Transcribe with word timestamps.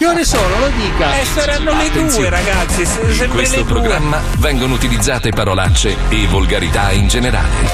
Che 0.00 0.06
ore 0.06 0.24
sono? 0.24 0.58
Lo 0.60 0.68
dica. 0.68 1.20
Eh, 1.20 1.26
saranno 1.26 1.74
le 1.74 1.90
due, 1.90 2.30
ragazzi. 2.30 2.88
In 3.22 3.28
questo 3.28 3.66
programma 3.66 4.22
vengono 4.38 4.72
utilizzate 4.72 5.28
parolacce 5.28 5.94
e 6.08 6.26
volgarità 6.26 6.90
in 6.90 7.06
generale. 7.06 7.70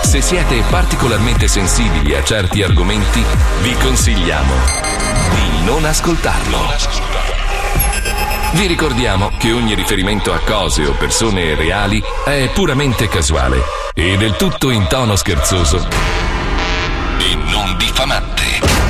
Se 0.00 0.22
siete 0.22 0.62
particolarmente 0.70 1.48
sensibili 1.48 2.14
a 2.14 2.24
certi 2.24 2.62
argomenti, 2.62 3.22
vi 3.60 3.74
consigliamo 3.74 4.54
di 5.34 5.64
non 5.66 5.84
ascoltarlo. 5.84 6.56
Vi 8.52 8.66
ricordiamo 8.66 9.32
che 9.36 9.52
ogni 9.52 9.74
riferimento 9.74 10.32
a 10.32 10.38
cose 10.38 10.86
o 10.86 10.92
persone 10.92 11.54
reali 11.56 12.02
è 12.24 12.48
puramente 12.54 13.06
casuale 13.06 13.60
e 13.92 14.16
del 14.16 14.34
tutto 14.36 14.70
in 14.70 14.86
tono 14.88 15.14
scherzoso 15.14 15.86
e 17.18 17.34
non 17.34 17.76
diffamante. 17.76 18.85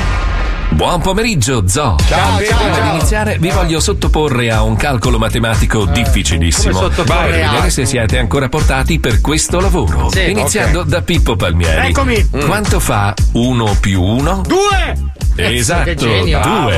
Buon 0.77 1.01
pomeriggio, 1.01 1.67
Zo. 1.67 1.97
Ciao, 2.07 2.07
ciao, 2.07 2.37
Prima 2.37 2.75
ciao. 2.75 2.83
di 2.83 2.89
iniziare, 2.91 3.39
vi 3.39 3.49
voglio 3.49 3.81
sottoporre 3.81 4.51
a 4.51 4.63
un 4.63 4.77
calcolo 4.77 5.19
matematico 5.19 5.87
difficilissimo. 5.87 6.89
Per 6.89 7.05
vedere 7.05 7.71
se 7.71 7.87
siete 7.87 8.19
ancora 8.19 8.51
portati 8.51 9.01
per 9.01 9.23
questo 9.23 9.59
lavoro. 9.59 10.11
Sì, 10.11 10.29
Iniziando 10.31 10.83
da 10.83 11.01
Pippo 11.01 11.35
Palmieri. 11.35 11.89
Eccomi. 11.89 12.29
Mm. 12.37 12.45
Quanto 12.45 12.79
fa 12.79 13.15
1 13.33 13.77
più 13.81 14.03
1? 14.03 14.43
Due! 14.47 15.15
Esatto, 15.37 15.95
genio. 15.95 16.41
2. 16.41 16.43
Bravo. 16.43 16.71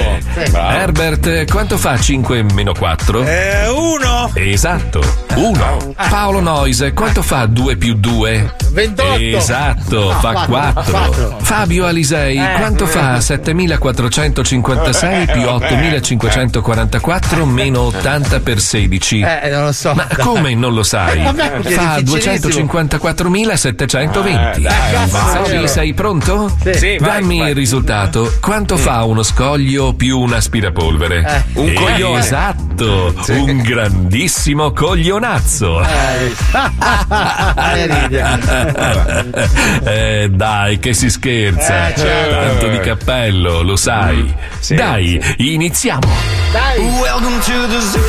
Sì. 0.47 0.53
Herbert, 0.57 1.51
quanto 1.51 1.77
fa 1.79 1.99
5 1.99 2.43
meno 2.55 2.73
4? 2.75 3.25
Eh, 3.25 3.69
uno. 3.69 4.31
Esatto, 4.35 5.03
1. 5.35 5.95
Paolo 6.09 6.41
Noise, 6.41 6.93
quanto 6.93 7.23
fa 7.23 7.47
2 7.47 7.77
più 7.77 7.95
2? 7.95 8.55
28. 8.73 9.37
Esatto, 9.37 10.05
No, 10.05 10.11
fa 10.21 10.33
quattro, 10.47 10.83
4. 10.83 10.93
quattro. 10.93 11.37
Fabio 11.41 11.87
Alisei, 11.87 12.37
Eh. 12.39 12.53
quanto 12.59 12.87
fa 12.87 13.21
7456 13.21 15.27
più 15.33 15.49
8544 15.49 17.47
meno 17.47 17.81
80 17.83 18.41
per 18.41 18.61
16? 18.61 19.21
Eh, 19.21 19.49
non 19.51 19.65
lo 19.67 19.73
so. 19.73 19.95
Ma 19.95 20.07
come 20.19 20.55
non 20.55 20.75
lo 20.75 20.83
sai? 20.83 21.23
Vabbè, 21.23 21.61
Fa 21.63 22.01
difficilissimo. 22.01 22.67
254.720. 22.67 24.65
Eh, 24.65 24.69
Sei, 24.69 25.51
vero. 25.53 25.67
sei 25.67 25.95
pronto? 25.95 26.55
Sì. 26.73 26.97
Dammi 27.01 27.39
vai. 27.39 27.49
il 27.51 27.55
risultato. 27.55 28.35
Quanto 28.49 28.79
fa 28.79 29.05
uno 29.05 29.23
scoglio 29.23 29.93
più 29.93 30.19
un 30.21 30.33
aspirapolvere? 30.33 31.45
Eh, 31.53 31.61
un 31.61 31.69
Eh, 31.69 31.73
coglione. 31.75 32.19
Esatto, 32.21 33.15
un 33.29 33.59
grandissimo 33.59 34.73
coglionazzo. 34.73 35.83
Eh. 35.83 36.33
Eh, 39.85 40.31
dai, 40.33 40.79
che 40.79 40.95
si 40.95 41.11
scherza. 41.11 41.89
Eh, 41.89 41.95
certo. 41.99 42.35
Tanto 42.35 42.69
di 42.69 42.79
cappello, 42.81 43.61
lo 43.61 43.77
sai. 43.77 44.35
Sì, 44.61 44.77
dai, 44.77 45.21
iniziamo. 45.37 46.09
Dai! 46.51 46.79
Welcome 46.79 47.41
to 47.41 47.67
the 47.69 47.81
zoo. 47.81 48.01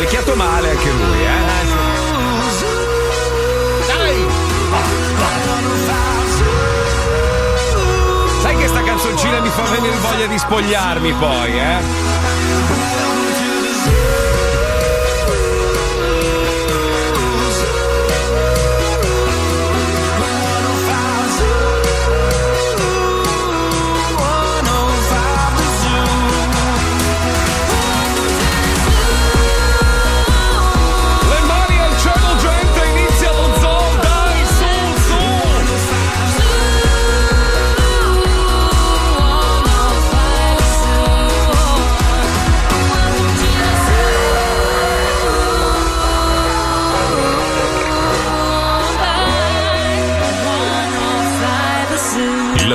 Vecchiato 0.00 0.34
male 0.34 0.68
anche 0.70 0.90
lui, 0.90 1.24
eh? 1.24 1.69
Venire 9.80 9.98
voglia 9.98 10.26
di 10.26 10.38
spogliarmi 10.38 11.12
poi, 11.14 11.58
eh? 11.58 12.89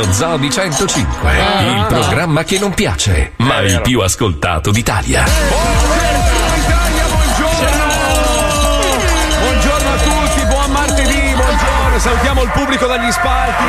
Lo 0.05 0.11
Zoo 0.11 0.37
di 0.37 0.51
105, 0.51 1.31
Ah. 1.31 1.61
il 1.61 1.85
programma 1.87 2.43
che 2.43 2.59
non 2.59 2.75
piace, 2.75 3.31
ma 3.37 3.61
il 3.61 3.81
più 3.81 4.01
ascoltato 4.01 4.69
d'Italia. 4.69 5.23
Italia, 5.23 7.03
buongiorno! 7.07 7.83
Buongiorno 9.39 9.89
a 9.89 9.97
tutti, 9.97 10.45
buon 10.45 10.71
martedì, 10.71 11.33
buongiorno, 11.33 11.97
salutiamo 11.97 12.43
il 12.43 12.49
pubblico 12.51 12.85
dagli 12.85 13.11
spalti. 13.11 13.63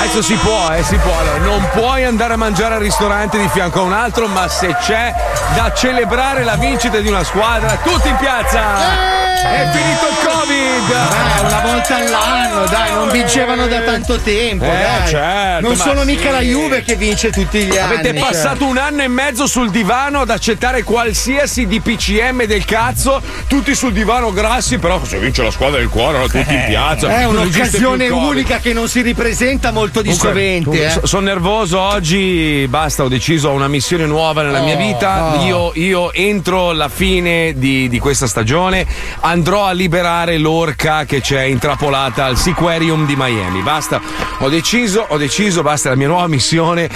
Adesso 0.00 0.22
si 0.22 0.34
può, 0.34 0.72
eh, 0.72 0.82
si 0.82 0.96
può. 0.96 1.16
Allora, 1.20 1.38
non 1.38 1.68
puoi 1.72 2.04
andare 2.04 2.32
a 2.32 2.36
mangiare 2.36 2.74
al 2.74 2.80
ristorante 2.80 3.38
di 3.38 3.48
fianco 3.48 3.80
a 3.80 3.82
un 3.84 3.92
altro, 3.92 4.26
ma 4.26 4.48
se 4.48 4.74
c'è 4.80 5.14
da 5.54 5.72
celebrare 5.72 6.42
la 6.42 6.56
vincita 6.56 6.98
di 6.98 7.06
una 7.06 7.22
squadra, 7.22 7.76
tutti 7.76 8.08
in 8.08 8.16
piazza! 8.16 9.18
È 9.40 9.68
finito 9.72 10.06
il 10.08 10.16
Covid! 10.50 10.90
Eh, 10.90 11.46
una 11.46 11.60
volta 11.60 11.96
all'anno, 11.96 12.66
dai, 12.66 12.92
non 12.92 13.08
vincevano 13.10 13.66
da 13.68 13.80
tanto 13.82 14.18
tempo. 14.18 14.64
Eh, 14.64 15.06
certo, 15.08 15.66
non 15.66 15.76
sono 15.76 16.00
sì. 16.00 16.06
mica 16.06 16.30
la 16.32 16.40
Juve 16.40 16.82
che 16.82 16.96
vince 16.96 17.30
tutti 17.30 17.58
gli 17.64 17.76
anni. 17.76 17.94
Avete 17.94 18.18
cioè. 18.18 18.28
passato 18.28 18.66
un 18.66 18.76
anno 18.76 19.02
e 19.02 19.08
mezzo 19.08 19.46
sul 19.46 19.70
divano 19.70 20.20
ad 20.20 20.30
accettare 20.30 20.82
qualsiasi 20.82 21.66
DPCM 21.66 22.44
del 22.46 22.64
cazzo, 22.64 23.22
tutti 23.46 23.74
sul 23.74 23.92
divano 23.92 24.32
grassi, 24.32 24.78
però 24.78 25.02
se 25.04 25.18
vince 25.18 25.42
la 25.44 25.50
squadra 25.52 25.78
del 25.78 25.88
cuore, 25.88 26.22
tutti 26.26 26.52
in 26.52 26.64
piazza. 26.66 27.08
È 27.08 27.24
un'occasione 27.26 28.08
unica 28.08 28.58
che 28.58 28.72
non 28.72 28.88
si 28.88 29.02
ripresenta 29.02 29.70
molto 29.70 30.02
di 30.02 30.12
sovente. 30.12 30.86
eh. 30.86 31.00
Sono 31.04 31.26
nervoso 31.26 31.78
oggi, 31.78 32.66
basta, 32.68 33.04
ho 33.04 33.08
deciso, 33.08 33.50
ho 33.50 33.52
una 33.52 33.68
missione 33.68 34.06
nuova 34.06 34.42
nella 34.42 34.60
mia 34.62 34.74
Oh, 34.74 34.78
vita. 34.78 35.34
oh. 35.38 35.44
Io, 35.44 35.72
io 35.74 36.12
entro 36.12 36.72
la 36.72 36.88
fine 36.88 37.52
di, 37.56 37.88
di 37.88 37.98
questa 38.00 38.26
stagione, 38.26 38.84
andrò 39.20 39.64
a 39.66 39.72
liberare 39.72 40.38
l'orca 40.40 41.04
che 41.04 41.20
c'è 41.20 41.42
intrappolata 41.42 42.24
al 42.24 42.36
Seaquarium 42.36 43.06
di 43.06 43.14
Miami. 43.16 43.60
Basta, 43.62 44.00
ho 44.38 44.48
deciso, 44.48 45.04
ho 45.08 45.16
deciso, 45.16 45.62
basta, 45.62 45.88
è 45.88 45.92
la 45.92 45.96
mia 45.98 46.08
nuova 46.08 46.26
missione. 46.26 46.88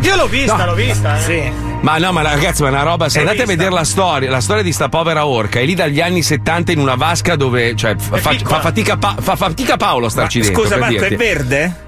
Io 0.00 0.16
l'ho 0.16 0.26
vista, 0.26 0.56
No. 0.56 0.66
l'ho 0.66 0.74
vista. 0.74 1.18
Sì. 1.18 1.50
Ma 1.80 1.98
no, 1.98 2.12
ma 2.12 2.22
ragazzi, 2.22 2.62
ma 2.62 2.68
è 2.68 2.70
una 2.70 2.82
roba. 2.82 3.08
Se 3.08 3.18
Hai 3.18 3.24
andate 3.24 3.42
a 3.42 3.46
vista? 3.46 3.60
vedere 3.62 3.74
la 3.78 3.84
storia, 3.84 4.30
la 4.30 4.40
storia 4.40 4.62
di 4.62 4.72
sta 4.72 4.88
povera 4.88 5.26
orca, 5.26 5.58
è 5.60 5.64
lì 5.64 5.74
dagli 5.74 6.00
anni 6.00 6.22
70 6.22 6.72
in 6.72 6.78
una 6.78 6.94
vasca 6.94 7.36
dove. 7.36 7.74
Cioè, 7.76 7.96
fa, 7.98 8.16
fa- 8.18 8.60
fatica, 8.60 8.96
Pa- 8.96 9.16
fa 9.20 9.36
fatica 9.36 9.76
Paolo 9.76 10.06
a 10.06 10.10
starci 10.10 10.40
dentro. 10.40 10.62
Scusa, 10.62 10.76
Marco, 10.78 11.04
è 11.04 11.16
verde? 11.16 11.82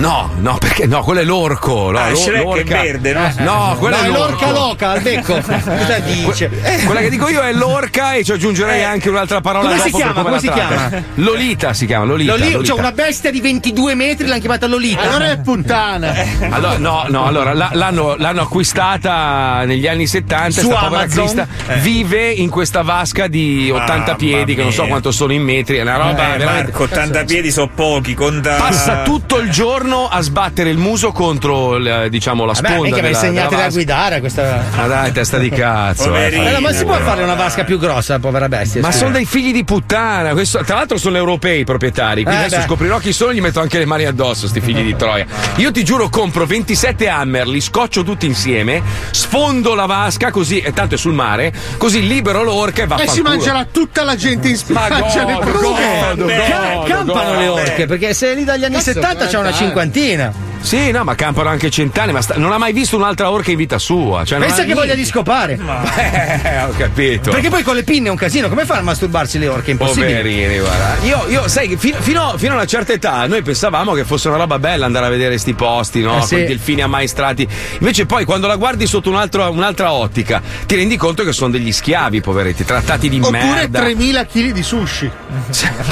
No, 0.00 0.30
no, 0.38 0.56
perché 0.58 0.86
no, 0.86 1.02
quello 1.02 1.20
è 1.20 1.24
l'orco. 1.24 1.90
No, 1.90 1.98
Ah, 1.98 2.08
l'or- 2.08 2.16
Shrek 2.18 2.40
è 2.40 2.42
l'orca- 2.42 2.80
verde, 2.82 3.12
no? 3.12 3.32
No, 3.38 3.76
quello 3.78 3.96
Dai, 3.96 4.06
è 4.06 4.10
l'orca 4.10 4.50
loca 4.50 4.90
al 4.92 5.00
becco. 5.02 5.34
Cosa 5.40 5.98
dice? 5.98 6.48
Que- 6.48 6.82
Quella 6.86 7.00
che 7.00 7.10
dico 7.10 7.28
io 7.28 7.42
è 7.42 7.52
l'orca 7.52 8.14
e 8.14 8.24
ci 8.24 8.32
aggiungerei 8.32 8.82
anche 8.82 9.10
un'altra 9.10 9.40
parola 9.42 9.68
Come 9.68 9.80
si 9.82 9.90
chiama? 9.90 10.22
come 10.22 10.38
si 10.38 10.46
tratta. 10.46 10.66
chiama? 10.88 11.02
Lolita 11.16 11.72
si 11.74 11.84
chiama, 11.86 12.04
Lolita. 12.06 12.32
Loli- 12.32 12.52
Lolita. 12.52 12.72
C'è 12.72 12.78
una 12.78 12.92
bestia 12.92 13.30
di 13.30 13.40
22 13.42 13.94
metri, 13.94 14.26
l'hanno 14.26 14.40
chiamata 14.40 14.66
Lolita. 14.66 15.00
Allora 15.02 15.30
è 15.30 15.38
puttana. 15.38 16.14
Allora, 16.50 16.78
no, 16.78 17.04
no, 17.08 17.26
allora 17.26 17.52
la- 17.52 17.70
l'hanno, 17.74 18.16
l'hanno 18.16 18.40
acquistata 18.42 19.64
negli 19.66 19.86
anni 19.86 20.06
70. 20.06 20.60
Su 20.60 20.66
sta 20.70 20.78
povera 20.78 21.02
Amazon? 21.02 21.24
Crista 21.24 21.46
vive 21.80 22.30
in 22.30 22.48
questa 22.48 22.82
vasca 22.82 23.26
di 23.26 23.70
80 23.70 23.92
Mamma 23.98 24.14
piedi, 24.14 24.54
che 24.54 24.62
non 24.62 24.72
so 24.72 24.86
quanto 24.86 25.10
sono 25.12 25.32
in 25.34 25.42
metri. 25.42 25.76
È 25.76 25.82
una 25.82 25.96
roba 25.96 26.10
Eh, 26.10 26.38
veramente. 26.38 26.44
Marco, 26.70 26.82
80 26.84 27.24
piedi 27.24 27.50
sono 27.50 27.68
pochi. 27.74 28.14
Conta... 28.14 28.54
Passa 28.56 29.02
tutto 29.02 29.38
il 29.38 29.50
giorno 29.50 29.89
a 30.08 30.20
sbattere 30.20 30.70
il 30.70 30.78
muso 30.78 31.12
contro 31.12 31.76
il, 31.76 32.06
diciamo, 32.10 32.44
la 32.44 32.52
Vabbè, 32.52 32.66
sponda. 32.68 32.82
mica 32.84 32.96
mi 32.96 33.02
della, 33.02 33.08
insegnate 33.18 33.54
della 33.54 33.66
a 33.66 33.70
guidare 33.70 34.20
questa. 34.20 34.64
Ma 34.76 34.86
dai, 34.86 35.12
testa 35.12 35.38
di 35.38 35.48
cazzo. 35.50 36.14
Eh, 36.14 36.26
Eh, 36.26 36.30
fai- 36.30 36.60
ma 36.60 36.72
si 36.72 36.84
può 36.84 36.94
fare 36.98 37.22
una 37.22 37.34
vasca 37.34 37.64
più 37.64 37.78
grossa, 37.78 38.18
povera 38.18 38.48
bestia? 38.48 38.80
Ma 38.80 38.88
scusa. 38.88 38.98
sono 38.98 39.10
dei 39.12 39.24
figli 39.26 39.52
di 39.52 39.64
puttana. 39.64 40.32
questo- 40.32 40.62
tra 40.64 40.76
l'altro 40.76 40.96
sono 40.98 41.16
europei 41.16 41.60
i 41.60 41.64
proprietari. 41.64 42.22
Quindi 42.22 42.42
Eh, 42.42 42.44
adesso 42.44 42.60
beh. 42.60 42.66
scoprirò 42.66 42.98
chi 42.98 43.12
sono 43.12 43.30
e 43.32 43.34
gli 43.34 43.40
metto 43.40 43.60
anche 43.60 43.78
le 43.78 43.84
mani 43.86 44.04
addosso, 44.04 44.46
sti 44.46 44.60
figli 44.60 44.82
di 44.82 44.96
Troia. 44.96 45.26
Io 45.56 45.70
ti 45.72 45.84
giuro, 45.84 46.08
compro 46.08 46.46
27 46.46 47.08
hammer, 47.08 47.46
li 47.48 47.60
scoccio 47.60 48.02
tutti 48.04 48.26
insieme, 48.26 48.82
sfondo 49.10 49.74
la 49.74 49.86
vasca 49.86 50.30
così, 50.30 50.60
e 50.60 50.72
tanto 50.72 50.94
è 50.94 50.98
sul 50.98 51.12
mare, 51.14 51.52
così 51.78 52.06
libero 52.06 52.42
l'orca 52.42 52.82
e 52.82 52.86
va 52.86 52.96
E 52.96 53.08
si 53.08 53.20
mangerà 53.22 53.66
tutta 53.70 54.02
la 54.04 54.14
gente 54.16 54.48
in 54.48 54.58
Ma 54.68 54.84
spiaggia. 54.84 55.24
campano 56.86 57.30
godo. 57.30 57.38
le 57.38 57.48
orche 57.48 57.86
perché 57.86 58.14
se 58.14 58.34
lì 58.34 58.44
dagli 58.44 58.64
anni 58.64 58.80
70 58.80 59.26
c'è 59.26 59.38
una 59.38 59.52
cinquantina. 59.80 60.49
Sì, 60.62 60.90
no, 60.90 61.04
ma 61.04 61.14
campano 61.14 61.48
anche 61.48 61.70
cent'anni, 61.70 62.12
ma 62.12 62.20
sta- 62.20 62.34
non 62.36 62.52
ha 62.52 62.58
mai 62.58 62.72
visto 62.72 62.96
un'altra 62.96 63.30
orca 63.30 63.50
in 63.50 63.56
vita 63.56 63.78
sua. 63.78 64.24
Cioè 64.24 64.38
non 64.38 64.46
Pensa 64.46 64.62
ha 64.62 64.64
che 64.66 64.74
voglia 64.74 64.94
di 64.94 65.04
scopare. 65.04 65.58
Eh, 66.42 66.62
ho 66.64 66.72
capito. 66.76 67.30
Perché 67.30 67.48
poi 67.48 67.62
con 67.62 67.74
le 67.74 67.82
pinne 67.82 68.08
è 68.08 68.10
un 68.10 68.16
casino, 68.16 68.48
come 68.48 68.64
fanno 68.64 68.80
a 68.80 68.84
masturbarsi 68.84 69.38
le 69.38 69.48
orche? 69.48 69.68
È 69.68 69.70
impossibile. 69.72 70.16
Poverini, 70.16 70.58
guarda. 70.58 70.96
Io, 71.02 71.26
io 71.28 71.48
sai, 71.48 71.68
che 71.68 71.76
fino, 71.76 71.96
fino- 72.00 72.34
fino 72.36 72.52
a 72.52 72.56
una 72.56 72.66
certa 72.66 72.92
età 72.92 73.26
noi 73.26 73.42
pensavamo 73.42 73.92
che 73.92 74.04
fosse 74.04 74.28
una 74.28 74.36
roba 74.38 74.58
bella 74.58 74.86
andare 74.86 75.06
a 75.06 75.08
vedere 75.08 75.38
sti 75.38 75.54
posti, 75.54 76.00
no? 76.02 76.18
Eh, 76.18 76.22
sì. 76.22 76.34
Quei 76.34 76.46
delfini 76.46 76.82
ammaestrati. 76.82 77.46
Invece 77.78 78.06
poi 78.06 78.24
quando 78.24 78.46
la 78.46 78.56
guardi 78.56 78.86
sotto 78.86 79.10
un 79.10 79.16
altro- 79.16 79.50
un'altra 79.50 79.92
ottica, 79.92 80.40
ti 80.66 80.76
rendi 80.76 80.96
conto 80.96 81.24
che 81.24 81.32
sono 81.32 81.50
degli 81.50 81.72
schiavi, 81.72 82.20
poveretti, 82.20 82.64
trattati 82.64 83.08
di 83.08 83.18
Oppure 83.18 83.38
merda. 83.38 83.80
3000 83.80 84.26
kg 84.26 84.50
di 84.52 84.62
sushi. 84.62 85.10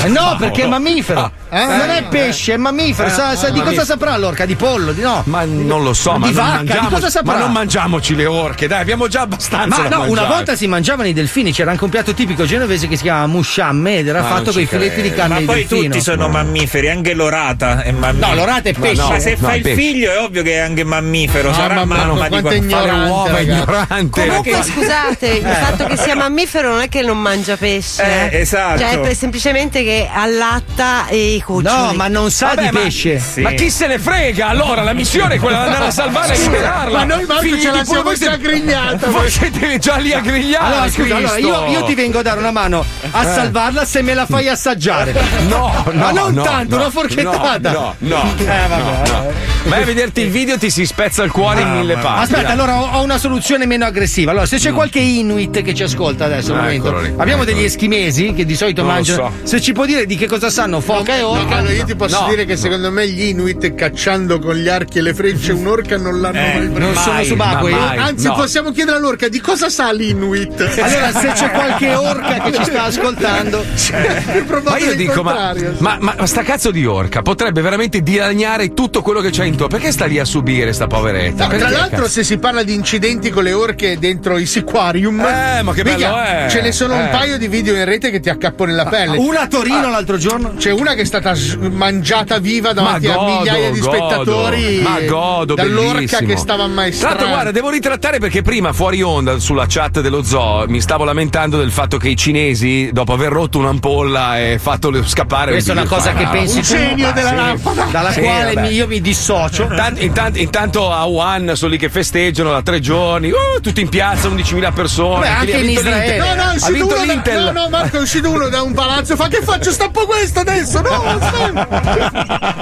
Eh 0.04 0.08
no, 0.08 0.36
perché 0.40 0.62
è 0.62 0.66
mammifero. 0.66 1.30
Eh? 1.50 1.64
Non 1.64 1.90
è 1.90 2.04
pesce, 2.08 2.54
è 2.54 2.56
mammifero. 2.56 3.08
Sa, 3.08 3.36
sa- 3.36 3.50
di 3.50 3.60
cosa 3.62 3.84
saprà 3.84 4.16
l'orca? 4.16 4.44
Di 4.46 4.54
pollo? 4.58 4.92
Di 4.92 5.00
no? 5.02 5.22
Ma 5.26 5.44
non 5.46 5.82
lo 5.82 5.94
so, 5.94 6.12
ma 6.18 6.26
Di 6.28 6.34
non, 6.34 6.44
vacca, 6.44 6.50
di 6.60 6.66
mangiamoci, 6.68 6.94
cosa 6.94 7.10
saprà? 7.10 7.32
ma 7.32 7.38
non 7.38 7.52
mangiamoci 7.52 8.14
le 8.14 8.26
orche, 8.26 8.66
dai, 8.66 8.80
abbiamo 8.80 9.08
già 9.08 9.22
abbastanza. 9.22 9.82
Ma 9.82 9.88
no, 9.88 9.96
una 10.00 10.04
mangiare. 10.06 10.26
volta 10.28 10.56
si 10.56 10.66
mangiavano 10.66 11.08
i 11.08 11.12
delfini, 11.12 11.52
c'era 11.52 11.70
anche 11.70 11.84
un 11.84 11.90
piatto 11.90 12.12
tipico 12.12 12.44
genovese 12.44 12.88
che 12.88 12.96
si 12.96 13.02
chiama 13.02 13.26
musciamme 13.26 13.98
ed 13.98 14.08
era 14.08 14.20
Ma 14.20 14.28
fatto 14.28 14.44
non 14.44 14.52
con 14.54 14.62
i 14.62 14.66
filetti 14.66 15.00
di 15.02 15.10
carne 15.12 15.34
Ma 15.34 15.38
di 15.40 15.44
poi 15.46 15.54
delfino. 15.66 15.82
tutti 15.84 16.00
sono 16.00 16.28
mammiferi, 16.28 16.90
anche 16.90 17.14
l'orata 17.14 17.82
è 17.82 17.92
mammifero. 17.92 18.28
No, 18.28 18.34
l'orata 18.34 18.68
è 18.68 18.74
Ma 18.76 18.80
pesce. 18.86 19.02
no, 19.02 19.08
Ma 19.08 19.18
se 19.20 19.30
no, 19.30 19.36
fa 19.46 19.52
è 19.52 19.56
il 19.56 19.62
pesce. 19.62 19.76
figlio 19.76 20.12
è 20.12 20.18
ovvio 20.20 20.42
che 20.42 20.52
è 20.54 20.58
anche 20.58 20.84
mammifero. 20.84 21.52
Sarà 21.52 21.74
Mamma 21.84 22.04
mamma 22.04 22.28
di 22.28 22.56
ignorante, 22.56 23.10
uova 23.10 23.38
ignorante. 23.40 24.26
Comunque, 24.26 24.62
scusate, 24.62 25.26
il 25.28 25.46
fatto 25.46 25.84
che 25.86 25.96
sia 25.96 26.14
mammifero 26.16 26.70
non 26.72 26.80
è 26.80 26.88
che 26.88 27.02
non 27.02 27.18
mangia 27.20 27.56
pesce. 27.56 28.30
Eh, 28.30 28.40
esatto. 28.40 28.78
Cioè, 28.80 29.00
è 29.00 29.14
semplicemente 29.14 29.82
che 29.84 30.08
allatta 30.12 31.06
i 31.10 31.40
cuccioli. 31.44 31.86
No, 31.86 31.92
ma 31.94 32.08
non 32.08 32.30
sa 32.30 32.54
di 32.56 32.68
ma- 32.70 32.80
pesce. 32.80 33.20
Ma 33.36 33.50
chi 33.52 33.70
se 33.70 33.86
ne 33.86 33.98
frega? 33.98 34.47
Allora, 34.48 34.82
la 34.82 34.92
missione 34.94 35.34
è 35.34 35.38
quella 35.38 35.58
di 35.58 35.64
andare 35.66 35.84
a 35.86 35.90
salvare 35.90 36.34
e 36.34 36.38
liberarla. 36.38 36.98
Ma 36.98 37.04
noi 37.04 37.24
Marco 37.26 37.42
Figli 37.42 37.60
ce 37.60 37.70
la 37.70 37.84
siamo 37.84 38.02
voi 38.02 38.16
già 38.16 38.36
grigliata. 38.36 39.06
Voi 39.18 39.30
siete 39.30 39.78
già 39.78 39.96
lì 39.96 40.12
a 40.12 40.20
grigliare. 40.20 40.66
Allora, 40.74 40.90
scusa, 40.90 41.16
allora, 41.16 41.36
io, 41.38 41.66
io 41.66 41.84
ti 41.84 41.94
vengo 41.94 42.18
a 42.18 42.22
dare 42.22 42.38
una 42.38 42.50
mano 42.50 42.84
a 43.10 43.24
salvarla 43.24 43.84
se 43.84 44.02
me 44.02 44.14
la 44.14 44.26
fai 44.26 44.48
assaggiare. 44.48 45.12
No, 45.48 45.84
no, 45.86 45.92
Ma 45.92 46.10
non 46.12 46.32
no, 46.34 46.42
tanto, 46.42 46.76
no, 46.76 46.82
una 46.82 46.90
forchettata. 46.90 47.70
No, 47.72 47.94
no, 47.98 48.16
no. 48.16 48.34
Eh, 48.38 48.44
vabbè. 48.68 48.82
no, 48.82 49.02
no. 49.06 49.32
Vai 49.64 49.82
a 49.82 49.84
vederti 49.84 50.20
il 50.22 50.30
video 50.30 50.56
ti 50.56 50.70
si 50.70 50.86
spezza 50.86 51.22
il 51.22 51.30
cuore 51.30 51.60
in 51.60 51.70
mille 51.70 51.94
parti. 51.96 52.22
Aspetta, 52.22 52.42
dai. 52.42 52.52
allora 52.52 52.80
ho, 52.80 52.98
ho 52.98 53.02
una 53.02 53.18
soluzione 53.18 53.66
meno 53.66 53.84
aggressiva. 53.84 54.30
Allora, 54.30 54.46
se 54.46 54.56
c'è 54.56 54.72
qualche 54.72 54.98
Inuit 55.00 55.62
che 55.62 55.74
ci 55.74 55.82
ascolta 55.82 56.24
adesso, 56.24 56.52
un 56.52 56.58
Ah, 56.58 56.62
momento, 56.62 56.98
lì, 57.00 57.12
abbiamo 57.16 57.44
degli 57.44 57.62
eschimesi 57.64 58.32
che 58.32 58.44
di 58.46 58.54
solito 58.56 58.80
Non 58.82 58.90
lo 58.90 58.96
mangiano. 58.96 59.32
so. 59.42 59.46
Se 59.46 59.60
ci 59.60 59.72
può 59.72 59.84
dire 59.84 60.06
di 60.06 60.16
che 60.16 60.26
cosa 60.26 60.48
sanno 60.48 60.80
foca 60.80 61.16
e 61.16 61.20
No, 61.20 61.28
orca. 61.30 61.56
allora 61.56 61.72
io 61.72 61.84
ti 61.84 61.94
posso 61.96 62.20
No, 62.20 62.28
dire 62.28 62.44
che 62.46 62.56
secondo 62.56 62.90
me 62.90 63.06
gli 63.08 63.24
Inuit 63.28 63.74
cacciando 63.74 64.37
con 64.38 64.54
gli 64.56 64.68
archi 64.68 64.98
e 64.98 65.02
le 65.02 65.14
frecce 65.14 65.52
un'orca 65.52 65.96
non 65.96 66.20
l'hanno 66.20 66.38
Eh, 66.38 66.54
mai 66.54 66.62
non 66.64 66.72
preso. 66.72 67.00
sono 67.00 67.12
Mai, 67.14 67.24
subacquei? 67.26 67.72
ma. 67.74 67.88
Anzi, 67.98 68.26
no. 68.26 68.34
possiamo 68.34 68.70
chiedere 68.72 68.96
all'orca 68.96 69.28
di 69.28 69.40
cosa 69.40 69.68
sa 69.68 69.92
l'Inuit. 69.92 70.60
Allora, 70.60 71.12
se 71.12 71.32
c'è 71.34 71.50
qualche 71.50 71.94
orca 71.94 72.40
che 72.40 72.52
ci 72.52 72.64
sta 72.64 72.82
ascoltando, 72.84 73.64
Più 73.68 73.94
Ma 73.94 74.42
probabile 74.46 74.90
io 74.90 74.96
dico, 74.96 75.22
ma, 75.22 75.54
ma, 75.78 75.96
ma- 76.00 76.14
ma 76.18 76.26
sta 76.26 76.42
cazzo 76.42 76.70
di 76.70 76.84
orca 76.86 77.22
potrebbe 77.22 77.60
veramente 77.60 78.02
dilaniare 78.02 78.74
tutto 78.74 79.02
quello 79.02 79.20
che 79.20 79.30
c'è 79.30 79.44
intorno. 79.44 79.76
Perché 79.76 79.92
sta 79.92 80.06
lì 80.06 80.18
a 80.18 80.24
subire 80.24 80.72
sta 80.72 80.86
poveretta? 80.86 81.46
No, 81.46 81.56
tra 81.56 81.68
l'altro, 81.70 81.98
cazzo? 82.02 82.08
se 82.10 82.24
si 82.24 82.38
parla 82.38 82.62
di 82.62 82.74
incidenti 82.74 83.30
con 83.30 83.42
le 83.44 83.52
orche 83.52 83.98
dentro 83.98 84.38
i 84.38 84.46
siquarium, 84.46 85.20
Eh, 85.20 85.62
ma 85.62 85.72
che 85.72 85.82
bello 85.82 85.96
mica, 85.96 86.44
è. 86.46 86.50
ce 86.50 86.60
ne 86.60 86.72
sono 86.72 86.94
un 86.94 87.04
Eh. 87.06 87.08
paio 87.08 87.38
di 87.38 87.48
video 87.48 87.74
in 87.74 87.84
rete 87.84 88.10
che 88.10 88.20
ti 88.20 88.28
accappano 88.30 88.70
nella 88.70 88.86
pelle. 88.86 89.16
una 89.18 89.40
a 89.42 89.46
Torino 89.46 89.88
l'altro 89.90 90.16
giorno. 90.16 90.54
C'è 90.56 90.70
una 90.72 90.94
che 90.94 91.02
è 91.02 91.04
stata 91.04 91.34
mangiata 91.70 92.38
viva 92.38 92.72
davanti 92.72 93.06
Ma 93.06 93.12
a 93.12 93.16
godo, 93.16 93.38
migliaia 93.38 93.70
di 93.70 93.80
godo. 93.80 93.92
spettatori 93.92 94.27
Ma 94.32 95.00
godo, 95.00 95.54
dall'orca 95.54 95.92
bellissimo. 95.94 96.28
che 96.28 96.36
stava 96.36 96.62
Tra 96.64 96.64
ammaestrando. 96.72 97.14
l'altro, 97.16 97.32
guarda, 97.34 97.50
devo 97.50 97.70
ritrattare 97.70 98.18
perché 98.18 98.42
prima 98.42 98.72
fuori 98.72 99.00
onda 99.02 99.38
sulla 99.38 99.64
chat 99.68 100.00
dello 100.00 100.22
zoo 100.22 100.64
mi 100.68 100.80
stavo 100.80 101.04
lamentando 101.04 101.56
del 101.56 101.70
fatto 101.72 101.96
che 101.96 102.08
i 102.08 102.16
cinesi, 102.16 102.90
dopo 102.92 103.12
aver 103.12 103.32
rotto 103.32 103.58
un'ampolla 103.58 104.38
e 104.40 104.58
fatto 104.58 104.92
scappare. 105.04 105.52
Questa 105.52 105.72
è 105.72 105.76
una 105.76 105.86
cosa 105.86 106.12
che 106.12 106.26
pensi 106.26 106.56
Un 106.58 106.62
tu, 106.62 106.68
genio 106.68 107.12
della 107.12 107.32
lampada. 107.32 107.86
dalla 107.90 108.12
Sì, 108.12 108.20
quale 108.20 108.52
vabbè. 108.54 108.68
io 108.68 108.86
mi 108.86 109.00
dissocio. 109.00 109.62
Intanto, 109.62 110.00
intanto- 110.02 110.38
intanto 110.38 110.92
a 110.92 111.04
Wuhan 111.04 111.52
sono 111.54 111.70
lì 111.72 111.78
che 111.78 111.88
festeggiano 111.88 112.50
da 112.50 112.62
tre 112.62 112.80
giorni, 112.80 113.30
uh, 113.30 113.60
tutti 113.60 113.80
in 113.80 113.88
piazza, 113.88 114.28
11.000 114.28 114.72
persone. 114.72 115.20
Beh, 115.20 115.28
anche 115.28 115.54
Ha 115.54 115.58
in 115.58 115.66
vinto 115.66 115.80
Israele. 115.80 116.04
l'Inter. 116.06 116.18
No, 116.18 116.34
no, 116.34 116.42
è 116.42 116.44
ha 116.44 116.52
uscito 116.54 116.72
vinto 116.72 116.94
uno 116.94 117.04
da, 117.22 117.52
no, 117.52 117.60
no, 117.60 117.68
Marco, 117.70 117.96
è 117.96 118.00
uscito 118.00 118.30
uno 118.30 118.48
da 118.48 118.62
un 118.62 118.72
palazzo. 118.72 119.16
Fa 119.16 119.28
che 119.28 119.40
faccio? 119.42 119.70
Stappo 119.70 120.06
questo 120.06 120.40
adesso? 120.40 120.80
No, 120.80 121.02
aspetta. 121.04 122.56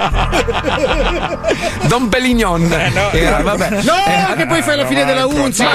Don 1.87 2.09
Pelignon. 2.09 2.71
Era, 3.11 3.37
vabbè. 3.41 3.69
No, 3.83 4.33
che 4.35 4.45
poi 4.45 4.61
fai 4.61 4.77
la 4.77 4.85
fine 4.85 5.05
della 5.05 5.25
Unzica. 5.25 5.69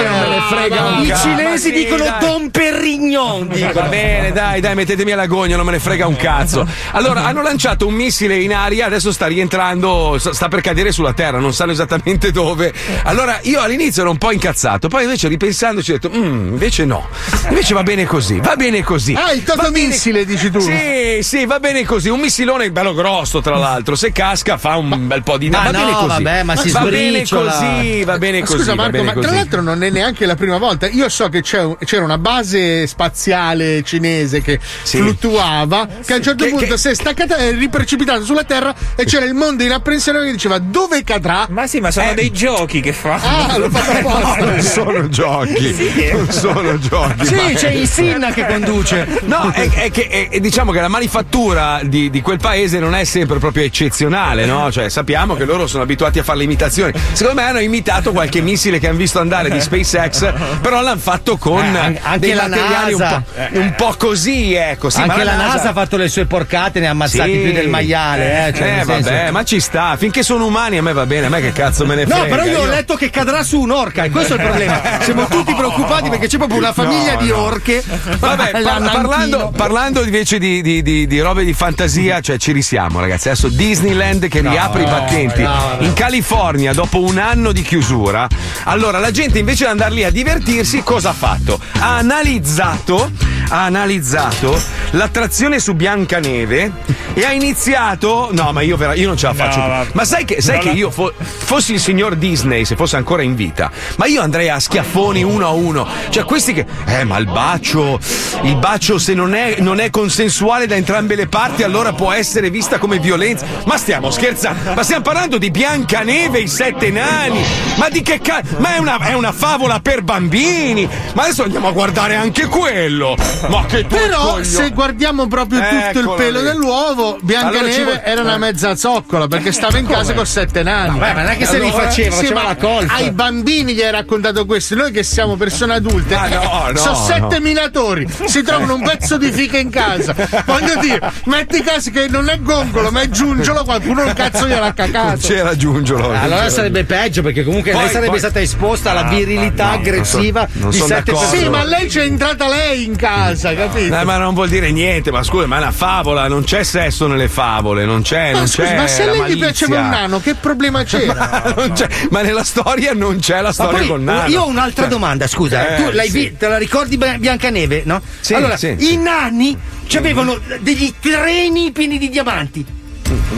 I 1.01 1.13
cinesi 1.21 1.69
sì, 1.69 1.71
dicono 1.71 2.03
dai. 2.03 2.19
Don 2.19 2.51
Perignon. 2.51 3.47
Va 3.47 3.53
dicono. 3.53 3.89
bene, 3.89 4.31
dai, 4.31 4.61
dai, 4.61 4.75
mettetemi 4.75 5.11
alla 5.11 5.25
gogna, 5.27 5.55
non 5.55 5.65
me 5.65 5.71
ne 5.73 5.79
frega 5.79 6.07
un 6.07 6.15
cazzo. 6.15 6.67
Allora, 6.91 7.23
hanno 7.25 7.41
lanciato 7.41 7.87
un 7.87 7.93
missile 7.93 8.37
in 8.39 8.53
aria, 8.53 8.85
adesso 8.85 9.11
sta 9.11 9.27
rientrando, 9.27 10.17
sta 10.19 10.47
per 10.47 10.61
cadere 10.61 10.91
sulla 10.91 11.13
Terra, 11.13 11.39
non 11.39 11.53
sanno 11.53 11.71
esattamente 11.71 12.31
dove. 12.31 12.73
Allora, 13.03 13.39
io 13.43 13.61
all'inizio 13.61 14.01
ero 14.01 14.11
un 14.11 14.17
po' 14.17 14.31
incazzato, 14.31 14.87
poi 14.87 15.03
invece 15.03 15.27
ripensandoci 15.27 15.91
ho 15.91 15.99
detto, 15.99 16.09
"Mm, 16.15 16.47
invece 16.49 16.85
no. 16.85 17.07
Invece 17.49 17.73
va 17.73 17.83
bene 17.83 18.05
così, 18.05 18.39
va 18.39 18.55
bene 18.55 18.83
così. 18.83 19.13
Ah, 19.13 19.31
il 19.31 19.41
Va 19.43 19.55
bene- 19.55 19.67
totomissile, 19.67 20.25
dici 20.25 20.49
tu. 20.51 20.59
Sì, 20.59 21.19
sì, 21.21 21.45
va 21.45 21.59
bene 21.59 21.83
così. 21.85 22.09
Un 22.09 22.19
missilone 22.19 22.71
bello 22.71 22.93
grosso, 22.93 23.41
tra 23.41 23.57
l'altro. 23.57 23.95
Se 23.95 24.11
casca 24.11 24.57
fa 24.57 24.75
un 24.77 25.07
bel 25.07 25.23
po' 25.23 25.37
di 25.37 25.49
Ma 25.49 25.62
va 25.63 25.71
no, 25.71 25.85
bene 25.85 25.91
così. 25.93 26.07
vabbè, 26.07 26.43
ma 26.43 26.55
si 26.55 26.71
va 26.71 26.79
bene 26.81 27.27
così, 27.27 28.03
va 28.03 28.17
bene 28.17 28.39
Ma 28.39 28.45
così. 28.45 28.57
Scusa 28.59 28.75
Marco, 28.75 29.03
ma 29.03 29.11
tra 29.11 29.21
così. 29.21 29.33
l'altro 29.35 29.61
non 29.61 29.83
è 29.83 29.89
neanche 29.89 30.25
la 30.25 30.35
prima 30.35 30.57
volta. 30.57 30.87
Io 30.87 31.09
so 31.09 31.29
che 31.29 31.41
c'è 31.41 31.61
un- 31.63 31.77
c'era 31.83 32.03
una 32.03 32.17
base 32.17 32.87
spaziale 32.87 33.83
cinese 33.83 34.41
che 34.41 34.59
Sì. 34.83 34.97
fluttuava, 34.97 35.87
che 36.05 36.13
a 36.13 36.15
un 36.17 36.23
certo 36.23 36.43
Che- 36.43 36.49
punto 36.51 36.65
che- 36.65 36.77
si 36.77 36.89
è 36.89 36.93
staccata 36.95 37.37
e 37.37 37.51
riprecipitata 37.51 38.21
sulla 38.23 38.43
Terra 38.43 38.73
e 38.95 39.05
c'era 39.05 39.25
il 39.25 39.33
mondo 39.33 39.63
in 39.63 39.71
apprensione 39.71 40.23
che 40.25 40.31
diceva 40.31 40.57
dove 40.59 41.03
cadrà? 41.03 41.45
Ma 41.49 41.67
sì, 41.67 41.79
ma 41.79 41.91
sono 41.91 42.13
dei 42.13 42.31
giochi 42.31 42.79
che 42.81 42.93
fa. 42.93 43.19
Ah, 43.21 43.57
l'ho 43.57 43.69
fatto 43.69 43.91
apposta. 44.07 44.45
Non 44.45 44.61
sono 44.61 45.09
giochi, 45.09 46.09
non 46.11 46.31
sono 46.31 46.79
giochi. 46.79 47.25
Sì, 47.25 47.35
ma- 47.35 47.51
c'è 47.53 47.69
il 47.69 47.87
Sinna 47.87 48.31
che 48.31 48.45
conduce. 48.45 49.07
No, 49.25 49.51
è, 49.51 49.69
è 49.69 49.91
che 49.91 50.07
è- 50.29 50.39
diciamo 50.39 50.71
che 50.71 50.79
la 50.81 50.87
manifattura 50.87 51.79
di, 51.83 52.09
di 52.09 52.21
quel 52.21 52.37
paese 52.39 52.79
non 52.79 52.95
è 52.95 53.03
sempre 53.03 53.37
proprio 53.39 53.63
eccezionale, 53.63 54.45
no? 54.45 54.71
Cioè, 54.71 54.89
sappiamo 54.89 55.35
che 55.35 55.45
loro 55.45 55.52
sono 55.67 55.83
abituati 55.83 56.19
a 56.19 56.23
fare 56.23 56.39
le 56.39 56.43
imitazioni. 56.43 56.93
Secondo 57.13 57.41
me 57.41 57.47
hanno 57.47 57.59
imitato 57.59 58.11
qualche 58.11 58.41
missile 58.41 58.79
che 58.79 58.87
hanno 58.87 58.97
visto 58.97 59.19
andare 59.19 59.49
di 59.49 59.59
SpaceX, 59.61 60.33
però 60.61 60.81
l'hanno 60.81 60.99
fatto 60.99 61.37
con 61.37 61.63
Eh, 61.63 61.77
an- 61.77 61.97
anche 62.01 62.19
dei 62.19 62.33
la 62.33 62.47
materiali 62.47 62.93
un 62.93 62.99
NASA. 62.99 63.23
po', 63.51 63.59
un 63.59 63.73
po' 63.75 63.95
così, 63.97 64.53
ecco. 64.53 64.89
Sì, 64.89 65.01
Anche 65.01 65.23
la 65.23 65.35
NASA 65.35 65.69
ha 65.69 65.73
fatto 65.73 65.97
le 65.97 66.07
sue 66.09 66.25
porcate, 66.25 66.79
ne 66.79 66.87
ha 66.87 66.91
ammazzati 66.91 67.31
Sì. 67.31 67.37
più 67.39 67.51
del 67.53 67.69
maiale. 67.69 68.47
Eh, 68.47 68.53
cioè, 68.53 68.67
Eh, 68.67 68.71
nel 68.75 68.85
senso- 68.85 69.09
vabbè, 69.09 69.31
ma 69.31 69.43
ci 69.43 69.59
sta. 69.59 69.95
Finché 69.97 70.23
sono 70.23 70.45
umani 70.45 70.77
a 70.77 70.81
me 70.81 70.93
va 70.93 71.05
bene, 71.05 71.27
a 71.27 71.29
me 71.29 71.41
che 71.41 71.51
cazzo 71.51 71.85
me 71.85 71.95
ne 71.95 72.05
frega. 72.05 72.21
No, 72.23 72.27
però 72.27 72.43
io 72.45 72.61
ho 72.61 72.65
letto 72.65 72.95
che 72.95 73.09
cadrà 73.09 73.43
su 73.43 73.59
un'orca 73.59 74.03
e 74.03 74.09
questo 74.09 74.33
è 74.35 74.37
il 74.37 74.43
problema. 74.43 74.81
Siamo 75.01 75.25
tutti 75.27 75.53
preoccupati 75.53 76.09
perché 76.09 76.27
c'è 76.27 76.37
proprio 76.37 76.57
una 76.59 76.73
famiglia 76.73 77.13
No, 77.13 77.21
di 77.21 77.27
no. 77.29 77.37
orche. 77.41 77.83
Vabbè, 78.19 78.51
alla 78.53 78.71
par- 78.81 78.91
parlando, 78.91 79.53
parlando 79.55 80.03
invece 80.03 80.39
di, 80.39 80.61
di- 80.61 80.81
di- 80.81 81.07
di 81.07 81.19
robe 81.19 81.43
di 81.43 81.53
fantasia, 81.53 82.19
cioè 82.21 82.37
ci 82.37 82.51
risiamo, 82.51 82.99
ragazzi. 82.99 83.29
Adesso 83.29 83.49
Disneyland 83.49 84.27
che 84.27 84.41
riapre 84.41 84.81
i 84.83 84.85
battenti 84.85 85.42
in 85.79 85.93
California 85.93 86.73
dopo 86.73 86.99
un 87.01 87.17
anno 87.17 87.51
di 87.51 87.61
chiusura. 87.61 88.27
Allora, 88.65 88.99
la 88.99 89.11
gente 89.11 89.39
invece 89.39 89.65
di 89.65 89.71
andare 89.71 89.93
lì 89.93 90.03
a 90.03 90.09
divertirsi, 90.11 90.81
cosa 90.83 91.09
ha 91.09 91.13
fatto? 91.13 91.59
Ha 91.79 91.97
analizzato, 91.97 93.11
ha 93.49 93.63
analizzato 93.65 94.59
l'attrazione 94.91 95.59
su 95.59 95.73
Biancaneve 95.73 96.71
e 97.13 97.25
ha 97.25 97.31
iniziato. 97.31 98.29
No, 98.31 98.51
ma 98.51 98.61
io, 98.61 98.77
vera- 98.77 98.93
io 98.95 99.07
non 99.07 99.17
ce 99.17 99.27
la 99.27 99.33
faccio. 99.33 99.59
No, 99.59 99.85
ma 99.93 100.05
sai 100.05 100.25
che, 100.25 100.41
sai 100.41 100.55
No, 100.57 100.61
che 100.63 100.69
no. 100.69 100.75
io 100.75 100.89
fo- 100.91 101.13
fossi 101.17 101.73
il 101.73 101.79
signor 101.79 102.15
Disney, 102.15 102.65
se 102.65 102.75
fosse 102.75 102.95
ancora 102.95 103.21
in 103.21 103.35
vita, 103.35 103.69
ma 103.97 104.05
io 104.05 104.21
andrei 104.21 104.49
a 104.49 104.59
schiaffoni 104.59 105.23
uno 105.23 105.45
a 105.45 105.51
uno. 105.51 105.87
Cioè, 106.09 106.23
questi 106.23 106.53
che. 106.53 106.65
Eh, 106.85 107.03
ma 107.03 107.17
il 107.17 107.25
bacio. 107.25 107.99
Il 108.43 108.55
bacio, 108.57 108.97
se 108.97 109.13
non 109.13 109.33
è, 109.35 109.57
non 109.59 109.79
è 109.79 109.89
consensuale 109.89 110.65
da 110.67 110.75
entrambe 110.75 111.15
le 111.15 111.27
parti, 111.27 111.63
allora 111.63 111.93
può 111.93 112.11
essere 112.11 112.49
vista 112.49 112.77
come 112.77 112.99
violenza. 112.99 113.45
Ma 113.65 113.77
stiamo 113.77 114.09
scherzando? 114.11 114.73
Ma 114.73 114.83
stiamo 114.83 115.01
parlando 115.03 115.32
di 115.37 115.51
Biancaneve, 115.51 116.39
i 116.39 116.47
sette 116.47 116.89
nani. 116.89 117.41
Ma 117.75 117.89
di 117.89 118.01
che 118.01 118.19
cazzo? 118.19 118.55
Ma 118.57 118.75
è 118.75 118.77
una, 118.79 118.97
è 118.99 119.13
una 119.13 119.31
favola 119.31 119.79
per 119.79 120.01
bambini. 120.03 120.87
Ma 121.13 121.23
adesso 121.23 121.43
andiamo 121.43 121.67
a 121.67 121.71
guardare 121.71 122.15
anche 122.15 122.45
quello. 122.47 123.15
Ma 123.47 123.65
che 123.65 123.81
tu 123.87 123.95
Però 123.95 124.41
se 124.43 124.69
guardiamo 124.71 125.27
proprio 125.27 125.59
tutto 125.59 125.73
il 125.73 125.81
Eccolo 125.83 126.13
pelo 126.15 126.39
lì. 126.39 126.45
dell'uovo, 126.45 127.17
Biancaneve 127.21 127.59
Allora 127.75 127.83
vuole- 127.83 128.03
era 128.05 128.21
una 128.21 128.35
eh. 128.35 128.37
mezza 128.39 128.75
zoccola 128.75 129.27
perché 129.27 129.51
stava 129.51 129.77
in 129.77 129.87
casa 129.87 130.13
con 130.13 130.25
sette 130.25 130.63
nani. 130.63 130.97
Beh, 130.99 131.13
ma 131.13 131.21
non 131.21 131.31
è 131.31 131.37
che 131.37 131.45
se 131.45 131.59
li 131.59 131.71
faceva, 131.71 132.15
Sì, 132.15 132.21
faceva 132.21 132.43
la 132.43 132.55
colpa. 132.55 132.93
Ai 132.93 133.11
bambini 133.11 133.73
gli 133.73 133.81
hai 133.81 133.91
raccontato 133.91 134.45
questo. 134.45 134.75
Noi 134.75 134.91
che 134.91 135.03
siamo 135.03 135.35
persone 135.35 135.73
adulte, 135.73 136.15
Ah, 136.15 136.27
no, 136.27 136.71
no, 136.71 136.77
sono 136.77 136.95
sette 136.95 137.39
no. 137.39 137.45
minatori. 137.45 138.07
Si 138.25 138.41
trovano 138.43 138.75
un 138.75 138.81
pezzo 138.83 139.17
di 139.17 139.31
fica 139.31 139.57
in 139.57 139.69
casa. 139.69 140.13
Voglio 140.45 140.75
dire, 140.79 141.11
metti 141.25 141.61
caso 141.61 141.89
che 141.91 142.07
non 142.07 142.29
è 142.29 142.39
gongolo, 142.39 142.91
ma 142.91 143.01
è 143.01 143.09
giungolo, 143.09 143.63
qualcuno 143.63 144.03
un 144.05 144.13
cazzo 144.13 144.47
gliel'ha 144.47 144.73
cacato. 144.73 145.22
C'era 145.27 145.55
Giungelo. 145.55 146.11
Allora 146.11 146.49
sarebbe 146.49 146.83
peggio 146.83 147.21
perché 147.21 147.43
comunque 147.43 147.71
Poi- 147.71 147.81
lei 147.81 147.89
sarebbe 147.89 148.09
poi- 148.09 148.19
stata 148.19 148.41
esposta 148.41 148.91
alla 148.91 149.05
Ah, 149.05 149.09
virilità 149.09 149.63
no, 149.65 149.69
non 149.71 149.83
so- 149.83 149.89
aggressiva 149.89 150.47
non 150.53 150.69
di 150.69 150.77
sette 150.77 150.89
d'accordo. 150.89 151.19
persone. 151.19 151.39
Sì, 151.41 151.49
ma 151.49 151.63
lei 151.63 151.87
c'è 151.87 152.03
entrata 152.03 152.47
lei 152.47 152.83
in 152.83 152.95
casa, 152.95 153.53
capito? 153.53 153.95
Eh, 153.95 154.03
ma 154.03 154.17
non 154.17 154.33
vuol 154.33 154.49
dire 154.49 154.71
niente, 154.71 155.11
ma 155.11 155.23
scusa, 155.23 155.47
ma 155.47 155.55
è 155.55 155.59
una 155.59 155.71
favola, 155.71 156.27
non 156.27 156.43
c'è 156.43 156.63
sesso 156.63 157.07
nelle 157.07 157.27
favole, 157.29 157.85
non 157.85 158.01
c'è, 158.01 158.31
Ma 158.33 158.39
non 158.39 158.47
scusi, 158.47 158.67
c'è. 158.67 158.75
ma 158.75 158.87
se 158.87 159.05
lei 159.05 159.33
gli 159.33 159.37
piaceva 159.39 159.79
un 159.79 159.89
nano, 159.89 160.19
che 160.19 160.35
problema 160.35 160.83
c'era? 160.85 161.53
Ma, 161.55 161.69
c'è- 161.71 161.89
ma 162.09 162.21
nella 162.21 162.43
storia 162.43 162.93
non 162.93 163.19
c'è 163.19 163.41
la 163.41 163.51
storia 163.51 163.79
poi, 163.79 163.87
con 163.87 164.03
Nano. 164.03 164.27
io 164.29 164.41
ho 164.41 164.47
un'altra 164.47 164.83
Cioè, 164.83 164.91
domanda, 164.91 165.27
scusa. 165.27 165.75
eh, 165.77 165.83
tu 165.83 165.89
l'hai 165.91 166.09
sì. 166.09 166.17
vi- 166.19 166.37
te 166.37 166.47
la 166.47 166.57
ricordi 166.57 166.97
Bia- 166.97 167.17
Biancaneve, 167.17 167.83
no? 167.85 168.01
Sì, 168.19 168.33
allora, 168.33 168.57
sì, 168.57 168.75
i 168.77 168.85
sì. 168.85 168.97
nani 168.97 169.57
avevano 169.95 170.37
degli 170.61 170.93
treni 170.99 171.71
pieni 171.71 171.97
di 171.97 172.09
diamanti. 172.09 172.65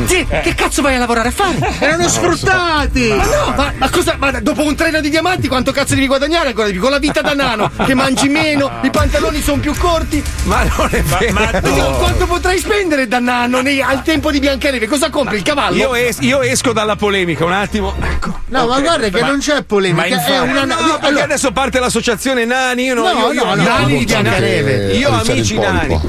Sì, 0.05 0.25
che 0.27 0.53
cazzo 0.55 0.81
vai 0.81 0.95
a 0.95 0.99
lavorare 0.99 1.29
a 1.29 1.31
fare? 1.31 1.57
Erano 1.79 2.07
sfruttati! 2.09 3.07
Ma 3.09 3.23
no, 3.25 3.53
ma, 3.55 3.73
ma 3.77 3.89
cosa? 3.89 4.15
Ma 4.17 4.31
dopo 4.41 4.63
un 4.63 4.75
treno 4.75 4.99
di 4.99 5.09
diamanti 5.09 5.47
quanto 5.47 5.71
cazzo 5.71 5.93
devi 5.95 6.07
guadagnare 6.07 6.49
ancora 6.49 6.67
di 6.67 6.73
più? 6.73 6.81
Con 6.81 6.91
la 6.91 6.99
vita 6.99 7.21
da 7.21 7.33
nano, 7.33 7.71
che 7.85 7.93
mangi 7.93 8.27
meno, 8.27 8.69
i 8.81 8.89
pantaloni 8.89 9.41
sono 9.41 9.59
più 9.61 9.73
corti. 9.77 10.21
Ma 10.43 10.63
non 10.63 10.89
è 10.91 11.01
vero. 11.01 11.33
ma 11.33 11.45
tu- 11.59 11.73
Quanto 11.97 12.25
potrai 12.25 12.59
spendere 12.59 13.07
da 13.07 13.19
nano 13.19 13.61
nei- 13.61 13.81
al 13.81 14.03
tempo 14.03 14.31
di 14.31 14.39
Biancaneve? 14.39 14.87
Cosa 14.87 15.09
compri? 15.09 15.37
Il 15.37 15.43
cavallo? 15.43 15.75
Io, 15.77 15.95
es- 15.95 16.17
io 16.21 16.41
esco 16.41 16.73
dalla 16.73 16.95
polemica 16.95 17.45
un 17.45 17.53
attimo. 17.53 17.95
Ecco. 18.01 18.39
No, 18.47 18.67
ma 18.67 18.79
guarda 18.79 19.07
che 19.09 19.21
Ma- 19.21 19.27
non 19.27 19.39
c'è 19.39 19.63
polemica, 19.63 20.07
ma 20.15 20.25
è 20.25 20.39
una. 20.39 20.65
No, 20.65 20.75
perché 20.75 21.05
allora, 21.07 21.23
adesso 21.23 21.51
parte 21.51 21.79
l'associazione 21.79 22.45
Nani. 22.45 22.83
Io 22.83 22.93
no, 22.95 23.01
No, 23.03 23.09
io, 23.09 23.31
io, 23.33 23.43
no, 23.45 23.49
io- 23.51 23.55
no, 23.55 23.63
Nani 23.63 23.97
di 23.99 24.05
Biancaneve. 24.05 24.93
io 24.95 25.09
amici 25.09 25.57
nani. 25.57 25.99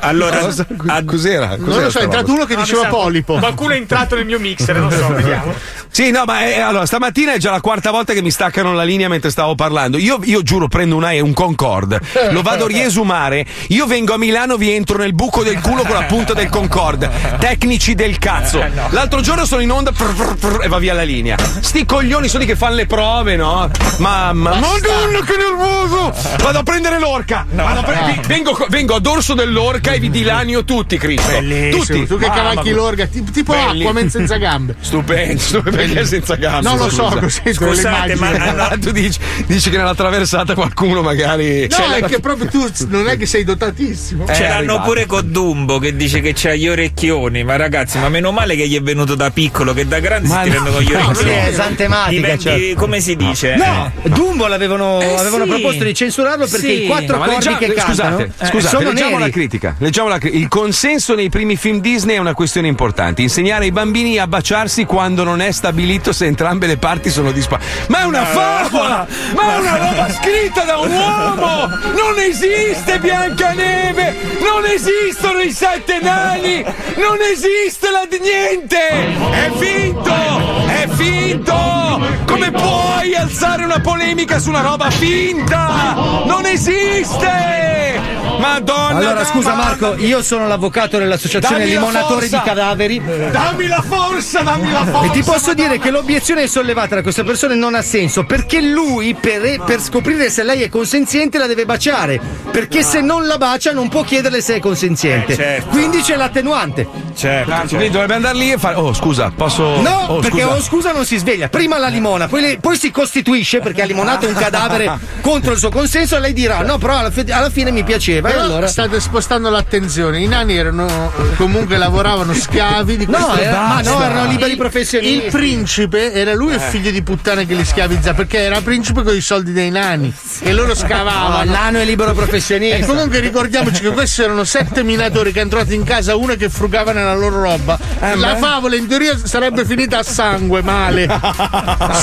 allora, 0.00 0.38
Cosa? 0.38 0.66
a- 0.86 1.04
Cos'era? 1.04 1.48
non 1.56 1.60
Cos'era 1.64 1.84
lo 1.84 1.90
so, 1.90 1.98
è 1.98 2.02
entrato 2.02 2.32
uno 2.32 2.44
che 2.44 2.54
No, 2.54 2.62
diceva 2.62 2.82
mi 2.82 2.88
polipo. 3.10 3.38
Qualcuno 3.38 3.72
è 3.74 3.76
entrato 3.76 4.14
nel 4.14 4.24
mio 4.24 4.38
mixer, 4.38 4.76
non 4.76 4.90
so, 4.90 5.08
vediamo. 5.12 5.52
Sì, 5.90 6.10
no, 6.10 6.22
ma 6.24 6.46
eh, 6.46 6.60
allora 6.60 6.86
stamattina 6.86 7.32
è 7.32 7.38
già 7.38 7.50
la 7.50 7.60
quarta 7.60 7.90
volta 7.90 8.12
che 8.12 8.22
mi 8.22 8.30
staccano 8.30 8.72
la 8.72 8.84
linea 8.84 9.08
mentre 9.08 9.30
stavo 9.30 9.54
parlando. 9.56 9.98
Io, 9.98 10.20
io 10.22 10.42
giuro, 10.42 10.68
prendo 10.68 10.94
una, 10.96 11.10
un 11.22 11.32
Concorde, 11.32 12.00
lo 12.30 12.42
vado 12.42 12.66
a 12.66 12.68
riesumare. 12.68 13.44
Io 13.68 13.86
vengo 13.86 14.14
a 14.14 14.18
Milano, 14.18 14.56
vi 14.56 14.70
entro 14.70 14.98
nel 14.98 15.12
buco 15.14 15.42
del 15.42 15.60
culo 15.60 15.82
con 15.82 15.94
la 15.94 16.04
punta 16.04 16.32
del 16.32 16.48
Concorde. 16.48 17.10
Tecnici 17.38 17.94
del 17.94 18.18
cazzo. 18.18 18.64
L'altro 18.90 19.20
giorno 19.20 19.44
sono 19.44 19.62
in 19.62 19.70
onda 19.72 19.90
prr, 19.90 20.14
prr, 20.14 20.34
prr, 20.36 20.64
e 20.64 20.68
va 20.68 20.78
via 20.78 20.94
la 20.94 21.02
linea. 21.02 21.36
Sti 21.60 21.84
coglioni 21.84 22.28
sono 22.28 22.42
lì 22.42 22.46
che 22.48 22.56
fanno 22.56 22.76
le 22.76 22.86
prove, 22.86 23.36
no? 23.36 23.68
Mamma, 23.98 24.54
madonna, 24.54 25.20
che 25.24 25.36
nervoso! 25.36 26.14
Vado 26.42 26.58
a 26.58 26.62
prendere 26.62 26.98
l'orca. 27.00 27.44
Vado 27.50 27.80
a 27.80 27.82
pre- 27.82 28.00
vi- 28.06 28.20
vengo, 28.28 28.66
vengo 28.68 28.94
a 28.94 29.00
dorso 29.00 29.34
dell'orca 29.34 29.92
e 29.92 29.98
vi 29.98 30.10
dilanio 30.10 30.64
tutti, 30.64 30.96
Cristo. 30.98 31.32
Tutti. 31.70 32.06
Tu 32.06 32.16
che 32.16 32.26
cavalchi 32.30 32.72
mia. 32.72 32.74
Tipo 33.08 33.52
Belli. 33.52 33.82
Aquaman 33.82 34.10
senza 34.10 34.36
gambe. 34.36 34.74
Stupendo, 34.80 35.38
stupendo, 35.40 35.76
perché 35.76 36.04
senza 36.04 36.34
gambe? 36.36 36.68
Non 36.68 36.78
lo 36.78 36.88
so, 36.90 37.04
così 37.20 37.52
Scusate, 37.52 38.12
immagini. 38.12 38.54
ma 38.56 38.68
tu 38.80 38.90
dici, 38.90 39.18
dici 39.46 39.70
che 39.70 39.76
nella 39.76 39.94
traversata 39.94 40.54
qualcuno 40.54 41.02
magari. 41.02 41.68
No, 41.68 41.92
è 41.94 42.02
che 42.04 42.20
proprio 42.20 42.48
tu 42.48 42.66
non 42.88 43.08
è 43.08 43.16
che 43.16 43.26
sei 43.26 43.44
dotatissimo. 43.44 44.26
ce 44.26 44.44
è 44.44 44.48
l'hanno 44.48 44.80
pure 44.82 45.06
con 45.06 45.30
Dumbo 45.30 45.78
che 45.78 45.94
dice 45.96 46.20
che 46.20 46.32
c'ha 46.34 46.54
gli 46.54 46.68
orecchioni. 46.68 47.44
Ma 47.44 47.56
ragazzi, 47.56 47.98
ma 47.98 48.08
meno 48.08 48.32
male 48.32 48.56
che 48.56 48.66
gli 48.68 48.76
è 48.76 48.82
venuto 48.82 49.14
da 49.14 49.30
piccolo, 49.30 49.72
che 49.72 49.86
da 49.86 49.98
grande 50.00 50.28
Ma 50.28 50.42
si 50.42 50.48
no, 50.48 50.54
prende 50.54 50.70
con 50.72 50.82
gli 50.82 50.90
No, 50.92 50.96
orecchioni. 50.98 51.16
sì, 51.16 51.28
è 51.28 51.46
esantematica, 51.48 52.08
Diventi- 52.20 52.42
cioè. 52.44 52.74
come 52.74 53.00
si 53.00 53.16
dice? 53.16 53.56
No, 53.56 53.92
Dumbo 54.04 54.46
l'avevano 54.46 55.00
Eh, 55.00 55.14
avevano 55.16 55.44
sì. 55.44 55.50
proposto 55.50 55.84
di 55.84 55.94
censurarlo 55.94 56.46
perché 56.46 56.66
Sì. 56.66 56.82
i 56.84 56.86
quattro 56.86 57.16
accordi 57.16 57.34
leggiamo- 57.34 57.58
che 57.58 57.72
cantano 57.72 58.16
scusate, 58.18 58.22
eh, 58.38 58.46
scusate, 58.46 58.76
sono 58.76 58.88
leggiamo 58.90 59.10
neri. 59.10 59.22
la 59.22 59.28
critica. 59.30 59.74
Leggiamo 59.78 60.08
la 60.08 60.18
il 60.22 60.48
consenso 60.48 61.14
nei 61.14 61.28
primi 61.28 61.56
film 61.56 61.80
Disney 61.80 62.16
è 62.16 62.18
una 62.18 62.34
questione 62.34 62.66
importante. 62.68 62.88
Insegnare 63.22 63.64
ai 63.64 63.72
bambini 63.72 64.18
a 64.18 64.26
baciarsi 64.26 64.84
quando 64.84 65.24
non 65.24 65.40
è 65.40 65.50
stabilito 65.52 66.12
se 66.12 66.26
entrambe 66.26 66.66
le 66.66 66.76
parti 66.76 67.10
sono 67.10 67.32
disparate. 67.32 67.86
Ma 67.88 68.00
è 68.00 68.04
una 68.04 68.24
favola! 68.24 69.06
Ma 69.34 69.54
è 69.54 69.58
una 69.58 69.76
roba 69.76 70.12
scritta 70.12 70.64
da 70.64 70.78
un 70.78 70.90
uomo! 70.90 71.66
Non 71.66 72.18
esiste 72.18 72.98
Biancaneve! 72.98 74.16
Non 74.40 74.64
esistono 74.66 75.40
i 75.40 75.52
sette 75.52 76.00
nani! 76.00 76.62
Non 76.96 77.18
esiste 77.32 77.90
la 77.90 78.06
niente! 78.20 78.88
È 79.30 79.50
finto! 79.58 80.66
È 80.66 80.88
finto! 80.88 82.00
Come 82.26 82.50
puoi 82.50 83.14
alzare 83.14 83.64
una 83.64 83.80
polemica 83.80 84.38
su 84.38 84.50
una 84.50 84.62
roba 84.62 84.90
finta? 84.90 85.94
Non 86.26 86.44
esiste! 86.46 88.19
Madonna! 88.38 88.96
Allora, 88.98 89.24
scusa 89.24 89.54
Marco, 89.54 89.94
io 89.96 90.22
sono 90.22 90.46
l'avvocato 90.46 90.98
dell'associazione 90.98 91.58
Dammi 91.64 91.72
la 91.74 91.78
Limonatori 91.80 92.28
forza! 92.28 92.36
di 92.38 92.42
Cadaveri. 92.44 93.02
Dammi 93.30 93.66
la 93.66 93.82
forza, 93.86 94.40
dammi 94.42 94.70
la 94.70 94.84
forza! 94.84 95.06
E 95.06 95.10
ti 95.10 95.22
posso 95.22 95.54
dire 95.54 95.78
che 95.78 95.90
l'obiezione 95.90 96.46
sollevata 96.46 96.94
da 96.96 97.02
questa 97.02 97.24
persona 97.24 97.54
non 97.54 97.74
ha 97.74 97.82
senso 97.82 98.24
perché 98.24 98.60
lui 98.60 99.14
per, 99.14 99.62
per 99.64 99.80
scoprire 99.80 100.30
se 100.30 100.42
lei 100.42 100.62
è 100.62 100.68
consenziente 100.68 101.38
la 101.38 101.46
deve 101.46 101.64
baciare 101.64 102.20
perché 102.50 102.82
se 102.82 103.00
non 103.00 103.26
la 103.26 103.36
bacia 103.38 103.72
non 103.72 103.88
può 103.88 104.02
chiederle 104.02 104.40
se 104.40 104.56
è 104.56 104.60
consenziente 104.60 105.32
Eh, 105.32 105.36
certo. 105.36 105.68
quindi 105.68 106.00
c'è 106.00 106.16
l'attenuante 106.16 106.86
Certo. 107.14 107.52
Anzi, 107.52 107.74
quindi 107.74 107.90
dovrebbe 107.92 108.14
andare 108.14 108.36
lì 108.38 108.52
e 108.52 108.58
fare. 108.58 108.76
Oh, 108.76 108.94
scusa, 108.94 109.30
posso. 109.34 109.80
no 109.80 110.04
oh, 110.08 110.18
perché 110.20 110.40
scusa. 110.42 110.54
oh 110.56 110.60
scusa 110.62 110.92
non 110.92 111.04
si 111.04 111.16
sveglia 111.18 111.48
prima 111.48 111.76
la 111.78 111.88
limona 111.88 112.28
poi, 112.28 112.40
le- 112.40 112.58
poi 112.58 112.76
si 112.76 112.90
costituisce 112.90 113.58
perché 113.60 113.82
ha 113.82 113.84
limonato 113.84 114.26
un 114.26 114.34
cadavere 114.34 114.98
contro 115.20 115.52
il 115.52 115.58
suo 115.58 115.68
consenso 115.70 116.16
e 116.16 116.20
lei 116.20 116.32
dirà 116.32 116.62
no 116.62 116.78
però 116.78 116.96
alla, 116.98 117.10
fi- 117.10 117.30
alla 117.30 117.50
fine 117.50 117.70
mi 117.70 117.84
piaceva 117.84 118.29
Però 118.30 118.42
allora 118.42 118.66
state 118.66 119.00
spostando 119.00 119.50
l'attenzione. 119.50 120.20
I 120.20 120.26
nani 120.26 120.56
erano 120.56 121.12
comunque 121.36 121.76
lavoravano 121.76 122.32
schiavi 122.32 122.96
di 122.96 123.06
no, 123.06 123.12
questo 123.12 123.36
era- 123.40 123.60
ma 123.66 123.80
no 123.80 124.02
erano 124.02 124.26
liberi 124.26 124.52
Il 124.52 124.56
professionisti 124.56 125.28
principe 125.30 126.12
era 126.12 126.34
lui 126.34 126.54
il 126.54 126.60
figlio 126.60 126.90
di 126.90 127.02
puttana 127.02 127.42
che 127.42 127.54
li 127.54 127.64
schiavizza 127.64 128.14
perché 128.14 128.38
era 128.38 128.60
principe 128.60 129.02
con 129.02 129.14
i 129.14 129.20
soldi 129.20 129.52
dei 129.52 129.70
nani 129.70 130.12
e 130.40 130.52
loro 130.52 130.68
No, 130.70 130.74
scavavano. 130.74 131.42
il 131.44 131.50
nano 131.50 131.78
è 131.78 131.84
libero 131.84 132.12
E 132.12 132.14
professionista 132.14 132.86
comunque 132.86 133.18
ricordiamoci 133.18 133.80
che 133.82 133.90
questi 133.90 134.22
erano 134.22 134.44
sette 134.44 134.82
minatori 134.84 135.32
che 135.32 135.46
trovato 135.48 135.72
in 135.74 135.84
casa 135.84 136.14
una 136.16 136.34
che 136.34 136.48
frugava 136.48 136.92
nella 136.92 137.14
loro 137.14 137.40
roba. 137.40 137.78
La 138.14 138.36
favola 138.36 138.76
in 138.76 138.86
teoria 138.86 139.16
sarebbe 139.22 139.64
finita 139.64 139.98
a 139.98 140.02
sangue, 140.02 140.62
male. 140.62 141.08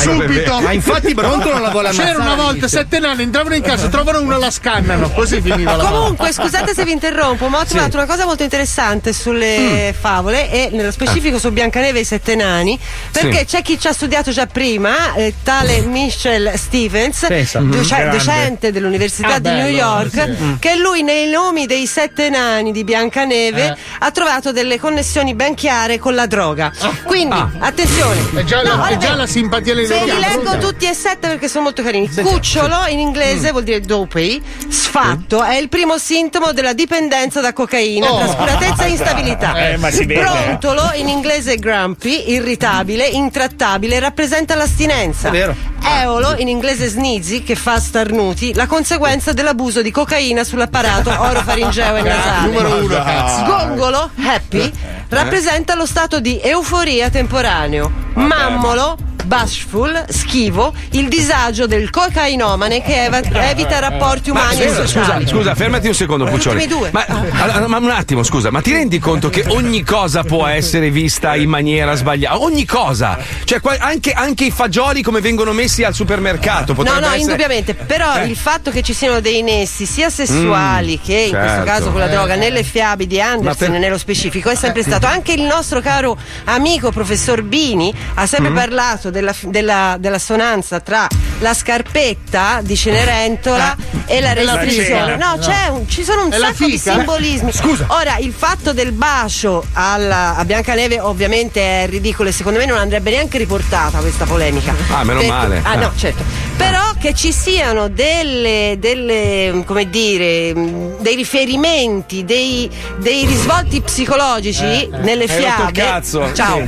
Subito. 0.02 0.60
ma 0.60 0.72
infatti 0.72 1.14
Brontolo 1.14 1.60
la 1.60 1.70
vuole 1.70 1.90
ammazzare 1.90 2.12
C'era 2.12 2.24
una 2.24 2.36
volta 2.36 2.68
sette 2.68 3.00
nani, 3.00 3.24
entravano 3.24 3.56
in 3.56 3.62
casa, 3.62 3.88
trovano 3.88 4.22
una, 4.22 4.38
la 4.38 4.52
scannano, 4.52 5.10
così 5.12 5.42
finiva 5.42 5.76
la 5.76 5.90
Comunque, 6.08 6.32
scusate 6.32 6.74
se 6.74 6.86
vi 6.86 6.92
interrompo, 6.94 7.48
ma 7.50 7.60
ho 7.60 7.66
trovato 7.66 7.98
una 7.98 8.06
cosa 8.06 8.26
molto 8.26 8.44
interessante 8.44 9.12
sulle 9.14 9.94
favole 10.00 10.50
e 10.52 10.70
nello 10.72 10.92
specifico 10.92 11.38
su 11.38 11.52
Biancaneve 11.52 11.98
e 12.00 12.02
i 12.02 12.06
Sette 12.06 12.36
Nani, 12.36 12.80
perché 13.12 13.40
Sì. 13.40 13.46
c'è 13.46 13.62
chi 13.62 13.80
ci 13.80 13.88
ha 13.88 13.94
studiato 13.94 14.32
già 14.32 14.46
prima, 14.48 15.14
eh, 15.16 15.34
tale 15.44 15.82
Michel 15.82 16.54
Stevens, 16.56 17.26
Pensa. 17.28 17.60
Grande. 17.60 18.18
docente 18.18 18.72
dell'Università 18.72 19.36
Ah, 19.36 19.40
di 19.40 19.50
New 19.50 19.66
bello, 19.66 19.78
York, 19.78 20.60
che 20.60 20.76
lui 20.78 21.04
nei 21.04 21.28
nomi 21.30 21.66
dei 21.66 21.86
Sette 21.86 22.30
Nani 22.30 22.72
di 22.72 22.84
Biancaneve 22.84 23.66
Eh. 23.66 23.76
ha 24.00 24.12
trovato 24.12 24.52
delle 24.52 24.80
connessioni 24.80 25.34
ben 25.36 25.54
chiare 25.56 26.00
con 26.00 26.16
la 26.16 26.26
droga. 26.26 26.72
Quindi, 27.04 27.36
Ah. 27.36 27.50
attenzione. 27.60 28.22
È 28.34 28.44
già, 28.44 28.64
la, 28.64 28.76
No, 28.76 28.86
è 28.86 28.90
vabbè. 28.94 28.98
già 28.98 29.16
la 29.16 29.28
simpatia 29.28 29.74
nei 29.74 29.86
Se 29.86 30.04
li 30.06 30.20
leggo 30.20 30.58
tutti 30.58 30.86
e 30.88 30.94
sette 30.94 31.28
perché 31.28 31.48
sono 31.50 31.64
molto 31.66 31.84
carini. 31.84 32.10
Cucciolo 32.10 32.86
in 32.88 33.00
inglese 33.00 33.52
vuol 33.52 33.64
dire 33.64 33.82
dopey, 33.82 34.42
sfatto, 34.70 35.44
è 35.44 35.56
il 35.56 35.70
primo 35.70 35.97
sintomo 35.98 36.52
della 36.52 36.74
dipendenza 36.74 37.42
da 37.42 37.54
cocaina, 37.54 38.12
Oh. 38.12 38.18
trascuratezza 38.18 38.86
e 38.86 38.90
instabilità. 38.90 39.70
Eh, 39.70 39.78
ma 39.78 39.90
si 39.90 40.06
vede. 40.06 40.22
Brontolo 40.22 40.92
in 40.96 41.08
inglese 41.08 41.58
grumpy, 41.58 42.32
irritabile, 42.32 43.06
intrattabile, 43.08 44.00
rappresenta 44.00 44.56
l'astinenza. 44.56 45.28
È 45.30 45.32
vero. 45.32 45.56
Eolo 45.84 46.36
in 46.38 46.48
inglese 46.48 46.88
sneezy, 46.88 47.44
che 47.44 47.56
fa 47.56 47.80
starnuti, 47.80 48.54
la 48.54 48.66
conseguenza 48.66 49.32
dell'abuso 49.34 49.82
di 49.82 49.92
cocaina 49.92 50.44
sull'apparato 50.44 51.10
orofaringeo 51.20 51.96
e 51.96 52.02
nasale. 52.02 52.48
Numero 52.48 52.76
uno, 52.84 52.96
cazzo. 53.04 53.46
Sgongolo, 53.46 54.10
happy, 54.26 54.72
rappresenta 55.10 55.76
lo 55.76 55.86
stato 55.86 56.20
di 56.20 56.40
euforia 56.42 57.10
temporaneo. 57.10 57.92
Mammolo, 58.16 58.98
bashful, 59.28 60.06
schivo, 60.10 60.74
il 60.92 61.08
disagio 61.10 61.68
del 61.68 61.90
cocainomane 61.90 62.82
che 62.82 63.04
eva- 63.06 63.22
evita 63.22 63.80
rapporti 63.80 64.32
Ma 64.32 64.42
umani 64.42 64.62
e 64.62 64.70
sociali. 64.70 64.88
scusa, 65.26 65.28
scusa, 65.28 65.56
fermati 65.56 65.88
un 65.88 65.94
secondo, 65.94 66.26
due. 66.68 66.90
Ma, 66.92 67.06
allora, 67.06 67.68
ma 67.68 67.78
un 67.78 67.90
attimo, 67.90 68.24
scusa, 68.24 68.50
ma 68.52 68.62
ti 68.62 68.72
rendi 68.72 69.00
conto 69.00 69.30
che 69.30 69.44
ogni 69.50 69.84
cosa 69.84 70.24
può 70.24 70.48
essere 70.48 70.90
vista 70.90 71.36
in 71.36 71.50
maniera 71.50 71.94
sbagliata? 71.96 72.40
Ogni 72.42 72.66
cosa! 72.66 73.18
Cioè, 73.44 73.60
anche, 73.80 74.14
anche 74.14 74.46
i 74.46 74.52
fagioli 74.52 75.02
come 75.02 75.20
vengono 75.22 75.52
messi 75.52 75.84
al 75.84 75.94
supermercato. 75.94 76.74
No, 76.74 76.84
no, 76.84 77.00
essere- 77.00 77.18
indubbiamente, 77.20 77.74
però 77.76 78.16
Eh. 78.18 78.26
il 78.28 78.36
fatto 78.38 78.72
che 78.72 78.82
ci 78.82 78.94
siano 78.94 79.20
dei 79.20 79.42
nessi 79.44 79.86
sia 79.86 80.10
sessuali 80.10 81.00
che 81.00 81.14
in 81.14 81.30
questo 81.32 81.48
certo. 81.48 81.66
caso 81.66 81.92
con 81.92 82.00
la 82.00 82.08
droga 82.08 82.36
nelle 82.36 82.64
fiabe 82.64 83.06
di 83.08 83.20
Anderson 83.20 83.72
per- 83.72 83.80
nello 83.80 83.98
specifico 83.98 84.50
è 84.50 84.56
sempre 84.56 84.84
stato 84.84 85.06
anche 85.06 85.34
il 85.34 85.42
nostro 85.42 85.82
caro 85.82 86.18
amico 86.46 86.92
professor 86.92 87.42
Bini 87.42 87.94
ha 88.16 88.26
sempre 88.26 88.52
parlato 88.52 89.10
della, 89.20 89.34
della- 89.42 89.96
della 90.00 90.20
sonanza 90.20 90.80
tra 90.80 91.08
la 91.40 91.54
scarpetta 91.54 92.60
di 92.62 92.76
Cenerentola 92.76 93.76
e 94.06 94.22
la 94.22 94.32
E 94.34 94.44
la 94.44 94.56
restrizione. 94.56 95.16
No, 95.18 95.38
c'è 95.40 95.68
un- 95.68 95.88
ci 95.88 96.04
sono 96.04 96.24
un 96.24 96.30
la 96.30 96.38
sacco 96.54 96.66
di 96.66 96.78
simbolismi. 96.78 97.52
Scusa. 97.52 97.86
Ora, 97.90 98.18
il 98.18 98.34
fatto 98.36 98.74
del 98.74 98.92
bacio 98.92 99.64
alla- 99.74 100.36
a 100.36 100.46
Biancaneve 100.46 101.00
ovviamente 101.00 101.84
è 101.84 101.88
ridicolo 101.88 102.30
e 102.30 102.32
secondo 102.32 102.60
me 102.60 102.66
non 102.66 102.78
andrebbe 102.78 103.10
neanche 103.12 103.38
riportata 103.38 104.00
questa 104.00 104.26
polemica. 104.26 104.74
Ah, 104.90 105.04
meno 105.04 105.20
Perché- 105.20 105.34
male. 105.34 105.60
Ah, 105.64 105.74
Eh. 105.74 105.78
no, 105.78 105.92
certo. 105.96 106.24
Però 106.58 106.94
che 107.00 107.14
ci 107.14 107.32
siano 107.32 107.88
delle, 107.88 108.78
delle 108.80 109.64
come 109.66 109.90
dire, 109.90 110.54
dei 111.00 111.16
riferimenti, 111.16 112.26
dei, 112.26 112.70
dei 112.98 113.26
risvolti 113.26 113.80
psicologici 113.82 114.90
nelle 115.02 115.26
Hai 115.26 115.28
rotto 115.28 115.36
il 115.36 115.70
fiabe. 115.72 115.72
cazzo. 115.74 116.34
Ciao. 116.34 116.68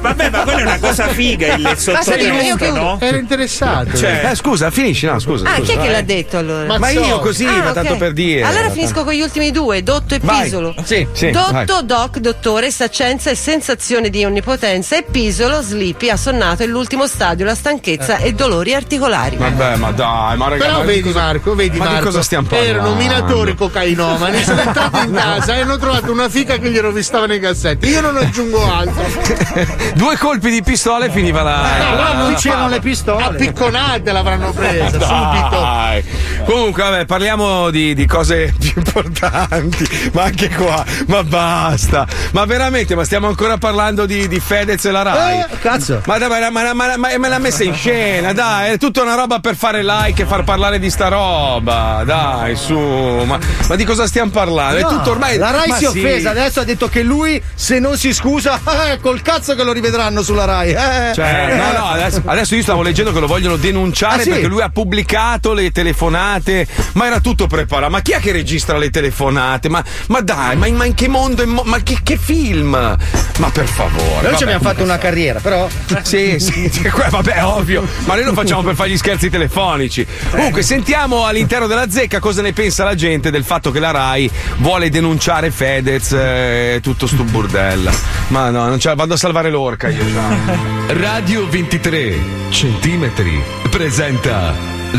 Vabbè, 0.00 0.30
ma 0.30 0.40
quella 0.40 0.58
è 0.58 0.62
una 0.62 0.78
cosa 0.78 1.08
figa 1.08 1.54
il 1.54 1.60
io 1.60 1.76
sottotesto, 1.76 2.72
no? 2.72 2.96
Era 3.00 3.18
interessato. 3.18 3.96
Cioè, 3.96 4.28
Eh, 4.30 4.34
scusa, 4.34 4.70
finisci, 4.70 5.04
no, 5.06 5.18
scusa. 5.18 5.46
Ah, 5.46 5.56
scusa, 5.56 5.64
chi 5.64 5.70
è 5.70 5.74
che 5.74 5.80
vai. 5.80 5.90
l'ha 5.90 6.02
detto 6.02 6.38
allora? 6.38 6.66
Ma- 6.66 6.78
Ma 6.78 6.88
io 6.90 7.00
Mazzoli. 7.02 7.20
così, 7.20 7.44
Ah, 7.44 7.62
ma 7.62 7.72
tanto 7.72 7.96
per 7.96 8.12
dire. 8.14 8.42
Allora 8.42 8.70
finisco 8.70 9.04
con 9.04 9.12
gli 9.12 9.20
ultimi 9.20 9.50
due, 9.50 9.82
Dotto 9.82 10.14
e 10.14 10.18
Vai. 10.22 10.42
Pisolo. 10.44 10.74
Sì, 10.82 11.06
sì, 11.12 11.30
Dotto, 11.30 11.52
vai. 11.52 11.64
Doc, 11.84 12.18
dottore, 12.18 12.70
saccenza 12.70 13.28
e 13.30 13.34
sensazione 13.34 14.08
di 14.08 14.24
onnipotenza 14.24 14.96
e 14.96 15.02
Pisolo, 15.02 15.60
Sleepy, 15.60 16.08
assonnato 16.08 16.62
e 16.62 16.66
l'ultimo 16.66 17.06
stadio, 17.06 17.44
la 17.44 17.54
stanchezza 17.54 18.16
e 18.16 18.32
dolori 18.32 18.74
articolari. 18.74 19.24
Vabbè, 19.36 19.76
ma 19.76 19.90
dai, 19.92 20.36
ma 20.36 20.48
ragazzi. 20.48 20.66
Però 20.68 20.78
ma 20.78 20.84
di 20.84 20.86
vedi 20.86 21.02
cosa- 21.02 21.20
Marco, 21.20 21.54
vedi 21.54 21.78
ma 21.78 21.84
di 21.86 21.90
Marco, 21.92 22.06
cosa 22.06 22.22
stiamo 22.22 22.46
parlando? 22.46 22.72
erano 22.74 22.94
minatori 22.94 23.54
cocainomani, 23.54 24.42
sono 24.42 24.60
entrati 24.60 24.98
in 25.06 25.12
casa 25.14 25.54
e 25.56 25.60
hanno 25.60 25.76
trovato 25.78 26.12
una 26.12 26.28
fica 26.28 26.56
che 26.58 26.70
gli 26.70 26.78
rovistava 26.78 27.26
nei 27.26 27.40
cassetti. 27.40 27.88
Io 27.88 28.00
non 28.00 28.16
aggiungo 28.16 28.72
altro. 28.72 29.04
Due 29.94 30.16
colpi 30.18 30.50
di 30.50 30.62
pistola 30.62 31.06
e 31.06 31.10
finiva 31.10 31.42
la. 31.42 31.76
Eh, 31.76 31.90
Però 31.96 32.12
non 32.14 32.32
la 32.32 32.38
c'erano 32.38 32.62
fava. 32.62 32.74
le 32.74 32.80
pistole. 32.80 33.22
A 33.24 33.30
picconate 33.30 34.12
l'avranno 34.12 34.52
presa 34.52 34.90
subito. 34.90 35.60
Dai. 35.60 36.04
Comunque, 36.44 36.82
vabbè, 36.82 37.04
parliamo 37.06 37.70
di, 37.70 37.94
di 37.94 38.06
cose 38.06 38.54
più 38.58 38.72
importanti. 38.76 40.10
Ma 40.12 40.22
anche 40.24 40.48
qua, 40.50 40.84
ma 41.06 41.22
basta. 41.24 42.06
Ma 42.32 42.44
veramente, 42.44 42.94
ma 42.94 43.04
stiamo 43.04 43.26
ancora 43.26 43.58
parlando 43.58 44.06
di, 44.06 44.28
di 44.28 44.38
Fedez 44.40 44.84
e 44.84 44.90
la 44.90 45.02
Rai. 45.02 45.38
Eh, 45.40 45.46
cazzo. 45.60 46.00
Ma, 46.06 46.18
dai, 46.18 46.28
ma, 46.28 46.50
ma, 46.50 46.72
ma- 46.74 46.96
ma- 46.96 47.18
me 47.18 47.28
l'ha 47.28 47.38
messa 47.38 47.64
in 47.64 47.74
scena, 47.74 48.32
dai, 48.32 48.72
è 48.72 48.78
tutta 48.78 49.02
una 49.02 49.14
roba 49.16 49.40
per 49.40 49.56
fare 49.56 49.82
like 49.84 50.22
e 50.22 50.26
far 50.26 50.44
parlare 50.44 50.78
di 50.78 50.88
sta 50.90 51.08
roba. 51.08 52.02
Dai, 52.04 52.54
su, 52.56 52.78
ma, 52.78 53.38
ma 53.68 53.74
di 53.74 53.84
cosa 53.84 54.06
stiamo 54.06 54.30
parlando? 54.30 54.80
No, 54.80 54.88
è 54.88 54.90
tutto 54.90 55.10
ormai. 55.10 55.36
la 55.36 55.50
Rai 55.50 55.68
ma 55.68 55.76
si 55.76 55.84
è 55.86 55.88
sì. 55.90 55.98
offesa, 55.98 56.30
adesso 56.30 56.60
ha 56.60 56.64
detto 56.64 56.88
che 56.88 57.02
lui, 57.02 57.42
se 57.54 57.78
non 57.78 57.96
si 57.96 58.12
scusa, 58.12 58.60
eh, 58.92 59.00
col 59.00 59.20
cazzo 59.22 59.54
che 59.54 59.64
lo 59.64 59.72
rivedranno 59.72 60.22
sulla 60.22 60.44
Rai. 60.44 60.70
eh. 60.70 61.12
Cioè, 61.14 61.56
no, 61.56 61.78
no, 61.78 61.86
adesso, 61.90 62.22
adesso 62.24 62.54
io 62.54 62.62
stavo 62.62 62.82
leggendo 62.82 63.12
che 63.12 63.20
lo 63.20 63.26
vogliono 63.26 63.56
denunciare 63.56 64.20
Ah, 64.20 64.22
sì? 64.22 64.30
perché 64.30 64.46
lui 64.46 64.60
ha 64.62 64.68
pubblicato 64.68 65.52
le 65.52 65.70
telefonate, 65.70 66.66
ma 66.92 67.06
era 67.06 67.20
tutto 67.20 67.46
preparato. 67.46 67.90
Ma 67.90 68.00
chi 68.00 68.12
è 68.12 68.18
che 68.20 68.32
registra 68.32 68.78
le 68.78 68.90
telefonate? 68.90 69.68
Ma, 69.68 69.82
ma 70.08 70.20
dai, 70.20 70.56
ma 70.56 70.66
in, 70.66 70.76
ma 70.76 70.84
in 70.84 70.94
che 70.94 71.08
mondo? 71.08 71.46
mo- 71.46 71.62
ma 71.64 71.78
che, 71.82 71.98
che 72.02 72.16
film? 72.18 72.70
Ma 72.70 73.50
per 73.50 73.66
favore. 73.66 74.04
Noi 74.04 74.22
vabbè. 74.22 74.36
ci 74.36 74.42
abbiamo 74.44 74.62
fatto 74.62 74.82
una 74.82 74.98
carriera, 74.98 75.40
però. 75.40 75.66
Sì, 76.02 76.38
sì, 76.38 76.70
vabbè, 77.10 77.44
ovvio. 77.44 77.86
Ma 78.04 78.14
noi 78.14 78.24
lo 78.24 78.32
facciamo 78.32 78.62
per 78.62 78.74
fare 78.74 78.90
gli 78.90 78.96
scherzi 79.06 79.30
telefonici. 79.30 80.04
Comunque, 80.30 80.62
sentiamo 80.62 81.26
all'interno 81.26 81.68
della 81.68 81.88
zecca 81.88 82.18
cosa 82.18 82.42
ne 82.42 82.52
pensa 82.52 82.82
la 82.82 82.96
gente 82.96 83.30
del 83.30 83.44
fatto 83.44 83.70
che 83.70 83.78
la 83.78 83.92
Rai 83.92 84.28
vuole 84.56 84.90
denunciare 84.90 85.52
Fedez 85.52 86.10
e 86.12 86.80
tutto 86.82 87.06
sto 87.06 87.22
burdella. 87.22 87.92
Ma 88.28 88.50
no, 88.50 88.66
non 88.66 88.80
ce 88.80 88.88
la 88.88 88.94
vado 88.96 89.14
a 89.14 89.16
salvare 89.16 89.48
l'orca 89.48 89.88
io. 89.88 90.02
ciao. 90.12 90.74
Radio 90.98 91.48
23 91.48 92.18
centimetri 92.48 93.40
presenta 93.70 94.52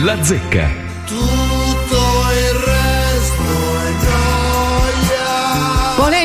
La 0.03 0.23
Zecca. 0.23 1.36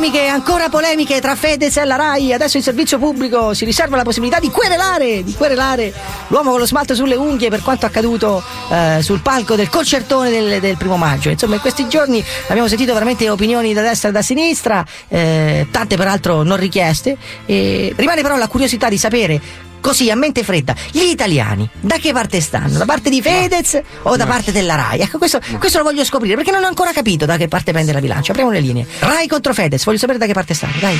Polemiche, 0.03 0.27
ancora 0.27 0.69
polemiche 0.69 1.21
tra 1.21 1.37
Fedez 1.37 1.77
e 1.77 1.85
la 1.85 1.95
RAI. 1.95 2.33
Adesso 2.33 2.57
il 2.57 2.65
servizio 2.65 2.99
pubblico 2.99 3.55
si 3.55 3.65
riserva 3.65 3.95
la 3.95 4.03
possibilità 4.03 4.41
di 4.41 4.51
querelare, 4.51 5.23
di 5.23 5.33
querelare 5.33 5.95
l'uomo 6.27 6.51
con 6.51 6.59
lo 6.59 6.67
smalto 6.67 6.97
sulle 6.97 7.15
unghie 7.15 7.51
per 7.51 7.63
quanto 7.63 7.87
accaduto 7.87 8.43
eh, 8.69 8.99
sul 9.01 9.21
palco 9.21 9.55
del 9.55 9.69
concertone 9.69 10.29
del, 10.29 10.59
del 10.59 10.77
primo 10.77 10.97
maggio. 10.97 11.29
Insomma, 11.29 11.55
in 11.55 11.61
questi 11.61 11.87
giorni 11.87 12.21
abbiamo 12.49 12.67
sentito 12.67 12.93
veramente 12.93 13.31
opinioni 13.31 13.73
da 13.73 13.83
destra 13.83 14.09
e 14.09 14.13
da 14.13 14.23
sinistra, 14.23 14.85
eh, 15.07 15.69
tante 15.71 15.97
peraltro 15.97 16.43
non 16.43 16.57
richieste. 16.57 17.17
Rimane 17.47 18.23
però 18.23 18.37
la 18.37 18.49
curiosità 18.49 18.89
di 18.89 18.99
sapere 18.99 19.71
così 19.83 20.11
a 20.11 20.17
mente 20.17 20.43
fredda, 20.43 20.75
gli 20.93 21.03
italiani 21.03 21.69
da 21.79 21.99
che 21.99 22.13
parte 22.13 22.41
stanno? 22.41 22.79
Da 22.79 22.87
parte 22.87 23.11
di 23.11 23.21
Fedez 23.21 23.79
o 24.03 24.17
da 24.17 24.25
parte 24.25 24.53
della 24.53 24.77
Rai? 24.77 25.01
Ecco, 25.01 25.19
questo, 25.19 25.39
questo 25.59 25.77
lo 25.77 25.85
voglio 25.85 26.05
scoprire 26.05 26.37
perché 26.37 26.51
non 26.51 26.63
ho 26.65 26.69
ancora 26.69 26.93
capito 26.93 27.27
da 27.27 27.37
che 27.37 27.49
parte 27.49 27.73
prende 27.73 27.93
la 27.93 28.01
bilancia. 28.01 28.31
Apriamo 28.31 28.51
le 28.51 28.61
linee. 28.61 28.87
Rai 29.01 29.27
contro 29.27 29.53
Fedez, 29.53 29.85
voglio 29.85 29.99
sapere 29.99 30.19
da 30.19 30.25
che 30.25 30.33
parte 30.33 30.55
stanno, 30.55 30.79
dai. 30.81 30.99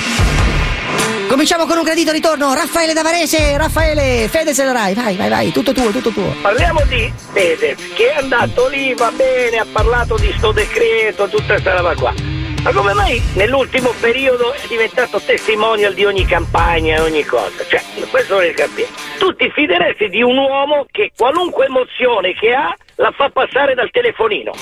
Cominciamo 1.29 1.65
con 1.65 1.79
un 1.79 1.85
gradito 1.85 2.13
ritorno. 2.13 2.53
Raffaele 2.53 2.93
Davarese, 2.93 3.57
Raffaele, 3.57 4.29
Fedez 4.29 4.59
e 4.59 4.65
la 4.65 4.73
Rai, 4.73 4.95
vai, 4.95 5.17
vai, 5.17 5.31
vai, 5.31 5.53
tutto 5.53 5.73
tuo, 5.73 5.91
tutto 5.91 6.11
tuo. 6.11 6.35
Parliamo 6.43 6.83
di 6.89 7.11
Fedez, 7.33 7.79
che 7.95 8.13
è 8.13 8.19
andato 8.19 8.69
lì, 8.69 8.93
va 8.95 9.11
bene, 9.13 9.57
ha 9.57 9.67
parlato 9.71 10.17
di 10.19 10.31
sto 10.37 10.53
decreto, 10.53 11.29
tutta 11.29 11.55
questa 11.55 11.77
roba 11.77 11.95
qua. 11.95 12.32
Ma 12.63 12.71
come 12.73 12.93
mai 12.93 13.21
nell'ultimo 13.35 13.93
periodo 13.99 14.53
è 14.53 14.65
diventato 14.69 15.21
testimonial 15.21 15.95
di 15.95 16.05
ogni 16.05 16.25
campagna 16.25 16.97
e 16.97 17.01
ogni 17.01 17.25
cosa? 17.25 17.65
Cioè, 17.69 17.83
questo 18.09 18.35
vorrei 18.35 18.55
capire. 18.55 18.87
Tu 19.19 19.35
ti 19.35 19.51
fideresti 19.51 20.09
di 20.09 20.23
un 20.23 20.37
uomo 20.37 20.87
che 20.89 21.11
qualunque 21.17 21.67
emozione 21.67 22.35
che 22.35 22.53
ha 22.53 22.73
la 22.97 23.11
fa 23.11 23.31
passare 23.31 23.75
dal 23.75 23.91
telefonino. 23.91 24.53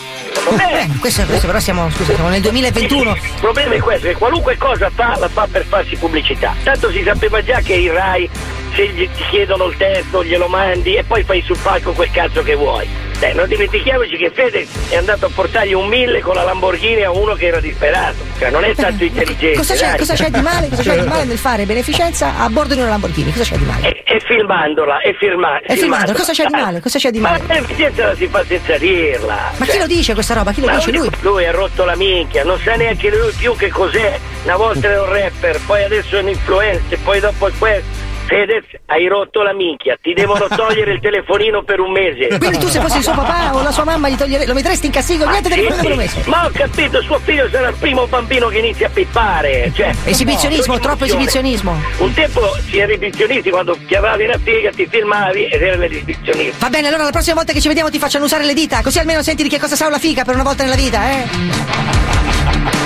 Me... 0.56 0.80
Eh, 0.80 0.98
questo, 0.98 1.26
questo 1.26 1.46
però 1.46 1.60
siamo, 1.60 1.90
scusa, 1.90 2.14
siamo 2.14 2.30
nel 2.30 2.40
2021. 2.40 3.10
Il 3.10 3.20
problema 3.38 3.74
è 3.74 3.80
questo, 3.80 4.06
che 4.06 4.14
qualunque 4.14 4.56
cosa 4.56 4.88
fa, 4.88 5.18
la 5.18 5.28
fa 5.28 5.46
per 5.50 5.66
farsi 5.66 5.94
pubblicità. 5.96 6.54
Tanto 6.62 6.90
si 6.90 7.02
sapeva 7.02 7.42
già 7.42 7.60
che 7.60 7.74
i 7.74 7.88
Rai, 7.88 8.30
se 8.74 8.86
gli, 8.88 9.08
ti 9.14 9.24
chiedono 9.30 9.66
il 9.66 9.76
testo, 9.76 10.24
glielo 10.24 10.48
mandi 10.48 10.94
e 10.94 11.04
poi 11.04 11.22
fai 11.24 11.42
sul 11.42 11.58
palco 11.62 11.92
quel 11.92 12.10
cazzo 12.10 12.42
che 12.42 12.54
vuoi. 12.54 12.88
Beh, 13.20 13.34
non 13.34 13.46
dimentichiamoci 13.48 14.16
che 14.16 14.30
Fede 14.30 14.66
è 14.88 14.96
andato 14.96 15.26
a 15.26 15.30
portargli 15.34 15.74
un 15.74 15.86
mille 15.88 16.20
con 16.20 16.34
la 16.34 16.42
Lamborghini 16.42 17.02
a 17.02 17.10
uno 17.10 17.34
che 17.34 17.48
era 17.48 17.60
disperato. 17.60 18.16
Cioè, 18.38 18.48
non 18.50 18.64
è 18.64 18.74
tanto 18.74 19.04
intelligente. 19.04 19.58
Cosa 19.58 19.74
c'è, 19.74 19.94
cosa 19.98 20.14
c'è 20.14 20.30
di 20.30 20.40
male? 20.40 20.68
Cosa 20.70 20.82
c'è 20.82 21.00
di 21.00 21.06
male 21.06 21.24
nel 21.24 21.36
fare 21.36 21.66
beneficenza 21.66 22.38
a 22.38 22.48
bordo 22.48 22.72
di 22.72 22.80
una 22.80 22.88
Lamborghini? 22.88 23.30
Cosa 23.30 23.44
c'è 23.44 23.58
di 23.58 23.64
male? 23.66 23.88
E, 23.88 24.02
e 24.06 24.20
filmandola, 24.20 25.00
e 25.02 25.14
firma, 25.18 25.60
E 25.60 25.76
filmandola, 25.76 26.16
cosa 26.16 26.32
c'è 26.32 26.46
di 26.46 26.52
male? 26.52 26.80
Cosa 26.80 26.98
c'è 26.98 27.10
di 27.10 27.18
male? 27.18 27.42
Ma 27.46 27.54
l'efficienza 27.54 28.06
la 28.06 28.14
si 28.14 28.26
fa 28.26 28.42
senza 28.46 28.78
dirla. 28.78 29.52
Ma 29.54 29.64
chi 29.66 29.70
Cioè, 29.72 29.80
lo 29.80 29.86
dice 29.86 30.14
questa 30.14 30.34
roba? 30.34 30.52
Chi 30.52 30.62
lo 30.62 30.70
dice 30.70 30.90
lui? 30.90 31.10
Lui 31.20 31.44
ha 31.44 31.50
rotto 31.52 31.84
la 31.84 31.96
minchia, 31.96 32.42
non 32.44 32.58
sa 32.58 32.74
neanche 32.76 33.10
lui 33.10 33.32
più 33.36 33.54
che 33.54 33.68
cos'è. 33.68 34.18
Una 34.44 34.56
volta 34.56 34.88
era 34.88 35.02
un 35.02 35.12
rapper, 35.12 35.60
poi 35.66 35.84
adesso 35.84 36.16
è 36.16 36.22
un 36.22 36.28
influencer, 36.28 36.98
poi 37.04 37.20
dopo 37.20 37.48
è 37.48 37.52
questo. 37.58 37.99
Fedez, 38.30 38.64
hai 38.86 39.08
rotto 39.08 39.42
la 39.42 39.52
minchia, 39.52 39.98
ti 40.00 40.14
devono 40.14 40.46
togliere 40.54 40.92
il 40.92 41.00
telefonino 41.00 41.64
per 41.64 41.80
un 41.80 41.90
mese. 41.90 42.38
Quindi 42.38 42.58
tu 42.58 42.68
se 42.68 42.78
fossi 42.78 42.98
il 42.98 43.02
suo 43.02 43.12
papà 43.12 43.56
o 43.56 43.62
la 43.62 43.72
sua 43.72 43.82
mamma 43.82 44.08
gli 44.08 44.14
togliere, 44.14 44.46
lo 44.46 44.54
metteresti 44.54 44.86
in 44.86 44.92
castigo, 44.92 45.28
niente 45.28 45.48
Sì, 45.48 45.56
telefonino 45.56 45.82
per 45.82 45.90
un 45.98 46.08
sì. 46.08 46.16
mese. 46.16 46.30
Ma 46.30 46.46
ho 46.46 46.50
capito, 46.52 47.02
suo 47.02 47.18
figlio 47.18 47.48
sarà 47.50 47.70
il 47.70 47.74
primo 47.74 48.06
bambino 48.06 48.46
che 48.46 48.58
inizia 48.58 48.86
a 48.86 48.90
pippare. 48.90 49.72
Cioè, 49.74 49.92
Esibizionismo, 50.04 50.74
no, 50.74 50.78
troppo 50.78 51.04
esibizionismo. 51.06 51.74
Un 51.98 52.14
tempo 52.14 52.40
si 52.68 52.78
era 52.78 52.92
esibizionisti 52.92 53.50
quando 53.50 53.76
chiamavi 53.88 54.24
una 54.24 54.38
figa, 54.38 54.70
ti 54.70 54.86
filmavi 54.86 55.46
ed 55.46 55.62
era 55.62 55.74
l'esibizionismo. 55.74 56.58
Va 56.60 56.68
bene, 56.68 56.86
allora 56.86 57.02
la 57.02 57.10
prossima 57.10 57.34
volta 57.34 57.52
che 57.52 57.60
ci 57.60 57.66
vediamo 57.66 57.90
ti 57.90 57.98
facciano 57.98 58.26
usare 58.26 58.44
le 58.44 58.54
dita, 58.54 58.80
così 58.80 59.00
almeno 59.00 59.22
senti 59.22 59.42
di 59.42 59.48
che 59.48 59.58
cosa 59.58 59.74
sa 59.74 59.88
una 59.88 59.98
figa 59.98 60.22
per 60.22 60.34
una 60.34 60.44
volta 60.44 60.62
nella 60.62 60.76
vita, 60.76 61.10
eh? 61.10 61.88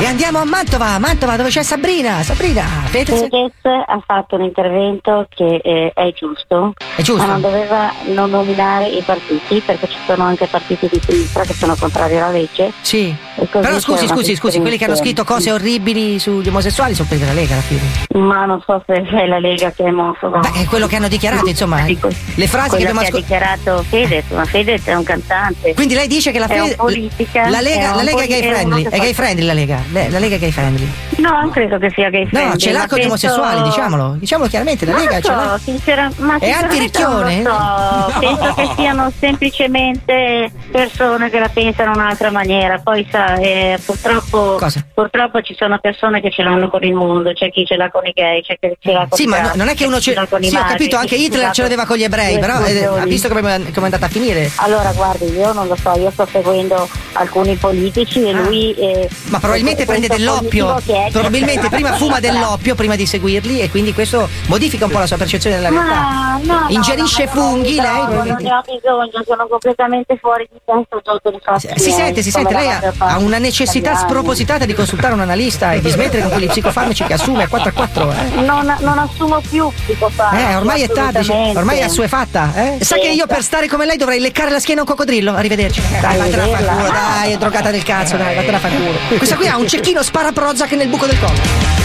E 0.01 0.07
andiamo 0.07 0.39
a 0.41 0.45
Mantova, 0.45 0.99
Mantova 0.99 1.37
dove 1.37 1.51
c'è 1.51 1.63
Sabrina, 1.63 2.23
Sabrina, 2.23 2.63
Fedez. 2.87 3.21
Fedez 3.21 3.53
ha 3.63 4.03
fatto 4.05 4.35
un 4.35 4.43
intervento 4.43 5.27
che 5.35 5.61
eh, 5.63 5.93
è 5.95 6.13
giusto, 6.13 6.75
È 6.97 7.03
giusto. 7.03 7.25
ma 7.27 7.33
non 7.33 7.41
doveva 7.41 7.93
non 8.13 8.31
nominare 8.31 8.87
i 8.89 9.03
partiti 9.03 9.61
perché 9.65 9.89
ci 9.89 9.97
sono 10.07 10.25
anche 10.25 10.47
partiti 10.47 10.89
di 10.91 11.01
sinistra 11.07 11.43
che 11.45 11.53
sono 11.55 11.75
contrari 11.79 12.17
alla 12.17 12.31
legge. 12.31 12.73
Sì. 12.81 13.15
Però 13.51 13.81
scusi, 13.81 14.07
scusi, 14.07 14.37
scusi, 14.37 14.61
quelli 14.61 14.77
che 14.79 14.85
hanno 14.85 14.95
scritto 14.95 15.25
cose 15.25 15.51
orribili 15.51 16.21
sugli 16.21 16.47
omosessuali 16.49 16.95
sono 16.95 17.09
quelli 17.09 17.23
della 17.25 17.35
Lega 17.35 17.55
alla 17.55 17.63
fine. 17.63 17.81
Ma 18.15 18.45
non 18.45 18.63
so 18.65 18.81
se 18.87 18.95
è 18.95 19.27
la 19.27 19.39
Lega 19.41 19.73
che 19.73 19.83
è 19.85 19.89
omofoba. 19.89 20.39
Beh, 20.39 20.63
è 20.63 20.65
quello 20.67 20.87
che 20.87 20.97
hanno 20.97 21.09
dichiarato, 21.09 21.49
insomma. 21.49 21.85
Sì, 21.85 21.99
Le 22.37 22.47
frasi 22.47 22.71
che 22.71 22.77
abbiamo 22.83 23.01
ha 23.01 23.03
ascoltato. 23.03 23.17
dichiarato 23.35 23.85
Fedez, 23.89 24.25
ma 24.31 24.45
Fedez 24.45 24.85
è 24.87 24.95
un 24.95 25.03
cantante. 25.03 25.75
Quindi 25.75 25.95
lei 25.95 26.07
dice 26.07 26.31
che 26.31 26.39
la 26.39 26.47
È 26.47 26.59
un 26.61 26.65
Fede- 26.67 26.77
politica, 26.77 27.49
la 27.49 27.61
Lega, 27.61 27.91
è 27.93 27.95
la 27.97 28.03
Lega 28.03 28.23
è 28.23 28.27
gay 28.29 28.41
è 28.41 28.49
friendly, 28.53 28.83
che 28.85 28.89
è 28.89 28.99
gay 29.01 29.13
friendly 29.15 29.45
la 29.47 29.53
Lega? 29.53 29.83
Le- 29.91 30.11
La 30.11 30.19
Lega 30.21 30.37
gay 30.37 30.51
friendly? 30.53 30.89
No, 31.17 31.31
non 31.31 31.51
credo 31.51 31.79
che 31.79 31.91
sia 31.91 32.11
gay 32.11 32.23
No, 32.23 32.29
friendly, 32.31 32.59
ce 32.59 32.73
l'ha 32.73 32.87
con 32.87 32.99
gli 32.99 33.05
omosessuali, 33.05 33.63
diciamolo. 33.63 34.15
Diciamolo 34.19 34.49
chiaramente, 34.49 34.85
la 34.87 34.97
Lega. 34.97 35.21
So, 35.25 35.59
sincera- 35.63 36.11
ma 36.17 36.37
È 36.37 36.41
sinceramente 36.41 37.03
antiricchione? 37.03 37.43
non 37.43 37.53
lo 37.53 37.59
so. 37.59 38.13
No. 38.13 38.19
Penso 38.21 38.55
che 38.55 38.69
siano 38.77 39.13
semplicemente 39.19 40.51
persone 40.71 41.31
che 41.31 41.39
la 41.39 41.49
pensano 41.49 41.93
in 41.93 42.01
un'altra 42.01 42.31
maniera. 42.31 42.79
Poi 42.79 43.07
sa, 43.11 43.35
eh, 43.37 43.79
purtroppo, 43.85 44.59
purtroppo 44.95 45.41
ci 45.43 45.55
sono 45.57 45.79
persone 45.79 46.21
che 46.21 46.31
ce 46.31 46.43
l'hanno 46.43 46.69
con 46.69 46.83
il 46.85 46.95
mondo, 46.95 47.33
c'è 47.33 47.51
chi 47.51 47.65
ce 47.65 47.77
l'ha 47.77 47.91
con 47.91 48.05
i 48.07 48.13
gay, 48.15 48.43
c'è 48.43 48.57
chi 48.61 48.77
ce 48.81 48.93
l'ha 48.93 49.07
con 49.09 49.17
Sì, 49.19 49.25
i 49.25 49.27
ma 49.27 49.41
gatti, 49.41 49.59
non 49.59 49.69
è 49.69 49.75
che 49.75 49.85
uno 49.87 49.97
ce 50.01 50.13
ce 50.13 50.21
l'ha 50.21 50.27
con 50.27 50.43
i 50.43 50.49
Sì, 50.49 50.55
ho 50.57 50.59
magri, 50.61 50.73
capito, 50.77 50.97
anche 50.97 51.15
Hitler 51.17 51.51
ce 51.53 51.63
l'aveva 51.63 51.85
con 51.87 51.97
gli 51.97 52.03
ebrei, 52.05 52.39
però 52.39 52.65
eh, 52.65 52.85
ha 52.85 53.05
visto 53.05 53.29
come 53.29 53.43
come 53.43 53.63
è 53.73 53.85
andata 53.85 54.07
a 54.07 54.09
finire. 54.09 54.51
Allora, 54.57 54.93
guardi, 54.93 55.27
io 55.33 55.53
non 55.53 55.67
lo 55.67 55.77
so, 55.77 55.93
io 55.99 56.11
sto 56.11 56.27
seguendo 56.31 56.89
alcuni 57.15 57.55
politici 57.57 58.23
e 58.27 58.33
lui. 58.33 58.73
eh, 58.75 58.93
Ah. 59.05 59.09
Ma 59.31 59.39
probabilmente 59.41 59.85
prende 59.85 60.07
dell'oppio. 60.09 60.81
Probabilmente 61.11 61.69
prima 61.69 61.93
fuma 61.95 62.21
dell'oppio 62.21 62.75
prima 62.75 62.95
di 62.97 63.07
seguirli 63.07 63.61
e 63.61 63.71
quindi 63.71 63.93
questo 63.93 64.29
modifica 64.47 64.85
un 64.85 64.91
po' 64.91 64.99
la 64.99 65.04
sua 65.07 65.17
percezione 65.17 65.57
della 65.57 65.69
realtà. 65.69 65.95
Ma 65.95 66.41
no, 66.43 66.67
Ingerisce 66.69 67.25
no, 67.25 67.31
no, 67.35 67.41
funghi 67.41 67.77
no, 67.77 67.83
lei? 67.83 68.01
no, 68.01 68.07
non 68.07 68.25
ne 68.25 68.53
ho 68.53 68.63
bisogno, 68.65 69.25
sono 69.27 69.47
completamente 69.47 70.17
fuori 70.17 70.49
di 70.51 70.59
testa 70.65 71.01
sotto 71.03 71.29
il 71.29 71.41
fatto 71.43 71.79
Si 71.79 71.91
sente, 71.91 72.23
si 72.23 72.31
sente, 72.31 72.53
lei 72.53 72.69
ha, 72.69 72.93
ha 72.99 73.19
una 73.19 73.39
necessità 73.39 73.95
spropositata 73.95 74.65
di 74.65 74.75
consultare 74.75 75.15
un 75.15 75.21
analista 75.21 75.73
e 75.73 75.81
di 75.81 75.91
smettere 75.91 76.23
con 76.23 76.33
quegli 76.33 76.49
psicofarmaci 76.49 77.05
che 77.05 77.13
assume 77.15 77.45
a 77.45 77.49
4 77.49 77.69
a 77.69 77.73
4. 77.73 78.11
Eh. 78.11 78.41
Non, 78.41 78.77
non 78.81 78.99
assumo 78.99 79.41
più 79.49 79.69
psicofarmaci. 79.69 80.45
Eh, 80.45 80.57
ormai 80.57 80.83
è 80.83 80.89
tardi, 80.89 81.31
ormai 81.55 81.79
è 81.79 81.83
assuefatta. 81.83 82.53
Eh? 82.55 82.85
Sa 82.85 82.97
che 82.97 83.09
io 83.09 83.27
per 83.27 83.43
stare 83.43 83.69
come 83.69 83.87
lei 83.87 83.97
dovrei 83.97 84.21
leccare 84.21 84.51
la 84.51 84.61
schiena 84.61 84.81
a 84.81 84.85
un 84.85 84.91
coccodrillo? 84.91 85.35
Arrivederci. 85.35 85.83
Dai, 86.01 86.19
vattene 86.19 86.43
a 86.43 86.57
culo, 86.57 86.91
dai, 86.91 87.33
è 87.33 87.37
drogata 87.37 87.71
del 87.71 87.83
cazzo, 87.83 88.17
dai, 88.17 88.35
vattene 88.35 88.57
a 88.57 88.61
culo. 88.61 88.93
Questa 89.19 89.37
qui 89.37 89.49
ha 89.49 89.57
un 89.57 89.67
cecchino 89.67 90.03
spara 90.03 90.33
Prozac 90.33 90.73
nel 90.73 90.89
buco 90.89 91.07
del 91.07 91.19
collo. 91.19 91.84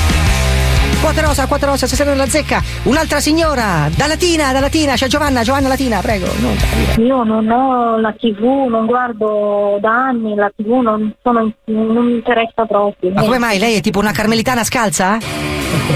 Quattro 1.02 1.28
rosa, 1.28 1.48
quattro 1.48 1.70
rosa, 1.72 1.88
stasera 1.88 2.10
nella 2.12 2.28
zecca. 2.28 2.62
Un'altra 2.84 3.20
signora, 3.22 3.90
da 3.96 4.06
Latina, 4.06 4.52
da 4.52 4.60
Latina, 4.60 4.94
c'è 4.96 5.08
Giovanna, 5.08 5.44
Giovanna 5.44 5.70
Latina, 5.70 6.00
prego. 6.02 6.28
Non 6.40 6.56
Io 6.98 7.24
non 7.24 7.50
ho 7.50 7.98
la 8.00 8.12
tv, 8.12 8.68
non 8.70 8.86
guardo 8.86 9.78
da 9.80 10.08
anni 10.08 10.36
la 10.36 10.52
tv, 10.56 10.70
non, 10.82 11.14
sono- 11.24 11.52
non 11.66 12.06
mi 12.06 12.14
interessa 12.16 12.66
proprio. 12.66 13.12
Ma 13.12 13.22
come 13.22 13.38
mai? 13.38 13.60
Lei 13.60 13.76
è 13.76 13.82
tipo 13.82 14.00
una 14.00 14.12
carmelitana 14.12 14.64
scalza? 14.66 15.18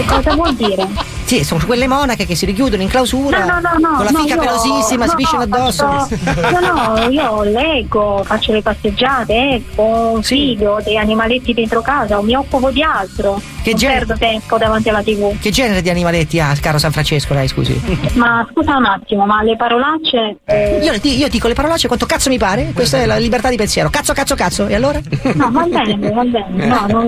Cosa 0.08 0.34
vuol 0.36 0.56
dire? 0.56 0.88
Sì, 1.34 1.44
sono 1.44 1.66
quelle 1.66 1.88
monache 1.88 2.28
che 2.28 2.36
si 2.36 2.46
richiudono 2.46 2.84
in 2.84 2.90
clausura. 2.90 3.40
No, 3.44 3.60
no, 3.60 3.60
no, 3.80 3.90
no. 3.90 3.96
Con 3.96 4.06
la 4.06 4.20
fica 4.22 4.38
pelosissima, 4.38 5.08
si 5.08 5.16
pisciano 5.16 5.46
no, 5.46 5.56
addosso. 5.56 5.88
faccio- 5.88 6.60
No, 6.60 6.96
no, 6.96 7.10
io 7.10 7.42
leggo, 7.44 8.22
faccio 8.24 8.52
le 8.54 8.62
passeggiate, 8.62 9.62
esco, 9.68 10.22
figlio 10.22 10.80
dei 10.84 10.98
animaletti 10.98 11.54
dentro 11.56 11.82
casa, 11.82 12.22
mi 12.22 12.36
occupo 12.36 12.70
di 12.70 12.84
altro. 12.84 13.42
Che 13.64 13.70
non 13.72 13.80
genere- 13.80 14.06
perdo 14.06 14.18
tempo 14.24 14.58
davanti 14.58 14.90
alla 14.90 15.02
tv. 15.02 15.40
Che 15.40 15.50
genere 15.50 15.82
di 15.82 15.90
animaletti 15.90 16.40
ha, 16.40 16.54
caro 16.62 16.78
San 16.78 16.92
Francesco, 16.92 17.34
lei, 17.34 17.48
scusi? 17.48 17.82
Ma 18.14 18.46
scusa 18.52 18.76
un 18.76 18.86
attimo, 18.86 19.26
ma 19.26 19.42
le 19.42 19.56
parolacce. 19.56 20.38
eh, 20.46 20.80
Io, 20.84 20.94
io 21.02 21.28
dico 21.30 21.48
le 21.48 21.54
parolacce 21.56 21.88
quanto 21.88 22.06
cazzo 22.06 22.30
mi 22.30 22.38
pare, 22.38 22.72
questa 22.76 22.98
è 22.98 23.06
la 23.08 23.18
libertà 23.18 23.50
di 23.50 23.56
pensiero. 23.56 23.90
Cazzo, 23.90 24.14
cazzo, 24.14 24.36
cazzo, 24.36 24.68
e 24.68 24.76
allora? 24.76 25.00
No, 25.34 25.50
va 25.52 25.64
bene, 25.64 26.12
va 26.12 26.24
bene. 26.24 26.66
No, 26.68 26.86
non, 26.92 27.08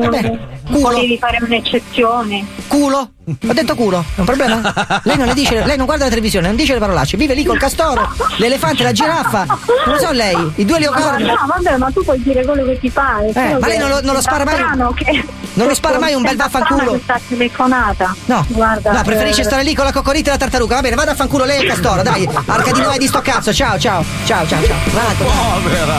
Culo. 0.66 0.80
volevi 0.80 1.18
fare 1.20 1.38
un'eccezione. 1.42 2.44
Culo? 2.68 3.10
Ho 3.28 3.54
detto 3.54 3.74
culo, 3.76 4.06
è 4.16 4.20
un 4.20 4.26
problema? 4.26 4.62
Lei 5.04 5.18
non 5.18 5.26
le 5.26 5.34
dice, 5.34 5.66
lei 5.66 5.78
non 5.78 5.88
guarda 5.88 6.04
la 6.04 6.10
televisione, 6.12 6.46
non 6.46 6.56
dice 6.56 6.74
le 6.74 6.80
parolacce, 6.80 7.18
vive 7.18 7.34
lì 7.34 7.44
col 7.44 7.58
castoro, 7.58 8.08
l'elefante, 8.38 8.84
la 8.84 8.92
giraffa, 8.92 9.46
non 9.46 9.96
lo 9.96 9.98
so 10.00 10.12
lei, 10.12 10.52
i 10.56 10.66
due 10.66 10.78
leopardi. 10.80 11.24
No, 11.24 11.36
vabbè, 11.48 11.78
ma 11.78 11.90
tu 11.90 12.04
puoi 12.04 12.22
dire 12.22 12.46
quello 12.46 12.64
che 12.66 12.78
ti 12.80 12.90
pare. 12.92 13.32
solo 13.34 13.60
ma 13.60 13.68
lei 13.68 13.78
non 13.80 13.90
lo- 13.90 14.02
non 14.02 14.14
lo 14.14 14.22
spara 14.22 14.44
mai? 14.44 14.64
Che... 14.94 15.26
Non 15.54 15.68
lo 15.68 15.74
spara 15.74 15.98
mai 15.98 16.14
un 16.14 16.22
bel 16.22 16.36
vaffanculo? 16.36 16.92
questa 16.92 17.20
telefonata. 17.28 18.14
No, 18.26 18.46
Guarda, 18.50 18.92
no, 18.92 19.02
preferisce 19.04 19.42
eh, 19.42 19.46
stare 19.46 19.64
lì 19.64 19.74
con 19.74 19.86
la 19.86 19.92
coccorita 19.94 20.30
e 20.30 20.34
la 20.34 20.38
tartaruga. 20.38 20.76
Va 20.76 20.82
bene, 20.82 20.96
vada 20.96 21.12
a 21.12 21.16
fanculo 21.16 21.46
lei 21.46 21.60
e 21.60 21.62
il 21.64 21.68
castoro, 21.70 22.04
dai. 22.04 22.28
Arca 22.46 22.72
di 22.72 22.82
Noè 22.82 22.98
di 22.98 23.08
sto 23.08 23.22
cazzo. 23.22 23.54
Ciao, 23.54 23.80
ciao, 23.80 24.04
ciao, 24.26 24.46
ciao, 24.46 24.62
ciao. 24.64 24.76
Povera. 25.18 25.98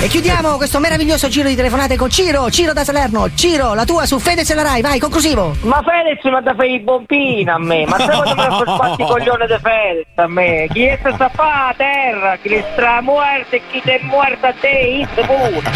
E 0.00 0.06
chiudiamo 0.08 0.56
questo 0.56 0.78
meraviglioso 0.78 1.28
giro 1.28 1.48
di 1.48 1.56
telefonate 1.56 1.96
con 1.96 2.08
Ciro, 2.10 2.48
Ciro 2.50 2.72
da 2.72 2.84
Salerno. 2.84 3.28
Ciro, 3.34 3.74
la 3.74 3.84
tua 3.84 4.06
su 4.06 4.18
Fedez 4.18 4.48
e 4.50 4.54
la 4.54 4.62
Rai, 4.62 4.80
vai, 4.80 4.98
conclusivo. 5.00 5.56
Ma 5.62 5.82
Fedez 5.82 6.22
mi 6.22 6.42
da 6.42 6.53
fare 6.54 6.68
i 6.68 6.80
bombini 6.80 7.48
a 7.48 7.58
me, 7.58 7.86
ma 7.86 7.98
se 7.98 8.06
vuoi 8.06 8.34
mi 8.34 8.42
fa 8.42 8.64
spazio 8.66 9.04
i 9.04 9.08
coglioni 9.08 9.46
di 9.46 9.58
Fedez 9.60 10.06
a 10.14 10.26
me, 10.26 10.68
chi 10.72 10.84
è 10.84 10.98
sta 11.00 11.28
fa 11.28 11.68
a 11.68 11.74
terra, 11.76 12.36
chi 12.36 12.54
è 12.54 12.64
stramuerto 12.72 13.56
e 13.56 13.62
chi 13.70 13.82
è 13.84 14.00
muerto 14.02 14.46
a 14.46 14.54
te, 14.60 15.06
isso 15.08 15.26
pure. 15.26 15.72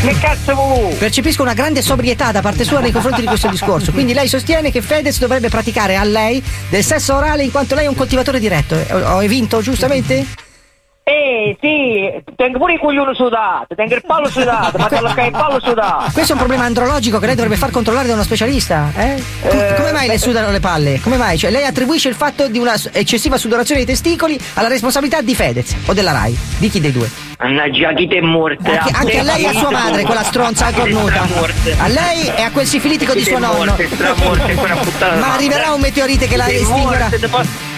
Che 0.00 0.18
cazzo 0.20 0.54
vuoi? 0.54 0.94
Percepisco 0.94 1.42
una 1.42 1.54
grande 1.54 1.82
sobrietà 1.82 2.30
da 2.30 2.40
parte 2.40 2.64
sua 2.64 2.80
nei 2.80 2.92
confronti 2.92 3.20
di 3.20 3.26
questo 3.26 3.48
discorso. 3.48 3.92
Quindi 3.92 4.12
lei 4.12 4.28
sostiene 4.28 4.70
che 4.70 4.80
Fedez 4.80 5.18
dovrebbe 5.18 5.48
praticare 5.48 5.96
a 5.96 6.04
lei 6.04 6.42
del 6.68 6.84
sesso 6.84 7.14
orale 7.14 7.42
in 7.42 7.50
quanto 7.50 7.74
lei 7.74 7.84
è 7.84 7.88
un 7.88 7.96
coltivatore 7.96 8.38
diretto. 8.38 8.76
Ho, 8.90 9.16
ho 9.16 9.18
vinto, 9.20 9.60
giustamente? 9.60 10.46
Eh 11.08 11.56
sì, 11.58 12.22
tengo 12.36 12.58
pure 12.58 12.74
i 12.74 12.78
coglioni 12.78 13.14
sudati, 13.14 13.74
tengo 13.74 13.94
il 13.94 14.02
pallo 14.06 14.28
sudato, 14.28 14.76
ma 14.76 14.88
te 14.88 15.00
lo 15.00 15.08
il 15.08 15.30
pallo 15.30 15.58
sudato. 15.58 16.10
Questo 16.12 16.32
è 16.32 16.34
un 16.34 16.38
problema 16.38 16.64
andrologico 16.64 17.18
che 17.18 17.24
lei 17.24 17.34
dovrebbe 17.34 17.56
far 17.56 17.70
controllare 17.70 18.08
da 18.08 18.12
uno 18.12 18.22
specialista, 18.22 18.92
eh? 18.94 19.22
Com- 19.40 19.76
come 19.76 19.92
mai 19.92 20.06
le 20.06 20.18
sudano 20.18 20.50
le 20.50 20.60
palle? 20.60 21.00
Come 21.00 21.16
mai? 21.16 21.38
Cioè, 21.38 21.50
lei 21.50 21.64
attribuisce 21.64 22.10
il 22.10 22.14
fatto 22.14 22.48
di 22.48 22.58
una 22.58 22.74
eccessiva 22.92 23.38
sudorazione 23.38 23.82
dei 23.82 23.94
testicoli 23.94 24.38
alla 24.54 24.68
responsabilità 24.68 25.22
di 25.22 25.34
Fedez 25.34 25.76
o 25.86 25.94
della 25.94 26.12
Rai? 26.12 26.38
Di 26.58 26.68
chi 26.68 26.78
dei 26.78 26.92
due? 26.92 27.10
Mannaggia 27.38 27.94
chi 27.94 28.06
ti 28.06 28.16
è 28.16 28.20
morta. 28.20 28.70
Anche, 28.70 28.90
anche 28.92 29.18
a 29.20 29.22
lei 29.22 29.44
e 29.44 29.46
a 29.46 29.52
sua 29.52 29.70
madre, 29.70 30.02
quella 30.02 30.24
stronza 30.24 30.70
cornuta. 30.72 31.26
A 31.78 31.88
lei 31.88 32.30
e 32.36 32.42
a 32.42 32.50
quel 32.50 32.66
sifilitico 32.66 33.14
di 33.14 33.22
suo 33.22 33.38
nonno. 33.38 33.76
Ma 35.20 35.32
arriverà 35.32 35.72
un 35.72 35.80
meteorite 35.80 36.26
che 36.26 36.36
la 36.36 36.50
estinguerà. 36.50 37.08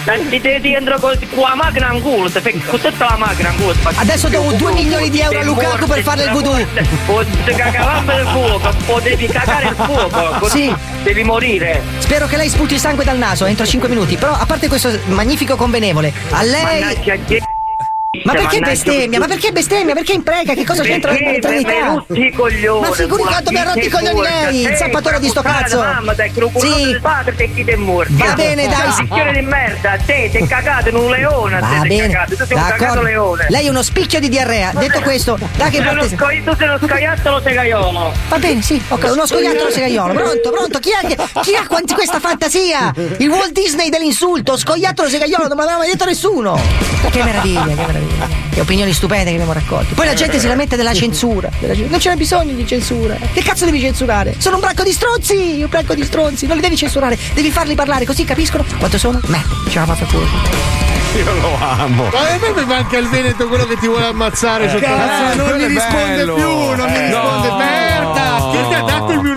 Ti 0.03 0.41
devi 0.41 0.73
entrare 0.73 0.99
con 0.99 1.15
con 1.33 1.49
la 1.49 1.55
macchina 1.55 1.93
in 1.93 2.01
culo, 2.01 2.29
ti 2.29 2.39
fai 2.39 2.59
con 2.63 2.79
tutta 2.81 3.05
la 3.09 3.17
macchina 3.17 3.49
in 3.49 3.55
culo. 3.57 3.73
Adesso 3.95 4.29
do 4.29 4.51
2 4.57 4.73
milioni 4.73 5.09
di 5.09 5.19
euro 5.19 5.39
a 5.39 5.43
Lukaku 5.43 5.85
per 5.85 6.01
farle 6.01 6.23
il 6.25 6.31
voodoo. 6.31 6.65
Potevi 7.05 7.53
cagare 7.55 8.21
il 8.21 8.27
fuoco, 8.27 8.73
potevi 8.85 9.27
cagare 9.27 9.67
il 9.67 9.75
fuoco, 9.75 10.49
Sì. 10.49 10.73
devi 11.03 11.23
morire. 11.23 11.81
Spero 11.99 12.25
che 12.27 12.37
lei 12.37 12.49
sputi 12.49 12.79
sangue 12.79 13.03
dal 13.03 13.17
naso 13.17 13.45
entro 13.45 13.65
5 13.65 13.87
minuti. 13.89 14.17
Però, 14.17 14.31
a 14.33 14.45
parte 14.45 14.67
questo 14.67 14.97
magnifico 15.05 15.55
convenevole, 15.55 16.11
a 16.31 16.41
lei. 16.43 16.81
Mannaggia 16.81 17.49
Ma 18.13 18.33
perché 18.33 18.59
Mannaggia, 18.59 18.71
bestemmia? 18.71 19.19
Ma 19.19 19.25
perché 19.27 19.51
bestemmia? 19.53 19.93
Perché 19.93 20.11
imprega? 20.11 20.53
Che 20.53 20.65
cosa 20.65 20.83
c'entra 20.83 21.11
Perché 21.11 21.39
la 21.41 22.03
i 22.09 22.31
coglioni? 22.33 22.81
Ma 22.81 22.91
figuri 22.93 23.23
quanto 23.23 23.51
mi 23.51 23.57
ha 23.57 23.63
rotti 23.63 23.85
i 23.85 23.89
coglioni 23.89 24.21
lei, 24.21 24.61
il 24.63 24.75
zappatore 24.75 25.19
di 25.21 25.29
sto 25.29 25.41
cazzo! 25.41 25.79
Mamma, 25.79 26.13
dai, 26.13 26.29
che 26.29 26.45
Sì. 26.57 26.83
del 26.83 26.99
padre 26.99 27.35
te 27.35 27.53
chi 27.53 27.61
è 27.61 27.75
morto. 27.77 28.11
Va 28.13 28.33
bene, 28.33 28.67
dai. 28.67 28.93
Picchione 28.97 29.31
di 29.31 29.41
merda, 29.41 29.97
te 30.05 30.27
ti 30.29 30.37
è 30.39 30.45
cagato 30.45 30.89
in 30.89 30.95
un 30.97 31.09
leone, 31.09 31.55
te 31.55 31.61
Va 31.61 31.81
bene, 31.83 32.13
cagato, 32.13 32.35
tu 32.35 32.45
sei 32.45 32.57
un 32.57 32.63
cagato 32.67 33.01
leone. 33.01 33.45
Lei 33.47 33.65
è 33.65 33.69
uno 33.69 33.81
spicchio 33.81 34.19
di 34.19 34.27
diarrea. 34.27 34.73
Detto 34.73 34.99
questo, 34.99 35.39
da 35.55 35.69
che 35.69 35.77
sei 35.77 35.85
parte. 35.85 36.43
tu 36.43 36.55
sei 36.57 36.67
uno 36.67 36.79
scoiattolo 36.85 37.41
segaiolo. 37.41 38.13
Va 38.27 38.37
bene, 38.39 38.61
sì, 38.61 38.83
ok, 38.89 39.09
uno 39.09 39.25
scoiattolo 39.25 39.71
segaiolo. 39.71 40.13
Pronto, 40.13 40.51
pronto, 40.51 40.79
chi 40.79 40.89
che. 41.07 41.17
Chi 41.43 41.55
ha 41.55 41.65
quanti 41.65 41.93
questa 41.93 42.19
fantasia? 42.19 42.91
Il 43.19 43.29
Walt 43.29 43.53
Disney 43.53 43.87
dell'insulto, 43.89 44.57
scoiattolo 44.57 45.07
segaiolo, 45.07 45.47
non 45.47 45.55
me 45.55 45.63
l'aveva 45.63 45.77
mai 45.77 45.91
detto 45.91 46.03
nessuno. 46.03 46.59
Che 47.09 47.23
meraviglia, 47.23 47.63
che 47.63 47.75
meraviglia. 47.75 48.00
Che 48.51 48.59
opinioni 48.59 48.93
stupende 48.93 49.25
che 49.25 49.31
abbiamo 49.33 49.53
raccolto. 49.53 49.93
Poi 49.95 50.05
la 50.05 50.13
gente 50.13 50.39
si 50.39 50.47
lamenta 50.47 50.75
della 50.75 50.93
censura. 50.93 51.49
della 51.59 51.73
gen- 51.73 51.89
Non 51.89 51.99
c'è 51.99 52.15
bisogno 52.15 52.53
di 52.53 52.65
censura. 52.67 53.15
Che 53.33 53.41
cazzo 53.41 53.65
devi 53.65 53.79
censurare? 53.79 54.35
Sono 54.37 54.55
un 54.55 54.61
branco 54.61 54.83
di 54.83 54.91
stronzi! 54.91 55.59
Un 55.61 55.69
branco 55.69 55.93
di 55.95 56.03
stronzi! 56.03 56.45
Non 56.47 56.55
li 56.55 56.61
devi 56.61 56.75
censurare, 56.75 57.17
devi 57.33 57.51
farli 57.51 57.75
parlare, 57.75 58.05
così 58.05 58.23
capiscono 58.25 58.65
quanto 58.77 58.97
sono? 58.97 59.19
Me, 59.27 59.43
ce 59.69 59.79
la 59.79 59.85
fa 59.85 60.05
pure. 60.05 60.25
Io 61.17 61.33
lo 61.41 61.57
amo. 61.59 62.07
Ma 62.11 62.19
a 62.19 62.37
me 62.39 62.53
mi 62.61 62.65
manca 62.65 62.97
il 62.97 63.07
Veneto 63.09 63.47
quello 63.49 63.65
che 63.65 63.75
ti 63.77 63.87
vuole 63.87 64.05
ammazzare 64.05 64.69
sotto 64.69 64.85
Cazzo, 64.85 65.35
non 65.45 65.57
mi 65.57 65.65
risponde 65.67 66.15
bello. 66.15 66.33
più, 66.35 66.47
non 66.47 66.89
mi 66.89 66.95
Eh, 66.97 67.05
risponde 67.07 67.47
no. 67.49 67.57
Merda, 67.57 68.49
chi 68.51 68.67
ti 68.67 68.73
ha 68.73 68.81
dato 68.81 69.11
il 69.11 69.19
mio? 69.19 69.30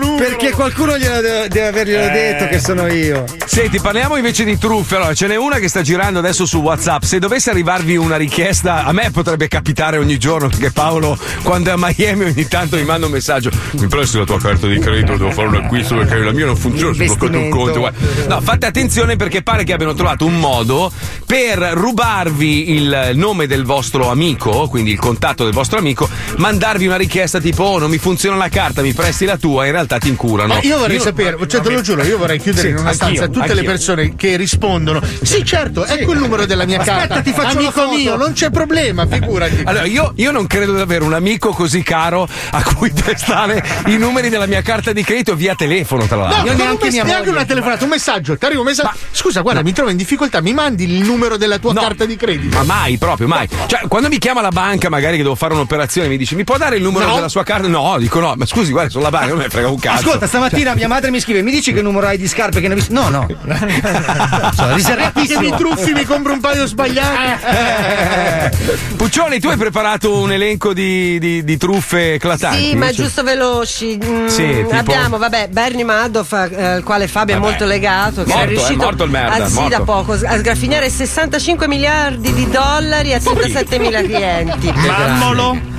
Perché 0.45 0.61
qualcuno 0.61 0.95
glielo 0.95 1.21
deve, 1.21 1.47
deve 1.47 1.67
averglielo 1.69 2.03
Eh. 2.03 2.11
detto 2.11 2.47
che 2.47 2.59
sono 2.59 2.85
io. 2.85 3.25
Senti, 3.47 3.79
parliamo 3.79 4.15
invece 4.15 4.43
di 4.43 4.59
truffe. 4.59 4.95
Allora, 4.97 5.15
ce 5.15 5.25
n'è 5.25 5.35
una 5.35 5.57
che 5.57 5.67
sta 5.67 5.81
girando 5.81 6.19
adesso 6.19 6.45
su 6.45 6.59
WhatsApp. 6.59 7.01
Se 7.01 7.17
dovesse 7.17 7.49
arrivarvi 7.49 7.95
una 7.97 8.15
richiesta, 8.15 8.85
a 8.85 8.91
me 8.91 9.09
potrebbe 9.09 9.47
capitare 9.47 9.97
ogni 9.97 10.19
giorno 10.19 10.47
perché 10.47 10.69
Paolo, 10.69 11.17
quando 11.41 11.71
è 11.71 11.73
a 11.73 11.77
Miami, 11.79 12.25
ogni 12.25 12.47
tanto 12.47 12.75
mi 12.75 12.83
manda 12.83 13.07
un 13.07 13.13
messaggio. 13.13 13.49
Mi 13.71 13.87
presti 13.87 14.19
la 14.19 14.25
tua 14.25 14.39
carta 14.39 14.67
di 14.67 14.77
credito, 14.77 15.17
devo 15.17 15.31
fare 15.31 15.47
un 15.47 15.55
acquisto 15.55 15.95
perché 15.95 16.15
la 16.17 16.31
mia 16.31 16.45
non 16.45 16.55
funziona, 16.55 16.93
si 16.93 17.05
bloccate 17.05 17.37
un 17.37 17.49
conto. 17.49 17.91
No, 18.27 18.41
fate 18.41 18.67
attenzione 18.67 19.15
perché 19.15 19.41
pare 19.41 19.63
che 19.63 19.73
abbiano 19.73 19.95
trovato 19.95 20.27
un 20.27 20.37
modo 20.37 20.91
per 21.25 21.57
rubarvi 21.57 22.71
il 22.71 23.11
nome 23.15 23.47
del 23.47 23.63
vostro 23.63 24.11
amico, 24.11 24.67
quindi 24.69 24.91
il 24.91 24.99
contatto 24.99 25.43
del 25.43 25.53
vostro 25.53 25.79
amico, 25.79 26.07
mandarvi 26.37 26.85
una 26.85 26.97
richiesta 26.97 27.39
tipo: 27.39 27.63
Oh, 27.63 27.79
non 27.79 27.89
mi 27.89 27.97
funziona 27.97 28.35
la 28.35 28.49
carta, 28.49 28.83
mi 28.83 28.93
presti 28.93 29.25
la 29.25 29.37
tua, 29.37 29.65
in 29.65 29.71
realtà 29.71 29.97
ti 29.97 30.09
incurano. 30.09 30.33
Lavorano. 30.37 30.61
Ma 30.61 30.67
io 30.67 30.77
vorrei 30.77 30.97
non- 30.97 31.05
sapere, 31.05 31.37
cioè 31.47 31.61
te 31.61 31.69
lo 31.69 31.81
giuro, 31.81 32.03
io 32.03 32.17
vorrei 32.17 32.39
chiudere 32.39 32.67
Sì, 32.67 32.73
in 32.73 32.77
una 32.79 32.93
stanza 32.93 33.27
tutte 33.27 33.45
le 33.47 33.51
anch'io. 33.51 33.63
persone 33.69 34.15
che 34.15 34.35
rispondono. 34.37 35.01
Sì, 35.21 35.43
certo, 35.45 35.85
ecco 35.85 36.11
il 36.13 36.19
numero 36.19 36.45
della 36.45 36.65
mia 36.65 36.79
Aspetta, 36.79 36.97
carta. 37.07 37.21
ti 37.21 37.31
faccio 37.31 37.57
Amico 37.57 37.87
mio, 37.89 38.15
non 38.15 38.33
c'è 38.33 38.49
problema, 38.49 39.05
figurati. 39.07 39.61
Allora, 39.65 39.85
io, 39.85 40.13
io 40.15 40.31
non 40.31 40.47
credo 40.47 40.73
di 40.73 40.81
avere 40.81 41.03
un 41.03 41.13
amico 41.13 41.49
così 41.51 41.81
caro 41.83 42.27
a 42.51 42.63
cui 42.75 42.91
prestare 42.91 43.63
i 43.87 43.97
numeri 43.97 44.29
della 44.29 44.45
mia 44.45 44.61
carta 44.61 44.91
di 44.93 45.03
credito 45.03 45.35
via 45.35 45.55
telefono, 45.55 46.05
tra 46.05 46.17
No, 46.17 46.23
l'altro. 46.23 46.45
ma 46.45 46.53
neanche, 46.53 46.89
neanche 46.89 47.29
una 47.29 47.45
telefonata, 47.45 47.83
un 47.83 47.89
messaggio. 47.89 48.37
Ti 48.37 48.45
arriva 48.45 48.61
un 48.61 48.67
messaggio. 48.67 48.91
Scusa, 49.11 49.41
guarda, 49.41 49.61
mi 49.63 49.71
trovo 49.73 49.89
in 49.89 49.97
difficoltà. 49.97 50.41
Mi 50.41 50.53
mandi 50.53 50.83
il 50.83 51.03
numero 51.03 51.37
della 51.37 51.57
tua 51.59 51.73
carta 51.73 52.05
di 52.05 52.15
credito? 52.15 52.57
Ma 52.57 52.63
mai, 52.63 52.97
proprio, 52.97 53.27
mai. 53.27 53.47
Cioè, 53.67 53.87
quando 53.87 54.09
mi 54.09 54.17
chiama 54.17 54.41
la 54.41 54.49
banca, 54.49 54.89
magari 54.89 55.17
che 55.17 55.23
devo 55.23 55.35
fare 55.35 55.53
un'operazione, 55.53 56.07
mi 56.07 56.17
dice: 56.17 56.35
Mi 56.35 56.43
può 56.43 56.57
dare 56.57 56.75
il 56.77 56.81
numero 56.83 57.07
No. 57.07 57.15
della 57.15 57.29
sua 57.29 57.43
carta? 57.43 57.67
No, 57.67 57.95
dico 57.97 58.19
no, 58.19 58.33
ma 58.35 58.45
scusi, 58.45 58.71
guarda, 58.71 58.89
sono 58.89 59.03
la 59.03 59.09
banca, 59.11 59.27
non 59.29 59.37
me 59.37 59.49
frega 59.49 59.67
un 59.69 59.79
cazzo. 59.79 60.07
Ascolta, 60.07 60.24
stamattina 60.27 60.69
Cioè, 60.71 60.75
mia 60.77 60.87
madre 60.87 61.11
mi 61.11 61.19
scrive: 61.19 61.41
Mi 61.41 61.51
dici 61.51 61.73
che 61.73 61.81
numero 61.81 62.07
hai 62.07 62.17
di 62.17 62.27
scarpe 62.27 62.61
che 62.61 62.67
ne 62.67 62.75
ho? 62.75 62.83
No, 62.89 63.09
no. 63.09 63.27
Sono 64.55 64.67
Che 64.69 64.73
riservatissimo. 64.75 65.39
mi 65.41 65.51
truffi, 65.51 65.93
mi 65.93 66.03
compro 66.05 66.33
un 66.33 66.39
paio 66.39 66.65
sbagliato. 66.67 67.45
eh, 67.47 68.49
Puccioni, 68.95 69.39
tu 69.39 69.47
hai 69.49 69.57
preparato 69.57 70.19
un 70.19 70.31
elenco 70.31 70.73
di, 70.73 71.19
di- 71.19 71.43
di 71.43 71.57
truffe 71.57 72.13
eclatanti? 72.13 72.69
Sì, 72.69 72.75
ma 72.75 72.85
Cioè- 72.87 72.95
giusto 72.95 73.23
veloci. 73.23 73.97
Mm, 74.03 74.27
Sì, 74.27 74.47
tipo- 74.47 74.75
Abbiamo, 74.75 75.17
vabbè, 75.17 75.49
Bernie 75.49 75.83
Madoff, 75.83 76.31
eh, 76.33 76.63
al 76.63 76.83
quale 76.83 77.07
Fabio 77.07 77.35
Vabbè. 77.35 77.45
è 77.45 77.49
molto 77.49 77.65
legato, 77.65 78.23
che 78.23 78.29
Morto, 78.29 78.41
è 78.43 78.43
eh, 78.43 78.49
riuscito 78.49 78.83
morto 78.83 79.03
il 79.03 79.09
merda, 79.11 79.43
ah, 79.45 79.47
sì, 79.47 79.53
morto. 79.55 79.69
da 79.77 79.83
poco 79.83 80.13
a 80.13 80.17
sgraffignare 80.37 80.89
65 80.89 81.67
miliardi 81.67 82.33
di 82.33 82.49
dollari 82.49 83.13
a 83.13 83.19
37 83.19 83.79
mila 83.79 84.01
clienti. 84.01 84.71
Mammolo. 84.73 85.73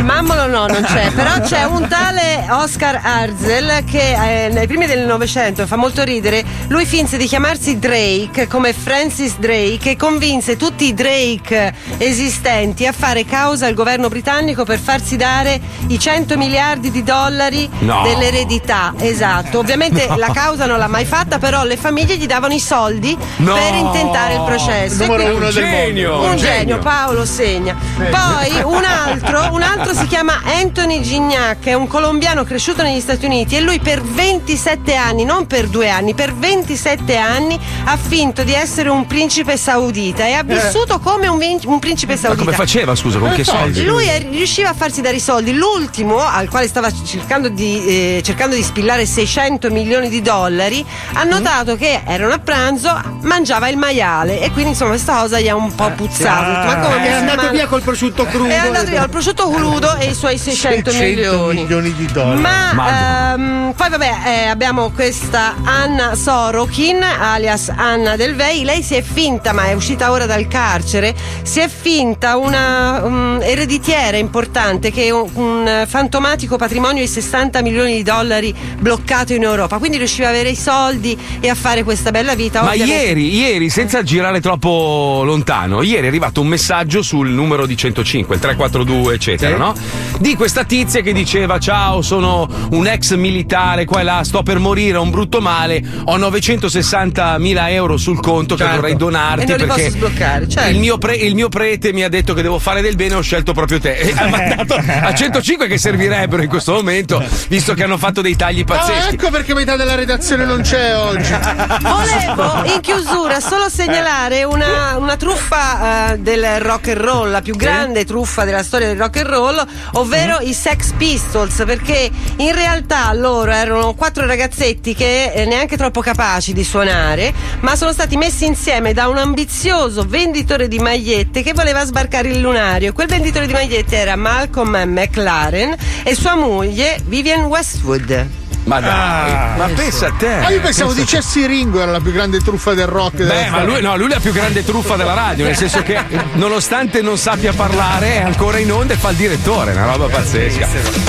Mammolo 0.00 0.46
no, 0.46 0.66
non 0.66 0.82
c'è, 0.84 1.10
però 1.14 1.38
c'è 1.40 1.62
un 1.64 1.86
tale 1.86 2.44
Oscar 2.50 3.00
Arzel 3.02 3.84
che 3.84 4.46
eh, 4.46 4.48
nei 4.48 4.66
primi 4.66 4.86
del 4.86 5.06
Novecento 5.06 5.64
fa 5.66 5.76
molto 5.76 6.02
ridere. 6.02 6.44
Lui 6.68 6.84
finse 6.86 7.16
di 7.16 7.26
chiamarsi 7.26 7.78
Drake 7.78 8.48
come 8.48 8.72
Francis 8.72 9.36
Drake 9.36 9.90
e 9.90 9.96
convinse 9.96 10.56
tutti 10.56 10.86
i 10.86 10.94
Drake 10.94 11.72
esistenti 11.98 12.84
a 12.86 12.92
fare 12.92 13.24
causa 13.24 13.66
al 13.66 13.74
governo 13.74 14.08
britannico 14.08 14.64
per 14.64 14.78
farsi 14.80 15.16
dare 15.16 15.60
i 15.88 15.98
100 15.98 16.36
miliardi 16.36 16.90
di 16.90 17.02
dollari 17.04 17.68
No. 17.80 18.02
dell'eredità. 18.02 18.94
Esatto. 18.98 19.58
Ovviamente 19.60 20.06
No. 20.08 20.16
la 20.16 20.30
causa 20.32 20.66
non 20.66 20.78
l'ha 20.78 20.88
mai 20.88 21.04
fatta, 21.04 21.38
però 21.38 21.62
le 21.64 21.76
famiglie 21.76 22.16
gli 22.16 22.26
davano 22.26 22.54
i 22.54 22.60
soldi 22.60 23.16
No. 23.36 23.54
per 23.54 23.74
intentare 23.74 24.34
il 24.34 24.42
processo. 24.44 25.02
E 25.04 25.06
Numero 25.06 25.22
quindi- 25.22 25.36
uno 25.36 25.50
del 25.52 25.64
mondo. 25.66 26.24
Un 26.24 26.30
Un 26.32 26.36
genio, 26.36 26.38
genio. 26.58 26.78
Paolo 26.78 27.24
segna. 27.24 27.76
Poi 27.96 28.62
un 28.64 28.84
altro, 28.84 29.48
un 29.52 29.62
altro 29.62 29.81
si 29.90 30.06
chiama 30.06 30.40
Anthony 30.44 31.00
Gignac, 31.00 31.64
è 31.64 31.74
un 31.74 31.86
colombiano 31.86 32.44
cresciuto 32.44 32.82
negli 32.82 33.00
Stati 33.00 33.26
Uniti 33.26 33.56
e 33.56 33.60
lui 33.60 33.80
per 33.80 34.00
27 34.00 34.94
anni, 34.94 35.24
non 35.24 35.46
per 35.46 35.66
due 35.66 35.88
anni, 35.90 36.14
per 36.14 36.32
27 36.34 37.16
anni 37.16 37.58
ha 37.84 37.96
finto 37.96 38.42
di 38.44 38.52
essere 38.54 38.88
un 38.88 39.06
principe 39.06 39.56
saudita 39.56 40.24
e 40.26 40.32
ha 40.32 40.42
vissuto 40.42 40.98
come 41.00 41.26
un, 41.26 41.38
vin- 41.38 41.60
un 41.66 41.78
principe 41.78 42.14
Ma 42.14 42.18
saudita. 42.20 42.44
come 42.44 42.56
faceva, 42.56 42.94
scusa, 42.94 43.18
con 43.18 43.32
che 43.32 43.44
soldi? 43.44 43.84
Lui 43.84 44.06
è- 44.06 44.20
riusciva 44.30 44.70
a 44.70 44.74
farsi 44.74 45.00
dare 45.00 45.16
i 45.16 45.20
soldi. 45.20 45.52
L'ultimo, 45.52 46.18
al 46.18 46.48
quale 46.48 46.68
stava 46.68 46.90
cercando 47.04 47.48
di, 47.48 47.84
eh, 48.18 48.22
cercando 48.24 48.54
di 48.54 48.62
spillare 48.62 49.04
600 49.04 49.70
milioni 49.70 50.08
di 50.08 50.22
dollari, 50.22 50.84
ha 51.14 51.24
notato 51.24 51.76
che 51.76 52.02
erano 52.06 52.34
a 52.34 52.38
pranzo, 52.38 53.00
mangiava 53.22 53.68
il 53.68 53.76
maiale 53.76 54.40
e 54.40 54.50
quindi 54.50 54.70
insomma 54.70 54.90
questa 54.90 55.14
cosa 55.20 55.40
gli 55.40 55.48
ha 55.48 55.54
un 55.56 55.74
po' 55.74 55.90
puzzato. 55.90 56.50
Ha 56.50 56.64
detto, 56.64 56.66
Ma 56.66 56.86
come 56.88 57.06
è 57.06 57.12
andato 57.12 57.50
via 57.50 57.66
col 57.66 57.82
prosciutto 57.82 58.24
crudo. 58.26 58.48
È 58.48 58.56
andato 58.56 58.86
via 58.86 59.00
col 59.00 59.10
prosciutto 59.10 59.50
crudo 59.50 59.71
e 59.80 60.10
i 60.10 60.14
suoi 60.14 60.38
600 60.38 60.92
milioni. 60.92 61.94
di 61.94 62.06
dollari. 62.12 62.40
Ma 62.40 63.32
ehm, 63.34 63.72
poi 63.76 63.88
vabbè 63.88 64.12
eh, 64.26 64.46
abbiamo 64.46 64.90
questa 64.90 65.54
Anna 65.64 66.14
Sorokin 66.14 67.02
alias 67.02 67.70
Anna 67.74 68.16
Del 68.16 68.34
Vey, 68.34 68.64
lei 68.64 68.82
si 68.82 68.94
è 68.94 69.02
finta 69.02 69.52
ma 69.52 69.66
è 69.66 69.72
uscita 69.72 70.10
ora 70.10 70.26
dal 70.26 70.46
carcere, 70.48 71.14
si 71.42 71.60
è 71.60 71.68
finta 71.68 72.36
una 72.36 73.02
um, 73.02 73.38
ereditiera 73.42 74.16
importante 74.16 74.90
che 74.90 75.04
è 75.04 75.10
un, 75.10 75.28
un 75.34 75.84
fantomatico 75.86 76.56
patrimonio 76.56 77.02
di 77.02 77.08
60 77.08 77.62
milioni 77.62 77.94
di 77.96 78.02
dollari 78.02 78.54
bloccato 78.78 79.32
in 79.32 79.42
Europa, 79.42 79.78
quindi 79.78 79.96
riusciva 79.96 80.26
a 80.26 80.30
avere 80.30 80.50
i 80.50 80.56
soldi 80.56 81.18
e 81.40 81.48
a 81.48 81.54
fare 81.54 81.82
questa 81.82 82.10
bella 82.10 82.34
vita. 82.34 82.62
Ma 82.62 82.70
Ovviamente- 82.70 83.04
ieri, 83.04 83.34
ieri, 83.34 83.70
senza 83.70 84.02
girare 84.02 84.40
troppo 84.40 85.22
lontano, 85.24 85.82
ieri 85.82 86.04
è 86.04 86.08
arrivato 86.08 86.40
un 86.40 86.48
messaggio 86.48 87.02
sul 87.02 87.30
numero 87.30 87.66
di 87.66 87.76
105, 87.76 88.34
il 88.34 88.40
342, 88.40 89.14
eccetera, 89.14 89.54
Sì. 89.54 89.60
No? 89.62 89.74
Di 90.18 90.34
questa 90.36 90.64
tizia 90.64 91.00
che 91.00 91.12
diceva: 91.12 91.58
Ciao, 91.58 92.02
sono 92.02 92.48
un 92.70 92.86
ex 92.86 93.14
militare, 93.14 93.84
qua 93.84 94.00
e 94.00 94.04
là, 94.04 94.22
sto 94.24 94.42
per 94.42 94.58
morire, 94.58 94.96
ho 94.98 95.02
un 95.02 95.10
brutto 95.10 95.40
male, 95.40 95.82
ho 96.04 96.16
960 96.16 97.38
mila 97.38 97.70
euro 97.70 97.96
sul 97.96 98.20
conto 98.20 98.54
che 98.54 98.62
Certo. 98.62 98.76
vorrei 98.80 98.96
donarti 98.96 99.42
E 99.42 99.46
non 99.46 99.56
li 99.58 99.64
perché 99.66 99.82
posso 99.84 99.96
sbloccare, 99.96 100.48
certo. 100.48 100.70
il, 100.70 100.78
mio 100.78 100.98
pre- 100.98 101.16
il 101.16 101.34
mio 101.34 101.48
prete 101.48 101.92
mi 101.92 102.02
ha 102.04 102.08
detto 102.08 102.34
che 102.34 102.42
devo 102.42 102.58
fare 102.58 102.80
del 102.82 102.94
bene, 102.96 103.14
ho 103.14 103.20
scelto 103.20 103.52
proprio 103.52 103.80
te. 103.80 103.94
E 103.96 104.12
ha 104.16 104.26
mandato 104.28 104.74
a 104.74 105.12
105 105.14 105.66
che 105.66 105.78
servirebbero 105.78 106.42
in 106.42 106.48
questo 106.48 106.72
momento, 106.72 107.22
visto 107.48 107.74
che 107.74 107.82
hanno 107.84 107.98
fatto 107.98 108.20
dei 108.20 108.36
tagli 108.36 108.60
Ah, 108.60 108.64
pazzeschi. 108.64 109.14
ecco 109.14 109.30
perché 109.30 109.54
metà 109.54 109.76
della 109.76 109.94
redazione 109.94 110.44
non 110.44 110.60
c'è 110.62 110.96
oggi. 110.96 111.32
Volevo 111.80 112.64
in 112.74 112.80
chiusura 112.80 113.40
solo 113.40 113.68
segnalare 113.68 114.44
una, 114.44 114.96
una 114.98 115.16
truffa 115.16 116.12
eh, 116.12 116.18
del 116.18 116.60
rock 116.60 116.88
and 116.88 116.98
roll, 117.00 117.30
la 117.30 117.40
più 117.42 117.54
grande 117.56 118.04
truffa 118.04 118.44
della 118.44 118.62
storia 118.62 118.86
del 118.88 118.96
rock 118.98 119.16
and 119.18 119.26
roll, 119.28 119.51
ovvero 119.92 120.38
i 120.40 120.52
Sex 120.52 120.92
Pistols, 120.96 121.62
perché 121.66 122.10
in 122.36 122.54
realtà 122.54 123.12
loro 123.12 123.50
erano 123.50 123.94
quattro 123.94 124.26
ragazzetti 124.26 124.94
che 124.94 125.32
eh, 125.32 125.44
neanche 125.44 125.76
troppo 125.76 126.00
capaci 126.00 126.52
di 126.52 126.64
suonare, 126.64 127.32
ma 127.60 127.76
sono 127.76 127.92
stati 127.92 128.16
messi 128.16 128.46
insieme 128.46 128.92
da 128.92 129.08
un 129.08 129.18
ambizioso 129.18 130.04
venditore 130.06 130.68
di 130.68 130.78
magliette 130.78 131.42
che 131.42 131.52
voleva 131.52 131.84
sbarcare 131.84 132.28
il 132.28 132.40
lunario. 132.40 132.92
Quel 132.92 133.08
venditore 133.08 133.46
di 133.46 133.52
magliette 133.52 133.96
era 133.96 134.16
Malcolm 134.16 134.76
McLaren 134.86 135.74
e 136.02 136.14
sua 136.14 136.34
moglie 136.34 137.00
Vivian 137.04 137.44
Westwood. 137.44 138.41
Ma 138.64 138.78
dai, 138.80 138.90
Ah, 139.32 139.54
ma 139.56 139.66
pensa 139.74 140.06
a 140.06 140.12
te. 140.12 140.28
Ah, 140.32 140.50
io 140.50 140.60
pensavo 140.60 140.92
Pensa- 140.92 141.02
dicessi 141.04 141.46
Ringo 141.46 141.80
era 141.80 141.90
la 141.90 142.00
più 142.00 142.12
grande 142.12 142.38
truffa 142.38 142.74
del 142.74 142.86
rock. 142.86 143.14
della 143.16 143.32
Beh, 143.34 143.50
ma 143.50 143.64
lui, 143.64 143.80
no, 143.80 143.96
lui 143.96 144.06
è 144.06 144.14
la 144.14 144.20
più 144.20 144.32
grande 144.32 144.64
truffa 144.64 144.94
della 144.96 145.14
radio, 145.14 145.44
nel 145.44 145.56
senso 145.56 145.82
che 145.82 145.98
nonostante 146.34 147.02
non 147.02 147.18
sappia 147.18 147.52
parlare 147.52 148.14
è 148.20 148.22
ancora 148.22 148.58
in 148.58 148.70
onda 148.72 148.94
e 148.94 148.96
fa 148.96 149.10
il 149.10 149.16
direttore, 149.16 149.72
una 149.72 149.86
roba 149.86 150.06
pazzesca. 150.06 150.68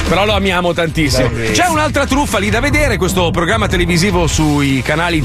Però 0.10 0.26
lo 0.26 0.34
amiamo 0.34 0.74
tantissimo. 0.74 1.30
C'è 1.52 1.68
un'altra 1.68 2.06
truffa 2.08 2.40
lì 2.40 2.50
da 2.50 2.60
vedere, 2.60 2.98
questo 2.98 3.30
programma 3.32 3.68
televisivo 3.68 4.26
sui 4.28 4.82
canali 4.82 5.22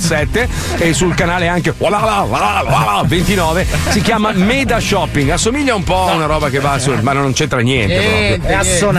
7 0.00 0.48
e 0.78 0.92
sul 0.94 1.14
canale 1.14 1.48
anche 1.48 1.74
29, 3.04 3.66
si 3.90 4.00
chiama 4.00 4.32
Meda 4.32 4.80
Shopping, 4.80 5.28
assomiglia 5.30 5.74
un 5.74 5.84
po' 5.84 6.08
a 6.08 6.14
una 6.14 6.26
roba 6.26 6.48
che 6.48 6.60
va 6.60 6.78
su, 6.78 6.92
ma 7.02 7.12
non 7.12 7.32
c'entra 7.34 7.60
niente. 7.60 8.40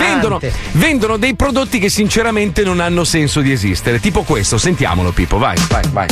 Vendono, 0.06 0.40
vendono 0.74 1.18
dei 1.18 1.31
prodotti 1.36 1.80
che 1.80 1.90
sinceramente 1.90 2.64
non 2.64 2.80
hanno 2.80 3.04
senso 3.04 3.42
di 3.42 3.52
esistere, 3.52 4.00
tipo 4.00 4.24
questo, 4.24 4.58
sentiamolo 4.58 5.12
Pippo, 5.12 5.38
vai, 5.38 5.58
vai, 5.70 5.84
vai. 5.92 6.08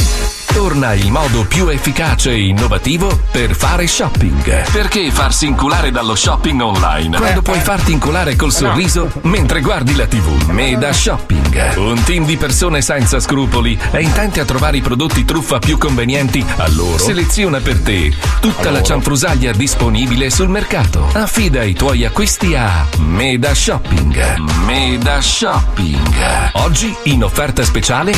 Torna 0.52 0.94
il 0.94 1.12
modo 1.12 1.46
più 1.46 1.68
efficace 1.68 2.32
e 2.32 2.48
innovativo 2.48 3.18
per 3.32 3.56
fare 3.56 3.88
shopping. 3.88 4.72
Perché 4.72 5.12
farsi 5.12 5.46
inculare 5.46 5.92
dallo 5.92 6.16
shopping 6.16 6.60
online 6.62 7.18
quando 7.18 7.42
puoi 7.42 7.60
farti 7.60 7.92
inculare 7.92 8.36
col 8.36 8.52
sorriso 8.52 9.12
mentre 9.22 9.62
guardi 9.62 9.96
la 9.96 10.08
TV? 10.08 10.50
Meda 10.50 10.92
Shopping. 10.92 11.78
Un 11.78 12.02
team 12.04 12.26
di 12.26 12.36
persone 12.36 12.82
senza 12.82 13.20
scrupoli 13.20 13.78
è 13.92 14.00
intenti 14.00 14.40
a 14.40 14.46
trovare 14.46 14.78
i 14.78 14.82
prodotti 14.82 15.24
truffa 15.24 15.60
più 15.60 15.78
convenienti 15.78 16.44
a 16.58 16.68
loro. 16.70 16.98
Seleziona 16.98 17.60
per 17.60 17.80
te 17.80 18.14
tutta 18.42 18.72
la 18.72 18.82
cianfrusaglia 18.82 19.52
disponibile 19.54 20.30
sul 20.30 20.50
mercato. 20.50 21.10
Affida 21.14 21.64
i 21.64 21.74
tuoi 21.74 22.06
acquisti 22.06 22.56
a 22.56 22.86
Meda 22.98 23.54
Shopping. 23.54 24.38
Meda 24.66 25.09
Shopping. 25.18 26.52
Oggi 26.54 26.96
in 27.04 27.24
offerta 27.24 27.64
speciale 27.64 28.14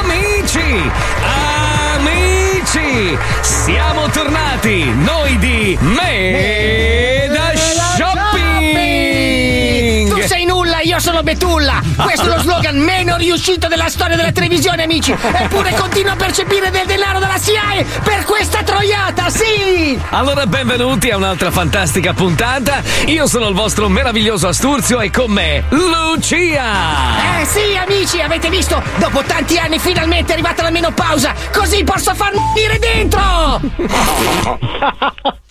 Amici! 0.00 0.90
Amici! 1.96 3.18
Siamo 3.40 4.08
tornati! 4.08 4.84
Noi 4.84 5.36
di 5.38 5.76
Meda 5.80 7.17
Betulla! 11.28 11.82
Questo 11.94 12.22
è 12.22 12.28
lo 12.34 12.38
slogan 12.40 12.78
meno 12.78 13.18
riuscito 13.18 13.68
della 13.68 13.90
storia 13.90 14.16
della 14.16 14.32
televisione, 14.32 14.84
amici! 14.84 15.12
Eppure 15.12 15.74
continuo 15.74 16.12
a 16.12 16.16
percepire 16.16 16.70
del 16.70 16.86
denaro 16.86 17.18
dalla 17.18 17.36
SIAE 17.36 17.84
per 18.02 18.24
questa 18.24 18.62
troiata, 18.62 19.28
sì! 19.28 20.00
Allora, 20.08 20.46
benvenuti 20.46 21.10
a 21.10 21.18
un'altra 21.18 21.50
fantastica 21.50 22.14
puntata. 22.14 22.82
Io 23.08 23.26
sono 23.26 23.46
il 23.48 23.54
vostro 23.54 23.90
meraviglioso 23.90 24.48
Asturzio 24.48 25.02
e 25.02 25.10
con 25.10 25.30
me 25.30 25.64
Lucia. 25.68 27.40
Eh 27.42 27.44
sì, 27.44 27.76
amici, 27.76 28.22
avete 28.22 28.48
visto? 28.48 28.82
Dopo 28.96 29.22
tanti 29.22 29.58
anni 29.58 29.78
finalmente 29.78 30.30
è 30.30 30.32
arrivata 30.32 30.62
la 30.62 30.70
menopausa! 30.70 31.34
Così 31.52 31.84
posso 31.84 32.14
farmi 32.14 32.40
dire 32.54 32.78
dentro! 32.78 33.60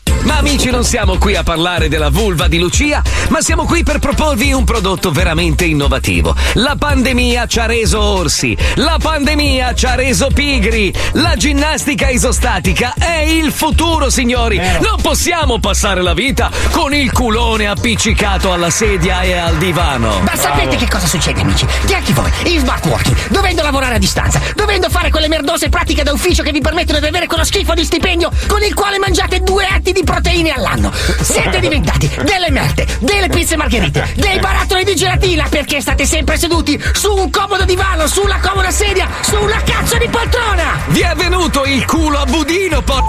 Ma 0.27 0.39
amici, 0.39 0.69
non 0.69 0.83
siamo 0.83 1.17
qui 1.17 1.37
a 1.37 1.43
parlare 1.43 1.87
della 1.87 2.09
vulva 2.09 2.49
di 2.49 2.59
Lucia, 2.59 3.01
ma 3.29 3.39
siamo 3.39 3.63
qui 3.63 3.83
per 3.83 3.99
proporvi 3.99 4.51
un 4.51 4.65
prodotto 4.65 5.09
veramente 5.09 5.63
innovativo. 5.63 6.35
La 6.55 6.75
pandemia 6.77 7.45
ci 7.47 7.59
ha 7.59 7.65
reso 7.65 8.01
orsi, 8.01 8.55
la 8.75 8.97
pandemia 9.01 9.73
ci 9.73 9.85
ha 9.85 9.95
reso 9.95 10.27
pigri, 10.33 10.93
la 11.13 11.35
ginnastica 11.37 12.09
isostatica 12.09 12.93
è 12.97 13.19
il 13.21 13.53
futuro, 13.53 14.09
signori. 14.09 14.57
Non 14.57 14.99
possiamo 15.01 15.59
passare 15.59 16.01
la 16.01 16.13
vita 16.13 16.51
con 16.71 16.93
il 16.93 17.09
culone 17.13 17.67
appiccicato 17.67 18.51
alla 18.51 18.69
sedia 18.69 19.21
e 19.21 19.31
al 19.31 19.55
divano. 19.55 20.19
Ma 20.19 20.35
sapete 20.35 20.75
che 20.75 20.89
cosa 20.89 21.07
succede, 21.07 21.39
amici? 21.39 21.65
Che 21.85 21.95
anche 21.95 22.11
voi, 22.11 22.29
in 22.43 22.59
smart 22.59 22.85
working, 22.85 23.29
dovendo 23.29 23.61
lavorare 23.63 23.95
a 23.95 23.99
distanza, 23.99 24.41
dovendo 24.55 24.89
fare 24.89 25.09
quelle 25.09 25.29
merdose 25.29 25.69
pratiche 25.69 26.03
da 26.03 26.11
ufficio 26.11 26.43
che 26.43 26.51
vi 26.51 26.59
permettono 26.59 26.99
di 26.99 27.05
avere 27.05 27.27
quello 27.27 27.45
schifo 27.45 27.73
di 27.73 27.85
stipendio 27.85 28.29
con 28.47 28.61
il 28.61 28.73
quale 28.73 28.99
mangiate 28.99 29.39
due 29.39 29.65
atti 29.65 29.93
di 29.93 30.03
proteine 30.21 30.51
all'anno, 30.51 30.91
siete 31.21 31.59
diventati 31.59 32.09
delle 32.23 32.49
merte, 32.49 32.87
delle 33.01 33.29
pizze 33.29 33.55
margherite, 33.55 34.13
dei 34.15 34.39
barattoli 34.39 34.83
di 34.83 34.95
gelatina 34.95 35.45
perché 35.47 35.79
state 35.79 36.05
sempre 36.07 36.37
seduti 36.37 36.81
su 36.93 37.13
un 37.13 37.29
comodo 37.29 37.65
divano, 37.65 38.07
su 38.07 38.23
una 38.23 38.39
comoda 38.39 38.71
sedia, 38.71 39.07
su 39.21 39.35
una 39.35 39.61
cazzo 39.63 39.97
di 39.99 40.07
poltrona! 40.07 40.79
Vi 40.87 41.01
è 41.01 41.13
venuto 41.15 41.65
il 41.65 41.85
culo 41.85 42.17
a 42.17 42.25
budino, 42.25 42.81
po'. 42.81 42.99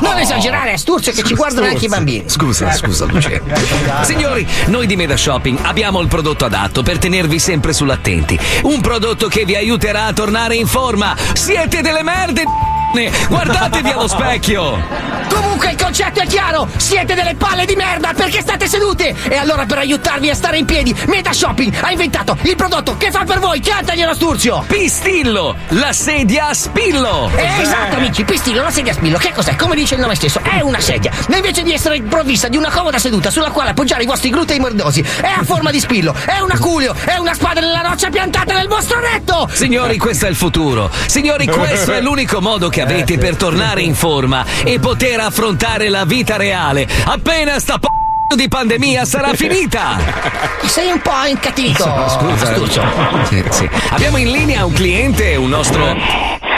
Non 0.00 0.18
esagerare, 0.18 0.76
Sturzo, 0.76 1.10
che 1.10 1.24
ci 1.24 1.34
guardano 1.34 1.66
anche 1.66 1.86
i 1.86 1.88
bambini. 1.88 2.24
Scusa, 2.26 2.70
scusa, 2.72 3.06
Lucia. 3.06 3.40
Signori, 4.04 4.46
noi 4.66 4.86
di 4.86 4.94
Meda 4.94 5.16
Shopping 5.16 5.58
abbiamo 5.62 6.00
il 6.00 6.08
prodotto 6.08 6.44
adatto 6.44 6.82
per 6.82 6.98
tenervi 6.98 7.38
sempre 7.40 7.72
sull'attenti. 7.72 8.38
Un 8.62 8.80
prodotto 8.80 9.26
che 9.26 9.44
vi 9.44 9.56
aiuterà 9.56 10.04
a 10.04 10.12
tornare 10.12 10.54
in 10.54 10.66
forma. 10.66 11.16
Siete 11.32 11.80
delle 11.80 12.02
merde! 12.04 12.69
Guardatevi 12.92 13.88
allo 13.90 14.08
specchio! 14.08 15.18
Comunque 15.32 15.70
il 15.70 15.76
concetto 15.80 16.20
è 16.20 16.26
chiaro! 16.26 16.68
Siete 16.76 17.14
delle 17.14 17.36
palle 17.36 17.64
di 17.64 17.76
merda 17.76 18.12
perché 18.14 18.40
state 18.40 18.66
sedute! 18.66 19.14
E 19.28 19.36
allora 19.36 19.64
per 19.64 19.78
aiutarvi 19.78 20.28
a 20.28 20.34
stare 20.34 20.58
in 20.58 20.64
piedi, 20.64 20.92
Meta 21.06 21.32
Shopping 21.32 21.72
ha 21.80 21.92
inventato 21.92 22.36
il 22.42 22.56
prodotto 22.56 22.96
che 22.96 23.12
fa 23.12 23.22
per 23.24 23.38
voi! 23.38 23.60
Cantaglielo 23.60 24.12
Sturzio! 24.12 24.64
Pistillo! 24.66 25.54
La 25.68 25.92
sedia 25.92 26.48
a 26.48 26.54
spillo! 26.54 27.30
Eh, 27.36 27.62
esatto 27.62 27.96
amici, 27.96 28.24
Pistillo, 28.24 28.62
la 28.62 28.72
sedia 28.72 28.90
a 28.90 28.94
spillo, 28.96 29.18
che 29.18 29.32
cos'è? 29.32 29.54
Come 29.54 29.76
dice 29.76 29.94
il 29.94 30.00
nome 30.00 30.16
stesso, 30.16 30.40
è 30.42 30.60
una 30.60 30.80
sedia. 30.80 31.12
Ma 31.28 31.36
invece 31.36 31.62
di 31.62 31.72
essere 31.72 32.02
provvista 32.02 32.48
di 32.48 32.56
una 32.56 32.70
comoda 32.70 32.98
seduta 32.98 33.30
sulla 33.30 33.50
quale 33.50 33.70
appoggiare 33.70 34.02
i 34.02 34.06
vostri 34.06 34.30
glutei 34.30 34.58
mordosi, 34.58 35.00
è 35.20 35.32
a 35.36 35.44
forma 35.44 35.70
di 35.70 35.78
spillo, 35.78 36.12
è 36.26 36.40
un 36.40 36.50
aculio, 36.50 36.92
è 37.04 37.16
una 37.18 37.34
spada 37.34 37.60
nella 37.60 37.82
roccia 37.82 38.10
piantata 38.10 38.52
nel 38.54 38.66
vostro 38.66 38.98
letto! 38.98 39.48
Signori, 39.52 39.96
questo 39.96 40.26
è 40.26 40.28
il 40.28 40.36
futuro. 40.36 40.90
Signori, 41.06 41.46
questo 41.46 41.92
è 41.92 42.00
l'unico 42.00 42.40
modo 42.40 42.68
che 42.68 42.79
avete 42.80 43.18
per 43.18 43.36
tornare 43.36 43.82
in 43.82 43.94
forma 43.94 44.44
e 44.64 44.78
poter 44.78 45.20
affrontare 45.20 45.88
la 45.88 46.04
vita 46.04 46.36
reale. 46.36 46.86
Appena 47.04 47.58
sta 47.58 47.78
p- 47.78 47.86
di 48.34 48.48
pandemia 48.48 49.04
sarà 49.04 49.34
finita. 49.34 49.98
Sei 50.64 50.90
un 50.90 51.00
po' 51.00 51.24
incattivito. 51.26 51.84
Scusa, 52.08 52.54
Sturzo. 52.54 52.82
Sì, 53.24 53.44
sì. 53.50 53.68
Abbiamo 53.90 54.18
in 54.18 54.30
linea 54.30 54.64
un 54.64 54.72
cliente, 54.72 55.34
un 55.36 55.48
nostro. 55.48 56.49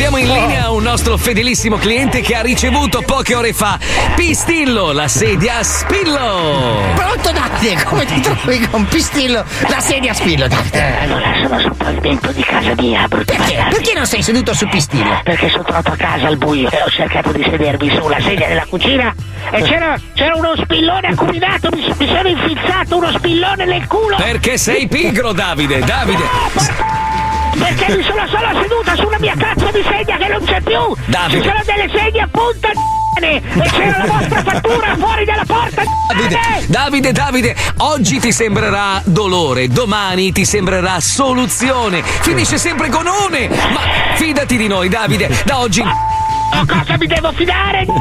Abbiamo 0.00 0.16
in 0.16 0.32
linea 0.32 0.70
un 0.70 0.82
nostro 0.82 1.18
fedelissimo 1.18 1.76
cliente 1.76 2.22
che 2.22 2.34
ha 2.34 2.40
ricevuto 2.40 3.02
poche 3.02 3.34
ore 3.34 3.52
fa 3.52 3.78
Pistillo, 4.16 4.92
la 4.92 5.08
sedia 5.08 5.58
a 5.58 5.62
spillo. 5.62 6.94
Pronto 6.94 7.30
Davide, 7.30 7.84
come 7.84 8.06
ti 8.06 8.18
trovi 8.18 8.66
con 8.70 8.86
Pistillo, 8.86 9.44
la 9.68 9.80
sedia 9.80 10.12
a 10.12 10.14
spillo 10.14 10.48
Davide? 10.48 11.00
Allora 11.00 11.34
sono 11.42 11.60
sul 11.60 11.76
pavimento 11.76 12.32
di 12.32 12.42
casa 12.42 12.72
mia, 12.78 13.06
brutti 13.08 13.26
Perché? 13.26 13.42
bastardi. 13.42 13.74
Perché 13.74 13.94
non 13.94 14.06
sei 14.06 14.22
seduto 14.22 14.54
su 14.54 14.66
Pistillo? 14.68 15.20
Perché 15.22 15.50
sono 15.50 15.64
tornato 15.64 15.90
a 15.90 15.96
casa 15.96 16.26
al 16.28 16.38
buio 16.38 16.70
e 16.70 16.82
ho 16.82 16.88
cercato 16.88 17.32
di 17.32 17.42
sedermi 17.42 17.94
sulla 17.94 18.20
sedia 18.20 18.48
della 18.48 18.64
cucina 18.66 19.14
e 19.50 19.60
c'era, 19.60 20.00
c'era 20.14 20.34
uno 20.34 20.54
spillone 20.56 21.08
acuminato, 21.08 21.68
mi, 21.74 21.94
mi 21.98 22.06
sono 22.06 22.26
infilzato 22.26 22.96
uno 22.96 23.12
spillone 23.12 23.66
nel 23.66 23.86
culo. 23.86 24.16
Perché 24.16 24.56
sei 24.56 24.88
pigro, 24.88 25.32
Davide, 25.32 25.80
Davide. 25.80 27.29
Perché 27.58 27.96
mi 27.96 28.02
sono 28.02 28.26
solo 28.26 28.60
seduta 28.62 28.96
su 28.96 29.06
una 29.06 29.18
mia 29.18 29.34
cazzo 29.36 29.70
di 29.72 29.82
sedia 29.82 30.16
che 30.16 30.28
non 30.28 30.44
c'è 30.44 30.60
più! 30.60 30.94
Davide. 31.06 31.42
Ci 31.42 31.48
sono 31.48 31.62
delle 31.64 31.90
sedie 31.98 32.20
a 32.20 32.28
punta 32.30 32.68
di 32.68 33.00
e 33.22 33.42
c'era 33.70 33.98
la 33.98 34.06
vostra 34.06 34.42
fattura 34.42 34.96
fuori 34.96 35.24
dalla 35.24 35.44
porta 35.44 35.82
Davide, 36.08 36.38
Davide, 36.68 37.12
Davide, 37.12 37.56
oggi 37.78 38.18
ti 38.18 38.32
sembrerà 38.32 39.02
dolore, 39.04 39.68
domani 39.68 40.32
ti 40.32 40.44
sembrerà 40.44 41.00
soluzione. 41.00 42.02
Finisce 42.02 42.56
sempre 42.56 42.88
con 42.88 43.06
one. 43.06 43.48
Ma 43.48 43.80
fidati 44.14 44.56
di 44.56 44.68
noi, 44.68 44.88
Davide, 44.88 45.42
da 45.44 45.58
oggi. 45.58 45.82
Oh, 46.52 46.64
cosa 46.66 46.96
mi 46.98 47.06
devo 47.06 47.32
fidare? 47.32 47.86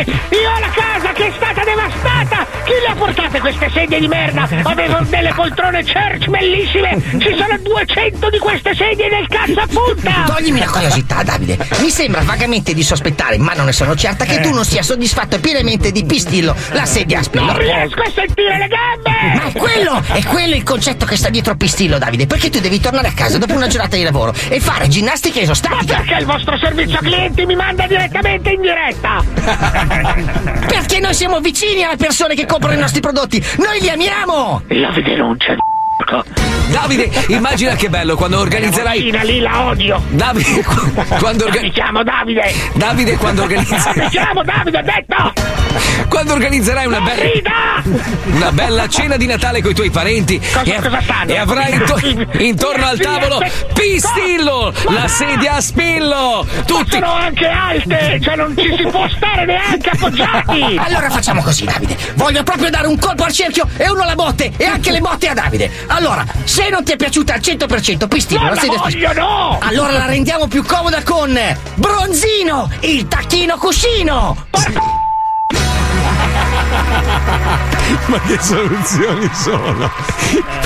Io 0.00 0.50
ho 0.50 0.58
la 0.60 0.70
casa 0.70 1.12
che 1.12 1.26
è 1.26 1.32
stata 1.36 1.62
devastata! 1.62 2.46
Chi 2.64 2.72
le 2.80 2.86
ha 2.86 2.94
portate 2.94 3.40
queste 3.40 3.68
sedie 3.70 4.00
di 4.00 4.08
merda? 4.08 4.48
Avevo 4.62 5.00
delle 5.08 5.32
poltrone 5.34 5.84
church 5.84 6.28
bellissime! 6.28 7.02
Ci 7.18 7.36
sono 7.36 7.58
200 7.60 8.30
di 8.30 8.38
queste 8.38 8.74
sedie 8.74 9.08
nel 9.10 9.26
cazzo 9.28 9.60
a 9.60 9.66
punta! 9.66 10.24
Toglimi 10.26 10.60
la 10.60 10.68
curiosità, 10.68 11.22
Davide. 11.22 11.58
Mi 11.80 11.90
sembra 11.90 12.22
vagamente 12.22 12.72
di 12.72 12.82
sospettare, 12.82 13.36
ma 13.38 13.52
non 13.52 13.66
ne 13.66 13.72
sono 13.72 13.94
certa, 13.94 14.24
che 14.24 14.40
tu 14.40 14.52
non 14.52 14.64
sia 14.64 14.82
soddisfatto 14.82 15.38
pienamente 15.40 15.92
di 15.92 16.04
Pistillo, 16.04 16.54
la 16.70 16.86
sedia 16.86 17.18
a 17.18 17.22
spillo. 17.22 17.46
Non 17.46 17.58
riesco 17.58 18.00
a 18.00 18.10
sentire 18.14 18.56
le 18.56 18.68
gambe! 18.68 19.34
Ma 19.34 19.44
è 19.48 19.52
quello, 19.52 20.02
è 20.12 20.22
quello 20.24 20.54
il 20.54 20.62
concetto 20.62 21.04
che 21.04 21.16
sta 21.16 21.28
dietro 21.28 21.56
Pistillo, 21.56 21.98
Davide, 21.98 22.26
perché 22.26 22.48
tu 22.48 22.60
devi 22.60 22.80
tornare 22.80 23.08
a 23.08 23.12
casa 23.12 23.36
dopo 23.36 23.52
una 23.54 23.66
giornata 23.66 23.96
di 23.96 24.02
lavoro 24.04 24.32
e 24.48 24.60
fare 24.60 24.88
ginnastica 24.88 25.36
Ma 25.38 25.42
isostatica. 25.42 25.96
perché 25.96 26.14
il 26.14 26.24
vostro 26.26 26.56
servizio 26.56 26.98
clienti 27.00 27.44
mi 27.44 27.56
manda 27.56 27.79
direttamente 27.86 28.50
in 28.50 28.60
diretta? 28.60 29.22
Perché 30.66 31.00
noi 31.00 31.14
siamo 31.14 31.40
vicini 31.40 31.82
alle 31.82 31.96
persone 31.96 32.34
che 32.34 32.46
comprano 32.46 32.74
i 32.74 32.80
nostri 32.80 33.00
prodotti. 33.00 33.42
Noi 33.58 33.80
li 33.80 33.88
amiamo. 33.88 34.62
La 34.68 34.92
denuncia 35.02 35.54
di 35.54 35.69
Davide, 36.68 37.10
immagina 37.28 37.74
che 37.74 37.88
bello 37.88 38.16
quando 38.16 38.38
organizzerai. 38.38 39.10
La 39.10 39.22
lì 39.22 39.40
la 39.40 39.64
odio! 39.64 40.02
Davide, 40.08 40.62
qu- 40.62 40.92
quando 41.18 41.44
organizzerai. 41.44 41.70
chiamo 41.72 42.02
Davide! 42.02 42.52
Davide, 42.74 43.16
quando 43.16 43.42
organizzerai. 43.42 44.08
chiamo 44.08 44.42
Davide, 44.42 44.78
ho 44.78 44.82
detto! 44.82 45.32
Quando 46.08 46.32
organizzerai 46.32 46.86
una 46.86 47.00
bella. 47.00 47.28
Una 48.24 48.52
bella 48.52 48.88
cena 48.88 49.16
di 49.16 49.26
Natale 49.26 49.62
con 49.62 49.70
i 49.70 49.74
tuoi 49.74 49.90
parenti 49.90 50.38
Cosa- 50.40 50.62
e, 50.62 50.80
cosa 50.80 51.00
stanno? 51.00 51.30
e 51.30 51.36
avrai 51.38 51.72
into- 51.72 52.00
intorno 52.38 52.86
al 52.86 52.98
tavolo 52.98 53.40
Pistillo, 53.72 54.72
la 54.88 55.08
sedia 55.08 55.54
a 55.54 55.60
spillo, 55.60 56.46
tutti 56.66 56.92
Sono 56.92 57.12
anche 57.12 57.46
alte! 57.46 58.18
Cioè 58.22 58.36
non 58.36 58.54
ci 58.56 58.74
si 58.76 58.82
può 58.88 59.08
stare 59.08 59.44
neanche 59.46 59.90
appoggiati! 59.90 60.76
Allora 60.78 61.10
facciamo 61.10 61.42
così, 61.42 61.64
Davide. 61.64 61.96
Voglio 62.14 62.42
proprio 62.42 62.70
dare 62.70 62.86
un 62.86 62.98
colpo 62.98 63.24
al 63.24 63.32
cerchio 63.32 63.68
e 63.76 63.88
uno 63.90 64.02
alla 64.02 64.14
botte 64.14 64.50
e 64.56 64.64
anche 64.64 64.90
le 64.90 65.00
botte 65.00 65.28
a 65.28 65.34
Davide. 65.34 65.70
Allora, 65.92 66.24
se 66.44 66.68
non 66.70 66.84
ti 66.84 66.92
è 66.92 66.96
piaciuta 66.96 67.34
al 67.34 67.40
100% 67.40 68.08
Pistillo, 68.08 68.40
Non 68.40 68.54
la 68.54 68.60
sedia 68.60 68.78
voglio, 68.78 69.12
no! 69.12 69.58
Allora 69.60 69.92
la 69.92 70.06
rendiamo 70.06 70.46
più 70.46 70.64
comoda 70.64 71.02
con 71.02 71.38
Bronzino, 71.74 72.70
il 72.80 73.08
tacchino 73.08 73.56
cuscino. 73.58 74.46
Ma 78.06 78.20
che 78.20 78.38
soluzioni 78.40 79.28
sono? 79.34 79.78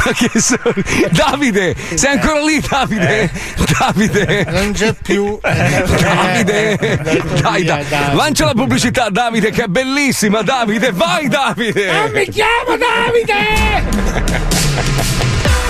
Ma 0.04 0.12
che 0.12 0.30
sono? 0.38 0.74
Davide, 1.10 1.74
sei 1.94 2.12
ancora 2.12 2.40
lì, 2.42 2.60
Davide? 2.60 3.30
Davide, 3.78 4.46
Non 4.50 4.72
c'è 4.72 4.92
più. 4.92 5.38
Davide, 5.40 6.76
dai, 7.40 7.64
dai, 7.64 7.86
lancia 8.12 8.44
la 8.44 8.52
pubblicità, 8.52 9.08
Davide, 9.08 9.50
che 9.50 9.64
è 9.64 9.68
bellissima, 9.68 10.42
Davide, 10.42 10.92
vai, 10.92 11.28
Davide! 11.28 12.10
Mi 12.12 12.28
chiamo 12.28 12.76
Davide! 12.76 14.52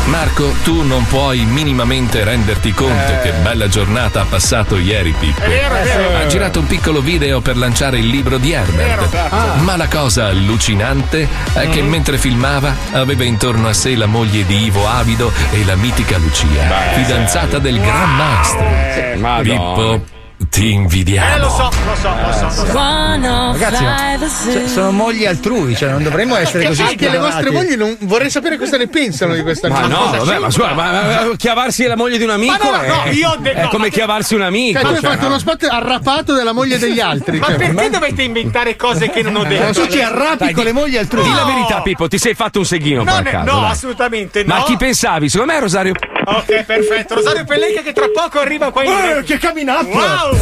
Marco, 0.06 0.54
tu 0.62 0.82
non 0.82 1.06
puoi 1.06 1.44
minimamente 1.44 2.24
renderti 2.24 2.72
conto 2.72 3.18
che 3.22 3.32
bella 3.42 3.68
giornata 3.68 4.20
ha 4.20 4.24
passato 4.24 4.76
ieri 4.76 5.14
Pippo. 5.18 5.42
Ha 5.42 6.26
girato 6.26 6.60
un 6.60 6.66
piccolo 6.66 7.00
video 7.00 7.40
per 7.40 7.56
lanciare 7.56 7.98
il 7.98 8.06
libro 8.06 8.36
di 8.36 8.52
Herbert. 8.52 9.60
Ma 9.62 9.76
la 9.76 9.88
cosa 9.88 10.26
allucinante 10.26 11.26
è 11.54 11.68
che 11.68 11.82
mentre 11.82 12.18
filmava 12.18 12.76
aveva 12.92 13.24
intorno 13.24 13.68
a 13.68 13.72
sé 13.72 13.96
la 13.96 14.06
moglie 14.06 14.44
di 14.44 14.64
Ivo 14.64 14.86
Avido 14.86 15.32
e 15.50 15.64
la 15.64 15.74
mitica 15.74 16.18
Lucia, 16.18 16.92
fidanzata 16.94 17.58
del 17.58 17.80
gran 17.80 18.14
maestro. 18.14 19.42
Pippo, 19.42 20.13
ti 20.54 20.70
invidiamo. 20.70 21.34
Eh, 21.34 21.38
lo 21.40 21.48
so, 21.48 21.62
lo 21.84 21.94
so, 21.96 22.14
lo 22.14 22.32
so. 22.32 22.44
Lo 22.44 22.50
so. 22.50 22.72
Ragazzi, 22.72 23.82
ma- 23.82 24.18
cioè, 24.52 24.68
sono 24.68 24.92
mogli 24.92 25.26
altrui, 25.26 25.74
cioè 25.74 25.90
non 25.90 26.02
dovremmo 26.04 26.36
essere 26.36 26.66
così 26.68 26.82
Anche 26.82 27.08
le 27.10 27.18
vostre 27.18 27.50
mogli 27.50 27.74
non 27.74 27.96
vorrei 28.02 28.30
sapere 28.30 28.56
cosa 28.56 28.76
ne 28.76 28.86
pensano 28.86 29.34
di 29.34 29.42
questa 29.42 29.68
Ma 29.68 29.80
cosa. 29.80 29.86
no, 29.88 29.96
Cosa 30.10 30.18
vabbè, 30.24 30.38
ma 30.38 30.50
scusa, 30.50 30.72
ma, 30.74 30.92
ma- 30.92 31.02
ma 31.02 31.36
chiavarsi 31.36 31.86
la 31.86 31.96
moglie 31.96 32.18
di 32.18 32.24
un 32.24 32.30
amico 32.30 32.52
Ma 32.70 32.70
no, 32.76 32.80
è, 32.82 32.88
no, 32.88 33.10
io 33.10 33.30
ho 33.30 33.36
detto- 33.36 33.58
è 33.58 33.62
no, 33.62 33.68
come 33.68 33.86
ma- 33.86 33.92
chiavarsi 33.92 34.34
un 34.36 34.42
amico. 34.42 34.78
Cioè, 34.78 34.88
tu 34.88 34.94
hai 34.94 35.00
cioè, 35.00 35.10
fatto 35.10 35.22
no. 35.22 35.26
uno 35.28 35.38
spot 35.38 35.66
arrapato 35.68 36.34
della 36.34 36.52
moglie 36.52 36.78
degli 36.78 37.00
altri. 37.02 37.38
Ma 37.38 37.46
cioè, 37.46 37.56
perché 37.56 37.90
dovete 37.90 38.22
inventare 38.22 38.76
cose 38.76 39.10
che 39.10 39.22
non 39.22 39.34
ho 39.34 39.42
detto? 39.48 39.82
Tu 39.82 39.90
ci 39.90 40.00
arrabbi 40.00 40.52
con 40.52 40.62
le 40.64 40.72
mogli 40.72 40.96
altrui. 40.96 41.24
Di 41.24 41.32
la 41.34 41.44
verità, 41.44 41.80
Pippo, 41.82 42.06
ti 42.06 42.18
sei 42.18 42.34
fatto 42.34 42.60
un 42.60 42.64
seghino 42.64 43.02
No, 43.02 43.12
per 43.12 43.22
caso. 43.24 43.50
no, 43.50 43.66
assolutamente 43.66 44.44
no. 44.44 44.54
Ma 44.54 44.62
chi 44.62 44.76
pensavi? 44.76 45.28
Secondo 45.28 45.52
me 45.52 45.58
è 45.58 45.62
Rosario. 45.62 45.94
Ok, 46.26 46.64
perfetto. 46.64 47.14
Rosario 47.14 47.44
Pellecchia 47.44 47.82
che 47.82 47.92
tra 47.92 48.08
poco 48.08 48.40
arriva 48.40 48.70
qua 48.70 48.82
in 48.82 48.90
Eh, 48.90 49.22
che 49.24 49.38
camminata! 49.38 49.84
Wow! 49.84 50.38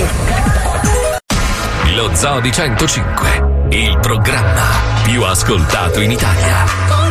Lo 1.94 2.14
Zoo 2.14 2.40
di 2.40 2.52
105, 2.52 3.66
il 3.70 3.98
programma 4.00 5.02
più 5.02 5.22
ascoltato 5.24 6.00
in 6.00 6.12
Italia. 6.12 7.01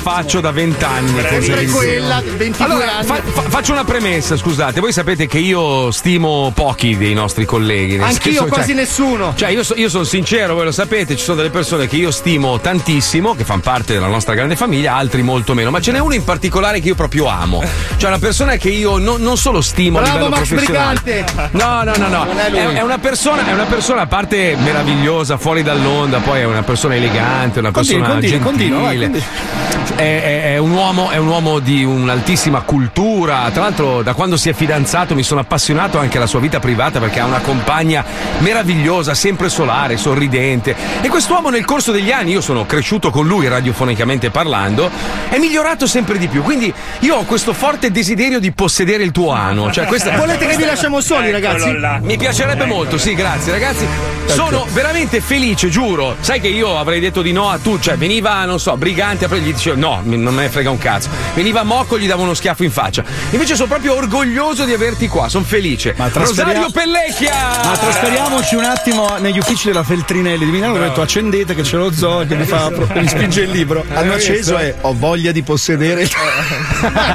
Faccio 0.00 0.40
da 0.40 0.50
vent'anni. 0.50 1.20
Sempre 1.20 1.66
quella, 1.66 2.22
22 2.40 2.64
Allora, 2.64 2.96
anni. 2.96 3.04
fa- 3.06 3.20
fa- 3.22 3.42
faccio 3.42 3.72
una 3.72 3.84
premessa, 3.84 4.34
scusate. 4.34 4.80
Voi 4.80 4.92
sapete 4.92 5.26
che 5.26 5.36
io 5.38 5.90
stimo 5.90 6.50
pochi 6.54 6.96
dei 6.96 7.12
nostri 7.12 7.44
colleghi. 7.44 7.98
Anch'io, 7.98 8.46
quasi 8.46 8.68
cioè- 8.68 8.76
nessuno. 8.76 9.34
Cioè, 9.36 9.50
io, 9.50 9.62
so- 9.62 9.74
io 9.76 9.90
sono 9.90 10.04
sincero, 10.04 10.54
voi 10.54 10.64
lo 10.64 10.72
sapete, 10.72 11.16
ci 11.16 11.22
sono 11.22 11.36
delle 11.36 11.50
persone 11.50 11.86
che 11.86 11.96
io 11.96 12.10
stimo 12.10 12.58
tantissimo, 12.58 13.34
che 13.34 13.44
fanno 13.44 13.60
parte 13.60 13.92
della 13.92 14.06
nostra 14.06 14.32
grande 14.34 14.56
famiglia, 14.56 14.94
altri 14.94 15.20
molto 15.22 15.52
meno. 15.52 15.70
Ma 15.70 15.80
ce 15.80 15.92
n'è 15.92 15.98
uno 15.98 16.14
in 16.14 16.24
particolare 16.24 16.80
che 16.80 16.88
io 16.88 16.94
proprio 16.94 17.26
amo. 17.26 17.62
Cioè, 17.98 18.08
una 18.08 18.18
persona 18.18 18.56
che 18.56 18.70
io 18.70 18.96
non, 18.96 19.20
non 19.20 19.36
solo 19.36 19.60
stimo 19.60 19.98
a 19.98 20.02
Bravo 20.02 20.16
livello 20.16 20.36
Max 20.36 20.48
professionale. 20.48 21.00
Brigante. 21.02 21.48
No, 21.52 21.82
no, 21.82 21.92
no, 21.96 22.08
no. 22.08 22.26
È. 22.32 22.50
È, 22.50 22.72
è 22.72 22.80
una 22.82 22.98
persona, 22.98 23.46
è 23.46 23.52
una 23.52 23.64
persona 23.64 24.00
a 24.02 24.06
parte 24.06 24.56
meravigliosa, 24.58 25.36
fuori 25.36 25.62
dall'onda, 25.62 26.18
poi 26.20 26.40
è 26.40 26.44
una 26.44 26.62
persona 26.62 26.94
elegante, 26.96 27.58
una 27.58 27.70
persona 27.70 28.08
continua, 28.08 28.38
gentile. 28.40 28.42
continua, 28.42 28.80
vai, 28.80 29.22
È, 29.96 30.52
è- 30.54 30.58
un 30.58 30.70
uomo, 30.70 31.10
è 31.10 31.16
un 31.16 31.26
uomo 31.28 31.58
di 31.58 31.84
un'altissima 32.30 32.60
cultura. 32.60 33.50
Tra 33.52 33.62
l'altro, 33.62 34.02
da 34.02 34.14
quando 34.14 34.36
si 34.36 34.48
è 34.48 34.52
fidanzato 34.52 35.16
mi 35.16 35.24
sono 35.24 35.40
appassionato 35.40 35.98
anche 35.98 36.16
alla 36.16 36.28
sua 36.28 36.38
vita 36.38 36.60
privata 36.60 37.00
perché 37.00 37.18
ha 37.18 37.24
una 37.24 37.40
compagna 37.40 38.04
meravigliosa, 38.38 39.14
sempre 39.14 39.48
solare, 39.48 39.96
sorridente. 39.96 40.76
E 41.00 41.08
quest'uomo 41.08 41.50
nel 41.50 41.64
corso 41.64 41.90
degli 41.90 42.12
anni, 42.12 42.30
io 42.30 42.40
sono 42.40 42.66
cresciuto 42.66 43.10
con 43.10 43.26
lui 43.26 43.48
radiofonicamente 43.48 44.30
parlando, 44.30 44.88
è 45.28 45.38
migliorato 45.38 45.88
sempre 45.88 46.18
di 46.18 46.28
più. 46.28 46.42
Quindi 46.42 46.72
io 47.00 47.16
ho 47.16 47.24
questo 47.24 47.52
forte 47.52 47.90
desiderio 47.90 48.38
di 48.38 48.52
possedere 48.52 49.02
il 49.02 49.10
tuo 49.10 49.32
ano. 49.32 49.72
Cioè, 49.72 49.86
questa- 49.86 50.14
Volete 50.20 50.46
che 50.46 50.56
vi 50.56 50.64
lasciamo 50.64 51.00
soli, 51.00 51.32
ragazzi? 51.32 51.76
mi 52.02 52.16
piacerebbe 52.16 52.64
molto, 52.64 52.96
sì, 52.96 53.14
grazie 53.14 53.50
ragazzi. 53.50 53.86
Sono 54.26 54.66
veramente 54.72 55.20
felice, 55.20 55.68
giuro. 55.68 56.14
Sai 56.20 56.40
che 56.40 56.48
io 56.48 56.78
avrei 56.78 57.00
detto 57.00 57.22
di 57.22 57.32
no 57.32 57.50
a 57.50 57.58
tu, 57.58 57.80
cioè 57.80 57.96
veniva, 57.96 58.44
non 58.44 58.60
so, 58.60 58.76
brigante, 58.76 59.26
gli 59.40 59.52
dicevo 59.52 59.76
no, 59.76 60.00
non 60.04 60.32
me 60.32 60.42
ne 60.42 60.48
frega 60.48 60.70
un 60.70 60.78
cazzo. 60.78 61.08
Veniva 61.34 61.64
Mocco, 61.64 61.98
gli 61.98 62.06
davo 62.06 62.19
uno 62.22 62.34
schiaffo 62.34 62.64
in 62.64 62.70
faccia. 62.70 63.04
Invece 63.30 63.54
sono 63.56 63.68
proprio 63.68 63.94
orgoglioso 63.94 64.64
di 64.64 64.72
averti 64.72 65.08
qua, 65.08 65.28
sono 65.28 65.44
felice. 65.44 65.94
trasferiamo- 65.94 66.64
Rosario 66.64 66.70
Pellecchia! 66.70 67.34
Ma 67.64 67.76
trasferiamoci 67.76 68.54
un 68.54 68.64
attimo 68.64 69.16
negli 69.18 69.38
uffici 69.38 69.66
della 69.68 69.82
Feltrinelli 69.82 70.44
di 70.44 70.50
Milano. 70.50 70.74
Ho 70.74 70.78
detto 70.78 71.00
accendete 71.02 71.54
che 71.54 71.62
c'è 71.62 71.76
lo 71.76 71.92
zoo 71.92 72.24
che 72.26 72.34
mi, 72.36 72.44
fa, 72.44 72.70
mi 72.94 73.08
spinge 73.08 73.42
il 73.42 73.50
libro. 73.50 73.84
Hanno 73.94 74.12
acceso 74.14 74.58
e 74.58 74.74
ho 74.80 74.94
voglia 74.96 75.32
di 75.32 75.42
possedere. 75.42 76.02
Eh, 76.02 76.08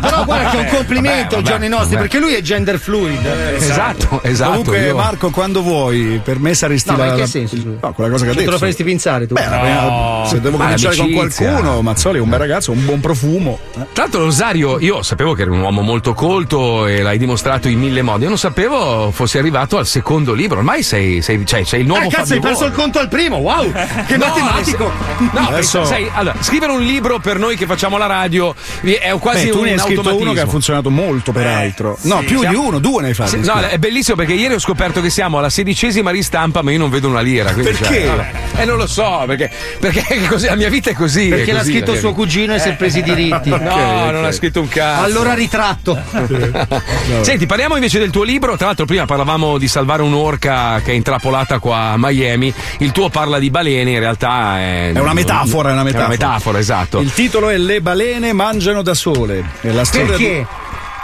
però 0.01 0.24
guarda 0.26 0.49
che 0.51 0.58
è 0.58 0.60
un 0.62 0.76
complimento 0.76 1.36
ai 1.38 1.43
giorni 1.43 1.68
nostri, 1.68 1.97
perché 1.97 2.20
lui 2.20 2.34
è 2.34 2.41
gender 2.41 2.78
fluid. 2.80 3.26
Esatto, 3.58 4.22
esatto. 4.24 4.49
Comunque, 4.49 4.80
io- 4.86 4.95
Marco, 4.95 5.30
quando 5.30 5.62
vuoi, 5.62 6.20
per 6.24 6.39
me 6.39 6.53
saresti 6.53 6.89
No, 6.91 6.97
ma 6.97 7.06
la. 7.06 7.12
in 7.14 7.20
che 7.20 7.28
senso? 7.28 7.56
No, 7.56 7.93
quella 7.93 8.10
cosa 8.10 8.24
che 8.24 8.30
ha 8.32 8.34
Cioè, 8.34 8.34
te 8.34 8.39
detto. 8.39 8.51
lo 8.51 8.58
faresti 8.58 8.84
pinzare 8.84 9.28
tu? 9.28 9.34
Beh, 9.34 9.45
la- 9.49 10.26
se 10.28 10.39
devo 10.41 10.58
Ma 10.58 10.64
cominciare 10.66 10.95
con 10.95 11.12
qualcuno, 11.12 11.82
Mazzoli 11.82 12.18
è 12.18 12.22
un 12.22 12.30
bel 12.30 12.39
ragazzo, 12.39 12.72
un 12.72 12.86
buon 12.86 12.99
profumo. 12.99 13.60
eh. 13.78 13.86
Tra 13.93 14.03
l'altro, 14.03 14.24
Rosario, 14.24 14.80
io 14.86 15.01
sapevo 15.03 15.33
che 15.33 15.41
eri 15.41 15.51
un 15.51 15.59
uomo 15.61 15.81
molto 15.81 16.13
colto 16.13 16.86
e 16.88 17.01
l'hai 17.01 17.17
dimostrato 17.17 17.67
in 17.67 17.79
mille 17.79 18.01
modi. 18.01 18.23
Io 18.23 18.29
non 18.29 18.38
sapevo 18.38 19.09
fossi 19.11 19.38
arrivato 19.38 19.77
al 19.77 19.88
secondo 19.88 20.33
libro. 20.33 20.57
Ormai 20.59 20.83
sei, 20.83 21.21
sei, 21.21 21.45
cioè, 21.45 21.63
sei 21.63 21.81
il 21.81 21.88
nuovo 21.88 22.05
Eh, 22.05 22.09
cazzo, 22.09 22.33
hai 22.33 22.39
perso 22.39 22.65
il 22.65 22.71
conto 22.71 22.99
al 22.99 23.07
primo, 23.07 23.38
wow! 23.38 23.71
Che 24.05 24.17
No, 24.17 24.27
matematico! 24.27 24.91
No, 25.31 25.47
Adesso- 25.49 25.83
sai, 25.86 26.09
allora, 26.13 26.36
scrivere 26.39 26.71
un 26.71 26.81
libro 26.81 27.19
per 27.19 27.38
noi 27.39 27.55
che 27.57 27.65
facciamo 27.65 27.97
la 27.97 28.05
radio 28.05 28.53
è 28.81 29.11
quasi 29.19 29.45
Beh, 29.45 29.51
tu 29.51 29.57
un 29.59 29.63
ne 29.65 29.71
hai 29.71 29.77
scritto 29.79 29.99
automatismo. 30.01 30.23
uno 30.23 30.33
che 30.33 30.39
ha 30.41 30.47
funzionato 30.47 30.89
molto, 30.89 31.31
peraltro. 31.31 31.97
no, 32.01 32.19
sì. 32.19 32.25
più 32.25 32.39
Siamo- 32.39 32.59
di 32.59 32.67
uno, 32.67 32.79
due 32.79 33.01
ne 33.01 33.07
hai 33.09 33.13
fatti. 33.13 33.29
Sì, 33.29 33.39
no, 33.39 33.59
è 33.59 33.77
bellissimo 33.77 34.15
perché 34.17 34.33
ieri 34.33 34.53
ho 34.53 34.59
scoperto 34.59 35.01
che 35.01 35.09
siamo 35.09 35.38
alla 35.39 35.49
sedicesima 35.49 36.11
ristampa, 36.11 36.61
ma 36.61 36.71
io 36.71 36.77
non 36.77 36.89
vedo 36.89 37.07
una 37.07 37.21
lira. 37.21 37.51
quindi, 37.53 37.71
Perché? 37.71 38.05
cioè, 38.05 38.05
vabbè. 38.15 38.31
eh, 38.61 38.65
non 38.65 38.77
lo 38.77 38.88
so, 38.88 39.23
perché, 39.25 39.49
perché 39.79 40.03
così, 40.29 40.45
la 40.45 40.55
mia 40.55 40.69
vita 40.69 40.89
è 40.91 40.93
così. 40.93 41.29
Perché 41.29 41.49
è 41.51 41.53
l'ha 41.53 41.59
così, 41.59 41.71
scritto 41.71 41.95
suo 41.95 42.13
cugino 42.13 42.53
e 42.53 42.59
si 42.59 42.69
è 42.69 42.75
presi 42.75 42.99
i 42.99 43.03
diritti. 43.03 43.49
No, 43.65 43.71
Ok, 43.73 44.11
non 44.11 44.25
ha 44.25 44.31
scritto 44.31 44.59
un 44.61 44.67
cazzo. 44.76 45.03
Allora 45.05 45.34
ritratto. 45.34 45.97
Senti, 47.21 47.45
parliamo 47.45 47.76
invece 47.76 47.99
del 47.99 48.09
tuo 48.09 48.23
libro. 48.23 48.57
Tra 48.57 48.67
l'altro, 48.67 48.86
prima 48.86 49.05
parlavamo 49.05 49.57
di 49.57 49.67
salvare 49.67 50.01
un'orca 50.01 50.82
che 50.84 50.91
è 50.91 50.95
intrappolata 50.95 51.59
qua 51.59 51.91
a 51.91 51.95
Miami. 51.97 52.53
Il 52.80 52.91
tuo 52.91 53.09
parla 53.09 53.39
di 53.39 53.49
balene, 53.49 53.91
in 53.91 53.99
realtà 53.99 54.59
è. 54.59 54.91
È 54.93 54.99
una 54.99 55.13
metafora, 55.13 55.69
è 55.69 55.73
una 55.73 55.84
metafora. 55.84 56.09
metafora, 56.09 56.59
esatto. 56.59 56.99
Il 56.99 57.13
titolo 57.13 57.49
è 57.49 57.57
Le 57.57 57.82
balene 57.82 58.34
mangiano 58.34 58.82
da 58.82 58.93
sole. 58.93 59.43
È 59.61 59.69
la 59.69 59.86
storia 59.86 60.07
Perché? 60.07 60.28
di- 60.28 60.45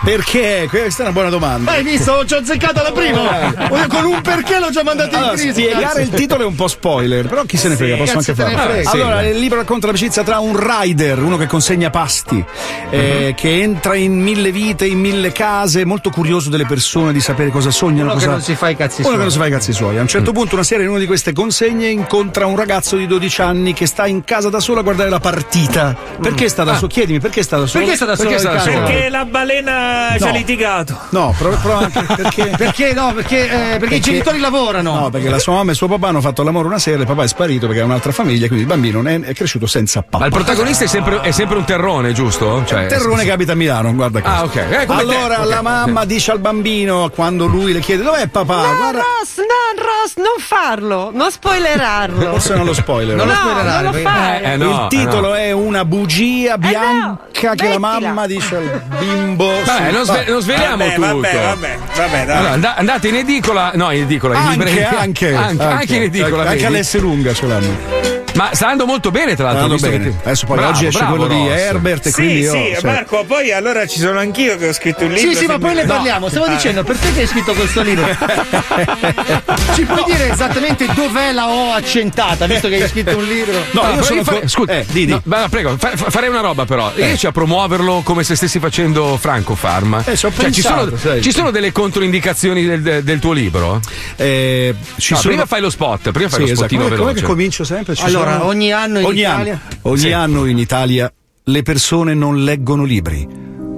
Perché? 0.04 0.66
Questa 0.68 1.02
è 1.02 1.06
una 1.06 1.12
buona 1.14 1.30
domanda. 1.30 1.72
Hai 1.72 1.84
visto? 1.84 2.26
Ci 2.26 2.34
ho 2.34 2.38
azzeccato 2.38 2.80
alla 2.80 2.92
prima. 2.92 3.54
Con 3.88 4.06
un 4.06 4.22
perché 4.22 4.58
l'ho 4.60 4.72
già 4.72 4.84
mandato 4.84 5.16
in 5.16 5.30
crisi. 5.34 5.52
spiegare 5.52 6.02
il 6.02 6.10
titolo 6.10 6.42
è 6.44 6.46
un 6.46 6.56
po' 6.56 6.68
spoiler, 6.68 7.28
però 7.28 7.44
chi 7.44 7.56
se 7.58 7.68
ne 7.68 7.76
Sì, 7.76 7.84
frega, 7.84 7.98
posso 7.98 8.18
cazzo 8.18 8.32
anche 8.44 8.56
frega. 8.64 8.90
Allora, 8.92 9.22
Sì. 9.22 9.28
il 9.28 9.38
libro 9.38 9.58
racconta 9.60 9.86
l'amicizia 9.86 10.24
tra 10.24 10.40
un 10.40 10.58
rider, 10.60 11.20
uno 11.22 11.38
che 11.38 11.46
consegna 11.46 11.90
pasti, 11.92 12.44
eh, 12.90 13.34
che 13.38 13.62
entra 13.62 13.96
in 13.96 14.20
mille 14.20 14.52
vite, 14.52 14.86
in 14.88 15.00
mille 15.00 15.32
case, 15.32 15.86
molto 15.86 16.10
curioso 16.10 16.50
delle 16.50 16.66
persone, 16.66 17.14
di 17.14 17.22
sapere 17.22 17.50
cosa 17.52 17.70
sognano. 17.70 18.10
Uno 18.12 18.14
che 18.14 18.26
cosa... 18.26 18.32
non 18.32 18.42
si 18.42 18.56
fa 18.56 18.70
i 18.70 18.76
cazzi 18.76 19.02
Uno 19.02 19.04
suoi. 19.10 19.16
che 19.18 19.22
non 19.24 19.32
si 19.32 19.38
fa 19.38 19.46
i 19.46 19.52
cazzi 19.52 19.74
suoi. 19.74 19.98
A 19.98 20.02
un 20.02 20.08
certo 20.08 20.32
punto, 20.32 20.56
una 20.56 20.64
sera, 20.64 20.82
in 20.82 20.90
una 20.90 21.00
di 21.00 21.06
queste 21.06 21.32
consegne, 21.32 21.88
incontra 21.90 22.48
un 22.48 22.56
ragazzo 22.56 22.96
di 22.96 23.06
12 23.06 23.42
anni 23.42 23.74
che 23.74 23.86
sta 23.86 24.08
in 24.08 24.24
casa 24.24 24.50
da 24.50 24.60
solo 24.60 24.80
a 24.80 24.84
guardare 24.84 25.10
la 25.12 25.20
partita. 25.20 25.96
Perché 26.20 26.50
sta 26.50 26.64
da 26.64 26.72
Ah. 26.72 26.76
solo? 26.76 26.88
Chiedimi, 26.88 27.20
perché 27.20 27.44
sta 27.44 27.58
da 27.60 27.68
solo? 27.68 27.84
Perché 27.84 27.98
sta 27.98 28.06
da 28.08 28.16
solo 28.16 28.30
Perché? 28.30 28.50
Perché 28.72 29.10
la 29.10 29.26
balena 29.26 29.90
ci 30.18 30.24
ha 30.24 30.32
No. 30.32 30.38
litigato. 30.38 30.98
No, 31.10 31.36
però, 31.38 31.50
però 31.58 31.78
anche 31.80 32.02
perché. 32.04 32.50
Perché 32.62 32.94
no? 32.94 33.14
Perché, 33.14 33.74
eh, 33.74 33.78
perché, 33.80 33.96
i 33.96 34.00
genitori 34.00 34.40
lavorano. 34.40 34.94
No, 34.94 35.10
perché 35.10 35.30
la 35.30 35.40
sua 35.40 35.54
mamma 35.54 35.72
e 35.72 35.74
suo 35.74 35.88
papà 35.88 36.10
hanno 36.10 36.22
fatto 36.22 36.44
l'amore 36.44 36.68
una 36.68 36.80
sera, 36.80 37.00
il 37.02 37.06
papà 37.08 37.24
è 37.24 37.28
sparito 37.28 37.66
perché 37.68 37.82
ha 37.82 37.86
un'altra 37.86 38.12
famiglia, 38.12 38.46
quindi 38.48 38.62
il 38.64 38.68
bambino 38.68 39.02
è, 39.04 39.20
è 39.22 39.34
cresciuto 39.34 39.66
senza 39.68 40.02
papà. 40.02 40.20
Ma 40.20 40.26
il 40.26 40.32
protagonista 40.32 40.84
è 40.84 40.88
sempre, 40.88 41.22
è 41.22 41.32
sempre 41.32 41.58
un 41.58 41.64
terrone, 41.66 42.14
giusto? 42.14 42.64
Cioè, 42.66 42.88
Terrone 42.88 43.24
che 43.24 43.32
abita 43.32 43.54
a 43.54 43.56
Milano, 43.56 43.94
guarda 43.94 44.20
Ah, 44.24 44.42
questo. 44.42 44.60
ok. 44.60 44.72
Eh, 44.82 44.86
come 44.86 45.04
te. 45.06 45.12
allora 45.16 45.40
Ok. 45.42 45.50
la 45.50 45.62
mamma 45.62 46.06
dice 46.06 46.32
al 46.32 46.40
bambino 46.40 47.10
quando 47.14 47.46
lui 47.48 47.74
le 47.74 47.80
chiede 47.80 48.04
dov'è 48.04 48.28
papà? 48.28 48.56
No, 48.56 48.76
Guarda, 48.78 48.92
Ross, 49.00 49.38
no, 49.38 49.82
Ross, 49.82 50.14
non 50.18 50.38
farlo, 50.40 51.10
non 51.14 51.32
spoilerarlo. 51.32 52.32
forse 52.32 52.56
non 52.56 52.66
lo 52.66 52.74
spoiler. 52.74 53.16
No, 53.16 53.24
eh. 53.24 53.26
non 53.26 53.84
lo 53.84 53.94
fare. 53.94 54.44
Eh, 54.44 54.58
no, 54.58 54.70
il 54.70 54.86
titolo 54.90 55.36
eh, 55.36 55.46
è 55.46 55.52
una 55.52 55.86
bugia 55.86 56.58
bianca 56.58 57.56
che 57.56 57.70
la 57.70 57.80
mamma 57.80 58.28
dice 58.28 58.56
al 58.56 58.82
bimbo. 59.00 59.50
Vabbè, 59.82 59.92
non, 59.92 60.06
sve- 60.06 60.26
non 60.28 60.42
sveliamo 60.42 60.78
Vabbè, 60.78 60.94
tutto. 60.96 61.08
vabbè, 61.08 61.42
vabbè, 61.44 61.78
vabbè, 61.96 62.26
dai. 62.26 62.38
Allora, 62.38 62.54
and- 62.54 62.74
andate 62.76 63.08
in 63.10 63.16
edicola, 63.16 63.72
no, 63.76 63.92
in 63.92 64.02
edicola, 64.04 64.34
in 64.36 64.40
Anche, 64.42 64.52
libreria. 64.66 65.00
anche, 65.00 65.36
anche, 65.36 65.64
anche 65.64 65.96
in 65.96 66.02
edicola. 66.04 66.44
Anche 66.44 66.54
vedi? 66.64 66.66
all'S 66.76 67.00
lunga 67.00 67.34
ce 67.34 67.46
l'hanno. 67.48 68.21
Ma 68.36 68.50
sta 68.54 68.66
andando 68.66 68.86
molto 68.86 69.12
bene, 69.12 69.36
tra 69.36 69.52
l'altro. 69.52 69.68
Visto 69.74 69.90
bene. 69.90 70.04
che- 70.10 70.16
Adesso 70.24 70.46
poi 70.46 70.58
Bravo, 70.58 70.72
oggi 70.74 70.86
esce 70.86 71.00
bravo, 71.00 71.16
quello 71.16 71.34
di 71.34 71.48
Ross. 71.50 71.58
Herbert 71.60 72.06
e 72.06 72.10
Sì, 72.10 72.16
quindi 72.16 72.40
io. 72.40 72.52
sì, 72.52 72.76
cioè- 72.80 72.92
Marco, 72.92 73.24
poi 73.26 73.52
allora 73.52 73.86
ci 73.86 74.00
sono 74.00 74.20
anch'io 74.20 74.58
che 74.58 74.70
ho 74.70 74.74
scritto 74.74 75.04
un 75.06 75.12
libro. 75.12 75.32
Sì, 75.32 75.36
sì, 75.38 75.46
ma 75.46 75.58
poi 75.60 75.74
ne 75.76 75.84
No. 75.84 75.94
parliamo. 75.94 76.30
Stavo 76.30 76.46
Ah. 76.46 76.50
dicendo, 76.54 76.84
perché 76.84 77.12
che 77.14 77.22
hai 77.22 77.28
scritto 77.28 77.54
questo 77.54 77.82
libro? 77.82 78.06
Ci 79.76 79.84
puoi 79.84 80.04
dire 80.06 80.32
esattamente 80.32 80.86
dov'è 80.94 81.32
la 81.32 81.48
O 81.50 81.72
accentata, 81.74 82.46
visto 82.46 82.68
che 82.68 82.82
hai 82.82 82.88
scritto 82.90 83.18
un 83.18 83.24
libro? 83.26 83.54
No, 83.72 83.82
Ah, 83.82 83.94
io 83.94 84.04
sono 84.04 84.24
fa- 84.24 84.48
scusa, 84.48 84.72
eh, 84.72 84.86
di, 84.90 85.06
di. 85.06 85.12
no, 85.12 85.22
ma 85.26 85.48
prego, 85.50 85.76
fa- 85.78 85.92
fa- 85.96 86.10
farei 86.10 86.30
una 86.30 86.42
roba 86.42 86.66
però. 86.66 86.92
Riesci 86.94 87.28
a 87.28 87.32
promuoverlo 87.32 88.02
come 88.04 88.24
se 88.24 88.36
stessi 88.36 88.60
facendo 88.60 89.18
Franco 89.20 89.56
Farm? 89.56 90.04
Eh, 90.06 90.16
ci 90.16 90.26
ho 90.26 90.32
Cioè, 90.32 90.52
ci, 90.52 90.62
pensato, 90.62 90.86
sono, 90.86 90.98
sai. 90.98 91.22
ci 91.22 91.32
sono 91.32 91.52
delle 91.52 91.72
controindicazioni 91.72 92.66
del, 92.66 93.04
del- 93.04 93.20
tuo 93.20 93.34
libro? 93.34 93.80
Eh, 94.16 94.74
ci 94.98 95.14
No, 95.14 95.20
sono- 95.20 95.30
Prima 95.34 95.46
fai 95.46 95.62
lo 95.62 95.70
spot, 95.70 96.12
prima 96.12 96.30
fai 96.30 96.30
Sì, 96.30 96.38
lo 96.40 96.44
esatto. 96.46 96.56
spottino 96.58 96.84
Come, 96.84 96.96
com'è 96.96 97.06
veloce. 97.08 97.22
che 97.22 97.28
comincio 97.30 97.64
sempre? 97.64 97.96
Ci 97.96 98.04
Allora, 98.04 98.21
sono- 98.24 98.46
ogni 98.46 98.72
anno 98.72 99.00
in 99.00 99.06
ogni 99.06 99.20
Italia- 99.20 99.54
Anno, 99.54 99.76
ogni 99.84 99.98
Sì. 99.98 100.12
anno 100.12 100.46
in 100.46 100.58
Italia 100.58 101.12
le 101.44 101.62
persone 101.64 102.14
non 102.14 102.44
leggono 102.44 102.84
libri, 102.84 103.28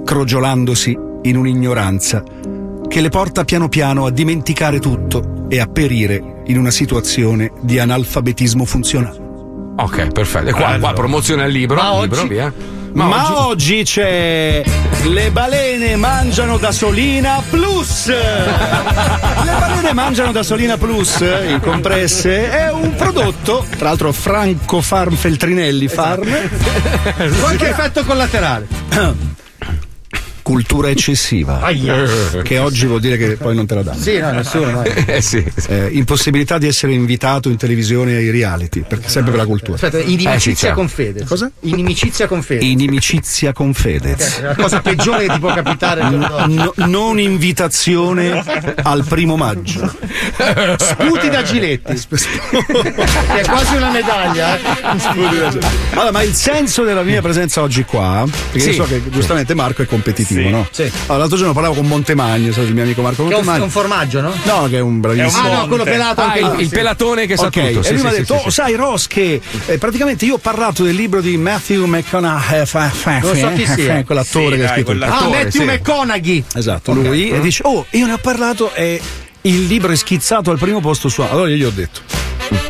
crogiolandosi 0.04 0.96
in 1.22 1.36
un'ignoranza 1.36 2.22
che 2.88 3.00
le 3.00 3.08
porta 3.08 3.44
piano 3.44 3.68
piano 3.68 4.06
a 4.06 4.10
dimenticare 4.10 4.78
tutto 4.78 5.46
e 5.48 5.58
a 5.60 5.66
perire 5.66 6.42
in 6.46 6.58
una 6.58 6.70
situazione 6.70 7.50
di 7.62 7.78
analfabetismo 7.78 8.64
funzionale. 8.64 9.22
Ok, 9.76 10.12
perfetto. 10.12 10.48
E 10.48 10.52
qua, 10.52 10.76
qua 10.78 10.92
promoziona 10.92 11.44
il 11.44 11.52
libro, 11.52 11.76
Ma 11.82 12.00
libro, 12.02 12.20
oggi- 12.20 12.28
via. 12.28 12.52
Ma, 12.94 13.46
oggi... 13.46 13.82
c'è 13.82 14.62
Le 15.02 15.30
balene 15.30 15.96
mangiano 15.96 16.58
da 16.58 16.70
Solina 16.70 17.42
Plus. 17.50 18.06
Le 18.06 19.52
balene 19.58 19.92
mangiano 19.92 20.32
da 20.32 20.42
Solina 20.42 20.76
Plus 20.76 21.20
in 21.20 21.60
compresse 21.60 22.50
è 22.50 22.70
un 22.70 22.94
prodotto, 22.94 23.66
tra 23.76 23.88
l'altro 23.88 24.12
Franco 24.12 24.80
Farm 24.80 25.14
Feltrinelli 25.16 25.88
Farm. 25.88 26.30
Qualche 27.40 27.68
effetto 27.68 28.04
collaterale. 28.04 28.66
Cultura 30.44 30.90
eccessiva. 30.90 31.58
Che 32.42 32.58
oggi 32.58 32.84
vuol 32.84 33.00
dire 33.00 33.16
che 33.16 33.36
poi 33.36 33.54
non 33.54 33.64
te 33.66 33.76
la 33.76 33.82
danno. 33.82 33.98
Sì, 33.98 34.18
no, 34.18 34.30
nessuno. 34.30 34.72
vai. 34.72 34.92
Eh 35.14 35.22
sì. 35.22 35.42
Eh, 35.68 35.88
impossibilità 35.92 36.58
di 36.58 36.66
essere 36.66 36.92
invitato 36.92 37.48
in 37.48 37.56
televisione 37.56 38.14
ai 38.16 38.28
reality, 38.30 38.84
perché 38.86 39.08
sempre 39.08 39.30
per 39.32 39.40
la 39.40 39.46
cultura. 39.46 39.74
Aspetta, 39.76 39.96
Eh, 39.98 40.02
inimicizia 40.10 40.72
con 40.74 40.88
Fede. 40.88 41.24
Cosa? 41.24 41.50
Inimicizia 41.60 42.26
con 42.26 42.42
Fede. 42.42 42.62
Inimicizia 42.64 43.52
con 43.54 43.72
Fedez. 43.72 44.38
È 44.40 44.42
la 44.42 44.54
cosa 44.54 44.80
peggiore 44.82 45.26
che 45.26 45.32
ti 45.32 45.38
può 45.38 45.54
capitare. 45.54 46.08
No- 46.10 46.74
non 46.76 47.18
invitazione 47.18 48.44
al 48.82 49.04
primo 49.06 49.36
maggio. 49.36 49.90
Sputi 50.78 51.30
da 51.30 51.42
Giletti. 51.42 51.94
che 52.06 53.40
è 53.40 53.44
quasi 53.46 53.76
una 53.76 53.90
medaglia. 53.90 54.58
eh. 54.58 54.62
Allora, 55.92 56.10
ma 56.12 56.22
il 56.22 56.34
senso 56.34 56.82
della 56.84 57.02
mia 57.02 57.22
presenza 57.22 57.62
oggi 57.62 57.84
qua, 57.84 58.24
perché 58.52 58.60
Sì. 58.60 58.68
io 58.70 58.74
so 58.74 58.84
che 58.84 59.00
giustamente 59.10 59.54
Marco 59.54 59.80
è 59.82 59.86
competitivo, 59.86 60.33
Sì. 60.42 60.48
no? 60.50 60.66
Sì. 60.70 60.82
Allora, 61.06 61.18
l'altro 61.18 61.36
giorno 61.38 61.52
parlavo 61.52 61.74
con 61.74 61.86
Montemagno, 61.86 62.52
sai, 62.52 62.64
il 62.66 62.74
mio 62.74 62.82
amico 62.82 63.02
Marco 63.02 63.16
Che 63.16 63.22
è 63.22 63.24
un, 63.30 63.32
Montemagno. 63.36 63.64
un 63.64 63.70
formaggio, 63.70 64.20
no? 64.20 64.32
No, 64.44 64.66
che 64.68 64.76
è 64.76 64.80
un 64.80 65.00
bravissimo. 65.00 65.48
Ah, 65.48 65.56
no, 65.60 65.66
quello 65.68 65.84
pelato 65.84 66.20
Ah, 66.20 66.24
anche 66.26 66.38
il, 66.40 66.54
il 66.60 66.68
sì. 66.68 66.74
pelatone 66.74 67.26
che 67.26 67.36
sa 67.36 67.46
Ok, 67.46 67.50
tutto. 67.52 67.66
e 67.66 67.72
lui 67.72 67.82
sì, 67.84 67.92
mi 67.94 68.00
ha 68.00 68.10
sì, 68.12 68.16
detto: 68.18 68.34
sì, 68.34 68.40
Oh, 68.40 68.42
sì. 68.44 68.50
sai, 68.50 68.74
Ross, 68.74 69.06
che 69.06 69.40
eh, 69.66 69.78
praticamente 69.78 70.24
io 70.24 70.34
ho 70.34 70.38
parlato 70.38 70.82
del 70.82 70.94
libro 70.94 71.20
di 71.20 71.36
Matthew 71.36 71.84
McConaughey, 71.86 72.66
fa- 72.66 72.88
fa- 72.88 73.18
Non 73.18 73.36
so 73.36 73.50
chi 73.54 73.62
eh, 73.62 73.66
sia. 73.66 74.04
quell'attore 74.04 74.56
Sì, 74.56 74.60
che 74.60 74.64
ha 74.66 74.72
scritto. 74.72 74.90
Ah, 74.92 75.28
Matthew 75.28 75.50
sì. 75.50 75.62
McConaughey. 75.64 76.44
Esatto, 76.54 76.92
lui 76.92 77.30
e 77.30 77.40
dice: 77.40 77.62
Oh, 77.66 77.86
io 77.90 78.06
ne 78.06 78.12
ho 78.12 78.18
parlato 78.18 78.72
e 78.74 79.00
il 79.42 79.66
libro 79.66 79.92
è 79.92 79.96
schizzato 79.96 80.50
al 80.50 80.58
primo 80.58 80.80
posto 80.80 81.08
su. 81.08 81.20
Allora 81.22 81.48
io 81.50 81.56
gli 81.56 81.64
ho 81.64 81.70
detto: 81.70 82.00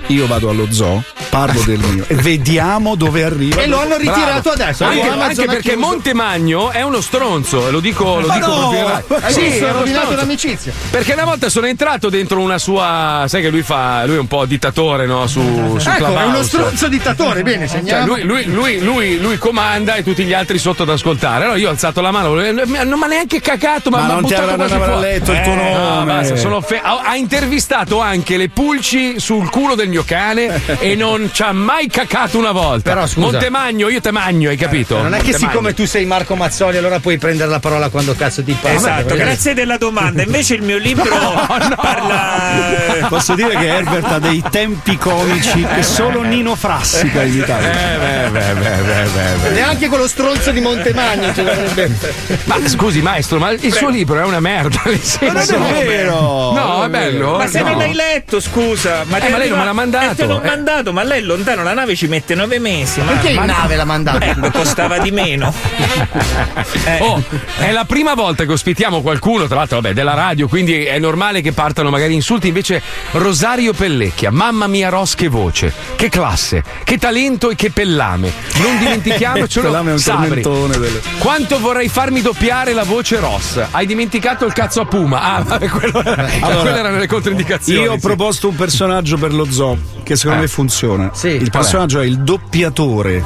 Io 0.09 0.27
vado 0.27 0.51
allo 0.51 0.67
zoo, 0.71 1.03
parlo 1.35 1.62
del 1.64 1.80
mio 1.80 2.05
e 2.07 2.14
vediamo 2.14 2.95
dove 2.95 3.24
arriva. 3.24 3.61
E 3.61 3.66
lo 3.66 3.80
hanno 3.80 3.97
ritirato 3.97 4.51
adesso. 4.51 4.85
Anche, 4.85 5.01
Amazon 5.01 5.20
anche 5.22 5.43
ha 5.43 5.47
perché 5.47 5.70
chiuso. 5.72 5.78
Montemagno 5.89 6.70
è 6.70 6.82
uno 6.82 7.01
stronzo, 7.01 7.66
e 7.66 7.70
lo 7.72 7.80
dico, 7.80 8.20
lo 8.20 8.26
Ma 8.28 8.35
dico 8.35 8.47
no! 8.47 8.70
radio. 8.72 9.16
Hai 9.20 9.32
Sì, 9.32 9.41
visto? 9.43 9.66
è 9.66 9.72
rovinato 9.72 10.05
stronzo. 10.07 10.14
l'amicizia. 10.14 10.72
Perché 10.91 11.12
una 11.14 11.24
volta 11.24 11.49
sono 11.49 11.66
entrato 11.66 12.09
dentro 12.09 12.41
una 12.41 12.59
sua. 12.59 13.24
Sai 13.26 13.43
che 13.43 13.49
lui 13.51 13.62
fa. 13.62 14.05
Lui 14.07 14.14
è 14.16 14.18
un 14.20 14.28
po' 14.28 14.45
dittatore, 14.47 15.07
no? 15.07 15.26
Su, 15.26 15.76
su 15.78 15.89
Ecco, 15.89 16.16
è 16.16 16.24
uno 16.24 16.43
stronzo 16.45 16.87
dittatore. 16.89 17.43
Bene, 17.43 17.66
Cioè, 17.66 17.78
segniamo. 17.78 18.07
lui, 18.07 18.22
lui- 18.22 18.45
lui- 18.45 18.80
lui- 18.80 19.18
lui 19.20 19.37
comanda 19.39 19.95
e 19.97 20.05
tutti 20.05 20.22
gli 20.24 20.32
altri 20.32 20.59
sotto 20.59 20.85
ad 20.85 20.91
ascoltare. 20.91 21.45
Allora 21.45 21.59
io 21.59 21.66
ho 21.68 21.70
alzato 21.72 22.01
la 22.01 22.12
mano, 22.12 22.35
non 22.35 22.64
mi 22.68 22.76
ha 22.78 23.07
neanche 23.09 23.41
cagato, 23.41 23.91
ma, 23.91 23.99
Ma 24.03 24.07
non 24.07 24.24
ti 24.24 24.35
buttato 24.35 24.62
avrà- 24.62 24.99
letto 24.99 25.32
il 25.32 25.41
tuo 25.43 25.53
Eh, 25.53 25.57
no, 25.72 25.78
nome. 25.78 26.05
basta, 26.12 26.37
sono 26.37 26.61
fe- 26.61 26.80
ha, 26.82 27.01
ha 27.05 27.16
intervistato 27.16 28.01
anche 28.01 28.37
le 28.37 28.49
pulci 28.51 29.18
sul 29.18 29.51
culo 29.51 29.74
del 29.74 29.89
mio 29.89 30.05
cane 30.07 30.61
e 30.78 30.95
non 30.95 31.24
ci 31.33 31.43
ha 31.43 31.53
mai 31.53 31.89
cacato 31.89 32.39
una 32.39 32.53
volta. 32.53 32.93
Però, 32.93 33.07
scusa. 33.07 33.31
Montemagno, 33.31 33.89
io 33.89 34.01
te 34.01 34.11
magno, 34.11 34.49
hai 34.51 34.57
capito? 34.57 34.97
Non 34.97 35.14
è 35.14 35.18
che 35.18 35.31
Montemagno. 35.31 35.49
siccome 35.51 35.75
tu 35.75 35.87
sei 35.87 36.05
Marco 36.05 36.35
Mazzoli, 36.37 36.77
allora 36.77 36.99
puoi 37.01 37.18
prendere 37.18 37.51
la 37.51 37.61
parola 37.61 37.89
quando 37.89 38.14
cazzo 38.14 38.43
ti 38.43 38.57
pare. 38.61 38.75
Esatto, 38.75 39.14
grazie 39.14 39.55
della 39.55 39.77
domanda. 39.77 40.22
Invece 40.35 40.55
il 40.55 40.62
mio 40.62 40.79
libro 40.79 41.05
parla. 41.47 43.07
Posso 43.09 43.35
dire 43.35 43.57
che 43.57 43.66
Herbert 43.66 44.05
ha 44.11 44.18
dei 44.18 44.43
tempi 44.51 44.97
comici 44.97 45.64
che 45.75 45.83
solo 45.83 46.22
Nino 46.22 46.55
Frassica 46.57 47.22
in 47.22 47.35
Italia. 47.39 47.72
Eh, 48.27 48.29
beh, 48.31 48.53
beh, 48.55 48.83
beh. 49.43 49.51
Neanche 49.51 49.89
quello 49.89 50.07
stronzo 50.07 50.51
di 50.51 50.61
Montemagno. 50.61 51.33
Ma 52.45 52.57
scusi, 52.66 53.01
maestro, 53.03 53.39
ma 53.39 53.51
il 53.51 53.72
suo 53.72 53.89
libro 53.89 54.20
è 54.20 54.25
una 54.25 54.41
merda. 54.41 54.81
senso- 55.01 55.59
non 55.59 55.75
è 55.75 55.85
vero. 55.85 56.53
No, 56.53 56.85
è 56.85 56.89
bello. 56.89 57.37
Ma 57.37 57.47
se 57.47 57.61
no. 57.61 57.68
non 57.70 57.79
l'hai 57.79 57.95
letto, 57.95 58.41
scusa. 58.41 59.05
Ma 59.07 59.18
Eh, 59.18 59.29
ma 59.31 59.39
lei 59.39 59.49
non 59.49 59.59
me 59.59 59.64
l'ha 59.64 59.72
mandato, 59.72 60.11
Eh, 60.12 60.14
te 60.14 60.27
l'ho 60.27 60.43
eh. 60.43 60.47
mandato, 60.47 60.93
ma 60.93 61.03
lei 61.03 61.14
è 61.15 61.21
lontano, 61.21 61.62
la 61.62 61.73
nave 61.75 61.95
ci 61.97 62.07
mette 62.07 62.35
nove 62.35 62.59
mesi. 62.59 63.01
Ma, 63.01 63.12
Perché 63.12 63.29
in 63.31 63.37
ma- 63.37 63.45
nave 63.47 63.77
l'ha 63.77 63.85
mandato? 63.85 64.25
Eh, 64.25 64.51
costava 64.53 64.99
di 64.99 65.11
meno. 65.11 65.53
Eh. 66.87 66.99
Oh, 67.01 67.23
è 67.59 67.71
la 67.73 67.85
prima 67.85 68.15
volta 68.15 68.45
che 68.45 68.53
ospitiamo 68.53 69.01
qualcuno, 69.01 69.47
tra 69.47 69.57
l'altro, 69.57 69.81
vabbè, 69.81 69.95
della 69.95 70.12
radio, 70.15 70.49
quindi 70.49 70.85
è 70.85 70.99
normale 70.99 71.41
che 71.41 71.53
partano 71.53 71.89
magari 71.91 72.12
insulti. 72.15 72.49
Invece, 72.49 72.83
Rosario 73.12 73.73
Pellecchia, 73.73 74.31
mamma 74.31 74.67
mia, 74.67 74.89
Ros, 74.91 75.15
che 75.15 75.29
voce, 75.29 75.73
che 75.97 76.09
classe, 76.09 76.62
che 76.85 76.99
talento 76.99 77.51
e 77.51 77.55
che 77.55 77.71
pellame. 77.71 78.31
Non 78.57 78.79
dimentichiamocelo, 78.79 79.67
Pelame 79.71 79.91
è 79.91 79.93
un 79.95 79.99
Sabri. 79.99 80.43
tormentone 80.43 80.79
delle- 80.79 81.01
Quanto 81.19 81.59
vorrei 81.59 81.89
farmi 81.89 82.21
doppiare 82.21 82.73
la 82.75 82.85
voce 82.85 83.19
Ross? 83.19 83.62
Hai 83.71 83.87
dimenticato 83.87 84.45
il 84.45 84.53
cazzo 84.53 84.83
a 84.83 84.87
Puma? 84.87 85.23
Ah, 85.23 85.43
vabbè, 85.43 85.69
quello, 85.69 85.99
Allora, 86.01 86.61
quelle 86.61 86.79
erano 86.79 86.99
le 86.99 87.07
controindicazioni. 87.07 87.81
Io 87.83 87.93
ho 87.93 87.95
sì. 87.95 88.01
proposto 88.01 88.49
un 88.49 88.57
personaggio 88.57 89.17
per 89.17 89.33
lo 89.33 89.51
zoo 89.51 89.77
che 90.03 90.17
secondo 90.17 90.39
Eh. 90.39 90.43
me 90.43 90.49
funziona. 90.49 91.04
Fiction. 91.13 91.43
il 91.43 91.51
personaggio 91.51 92.01
è 92.01 92.05
il 92.05 92.23
doppiatore 92.23 93.23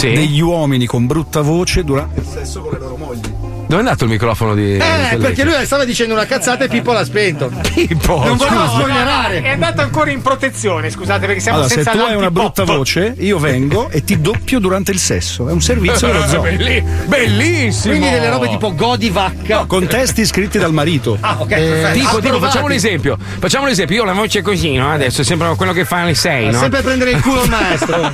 degli 0.00 0.40
uomini 0.40 0.86
con 0.86 1.06
brutta 1.06 1.40
voce 1.40 1.82
durante 1.84 2.20
il 2.20 2.26
sesso 2.26 2.60
con 2.60 2.72
le 2.72 2.78
loro 2.78 2.96
mogli. 2.96 3.55
Dove 3.68 3.76
è 3.82 3.84
andato 3.84 4.04
il 4.04 4.10
microfono 4.10 4.54
di. 4.54 4.76
Eh, 4.76 5.16
perché 5.18 5.42
lui 5.44 5.54
stava 5.64 5.84
dicendo 5.84 6.14
una 6.14 6.24
cazzata 6.26 6.64
e 6.64 6.68
Pippo 6.68 6.92
l'ha 6.92 7.04
spento. 7.04 7.50
Pippo! 7.74 8.24
Non 8.24 8.36
volevo 8.36 8.54
No, 8.62 8.68
spoilerare. 8.68 9.42
È 9.42 9.48
andato 9.50 9.80
ancora 9.80 10.10
in 10.10 10.22
protezione, 10.22 10.88
scusate, 10.90 11.26
perché 11.26 11.40
siamo 11.40 11.58
Allora, 11.58 11.72
se 11.74 11.82
senza 11.82 11.98
tu 11.98 12.04
hai 12.04 12.14
una 12.16 12.30
brutta 12.30 12.64
voce, 12.64 13.14
io 13.18 13.38
vengo 13.38 13.88
e 13.90 14.04
ti 14.04 14.20
doppio 14.20 14.58
durante 14.60 14.92
il 14.92 14.98
sesso. 14.98 15.48
È 15.48 15.52
un 15.52 15.60
servizio 15.60 16.06
dello 16.12 16.26
zoo. 16.26 16.42
Belli- 16.42 16.82
bellissimo! 17.06 17.94
Quindi 17.94 18.10
delle 18.10 18.30
robe 18.30 18.48
tipo 18.48 18.74
godi 18.74 19.10
vacca. 19.10 19.58
No, 19.58 19.66
con 19.66 19.86
testi 19.86 20.24
scritti 20.24 20.58
dal 20.58 20.72
marito. 20.72 21.16
Ah, 21.20 21.36
ok, 21.40 21.50
Eh, 21.52 21.90
tipo, 21.92 22.16
Approvati. 22.16 22.44
facciamo 22.44 22.66
un 22.66 22.72
esempio. 22.72 23.16
Facciamo 23.38 23.64
un 23.64 23.70
esempio. 23.70 23.96
Io 23.96 24.02
ho 24.02 24.06
la 24.06 24.12
voce 24.12 24.42
così, 24.42 24.74
no? 24.74 24.92
Adesso 24.92 25.22
sembra 25.24 25.52
quello 25.54 25.72
che 25.72 25.84
fa 25.84 26.02
alle 26.02 26.14
6, 26.14 26.50
no? 26.50 26.58
Sempre 26.60 26.82
prendere 26.82 27.10
il 27.10 27.20
culo 27.20 27.40
al 27.42 27.48
maestro. 27.48 28.12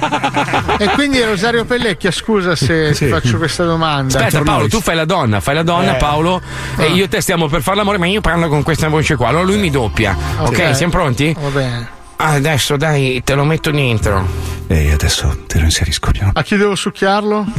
E 0.82 0.88
quindi 0.90 1.22
Rosario 1.22 1.64
Pellecchia, 1.64 2.10
scusa 2.10 2.56
se 2.56 2.92
ti 2.92 3.06
faccio 3.06 3.36
questa 3.38 3.64
domanda. 3.64 4.18
Aspetta, 4.18 4.42
Paolo, 4.42 4.68
tu 4.68 4.80
fai 4.80 4.96
la 4.96 5.04
donna, 5.04 5.40
fai 5.42 5.54
la 5.56 5.62
donna, 5.62 5.96
Eh. 5.96 5.98
Paolo, 5.98 6.40
e 6.78 6.86
io 6.92 7.04
e 7.04 7.08
te 7.08 7.20
stiamo 7.20 7.48
per 7.48 7.60
fare 7.62 7.76
l'amore, 7.76 7.98
ma 7.98 8.06
io 8.06 8.20
parlo 8.22 8.48
con 8.48 8.62
questa 8.62 8.88
voce 8.88 9.16
qua. 9.16 9.28
Allora 9.28 9.44
lui 9.44 9.58
mi 9.58 9.68
doppia. 9.70 10.16
Ok, 10.38 10.74
siamo 10.74 10.92
pronti? 10.92 11.36
Va 11.38 11.48
bene. 11.48 11.88
Ah, 12.16 12.32
adesso 12.34 12.76
dai, 12.76 13.20
te 13.24 13.34
lo 13.34 13.42
metto 13.44 13.70
dentro. 13.72 14.24
Ehi, 14.68 14.90
adesso 14.92 15.36
te 15.48 15.58
lo 15.58 15.64
inserisco 15.64 16.12
piano. 16.12 16.30
A 16.34 16.42
chi 16.44 16.56
devo 16.56 16.76
succhiarlo? 16.76 17.44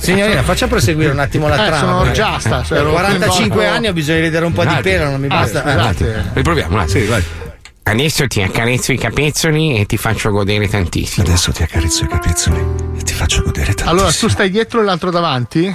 Signorina, 0.00 0.42
faccia 0.42 0.66
proseguire 0.66 1.12
un 1.12 1.20
attimo 1.20 1.46
la 1.46 1.54
Eh, 1.62 1.66
trama. 1.68 1.78
sono 1.78 1.92
perché 2.02 2.08
orgiasta, 2.22 2.62
cioè, 2.64 2.78
per 2.78 2.86
ero 2.86 2.90
45 2.90 3.48
coinvolto. 3.48 3.76
anni 3.76 3.86
ho 3.88 3.92
bisogno 3.92 4.16
di 4.18 4.22
vedere 4.24 4.44
un 4.46 4.52
po' 4.52 4.64
di 4.64 4.74
Ah, 4.74 4.80
pelo, 4.80 5.04
non 5.10 5.20
mi 5.20 5.26
ah, 5.26 5.28
basta. 5.28 5.62
sì, 5.62 5.68
eh. 5.68 5.72
un 5.72 5.78
attimo. 5.80 6.10
Riproviamo, 6.34 6.74
un 6.74 6.80
attimo. 6.80 7.16
Adesso 7.82 8.26
ti 8.28 8.40
accarezzo 8.42 8.92
i 8.92 8.98
capezzoli 8.98 9.78
e 9.80 9.86
ti 9.86 9.96
faccio 9.96 10.30
godere 10.30 10.68
tantissimo. 10.68 11.26
Adesso 11.26 11.50
ti 11.50 11.62
accarezzo 11.62 12.04
i 12.04 12.08
capezzoli 12.08 12.58
e 12.98 13.02
ti 13.02 13.12
faccio 13.14 13.42
godere 13.42 13.66
tantissimo. 13.74 13.90
Allora, 13.90 14.12
tu 14.12 14.28
stai 14.28 14.50
dietro 14.50 14.80
e 14.80 14.84
l'altro 14.84 15.10
davanti? 15.10 15.74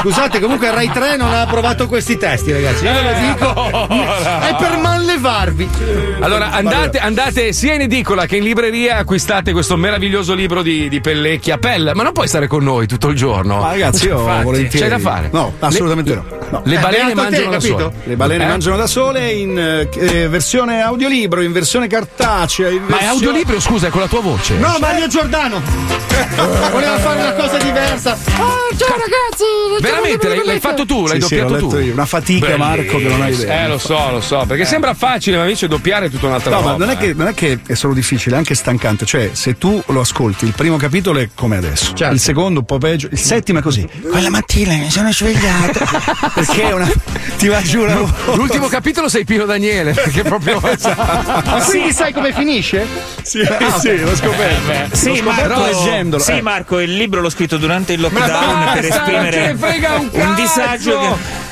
Scusate, 0.00 0.38
comunque 0.40 0.70
Rai 0.70 0.90
3 0.90 1.16
non 1.16 1.32
ha 1.32 1.42
approvato 1.42 1.86
questi 1.86 2.18
testi, 2.18 2.52
ragazzi. 2.52 2.84
Io 2.84 2.92
ve 2.92 3.02
lo 3.02 3.12
dico. 3.20 3.88
È 3.88 4.56
per 4.58 4.76
manlevarvi. 4.82 5.68
Allora 6.20 6.50
andate, 6.50 6.98
andate 6.98 7.52
sia 7.52 7.74
in 7.74 7.82
edicola 7.82 8.26
che 8.26 8.36
in 8.36 8.42
libreria 8.44 8.96
acquistate 8.96 9.52
questo 9.52 9.76
meraviglioso 9.76 10.34
libro 10.34 10.62
di, 10.62 10.88
di 10.90 11.00
Pellecchia. 11.00 11.56
Pelle, 11.58 11.94
ma 11.94 12.02
non 12.02 12.12
puoi 12.12 12.28
stare 12.28 12.48
con 12.48 12.62
noi 12.64 12.86
tutto 12.86 13.08
il 13.08 13.16
giorno. 13.16 13.60
Ma 13.60 13.68
ragazzi, 13.70 14.06
io 14.08 14.18
Infatti, 14.18 14.42
volentieri. 14.44 14.84
C'è 14.88 14.90
da 14.90 14.98
fare. 14.98 15.28
No, 15.32 15.54
assolutamente 15.60 16.14
no. 16.14 16.24
no. 16.50 16.62
Le 16.64 16.76
Eh, 16.76 16.80
balene 16.80 17.14
beato 17.14 17.30
te, 17.30 17.44
mangiano 17.44 17.50
da 17.50 17.60
sole. 17.60 17.92
Le 18.04 18.16
balene 18.16 18.44
Eh? 18.44 18.48
mangiano 18.48 18.76
da 18.76 18.86
sole 18.86 19.30
in 19.32 19.58
eh, 19.58 19.88
eh, 19.92 20.28
versione 20.44 20.80
audiolibro, 20.80 21.42
in 21.42 21.52
versione 21.52 21.86
cartacea. 21.86 22.70
In 22.70 22.76
Ma 22.80 22.86
è 22.86 22.90
versione- 23.02 23.08
audiolibro, 23.10 23.60
scusa, 23.60 23.88
è 23.88 23.90
con 23.90 24.00
la 24.00 24.06
tua 24.08 24.20
voce. 24.22 24.54
No, 24.54 24.74
Mario 24.80 25.06
Giordano. 25.06 25.60
Voleva 26.72 26.98
fare 26.98 27.20
una 27.20 27.32
cosa 27.34 27.58
diversa. 27.58 28.12
Ah, 28.12 28.74
ciao 28.76 28.96
ragazzi. 28.96 29.44
Veramente 29.82 30.28
l'hai, 30.28 30.42
l'hai 30.44 30.58
fatto 30.60 30.86
tu, 30.86 31.06
l'hai 31.06 31.20
Sì, 31.20 31.26
sì, 31.28 31.36
doppiato 31.36 31.62
l'ho 31.62 31.68
tu. 31.68 31.76
io. 31.78 31.92
Una 31.92 32.06
fatica, 32.06 32.56
Marco, 32.56 32.96
che 32.96 33.08
non 33.08 33.20
hai 33.20 33.34
idea. 33.34 33.64
Eh, 33.64 33.68
lo 33.68 33.76
so, 33.78 34.10
lo 34.10 34.20
so, 34.22 34.44
perché 34.46 34.64
sembra 34.64 34.94
facile, 34.94 35.36
ma 35.36 35.42
invece 35.42 35.68
doppiare 35.68 36.06
è 36.06 36.10
tutta 36.10 36.26
un'altra 36.26 36.50
No, 36.54 36.60
ma 36.62 36.70
roba. 36.72 36.84
non 36.86 36.94
è, 36.94 36.96
che, 36.98 37.12
non 37.14 37.26
è 37.28 37.34
che 37.34 37.58
è 37.66 37.74
solo 37.74 37.92
difficile, 37.92 38.34
è 38.36 38.38
anche 38.38 38.54
stancante. 38.54 39.04
Cioè, 39.04 39.30
se 39.32 39.58
tu 39.58 39.82
lo 39.88 40.00
ascolti, 40.00 40.46
il 40.46 40.52
primo 40.54 40.76
capitolo 40.78 41.18
è 41.18 41.28
come 41.34 41.58
adesso, 41.58 41.92
Certo. 41.92 42.14
il 42.14 42.20
secondo 42.20 42.60
un 42.60 42.64
po' 42.64 42.78
peggio, 42.78 43.08
il 43.10 43.18
settimo 43.18 43.58
è 43.58 43.62
così. 43.62 43.86
Quella 44.10 44.30
mattina 44.30 44.74
mi 44.74 44.90
sono 44.90 45.12
svegliato. 45.12 45.80
perché 46.34 46.62
è 46.62 46.72
una. 46.72 46.90
Ti 47.36 47.48
va 47.48 47.60
giù 47.60 47.84
voce. 47.84 48.12
L'ultimo 48.34 48.68
capitolo 48.68 49.08
sei 49.10 49.24
Pino 49.24 49.44
Daniele, 49.44 49.92
perché 49.92 50.22
proprio. 50.38 50.60
Ma 50.60 51.62
quindi 51.64 51.92
sai 51.92 52.12
come 52.12 52.32
finisce? 52.32 52.86
Sì, 53.22 53.42
sì, 53.78 53.98
l'ho 53.98 54.14
scoperto. 54.14 54.96
Sì, 54.96 55.08
l'ho 55.08 55.16
scoperto 55.16 55.60
Marco, 55.60 55.64
leggendolo. 55.64 56.22
sì, 56.22 56.32
eh. 56.32 56.42
Marco, 56.42 56.78
il 56.78 56.96
libro 56.96 57.20
l'ho 57.20 57.30
scritto 57.30 57.56
durante 57.56 57.94
il 57.94 58.00
lockdown 58.00 58.28
basta, 58.28 58.72
per 58.72 58.84
esprimere 58.84 59.50
un 59.50 60.10
cazzo! 60.10 60.34
disagio 60.34 60.98
che. 61.00 61.49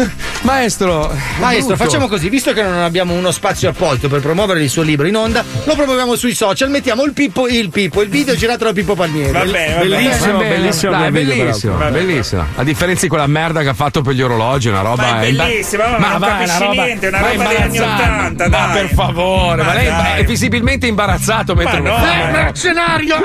Maestro, 0.42 1.12
Maestro, 1.38 1.74
brutto. 1.74 1.84
facciamo 1.84 2.08
così, 2.08 2.28
visto 2.28 2.52
che 2.52 2.62
non 2.62 2.78
abbiamo 2.78 3.12
uno 3.14 3.30
spazio 3.30 3.68
apposito 3.68 4.08
per 4.08 4.20
promuovere 4.20 4.62
il 4.62 4.70
suo 4.70 4.82
libro 4.82 5.06
in 5.06 5.16
onda, 5.16 5.44
lo 5.64 5.74
promuoviamo 5.74 6.16
sui 6.16 6.34
social, 6.34 6.70
mettiamo 6.70 7.02
il 7.04 7.12
Pippo, 7.12 7.46
il 7.48 7.68
Pippo, 7.70 8.00
il 8.02 8.08
video 8.08 8.34
girato 8.34 8.64
da 8.64 8.72
Pippo 8.72 8.94
Palmieri. 8.94 9.32
Va 9.32 9.44
bene, 9.44 9.74
va 9.74 9.80
bene. 9.80 9.88
Bellissimo, 9.88 10.32
Va 10.32 10.38
bene, 10.38 10.56
bellissimo 10.56 10.92
dai, 10.92 11.10
bellissimo, 11.10 11.74
peraltro. 11.76 12.00
bellissimo. 12.06 12.44
A 12.56 12.62
differenza 12.64 13.02
di 13.02 13.08
quella 13.08 13.26
merda 13.26 13.60
che 13.62 13.68
ha 13.68 13.74
fatto 13.74 14.00
per 14.02 14.14
gli 14.14 14.22
orologi, 14.22 14.68
una 14.68 14.80
roba. 14.80 15.02
Ma 15.12 15.20
è 15.22 15.26
imba- 15.26 15.44
bellissima, 15.44 15.84
ma 15.98 16.08
non 16.08 16.18
va, 16.18 16.26
capisci 16.28 16.56
una 16.56 16.66
roba- 16.66 16.84
niente, 16.84 17.06
è 17.06 17.08
una 17.08 17.20
ma 17.20 17.26
roba 17.28 17.44
degli 17.48 17.56
anni 17.56 17.76
imbarazzante. 17.76 18.42
80, 18.44 18.48
Ma 18.48 18.66
dai. 18.66 18.72
per 18.86 18.94
favore, 18.94 19.62
ma, 19.62 19.68
Ma 19.68 19.74
lei 19.74 19.86
dai. 19.86 20.20
è 20.20 20.24
visibilmente 20.24 20.86
imbarazzato 20.86 21.54
mentre 21.54 21.80
Ma 21.80 21.88
lo 21.90 21.96
no, 21.96 22.02
fa. 22.04 22.14
ma- 22.14 22.30
Mercenario! 22.30 23.16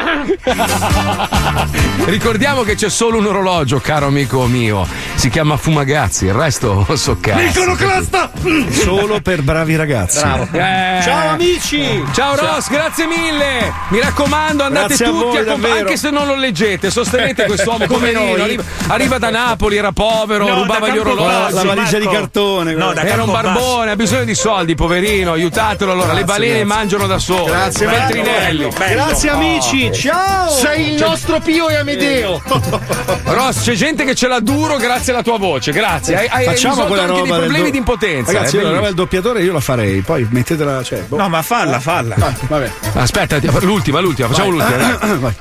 Ricordiamo 2.05 2.61
che 2.63 2.75
c'è 2.75 2.89
solo 2.89 3.17
un 3.17 3.25
orologio, 3.25 3.79
caro 3.79 4.07
amico 4.07 4.45
mio. 4.45 4.85
Si 5.15 5.29
chiama 5.29 5.57
Fumagazzi, 5.57 6.25
il 6.25 6.33
resto 6.33 6.64
so 6.95 7.17
cazzo. 7.19 7.41
Iconoclasta! 7.41 8.31
Solo 8.71 9.21
per 9.21 9.41
bravi 9.43 9.75
ragazzi. 9.75 10.19
Bravo. 10.19 10.47
Eh. 10.51 10.99
Ciao 11.03 11.29
amici! 11.29 12.03
Ciao 12.13 12.35
Ross, 12.35 12.69
grazie 12.69 13.05
mille! 13.05 13.71
Mi 13.89 13.99
raccomando, 13.99 14.63
andate 14.63 14.87
Grazie 14.87 15.05
a 15.05 15.09
tutti 15.09 15.23
voi, 15.23 15.29
a 15.29 15.43
comprare, 15.43 15.61
davvero. 15.61 15.79
anche 15.79 15.97
se 15.97 16.09
non 16.09 16.27
lo 16.27 16.35
leggete, 16.35 16.89
sostenete 16.89 17.45
quest'uomo 17.45 17.85
Come 17.95 18.11
noi. 18.11 18.41
Arriva, 18.41 18.63
arriva 18.87 19.17
da 19.17 19.29
Napoli, 19.29 19.77
era 19.77 19.91
povero, 19.91 20.47
No, 20.47 20.61
rubava 20.61 20.89
gli 20.89 20.97
orologi. 20.97 21.53
La 21.53 21.63
valigia 21.63 21.99
di 21.99 22.07
cartone. 22.07 22.73
No, 22.73 22.93
da 22.93 23.03
Era 23.03 23.23
un 23.23 23.31
barbone, 23.31 23.91
ha 23.91 23.95
bisogno 23.95 24.23
di 24.25 24.35
soldi, 24.35 24.75
poverino, 24.75 25.33
aiutatelo 25.33 25.91
allora. 25.91 26.13
Le 26.13 26.23
Grazie, 26.23 26.33
balene 26.33 26.59
grazie. 26.59 26.65
mangiano 26.65 27.07
da 27.07 27.19
sole. 27.19 27.51
Grazie, 27.51 27.87
bello, 27.87 28.69
bello. 28.69 28.69
Grazie 28.69 29.29
amici, 29.29 29.91
ciao! 29.93 30.49
Sei 30.49 30.93
il 30.93 31.01
nostro 31.01 31.39
Pio 31.39 31.69
e 31.69 31.75
Amedeo. 31.75 32.41
Ross, 33.25 33.63
c'è 33.63 33.73
gente 33.73 34.03
che 34.03 34.15
ce 34.15 34.27
l'ha 34.27 34.39
duro 34.39 34.77
grazie 34.77 35.13
alla 35.13 35.21
tua 35.23 35.37
voce, 35.37 35.71
grazie. 35.71 36.15
Hai, 36.15 36.27
hai 36.29 36.54
Facciamo 36.55 36.85
quella 36.85 37.03
anche 37.03 37.13
roba 37.13 37.21
dei 37.23 37.31
del 37.31 37.39
problemi 37.41 37.63
do- 37.65 37.71
di 37.71 37.77
impotenza. 37.77 38.31
Ragazzi, 38.31 38.61
la 38.61 38.69
roba 38.71 38.85
del 38.85 38.93
doppiatore 38.95 39.43
io 39.43 39.53
la 39.53 39.59
farei, 39.59 40.01
poi 40.01 40.27
mettetela. 40.29 40.83
Cioè, 40.83 41.01
boh. 41.03 41.17
No, 41.17 41.29
ma 41.29 41.41
falla, 41.41 41.79
falla. 41.79 42.15
Vabbè. 42.47 42.71
Aspetta, 42.93 43.39
ti- 43.39 43.49
l'ultima, 43.61 43.99
l'ultima, 43.99 44.27
facciamo 44.29 44.51
l'ultima. 44.51 44.77
dai. 44.97 45.17
Vai. 45.19 45.33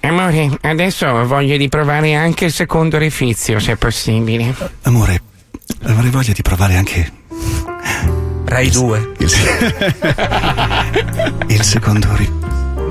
Amore, 0.00 0.50
adesso 0.62 1.06
ho 1.06 1.26
voglia 1.26 1.56
di 1.56 1.68
provare 1.68 2.14
anche 2.14 2.46
il 2.46 2.52
secondo 2.52 2.96
orifizio, 2.96 3.58
se 3.58 3.72
è 3.72 3.76
possibile. 3.76 4.54
Amore, 4.82 5.22
avrei 5.84 6.10
voglia 6.10 6.32
di 6.32 6.42
provare 6.42 6.76
anche 6.76 7.12
Rai 8.44 8.70
2. 8.70 9.12
il, 9.18 9.30
il 11.48 11.62
secondo 11.62 12.08
ri- 12.16 12.32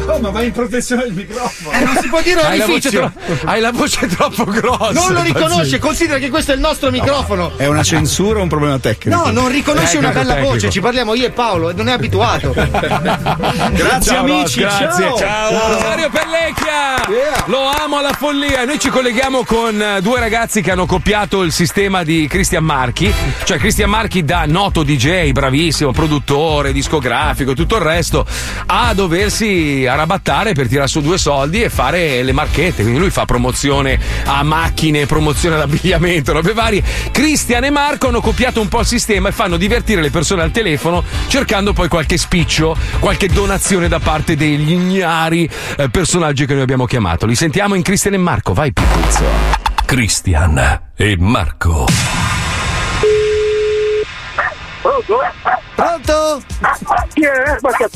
No, 0.08 0.20
ma 0.20 0.30
vai 0.30 0.46
in 0.46 0.52
protezione 0.54 1.04
del 1.04 1.14
microfono. 1.14 1.78
Eh, 1.78 1.84
non 1.84 1.98
si 2.02 2.08
può 2.08 2.22
dire 2.22 2.40
Hai 2.42 2.58
la, 2.58 2.66
voce, 2.66 3.12
hai 3.46 3.60
la 3.60 3.72
voce 3.72 4.08
troppo 4.08 4.46
grossa. 4.46 4.92
Non 4.94 5.12
lo 5.14 5.22
riconosce, 5.22 5.80
considera 5.80 6.18
che 6.18 6.30
questo 6.30 6.52
è 6.52 6.56
il 6.56 6.62
nostro 6.62 6.90
microfono. 6.92 7.52
È 7.58 7.66
una 7.68 7.84
censura 7.84 8.40
o 8.40 8.44
un 8.44 8.48
problema 8.48 8.80
tecnico? 8.80 9.18
No, 9.18 9.32
non 9.32 9.50
riconosce 9.50 9.96
Eh, 9.96 10.00
una 10.00 10.10
bella 10.12 10.34
tecnico. 10.36 10.54
voce, 10.54 10.70
ci 10.70 10.80
parliamo 10.80 11.14
io 11.14 11.26
e 11.26 11.32
Paolo, 11.32 11.74
non 11.74 11.90
è 11.90 11.92
abituato. 11.92 12.54
Grazie 12.54 14.02
Ciao, 14.14 14.20
amici, 14.24 14.60
grazie. 14.62 15.14
ciao. 15.18 15.74
Rosario 15.74 16.10
Pellecchia! 16.10 17.46
Lo 17.46 17.70
amo 17.70 17.98
alla 17.98 18.14
follia. 18.14 18.66
Noi 18.66 18.80
ci 18.80 18.90
colleghiamo 18.90 19.44
con 19.44 19.82
eh, 19.82 20.02
due 20.02 20.20
ragazzi 20.20 20.62
che 20.62 20.72
hanno 20.72 20.86
copiato 20.86 21.44
il 21.44 21.52
sistema 21.52 22.04
di 22.04 22.28
Cristian 22.28 22.64
Marchi. 22.64 23.14
Cioè, 23.44 23.58
Cristian 23.58 23.90
Marchi, 23.90 24.24
da 24.24 24.46
noto 24.46 24.84
DJ, 24.84 25.32
bravissimo, 25.32 25.92
produttore, 25.92 26.72
discografico, 26.72 27.54
tutto 27.54 27.76
il 27.76 27.82
resto, 27.82 28.26
a 28.68 28.94
doversi 28.94 29.86
arrabattare 29.98 30.54
per 30.54 30.68
tirare 30.68 30.88
su 30.88 31.02
due 31.02 31.18
soldi 31.18 31.64
e 31.64 31.70
fare 31.70 32.22
le 32.24 32.32
marchette. 32.32 32.84
Quindi 32.84 33.00
lui 33.00 33.10
fa 33.10 33.26
promozione 33.26 34.00
a 34.26 34.44
macchine, 34.44 35.06
promozione 35.06 35.56
ad 35.56 35.62
abbigliamento, 35.62 36.32
robe 36.32 36.54
varie. 36.54 36.84
Cristian 37.12 37.64
e 37.64 37.70
Marco 37.70 38.08
hanno 38.08 38.22
copiato 38.22 38.62
un 38.62 38.68
po' 38.68 38.82
il 38.82 38.86
sistema 38.86 39.30
e 39.30 39.32
fanno 39.32 39.58
divertire 39.58 40.02
le 40.02 40.12
persone 40.12 40.44
al 40.44 40.52
telefono 40.52 41.04
cercando 41.28 41.74
poi 41.74 41.88
qualche 41.88 42.18
spiccio, 42.18 42.76
qualche 43.00 43.28
donazione 43.28 43.88
da 43.88 44.00
parte 44.00 44.36
degli 44.36 44.72
ignari 44.72 45.50
eh, 45.78 45.90
personaggi 45.90 46.46
che 46.46 46.54
noi 46.54 46.64
abbiamo 46.64 46.86
chiamato. 46.86 47.26
Li 47.26 47.36
sentiamo 47.36 47.76
in 47.76 47.82
Cristian 47.82 48.14
e 48.14 48.18
Marco, 48.18 48.54
vai 48.54 48.72
Pipuzzo. 48.72 49.26
Cristian 49.86 50.82
e 50.96 51.16
Marco. 51.18 52.37
Pronto? 55.76 56.42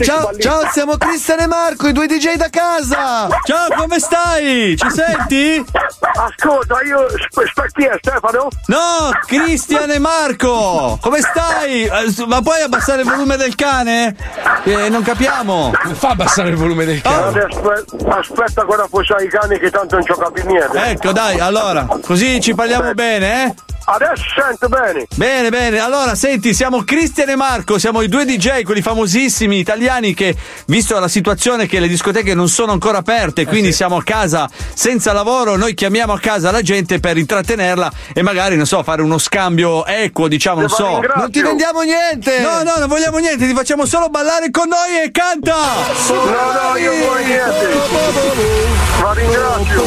Ciao, 0.04 0.30
ciao, 0.38 0.70
siamo 0.72 0.98
Cristian 0.98 1.40
e 1.40 1.48
Marco, 1.48 1.88
i 1.88 1.94
due 1.94 2.06
DJ 2.06 2.36
da 2.36 2.50
casa! 2.50 3.30
Ciao, 3.46 3.68
come 3.78 3.98
stai? 3.98 4.76
Ci 4.76 4.90
senti? 4.90 5.66
Ascolta, 6.02 6.82
io 6.84 7.08
sta 7.48 7.66
chi 7.72 7.86
è 7.86 7.98
Stefano? 7.98 8.50
No, 8.66 9.10
Cristian 9.26 9.90
e 9.90 10.00
Marco! 10.00 10.98
Come 11.02 11.22
stai? 11.22 11.84
Eh, 11.84 12.26
Ma 12.28 12.42
puoi 12.42 12.62
abbassare 12.62 13.04
il 13.04 13.08
volume 13.08 13.38
del 13.38 13.56
cane? 13.56 14.14
Eh, 14.66 14.90
non 14.90 15.02
capiamo. 15.02 15.72
Fa 15.94 16.10
abbassare 16.10 16.50
il 16.50 16.58
volume 16.58 16.84
del 16.84 17.02
cane. 17.02 17.40
Aspetta, 17.40 18.18
aspetta 18.18 18.62
ancora 18.62 18.86
fosse 18.88 19.16
i 19.24 19.30
cani 19.30 19.58
che 19.58 19.72
tanto 19.72 19.96
non 19.96 20.04
ci 20.04 20.12
ho 20.12 20.18
capito 20.18 20.48
niente. 20.48 20.78
Ecco, 20.78 21.14
dai, 21.14 21.40
allora, 21.40 21.88
così 22.04 22.42
ci 22.42 22.54
parliamo 22.54 22.94
bene, 22.94 23.46
eh? 23.46 23.56
Adesso 23.84 24.24
sento 24.36 24.70
bene. 24.70 25.08
Bene, 25.16 25.50
bene. 25.50 25.80
Allora, 25.80 26.16
senti, 26.16 26.54
siamo 26.54 26.84
Cristian 26.84 27.30
e 27.30 27.36
Marco, 27.36 27.78
siamo 27.80 28.02
i 28.02 28.08
due 28.08 28.26
DJ, 28.26 28.62
quelli 28.62 28.82
famosissimi 28.82 29.58
italiani 29.58 30.14
che, 30.14 30.36
visto 30.68 30.98
la 31.00 31.08
situazione 31.08 31.66
che 31.66 31.80
le 31.80 31.88
discoteche 31.88 32.34
non 32.34 32.48
sono 32.48 32.72
ancora 32.72 33.00
aperte, 33.00 33.46
quindi 33.46 33.74
siamo 33.74 33.98
a 33.98 34.04
casa 34.04 34.50
senza 34.74 35.14
lavoro, 35.14 35.56
noi 35.58 35.74
chiamiamo 35.74 36.14
a 36.14 36.20
casa 36.20 36.52
la 36.52 36.62
gente 36.62 37.00
per 37.00 37.18
intrattenerla 37.18 37.92
e 38.14 38.22
magari, 38.22 38.56
non 38.56 38.66
so, 38.66 38.84
fare 38.84 39.02
uno 39.02 39.18
scambio 39.18 39.86
equo, 39.86 40.28
diciamo, 40.28 40.60
non 40.62 40.70
so. 40.70 41.02
Non 41.16 41.32
ti 41.32 41.42
vendiamo 41.42 41.82
niente! 41.82 42.40
No, 42.40 42.62
no, 42.64 42.76
non 42.78 42.88
vogliamo 42.88 43.18
niente, 43.18 43.48
ti 43.48 43.54
facciamo 43.54 43.86
solo 43.86 44.10
ballare 44.10 44.52
con 44.52 44.68
noi 44.68 45.04
e 45.04 45.12
canta! 45.12 45.56
No, 46.08 46.70
no, 46.72 46.78
io 46.78 46.94
vuoi 46.94 47.26
niente. 47.26 47.70
Ma 49.02 49.14
ringrazio. 49.14 49.84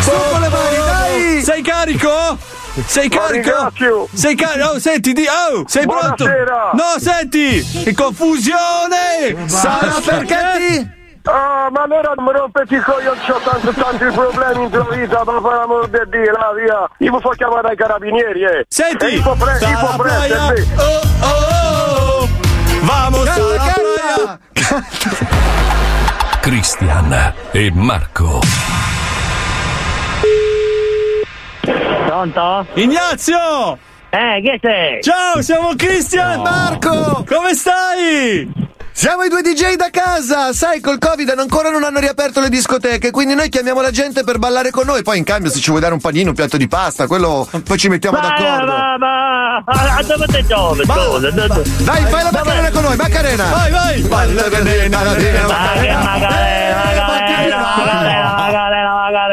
Su 0.00 0.10
con 0.30 0.40
le 0.40 0.48
mani, 0.48 0.76
dai! 0.76 1.42
Sei 1.42 1.62
carico? 1.62 2.53
Sei 2.86 3.08
carico? 3.08 3.72
Sei 4.12 4.34
carico? 4.34 4.68
Oh, 4.70 4.78
senti, 4.80 5.12
di... 5.12 5.24
oh, 5.26 5.62
sei 5.66 5.86
pronto? 5.86 6.24
Buonasera. 6.24 6.70
No, 6.72 6.98
senti! 6.98 7.62
Che 7.84 7.94
confusione! 7.94 9.36
Sarà 9.46 10.00
perché 10.04 10.36
ti... 10.58 11.02
Ah, 11.26 11.68
ma 11.70 11.82
allora 11.84 12.12
non 12.16 12.24
mi 12.26 12.32
rompete 12.32 12.74
il 12.74 12.82
coglione, 12.82 13.18
ho 13.30 13.40
tanti, 13.44 13.80
tanti 13.80 14.04
problemi 14.12 14.64
in 14.64 14.70
tua 14.70 14.86
vita, 14.90 15.22
ma 15.24 15.40
per 15.40 15.52
l'amor 15.52 15.88
di 15.88 15.98
Dio, 16.10 16.32
là, 16.32 16.52
via. 16.54 16.88
Io 16.98 17.12
mi 17.12 17.20
faccio 17.20 17.36
chiamare 17.36 17.68
ai 17.68 17.76
carabinieri, 17.76 18.42
eh. 18.42 18.64
Senti! 18.68 19.04
E 19.06 19.08
io 19.10 19.22
può 19.22 19.34
pre- 19.34 19.58
io 19.58 19.78
può 19.78 19.94
Playa. 19.96 20.46
prendere, 20.46 20.62
sì. 20.62 20.68
Oh, 20.76 21.00
oh, 21.26 22.22
oh. 22.22 22.28
Vamos 22.82 23.28
a 23.28 23.38
la 23.38 23.72
playa! 23.72 24.38
Cristian 26.40 27.34
e 27.52 27.70
Marco. 27.72 28.40
Pronto? 32.14 32.64
Ignazio! 32.74 33.76
Eh, 34.10 34.40
che 34.40 34.60
sei? 34.62 35.02
Ciao, 35.02 35.42
siamo 35.42 35.72
Cristian! 35.74 36.42
Marco! 36.42 37.24
Come 37.26 37.54
stai? 37.54 38.48
Siamo 38.92 39.24
i 39.24 39.28
due 39.28 39.42
DJ 39.42 39.74
da 39.74 39.88
casa! 39.90 40.52
Sai, 40.52 40.80
col 40.80 40.98
Covid 41.00 41.28
ancora 41.36 41.70
non 41.70 41.82
hanno 41.82 41.98
riaperto 41.98 42.38
le 42.38 42.50
discoteche, 42.50 43.10
quindi 43.10 43.34
noi 43.34 43.48
chiamiamo 43.48 43.80
la 43.80 43.90
gente 43.90 44.22
per 44.22 44.38
ballare 44.38 44.70
con 44.70 44.86
noi. 44.86 45.02
Poi 45.02 45.18
in 45.18 45.24
cambio, 45.24 45.50
se 45.50 45.58
ci 45.58 45.70
vuoi 45.70 45.80
dare 45.80 45.92
un 45.92 46.00
panino, 46.00 46.28
un 46.28 46.36
piatto 46.36 46.56
di 46.56 46.68
pasta, 46.68 47.08
quello 47.08 47.48
poi 47.64 47.78
ci 47.78 47.88
mettiamo 47.88 48.16
Ma, 48.16 48.28
d'accordo. 48.28 48.64
ma, 48.64 48.96
ma, 48.96 49.96
a 49.96 50.02
dove 50.04 50.26
te 50.26 50.46
giove? 50.46 50.84
Dai, 50.84 52.04
fai 52.04 52.22
la 52.22 52.30
Macarena 52.30 52.70
con 52.70 52.82
noi, 52.84 52.96
Macarena! 52.96 53.44
Vai, 53.50 53.70
vai! 53.72 54.02
Macarena, 54.02 54.98
Ma 54.98 55.04
Macarena, 55.04 55.46
Macarena, 57.58 58.23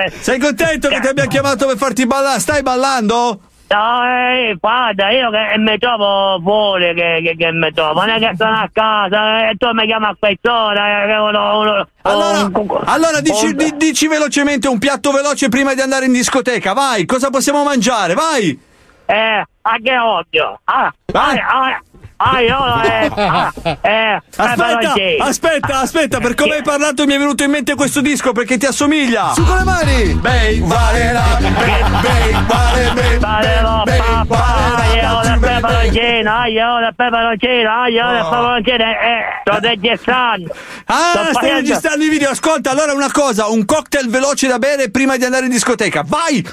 Macarena. 0.04 0.22
Sei 0.24 0.40
contento 0.40 0.88
che 0.90 1.00
ti 1.00 1.08
abbia 1.08 1.26
chiamato 1.26 1.68
per 1.68 1.78
farti 1.78 2.06
ballare? 2.06 2.40
Stai 2.40 2.62
ballando? 2.62 3.40
No, 3.72 4.04
eh, 4.04 4.58
guarda, 4.60 5.12
io 5.12 5.30
che 5.30 5.58
mi 5.58 5.78
trovo 5.78 6.42
fuori, 6.44 6.94
che, 6.94 7.22
che, 7.24 7.36
che 7.38 7.52
mi 7.54 7.72
trovo, 7.72 8.02
non 8.02 8.10
è 8.10 8.20
che 8.20 8.34
sono 8.38 8.52
a 8.58 8.70
casa, 8.70 9.50
e 9.50 9.56
tu 9.56 9.70
mi 9.72 9.86
chiami 9.86 10.06
a 10.08 10.16
quest'ora, 10.20 11.06
che 11.06 11.14
uno, 11.14 11.60
uno, 11.60 11.88
Allora, 12.02 12.40
un- 12.54 12.82
allora 12.84 13.22
dici, 13.22 13.56
di- 13.56 13.78
dici 13.78 14.10
velocemente 14.10 14.68
un 14.68 14.78
piatto 14.78 15.14
veloce 15.14 15.48
prima 15.48 15.74
di 15.74 15.80
andare 15.80 16.06
in 16.06 16.12
discoteca, 16.12 16.74
vai! 16.74 17.06
Cosa 17.06 17.30
possiamo 17.30 17.64
mangiare? 17.64 18.14
Vai! 18.14 18.60
Eh, 19.06 19.46
a 19.62 19.78
che 19.82 19.98
odio? 19.98 20.60
Ah, 20.66 20.94
ah, 21.14 21.32
ah, 21.32 21.82
ah, 22.24 22.40
io, 22.42 22.84
eh, 22.84 23.12
ah, 23.16 23.52
eh, 23.82 24.22
Aspetta, 24.36 24.56
peperoncini. 24.56 25.18
aspetta, 25.20 25.80
aspetta, 25.80 26.20
per 26.20 26.36
come 26.36 26.56
hai 26.56 26.62
parlato 26.64 27.06
mi 27.06 27.14
è 27.14 27.18
venuto 27.18 27.44
in 27.44 27.52
mente 27.52 27.76
questo 27.76 28.02
disco 28.02 28.32
perché 28.32 28.58
ti 28.58 28.66
assomiglia! 28.66 29.34
Su 29.34 29.44
con 29.46 29.58
le 29.58 29.64
mani! 29.64 30.14
Bei, 30.16 30.60
valera, 30.60 31.24
bei, 31.40 31.52
bei, 31.52 32.32
vale, 32.48 32.92
bei, 32.94 33.18
Valero, 33.20 33.82
bei, 33.86 34.00
papà, 34.00 34.84
io 34.94 35.22
del 35.30 35.40
bei, 35.40 35.50
peperoncino, 35.62 36.46
io 36.46 36.80
del 36.80 36.94
peperoncino, 36.96 37.86
io 37.88 38.08
del 38.12 38.24
peperoncino, 38.30 38.84
eh, 38.84 39.24
sto 39.44 39.60
registrando. 39.60 40.56
Ah, 40.86 41.12
Sto 41.14 41.34
stai 41.34 41.52
registrando 41.52 42.04
i 42.04 42.10
video. 42.10 42.30
Ascolta, 42.32 42.72
allora 42.72 42.94
una 42.94 43.12
cosa, 43.12 43.48
un 43.48 43.66
cocktail 43.66 44.10
veloce 44.10 44.48
da 44.48 44.60
bere 44.60 44.90
prima 44.92 45.18
di 45.18 45.24
andare 45.26 45.46
in 45.46 45.52
discoteca. 45.52 46.04
Vai! 46.06 46.46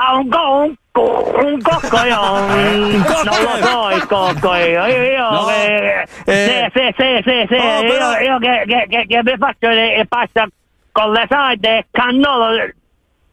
Ma 0.00 0.14
un 0.16 0.28
co, 0.30 0.50
un, 0.62 0.74
co- 0.92 1.30
un 1.44 1.60
cocco 1.60 2.04
io, 2.04 2.32
un, 2.32 3.04
cocco? 3.06 3.22
non 3.22 3.42
lo 3.42 3.66
so 3.66 3.90
il 3.90 4.06
cocco 4.06 4.54
io, 4.54 4.86
io, 4.86 5.02
io 5.02 5.30
No, 5.30 5.44
che, 5.44 6.06
eh. 6.24 6.70
sì, 6.72 6.94
sì, 6.96 7.22
sì, 7.22 7.46
sì, 7.50 7.54
Oh, 7.54 7.82
io, 7.82 7.92
però- 7.92 8.18
io 8.18 8.38
che, 8.38 8.64
che, 8.66 8.86
che, 8.88 9.06
che 9.06 9.20
mi 9.22 9.34
faccio 9.36 9.68
le, 9.68 9.98
le 9.98 10.06
pasta 10.06 10.46
con 10.90 11.12
le 11.12 11.26
sarde 11.28 11.76
e 11.76 11.86
cannolo 11.90 12.70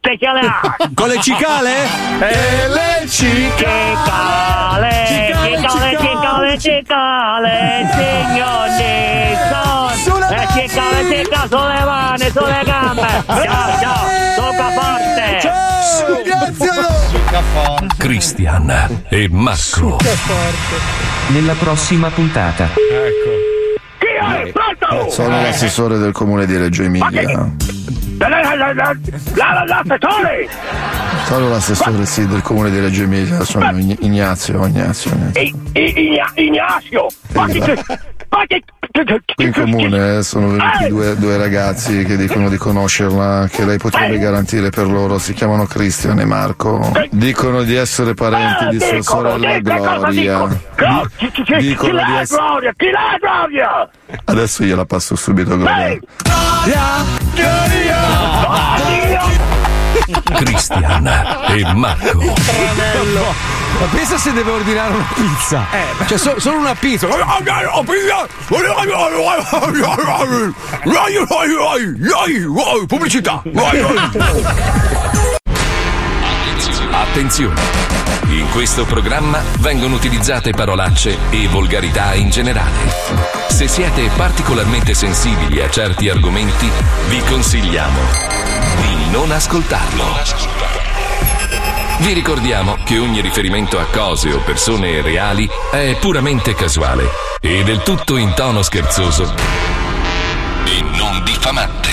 speciale 0.02 0.42
Con 0.94 1.08
le 1.08 1.22
cicale? 1.22 1.72
E 2.20 2.68
le 2.68 3.08
Cicale, 3.08 5.06
cicale, 5.08 5.98
cicale, 5.98 6.58
cicale, 6.60 7.88
signori, 7.94 9.36
sono, 10.04 10.28
e 10.30 10.48
cicale, 10.52 11.16
cicale, 11.16 11.48
sulle 11.48 11.84
mani, 11.86 12.30
sulle 12.30 12.62
gambe, 12.66 13.24
ciao, 13.26 13.80
ciao, 13.80 14.06
tocca 14.36 14.70
forte. 14.72 15.27
Cristian 17.98 19.04
e 19.10 19.28
Marco. 19.30 19.98
Nella 21.28 21.54
prossima 21.54 22.10
puntata. 22.10 22.70
Chi 23.98 24.06
è? 24.06 24.52
Pronto? 24.52 25.10
Sono 25.10 25.42
l'assessore 25.42 25.98
del 25.98 26.12
comune 26.12 26.46
di 26.46 26.58
Reggio 26.58 26.84
Emilia. 26.84 27.50
La, 28.20 28.28
la, 28.28 28.42
la, 28.42 28.56
la, 28.56 28.74
la, 28.74 28.96
la, 29.36 29.64
l'assessore! 29.66 30.50
Sono 31.26 31.50
l'assessore, 31.50 32.06
sì, 32.06 32.26
del 32.28 32.42
comune 32.42 32.72
di 32.72 32.80
Reggio 32.80 33.04
Emilia. 33.04 33.44
Sono 33.44 33.70
Ign- 33.78 33.98
Ignazio, 34.00 34.66
Ignazio. 34.66 35.12
Ignazio. 35.12 36.32
Ignazio! 36.36 37.08
Ma 37.34 37.48
che... 38.48 38.64
Qui 39.36 39.46
in 39.46 39.52
comune 39.52 40.18
eh, 40.18 40.24
sono 40.24 40.48
venuti 40.48 40.88
due, 40.88 41.16
due 41.18 41.38
ragazzi 41.38 42.04
che 42.04 42.18
dicono 42.18 42.50
di 42.50 42.58
conoscerla, 42.58 43.48
che 43.52 43.64
lei 43.66 43.78
potrebbe 43.78 44.18
garantire 44.18 44.70
per 44.70 44.88
loro. 44.88 45.20
Si 45.20 45.34
chiamano 45.34 45.66
Cristian 45.66 46.20
e 46.20 46.26
Marco. 46.26 46.92
Dicono 47.12 47.62
di 47.64 47.76
essere 47.76 48.16
parenti 48.16 48.70
di 48.70 48.80
sua 48.80 49.02
sorella 49.02 49.60
Gloria. 49.60 50.48
dicono? 51.60 52.04
Di 52.04 52.16
essere. 52.16 52.42
Gloria? 52.42 52.74
Chi 52.76 52.86
l'è 52.86 53.18
Gloria? 53.20 53.90
Adesso 54.26 54.64
gliela 54.64 54.86
passo 54.86 55.16
subito, 55.16 55.56
Gloria. 55.58 55.88
Ehi! 55.88 56.00
Cristian 60.34 61.08
e 61.50 61.74
Marco. 61.74 62.24
Ma 63.80 63.86
pensa 63.92 64.18
se 64.18 64.34
deve 64.34 64.52
ordinare 64.52 64.94
una 64.94 65.08
pizza. 65.14 65.66
Cioè, 66.08 66.18
so- 66.18 66.40
solo 66.40 66.58
una 66.58 66.74
pizza. 66.76 67.08
Pubblicità. 72.88 73.42
Attenzione! 76.92 77.62
In 78.30 78.50
questo 78.52 78.86
programma 78.86 79.42
vengono 79.60 79.96
utilizzate 79.96 80.52
parolacce 80.52 81.18
e 81.30 81.48
volgarità 81.48 82.14
in 82.14 82.30
generale. 82.30 82.92
Se 83.48 83.68
siete 83.68 84.10
particolarmente 84.16 84.94
sensibili 84.94 85.62
a 85.62 85.70
certi 85.70 86.10
argomenti, 86.10 86.70
vi 87.08 87.22
consigliamo 87.22 88.00
di 88.82 89.10
non 89.12 89.32
ascoltarlo. 89.32 90.87
Vi 92.00 92.14
ricordiamo 92.14 92.78
che 92.86 93.00
ogni 93.00 93.22
riferimento 93.22 93.80
a 93.80 93.86
cose 93.86 94.32
o 94.32 94.40
persone 94.40 95.02
reali 95.02 95.50
è 95.72 95.98
puramente 96.00 96.54
casuale 96.54 97.10
e 97.42 97.64
del 97.64 97.82
tutto 97.82 98.18
in 98.18 98.34
tono 98.36 98.62
scherzoso 98.62 99.34
e 100.66 100.82
non 100.96 101.24
diffamante. 101.24 101.90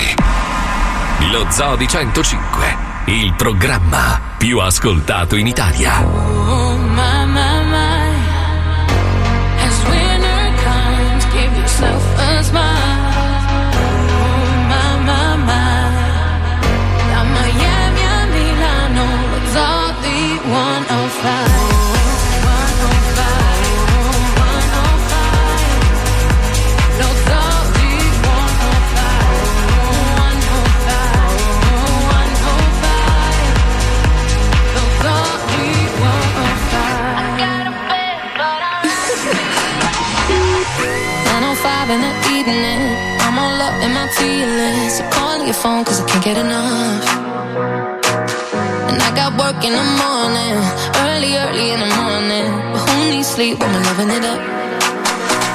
Lo 1.31 1.47
Zoo 1.49 1.75
di 1.75 1.87
105, 1.87 2.77
il 3.05 3.33
programma 3.33 4.21
più 4.37 4.59
ascoltato 4.59 5.35
in 5.35 5.47
Italia. 5.47 6.74
Your 45.45 45.53
phone 45.53 45.85
cause 45.85 46.01
I 46.01 46.05
can't 46.07 46.23
get 46.23 46.37
enough. 46.37 47.05
And 48.89 48.99
I 48.99 49.11
got 49.15 49.37
work 49.37 49.63
in 49.63 49.73
the 49.73 49.87
morning. 50.01 50.57
Early 51.05 51.15
early, 51.15 51.37
early 51.37 51.71
in 51.71 51.79
the 51.79 51.91
morning. 52.01 52.47
But 52.73 52.81
who 52.89 53.11
needs 53.11 53.27
sleep 53.27 53.59
when 53.59 53.71
we're 53.71 53.83
loving 53.83 54.09
it 54.09 54.25
up? 54.25 54.41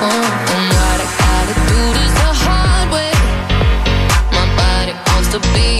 Oh, 0.06 0.26
and 0.54 0.66
what 0.78 0.98
I 1.04 1.08
gotta 1.18 1.54
do 1.70 1.80
this 1.98 2.12
the 2.22 2.30
hard 2.44 2.88
way. 2.94 3.12
My 4.30 4.46
body 4.62 4.94
wants 5.10 5.28
to 5.34 5.40
be 5.54 5.79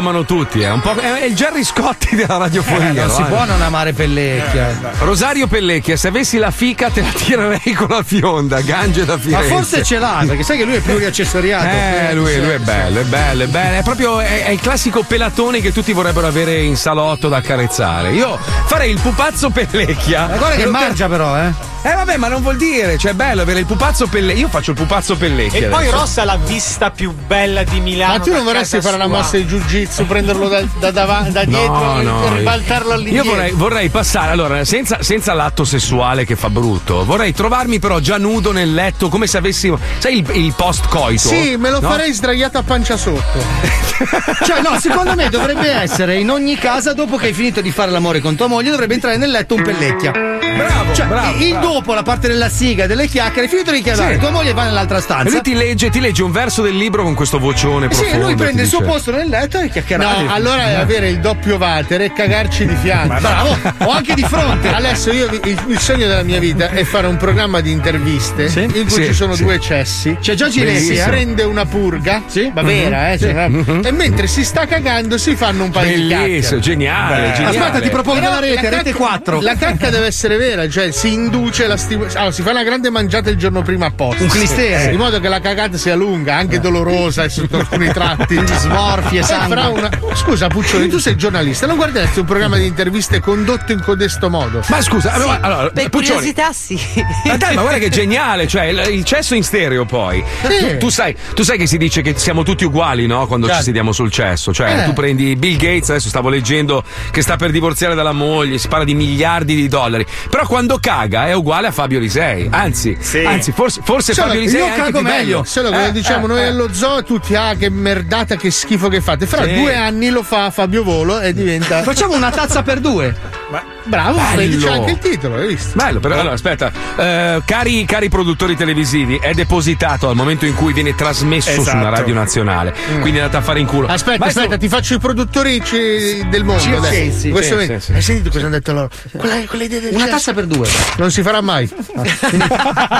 Amano 0.00 0.24
tutti, 0.24 0.66
po'. 0.82 0.94
È 0.94 1.24
il 1.24 1.34
Gerry 1.34 1.62
Scotti 1.62 2.16
della 2.16 2.38
radiofonia. 2.38 2.90
Eh, 2.90 3.06
non 3.06 3.10
si 3.10 3.22
può 3.22 3.44
non 3.44 3.62
amare 3.62 3.92
Pellecchia. 3.92 4.94
Rosario 5.00 5.46
Pellecchia, 5.46 5.96
se 5.96 6.08
avessi 6.08 6.38
la 6.38 6.50
fica 6.50 6.90
te 6.90 7.02
la 7.02 7.12
tirerei 7.14 7.72
con 7.74 7.88
la 7.88 8.02
fionda, 8.02 8.60
Gange 8.60 9.04
da 9.04 9.14
Ma 9.14 9.20
Firenze. 9.20 9.48
forse 9.48 9.82
ce 9.84 9.98
l'ha, 9.98 10.24
perché 10.26 10.42
sai 10.42 10.56
che 10.56 10.64
lui 10.64 10.74
è 10.74 10.80
pluriaccessoriato. 10.80 11.66
Eh, 11.66 12.14
lui, 12.14 12.40
lui 12.40 12.50
è 12.50 12.58
bello, 12.58 13.00
è 13.00 13.04
bello, 13.04 13.44
è 13.44 13.46
bello. 13.46 13.78
È 13.78 13.82
proprio 13.82 14.20
è, 14.20 14.44
è 14.44 14.50
il 14.50 14.60
classico 14.60 15.02
pelatone 15.02 15.60
che 15.60 15.72
tutti 15.72 15.92
vorrebbero 15.92 16.26
avere 16.26 16.60
in 16.60 16.76
salotto 16.76 17.28
da 17.28 17.36
accarezzare. 17.36 18.10
Io 18.12 18.38
farei 18.66 18.90
il 18.90 19.00
pupazzo 19.00 19.50
pellecchia. 19.50 20.26
Ma 20.28 20.36
guarda 20.36 20.56
che 20.56 20.66
mangia 20.66 21.08
però, 21.08 21.36
eh. 21.38 21.52
Eh 21.82 21.94
vabbè, 21.94 22.18
ma 22.18 22.28
non 22.28 22.42
vuol 22.42 22.58
dire, 22.58 22.98
cioè 22.98 23.12
è 23.12 23.14
bello 23.14 23.40
avere 23.40 23.60
il 23.60 23.64
pupazzo 23.66 24.06
pellecchia. 24.06 24.42
Io 24.42 24.48
faccio 24.48 24.72
il 24.72 24.76
pupazzo 24.76 25.16
pellecchia. 25.16 25.60
E 25.60 25.70
poi 25.70 25.84
adesso. 25.86 25.96
Rossa 25.96 26.22
ha 26.22 26.24
la 26.26 26.36
vista 26.36 26.90
più 26.90 27.10
bella 27.26 27.62
di 27.62 27.80
Milano. 27.80 28.18
Ma 28.18 28.20
tu 28.20 28.28
non 28.32 28.44
da 28.44 28.52
vorresti 28.52 28.80
fare 28.82 28.96
una 28.96 29.06
sua. 29.06 29.16
mossa 29.16 29.36
di 29.38 29.44
jiu-jitsu, 29.44 30.06
prenderlo 30.06 30.48
da, 30.48 30.62
da, 30.78 30.90
davanti- 30.90 31.32
da 31.32 31.44
dietro 31.44 31.74
No, 31.74 32.00
e 32.00 32.02
no, 32.02 32.34
ribaltarlo 32.36 32.88
io 32.90 32.94
all'indietro? 32.94 33.30
vorrei, 33.30 33.50
vorrei 33.52 33.88
passare, 33.88 34.30
allora, 34.30 34.62
senza, 34.66 35.02
senza 35.02 35.32
l'atto 35.32 35.64
sessuale 35.64 36.26
che 36.26 36.36
fa 36.36 36.50
brutto, 36.50 37.02
vorrei 37.06 37.32
trovarmi 37.32 37.78
però 37.78 37.98
già 37.98 38.18
nudo 38.18 38.52
nel 38.52 38.74
letto, 38.74 39.08
come 39.08 39.26
se 39.26 39.38
avessi. 39.38 39.72
Sai 39.98 40.18
il, 40.18 40.30
il 40.36 40.52
post 40.54 40.86
coito? 40.86 41.28
Sì, 41.28 41.56
me 41.56 41.70
lo 41.70 41.80
No? 41.80 41.88
farei 41.88 42.12
sdraiato 42.12 42.58
a 42.58 42.62
pancia 42.62 42.98
sotto. 42.98 43.78
Cioè, 44.44 44.60
no, 44.62 44.78
secondo 44.80 45.14
me 45.14 45.28
dovrebbe 45.28 45.68
essere 45.70 46.16
in 46.16 46.30
ogni 46.30 46.56
casa, 46.56 46.94
dopo 46.94 47.16
che 47.16 47.26
hai 47.26 47.32
finito 47.34 47.60
di 47.60 47.70
fare 47.70 47.90
l'amore 47.90 48.20
con 48.20 48.34
tua 48.34 48.46
moglie, 48.46 48.70
dovrebbe 48.70 48.94
entrare 48.94 49.16
nel 49.18 49.30
letto 49.30 49.54
un 49.54 49.62
pellecchia. 49.62 50.10
Bravo, 50.10 50.94
Cioè, 50.94 51.06
bravo, 51.06 51.38
il 51.38 51.50
bravo. 51.50 51.66
Dopo, 51.72 51.94
la 51.94 52.02
parte 52.02 52.26
della 52.28 52.48
siga, 52.48 52.86
delle 52.86 53.06
chiacchiere, 53.06 53.48
finito 53.48 53.70
di 53.70 53.80
chiamare, 53.82 54.14
Sì. 54.14 54.18
tua 54.20 54.30
moglie 54.30 54.52
va 54.52 54.64
nell'altra 54.64 54.98
E 54.98 55.00
stanza. 55.00 55.30
lui 55.30 55.40
ti 55.42 55.54
legge, 55.54 55.88
ti 55.90 56.00
legge 56.00 56.22
un 56.22 56.32
verso 56.32 56.62
del 56.62 56.76
libro 56.76 57.02
con 57.04 57.14
questo 57.14 57.38
vocione 57.38 57.88
Sì, 57.92 58.00
profondo. 58.00 58.26
lui 58.26 58.34
prende 58.34 58.62
il 58.62 58.68
suo 58.68 58.82
posto 58.82 59.10
nel 59.12 59.28
letto 59.28 59.58
e 59.58 59.68
chiacchierare. 59.68 60.22
No, 60.24 60.32
allora 60.32 60.68
è 60.70 60.74
avere 60.74 61.08
il 61.08 61.20
doppio 61.20 61.56
water 61.56 62.00
e 62.02 62.12
cagarci 62.12 62.66
di 62.66 62.74
fianco. 62.76 63.18
Bravo, 63.20 63.56
o 63.84 63.90
anche 63.90 64.14
di 64.14 64.22
fronte. 64.22 64.68
Adesso 64.68 65.12
io 65.12 65.26
il, 65.26 65.58
il 65.68 65.78
sogno 65.78 66.06
della 66.06 66.22
mia 66.22 66.38
vita 66.40 66.70
è 66.70 66.82
fare 66.84 67.06
un 67.06 67.16
programma 67.16 67.60
di 67.60 67.70
interviste 67.70 68.44
in 68.54 68.72
cui 68.72 68.88
Sì, 68.90 69.04
ci 69.06 69.12
sono 69.14 69.34
sì. 69.34 69.42
due 69.44 69.60
cessi. 69.60 70.16
C'è 70.20 70.34
già 70.34 70.48
Giletti, 70.48 70.80
si 70.84 70.94
eh? 70.96 71.04
prende 71.04 71.42
una 71.44 71.64
purga, 71.66 72.22
ma 72.54 72.62
Mhm. 72.62 72.66
vera, 72.66 73.12
eh, 73.12 73.18
Sì. 73.18 73.24
cioè, 73.24 73.48
Mhm. 73.48 73.80
e 73.84 73.92
mentre 73.92 74.26
si 74.26 74.44
sta 74.44 74.66
cagando 74.66 75.16
si 75.18 75.36
fanno 75.36 75.64
un 75.64 75.70
paio 75.70 75.96
di 75.96 76.06
chiacchiere. 76.06 76.30
Bellissimo, 76.32 76.60
geniale, 76.60 77.28
Beh. 77.28 77.32
geniale. 77.34 77.58
Aspetta, 77.58 77.80
ti 77.80 77.88
propongo 77.90 78.20
Però 78.20 78.32
la 78.32 78.40
rete, 78.40 78.54
la 78.62 78.68
rete 78.70 78.82
cacca- 78.92 78.96
4. 78.96 79.40
La 79.40 79.54
cacca 79.56 79.90
deve 79.90 80.06
essere 80.06 80.36
vera, 80.36 80.68
cioè 80.68 80.90
si 80.90 81.12
induce 81.12 81.59
la 81.66 81.76
stimolazione. 81.76 82.20
Allora, 82.20 82.34
si 82.34 82.42
fa 82.42 82.50
una 82.50 82.62
grande 82.64 82.90
mangiata 82.90 83.30
il 83.30 83.36
giorno 83.36 83.62
prima 83.62 83.86
apposta. 83.86 84.22
Un 84.22 84.28
clistere. 84.28 84.92
In 84.92 84.98
modo 84.98 85.20
che 85.20 85.28
la 85.28 85.40
cagata 85.40 85.76
sia 85.76 85.94
lunga, 85.94 86.36
anche 86.36 86.60
dolorosa 86.60 87.24
e 87.24 87.28
sotto 87.28 87.56
alcuni 87.58 87.88
tratti. 87.92 88.34
Quindi 88.40 88.52
smorfie, 88.54 89.20
Eh, 89.20 89.22
sangue. 89.22 89.56
una- 89.66 89.90
Scusa, 90.14 90.48
Puccioni, 90.48 90.88
tu 90.88 90.98
sei 90.98 91.16
giornalista, 91.16 91.66
non 91.66 91.76
guarderesti 91.76 92.20
un 92.20 92.26
programma 92.26 92.56
di 92.56 92.66
interviste 92.66 93.20
condotto 93.20 93.72
in 93.72 93.80
codesto 93.82 94.28
modo? 94.28 94.62
Ma 94.68 94.80
scusa, 94.82 95.12
allora, 95.12 95.40
allora, 95.40 95.70
Per 95.70 95.88
Puccioni, 95.88 96.14
curiosità, 96.32 96.52
sì. 96.52 96.78
Ma 97.24 97.36
dai, 97.36 97.54
ma 97.54 97.62
guarda 97.62 97.78
che 97.78 97.88
geniale, 97.90 98.46
cioè 98.46 98.64
il, 98.64 98.78
il 98.92 99.04
cesso 99.04 99.34
in 99.34 99.42
stereo 99.44 99.84
poi. 99.84 100.22
Sì. 100.42 100.58
Tu, 100.72 100.76
tu 100.78 100.88
sai, 100.88 101.16
tu 101.34 101.42
sai 101.42 101.56
che 101.58 101.66
si 101.66 101.78
dice 101.78 102.02
che 102.02 102.14
siamo 102.16 102.42
tutti 102.42 102.64
uguali, 102.64 103.06
no? 103.06 103.26
Quando 103.26 103.48
ci 103.52 103.62
sediamo 103.62 103.92
sul 103.92 104.10
cesso. 104.10 104.52
Cioè, 104.52 104.82
Eh. 104.82 104.84
tu 104.84 104.92
prendi 104.92 105.36
Bill 105.36 105.56
Gates, 105.56 105.90
adesso 105.90 106.08
stavo 106.08 106.28
leggendo 106.28 106.82
che 107.10 107.22
sta 107.22 107.36
per 107.36 107.50
divorziare 107.50 107.94
dalla 107.94 108.12
moglie, 108.12 108.58
si 108.58 108.68
parla 108.68 108.84
di 108.84 108.94
miliardi 108.94 109.54
di 109.54 109.68
dollari. 109.68 110.04
Però 110.28 110.46
quando 110.46 110.78
caga 110.80 111.26
è 111.26 111.32
uguale 111.32 111.48
a 111.52 111.70
Fabio 111.70 111.98
Lisei. 111.98 112.48
Anzi, 112.50 112.96
anzi 113.24 113.52
forse, 113.52 113.80
forse 113.82 114.12
Solo 114.14 114.28
Fabio 114.28 114.40
Lisei 114.42 114.60
io 114.60 114.66
è 114.66 114.78
anche 114.80 115.02
meglio. 115.02 115.02
bello. 115.02 115.44
Solo 115.44 115.70
Eh, 115.72 115.92
diciamo 115.92 116.24
eh, 116.24 116.28
noi 116.28 116.40
eh. 116.40 116.46
allo 116.46 116.72
zoo 116.72 117.02
tutti 117.02 117.34
ah 117.34 117.54
che 117.54 117.68
merdata 117.70 118.36
che 118.36 118.50
schifo 118.50 118.88
che 118.88 119.00
fate 119.00 119.26
fra 119.26 119.44
Sì. 119.44 119.54
due 119.54 119.74
anni 119.74 120.08
lo 120.10 120.22
fa 120.22 120.50
Fabio 120.50 120.82
Volo 120.82 121.20
e 121.20 121.32
diventa 121.32 121.82
Facciamo 121.82 122.14
una 122.14 122.30
tazza 122.30 122.62
per 122.62 122.80
due. 122.80 123.39
Bravo 123.84 124.20
Bello. 124.34 124.64
c'è 124.66 124.72
anche 124.72 124.90
il 124.92 124.98
titolo 124.98 125.34
hai 125.36 125.48
visto 125.48 125.70
Bello, 125.74 126.00
però 126.00 126.14
allora 126.18 126.34
aspetta, 126.34 126.70
Eh, 126.96 127.42
cari, 127.44 127.84
cari 127.84 128.08
produttori 128.08 128.56
televisivi, 128.56 129.18
è 129.20 129.32
depositato 129.32 130.08
al 130.08 130.14
momento 130.16 130.44
in 130.46 130.54
cui 130.54 130.72
viene 130.72 130.94
trasmesso 130.94 131.50
su 131.50 131.60
una 131.70 131.80
Esatto. 131.80 131.94
radio 131.96 132.14
nazionale. 132.14 132.74
Mm. 132.92 133.00
Quindi 133.00 133.18
è 133.18 133.22
andata 133.22 133.38
a 133.38 133.42
fare 133.42 133.60
in 133.60 133.66
culo. 133.66 133.86
aspetta 133.86 134.18
Maestro- 134.18 134.42
aspetta 134.42 134.60
ti 134.60 134.68
faccio 134.68 134.94
i 134.94 134.98
produttori 134.98 135.62
ci- 135.64 136.26
del 136.28 136.44
mondo 136.44 136.62
Sì, 136.62 136.70
adesso. 136.72 136.94
sì, 136.94 137.10
sì, 137.18 137.30
questo 137.30 137.58
sì, 137.58 137.66
sì, 137.66 137.80
sì. 137.80 137.92
hai 137.92 138.02
sentito 138.02 138.30
cosa 138.30 138.44
hanno 138.46 138.54
detto 138.54 138.72
loro 138.72 138.90
quella, 139.16 139.34
quella 139.46 139.64
idea 139.64 139.80
del 139.80 139.90
Una 139.94 140.04
cesso 140.04 140.16
tazza 140.16 140.32
per 140.34 140.46
due. 140.46 140.68
non 140.98 141.10
si 141.10 141.22
farà 141.22 141.40
mai 141.40 141.68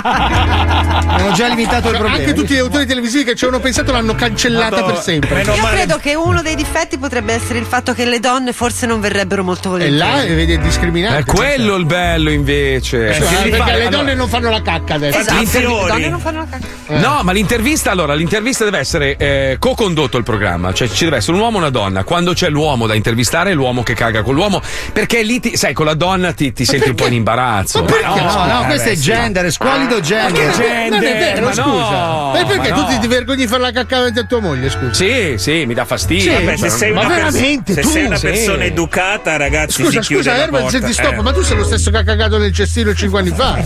Hanno 0.00 1.32
già 1.32 1.46
limitato 1.48 1.88
il 1.90 1.96
problema. 1.96 2.16
anche 2.16 2.32
tutti 2.32 2.54
gli 2.54 2.58
autori 2.58 2.86
televisivi 2.86 3.24
che 3.24 3.34
ci 3.34 3.44
avevano 3.44 3.62
pensato 3.62 3.92
l'hanno 3.92 4.14
cancellata 4.14 4.82
per 4.84 4.96
sempre 5.00 5.42
Io 5.42 5.66
credo 5.66 5.96
che 5.98 6.14
uno 6.14 6.42
dei 6.42 6.54
difetti 6.54 6.98
potrebbe 6.98 7.34
essere 7.34 7.58
il 7.58 7.66
fatto 7.66 7.92
che 7.94 8.04
le 8.04 8.20
donne 8.20 8.52
forse 8.52 8.86
non 8.86 9.00
verrebbero 9.00 9.42
molto 9.44 9.68
e 9.68 9.70
volentieri. 9.90 9.98
là 9.98 10.22
eh, 10.40 10.46
vedi 10.46 10.52
è 10.54 10.58
discriminante 10.58 11.18
È 11.20 11.24
quello 11.24 11.74
il 11.76 11.84
bello 11.86 12.30
invece. 12.30 13.12
Cioè, 13.14 13.26
Che 13.42 13.48
perché 13.50 13.56
fare? 13.56 13.78
le 13.78 13.88
donne 13.88 13.96
Allora- 13.96 14.14
non 14.14 14.28
fanno 14.28 14.50
la 14.50 14.62
cacca 14.62 14.94
adesso 14.94 15.18
Esatto, 15.18 15.58
le 15.58 15.86
donne 15.88 16.08
non 16.08 16.20
fanno 16.20 16.38
la 16.38 16.46
cacca. 16.50 16.66
No, 16.98 17.20
ma 17.22 17.32
l'intervista, 17.32 17.90
allora, 17.90 18.14
l'intervista 18.14 18.64
deve 18.64 18.78
essere 18.78 19.16
eh, 19.16 19.56
co-condotto 19.58 20.16
il 20.18 20.24
programma, 20.24 20.72
cioè 20.72 20.88
ci 20.88 21.04
deve 21.04 21.16
essere 21.18 21.36
un 21.36 21.42
uomo 21.42 21.56
e 21.58 21.60
una 21.60 21.70
donna. 21.70 22.02
Quando 22.04 22.32
c'è 22.32 22.48
l'uomo 22.48 22.86
da 22.86 22.94
intervistare 22.94 23.50
è 23.50 23.54
l'uomo 23.54 23.82
che 23.82 23.94
caga 23.94 24.22
con 24.22 24.34
l'uomo, 24.34 24.60
perché 24.92 25.22
lì, 25.22 25.38
ti- 25.40 25.56
sai, 25.56 25.72
con 25.72 25.86
la 25.86 25.94
donna 25.94 26.32
ti, 26.32 26.52
ti 26.52 26.64
senti 26.64 26.88
un 26.88 26.94
po' 26.94 27.06
in 27.06 27.14
imbarazzo. 27.14 27.80
Ma 27.80 27.84
perché? 27.86 28.20
Ma 28.20 28.28
No, 28.40 28.52
no, 28.52 28.62
eh, 28.62 28.66
questo 28.66 28.88
è 28.90 28.94
gender, 28.96 29.44
è 29.46 29.50
squalido 29.50 30.00
gender. 30.00 30.50
che 30.50 30.88
non 30.90 31.02
è 31.02 31.18
vero 31.18 31.44
ma 31.46 31.52
scusa 31.52 32.06
no, 32.06 32.34
e 32.36 32.44
perché 32.44 32.70
ma 32.70 32.74
tu 32.76 32.92
no. 32.92 32.98
ti, 33.00 33.06
vergogni 33.06 33.42
di 33.42 33.46
fare 33.46 33.62
la 33.62 33.70
cacca 33.72 33.96
davanti 33.96 34.18
a 34.18 34.24
tua 34.24 34.40
moglie 34.40 34.70
scusa 34.70 34.92
Sì, 34.92 35.34
sì, 35.36 35.64
mi 35.66 35.74
dà 35.74 35.84
fastidio. 35.84 36.22
Sì, 36.36 36.44
Vabbè, 36.44 36.56
se 36.56 36.68
sei 36.70 36.92
ma 36.92 37.00
una, 37.04 37.14
veramente 37.14 37.72
se 37.74 37.80
tu 37.82 37.88
sei 37.88 38.04
una 38.06 38.18
persona 38.18 38.64
educata, 38.64 39.36
ragazzi, 39.36 39.82
Scusa, 39.82 40.02
si 40.02 40.08
chiude 40.08 40.29
scusa, 40.36 40.48
porta. 40.48 40.68
senti 40.70 40.92
stop, 40.92 41.12
Eh. 41.12 41.22
ma 41.22 41.32
tu 41.32 41.42
sei 41.42 41.56
lo 41.56 41.64
stesso 41.64 41.90
che 41.90 41.96
ha 41.98 42.04
cagato 42.04 42.38
nel 42.38 42.52
cestino 42.52 42.94
5 42.94 43.18
anni 43.18 43.30
fa. 43.34 43.58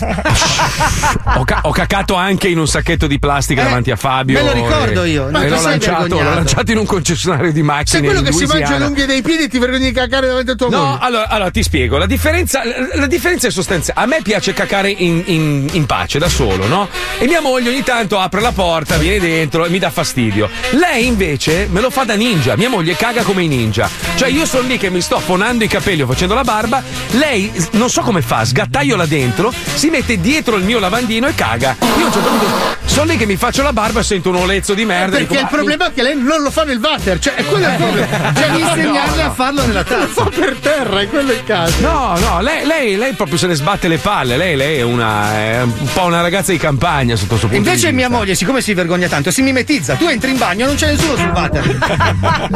Ho, 1.37 1.45
ca- 1.45 1.61
ho 1.63 1.71
cacato 1.71 2.15
anche 2.15 2.49
in 2.49 2.59
un 2.59 2.67
sacchetto 2.69 3.07
di 3.07 3.19
plastica 3.19 3.63
Eh, 3.63 3.65
davanti 3.65 3.91
a 3.91 3.97
Fabio. 3.97 4.39
me 4.43 4.45
lo 4.45 4.53
ricordo 4.53 5.05
io. 5.05 5.29
Ma 5.31 5.47
l'ho 5.47 5.61
lanciato, 5.61 6.07
l'ho 6.21 6.23
lanciato 6.35 6.71
in 6.73 6.79
un 6.79 6.87
concessionario 6.87 7.53
di 7.53 7.63
macchine. 7.63 8.01
Sei 8.01 8.03
quello 8.05 8.23
che 8.23 8.33
si 8.33 8.45
mangia 8.45 8.55
Louisiana. 8.55 8.79
le 8.79 8.85
unghie 8.87 9.07
dei 9.07 9.23
piedi 9.23 9.45
e 9.45 9.49
ti 9.49 9.59
vergogni 9.59 9.87
di 9.87 9.93
cacare 9.93 10.27
davanti 10.27 10.51
a 10.51 10.55
tua 10.55 10.69
No, 10.69 10.79
moglie. 10.85 10.99
allora, 11.01 11.29
allora, 11.29 11.51
ti 11.51 11.63
spiego. 11.63 11.99
La 11.99 12.07
differenza, 12.07 12.63
la, 12.65 12.73
la 13.01 13.07
differenza 13.07 13.47
è 13.47 13.51
sostanziale. 13.51 14.01
A 14.01 14.07
me 14.07 14.21
piace 14.23 14.53
cacare 14.53 14.91
in, 14.91 15.23
in- 15.27 15.69
in 15.73 15.87
pace, 15.87 16.19
da 16.19 16.29
solo, 16.29 16.67
no? 16.67 16.89
E 17.19 17.27
mia 17.27 17.41
moglie 17.41 17.71
ogni 17.71 17.83
tanto 17.83 18.19
apre 18.19 18.41
la 18.41 18.53
porta, 18.53 18.97
viene 18.97 19.19
dentro 19.21 19.65
e 19.65 19.69
mi 19.69 19.79
dà 19.79 19.91
fastidio. 19.91 20.49
Lei 20.73 21.07
invece 21.07 21.69
me 21.71 21.81
lo 21.81 21.91
fa 21.91 22.05
da 22.05 22.15
ninja. 22.15 22.57
Mia 22.57 22.69
moglie 22.69 22.97
caga 22.97 23.23
come 23.23 23.43
i 23.45 23.49
ninja. 23.49 23.89
Cioè, 24.17 24.29
io 24.29 24.47
sono 24.47 24.67
lì 24.69 24.79
che 24.79 24.91
mi 24.91 25.01
sto 25.01 25.19
fonando 25.19 25.65
i 25.65 25.69
capelli 25.69 26.03
o 26.03 26.07
facendo 26.07 26.35
la 26.35 26.43
barba. 26.43 26.54
Lei, 27.13 27.51
non 27.73 27.91
so 27.91 28.03
come 28.03 28.23
fa, 28.23 28.45
sgattaio 28.45 28.95
là 28.97 29.07
dentro, 29.07 29.53
si 29.75 29.89
mette 29.91 30.21
dietro 30.21 30.57
il 30.57 30.65
mio 30.65 30.79
lavandino 30.79 31.27
e 31.27 31.35
caga. 31.35 31.77
Io 31.81 32.05
a 32.05 32.07
un 32.07 32.13
certo 32.13 32.29
punto 32.29 32.47
sono 32.85 33.11
lì 33.11 33.17
che 33.17 33.27
mi 33.27 33.35
faccio 33.37 33.63
la 33.63 33.73
barba 33.73 34.01
e 34.01 34.03
sento 34.05 34.29
un 34.29 34.37
olezzo 34.37 34.73
di 34.75 34.85
merda. 34.85 35.17
Perché 35.17 35.27
dico, 35.27 35.35
il 35.35 35.43
"Ma- 35.43 35.49
problema 35.49 35.87
è 35.89 35.93
che 35.93 36.03
lei 36.03 36.17
non 36.17 36.43
lo 36.43 36.51
fa 36.53 36.63
nel 36.65 36.79
water, 36.81 37.19
cioè 37.19 37.35
è 37.35 37.45
quello 37.45 37.67
il 37.67 37.75
problema. 37.75 38.31
Devi 38.31 38.51
no, 38.63 38.69
insegnarle 38.69 39.23
no. 39.23 39.29
a 39.29 39.33
farlo 39.33 39.67
nella 39.67 39.81
Lo 39.81 39.85
tazza. 39.97 40.07
fa 40.23 40.31
per 40.31 40.57
terra, 40.61 41.01
è 41.01 41.09
quello 41.09 41.33
il 41.33 41.43
caso. 41.45 41.81
No, 41.81 42.17
no, 42.19 42.41
lei, 42.41 42.65
lei- 42.65 42.97
lei 42.97 43.13
proprio 43.15 43.37
se 43.37 43.49
ne 43.49 43.55
sbatte 43.55 43.89
le 43.89 43.99
palle. 43.99 44.37
Lei, 44.37 44.55
lei 44.55 44.79
è, 44.79 44.83
una, 44.83 45.33
è 45.33 45.63
un 45.63 45.89
po' 45.93 46.05
una 46.05 46.21
ragazza 46.21 46.53
di 46.53 46.59
campagna 46.59 47.17
sotto 47.17 47.31
questo 47.31 47.49
punto 47.49 47.67
Invece 47.69 47.91
mia 47.91 48.09
moglie, 48.09 48.35
siccome 48.37 48.61
si 48.61 48.75
vergogna 48.75 49.09
tanto, 49.09 49.31
si 49.33 49.43
mimetizza. 49.43 49.95
Tu 49.95 50.07
entri 50.07 50.31
in 50.31 50.39
bagno, 50.39 50.67
non 50.67 50.77
c'è 50.77 50.87
nessuno 50.93 51.17
sul 51.17 51.31
water. 51.35 51.79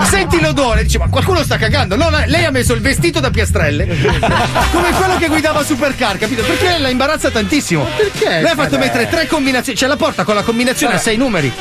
Senti 0.09 0.41
l'odore, 0.41 0.83
dici, 0.85 0.99
ma 0.99 1.09
qualcuno 1.09 1.43
sta 1.43 1.57
cagando. 1.57 1.97
No, 1.97 2.11
lei 2.27 2.45
ha 2.45 2.51
messo 2.51 2.75
il 2.75 2.81
vestito 2.81 3.19
da 3.19 3.31
piastrelle. 3.31 3.88
Come 4.73 4.91
quello 4.93 5.17
che 5.19 5.29
guidava 5.29 5.65
Supercar, 5.65 6.19
capito? 6.19 6.43
Perché 6.43 6.79
la 6.79 6.89
imbarazza 6.91 7.31
tantissimo. 7.31 7.87
Perché? 7.97 8.41
Lei 8.41 8.51
ha 8.51 8.55
fatto 8.55 8.75
Eh. 8.75 8.79
mettere 8.79 9.09
tre 9.09 9.27
combinazioni. 9.27 9.79
C'è 9.79 9.87
la 9.87 9.97
porta 9.97 10.25
con 10.25 10.35
la 10.35 10.43
combinazione 10.43 10.95
a 10.95 10.99
sei 10.99 11.17
numeri. 11.17 11.53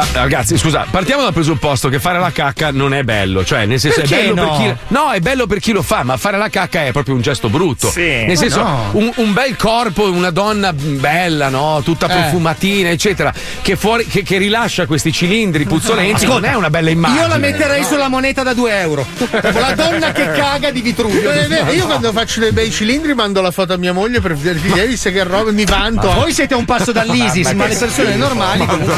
Ah, 0.00 0.06
Ragazzi, 0.12 0.58
scusa, 0.58 0.86
partiamo 0.90 1.22
dal 1.22 1.32
presupposto 1.32 1.88
che 1.88 1.98
fare 1.98 2.18
la 2.18 2.30
cacca 2.30 2.70
non 2.70 2.92
è 2.94 3.02
bello. 3.02 3.44
Cioè, 3.44 3.64
nel 3.66 3.80
senso, 3.80 4.00
Perché 4.00 4.20
è 4.20 4.22
bello 4.28 4.42
no? 4.44 4.56
per 4.56 4.58
chi. 4.58 4.74
No, 4.88 5.10
è 5.10 5.20
bello 5.20 5.46
per 5.46 5.58
chi 5.58 5.72
lo 5.72 5.82
fa, 5.82 6.02
ma 6.02 6.16
fare 6.16 6.36
la 6.38 6.48
cacca 6.48 6.84
è 6.84 6.92
proprio 6.92 7.14
un 7.14 7.20
gesto 7.22 7.48
brutto. 7.48 7.90
Sì. 7.90 8.00
Nel 8.00 8.26
Ma 8.28 8.34
senso, 8.36 8.62
no. 8.62 8.88
un, 8.92 9.10
un 9.16 9.32
bel 9.32 9.56
corpo, 9.56 10.10
una 10.10 10.30
donna 10.30 10.72
bella, 10.72 11.48
no? 11.48 11.80
Tutta 11.84 12.06
Eh. 12.06 12.20
profumatina, 12.20 12.90
eccetera, 12.90 13.32
che, 13.62 13.76
fuori, 13.76 14.06
che, 14.06 14.22
che 14.22 14.36
rilascia 14.38 14.86
questi 14.86 15.12
cilindri 15.12 15.64
puzzolenti, 15.64 16.24
Ascolta, 16.24 16.40
non 16.40 16.44
è 16.50 16.54
una 16.54 16.70
bella 16.70 16.90
immagine. 16.90 17.20
Io 17.22 17.26
la 17.28 17.38
metterei 17.38 17.84
sulla 17.84 18.08
moneta 18.08 18.42
da 18.42 18.52
2 18.54 18.78
euro. 18.80 19.06
La 19.30 19.72
donna 19.74 20.12
che 20.12 20.30
caga 20.32 20.70
di 20.70 20.80
Vitruvio. 20.82 21.30
È 21.30 21.46
vero, 21.46 21.70
Io 21.72 21.86
quando 21.86 22.12
faccio 22.12 22.40
dei 22.40 22.52
bei 22.52 22.70
cilindri 22.70 23.14
mando 23.14 23.40
la 23.40 23.50
foto 23.50 23.72
a 23.72 23.76
mia 23.76 23.92
moglie 23.92 24.20
per 24.20 24.34
dirti, 24.34 24.78
hai 24.78 24.86
visto 24.88 25.10
che 25.10 25.22
roba 25.24 25.50
mi 25.52 25.64
vanto. 25.64 26.12
Voi 26.12 26.32
siete 26.32 26.54
a 26.54 26.56
un 26.56 26.64
passo 26.64 26.92
dall'ISIS, 26.92 27.50
ma 27.52 27.66
le 27.66 27.76
persone 27.76 28.14
normali 28.16 28.66
comunque. 28.66 28.94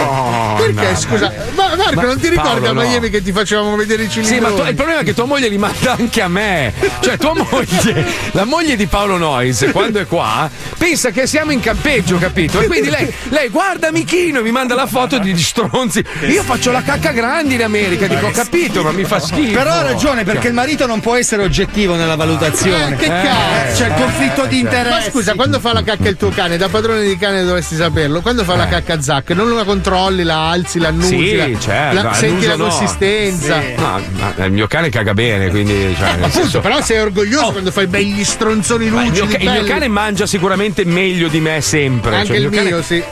Perché 0.66 0.87
scusa? 0.96 1.32
Ma 1.54 1.74
Marco, 1.76 1.94
Ma 1.94 2.02
non 2.02 2.18
ti 2.20 2.28
ricordi 2.28 2.60
Paolo, 2.60 2.80
a 2.80 2.82
no. 2.82 2.88
Miami 2.88 3.10
che 3.10 3.22
ti 3.22 3.32
facevamo 3.32 3.76
vedere 3.76 4.04
i 4.04 4.10
cilindri? 4.10 4.34
Sì, 4.36 4.40
ma 4.40 4.48
tu- 4.50 4.66
il 4.68 4.74
problema 4.74 5.00
è 5.00 5.04
che 5.04 5.14
tua 5.14 5.24
moglie 5.26 5.48
li 5.48 5.58
manda 5.58 5.94
anche 5.98 6.22
a 6.22 6.28
me. 6.28 6.72
Cioè, 7.00 7.16
tua 7.16 7.34
moglie, 7.34 8.04
la 8.32 8.44
moglie 8.44 8.76
di 8.76 8.86
Paolo 8.86 9.16
Noyes, 9.16 9.68
quando 9.72 10.00
è 10.00 10.06
qua, 10.06 10.50
pensa 10.76 11.10
che 11.10 11.26
siamo 11.26 11.52
in 11.52 11.60
campeggio, 11.60 12.18
capito? 12.18 12.60
E 12.60 12.66
quindi 12.66 12.90
lei, 12.90 13.12
lei 13.28 13.48
guarda 13.48 13.90
Michino 13.90 14.40
e 14.40 14.42
mi 14.42 14.50
manda 14.50 14.74
la 14.74 14.86
foto 14.86 15.18
di 15.18 15.36
stronzi. 15.38 16.04
Io 16.28 16.42
faccio 16.42 16.70
la 16.70 16.82
cacca 16.82 17.10
grande 17.12 17.54
in 17.54 17.62
America, 17.62 18.06
dico, 18.06 18.26
ho 18.26 18.30
capito, 18.30 18.82
ma 18.82 18.90
mi 18.92 19.04
fa 19.04 19.18
schifo. 19.18 19.52
Però 19.56 19.70
ha 19.70 19.82
ragione, 19.82 20.24
perché 20.24 20.48
il 20.48 20.54
marito 20.54 20.86
non 20.86 21.00
può 21.00 21.14
essere 21.16 21.42
oggettivo 21.42 21.94
nella 21.94 22.16
valutazione. 22.16 22.94
Eh, 22.94 22.96
che 22.96 23.04
Eh, 23.06 23.08
cazzo? 23.08 23.82
C'è 23.82 23.88
il 23.88 23.94
conflitto 23.94 24.44
di 24.46 24.58
interesse. 24.60 24.88
Ma 25.06 25.10
scusa, 25.10 25.34
quando 25.34 25.60
fa 25.60 25.72
la 25.72 25.82
cacca 25.82 26.08
il 26.08 26.16
tuo 26.16 26.30
cane, 26.30 26.56
da 26.56 26.68
padrone 26.68 27.02
di 27.02 27.16
cane 27.16 27.44
dovresti 27.44 27.74
saperlo. 27.76 28.20
Quando 28.20 28.44
fa 28.44 28.56
la 28.56 28.66
cacca 28.66 29.00
Zac, 29.00 29.30
non 29.30 29.54
la 29.54 29.64
controlli, 29.64 30.22
la 30.22 30.50
alzi, 30.50 30.77
la 30.78 30.88
annusi, 30.88 31.08
Sì, 31.16 31.36
la, 31.36 31.58
certo, 31.58 32.02
la- 32.02 32.12
senti 32.14 32.46
la 32.46 32.56
consistenza. 32.56 33.60
Sì. 33.60 33.74
No, 33.76 34.00
ma 34.36 34.44
il 34.44 34.52
mio 34.52 34.66
cane 34.66 34.88
caga 34.88 35.14
bene, 35.14 35.48
quindi. 35.48 35.94
Cioè, 35.96 36.06
nel 36.12 36.14
Appunto, 36.24 36.30
senso- 36.40 36.60
però 36.60 36.80
sei 36.82 36.98
orgoglioso 36.98 37.52
quando 37.52 37.70
fai 37.70 37.86
begli 37.86 38.24
stronzoni 38.24 38.88
Ma 38.90 39.02
il, 39.04 39.08
lucidi. 39.10 39.36
mio, 39.38 39.52
il 39.54 39.58
mio 39.60 39.64
cane 39.70 39.88
mangia 39.88 40.26
sicuramente 40.26 40.84
meglio 40.84 41.28
di 41.28 41.40
me 41.40 41.60
sempre. 41.60 42.14
Anche 42.16 42.26
Cioè, 42.28 42.36
il 42.36 42.48
cane- 42.50 42.62
mio, 42.70 42.82
sì. 42.82 43.02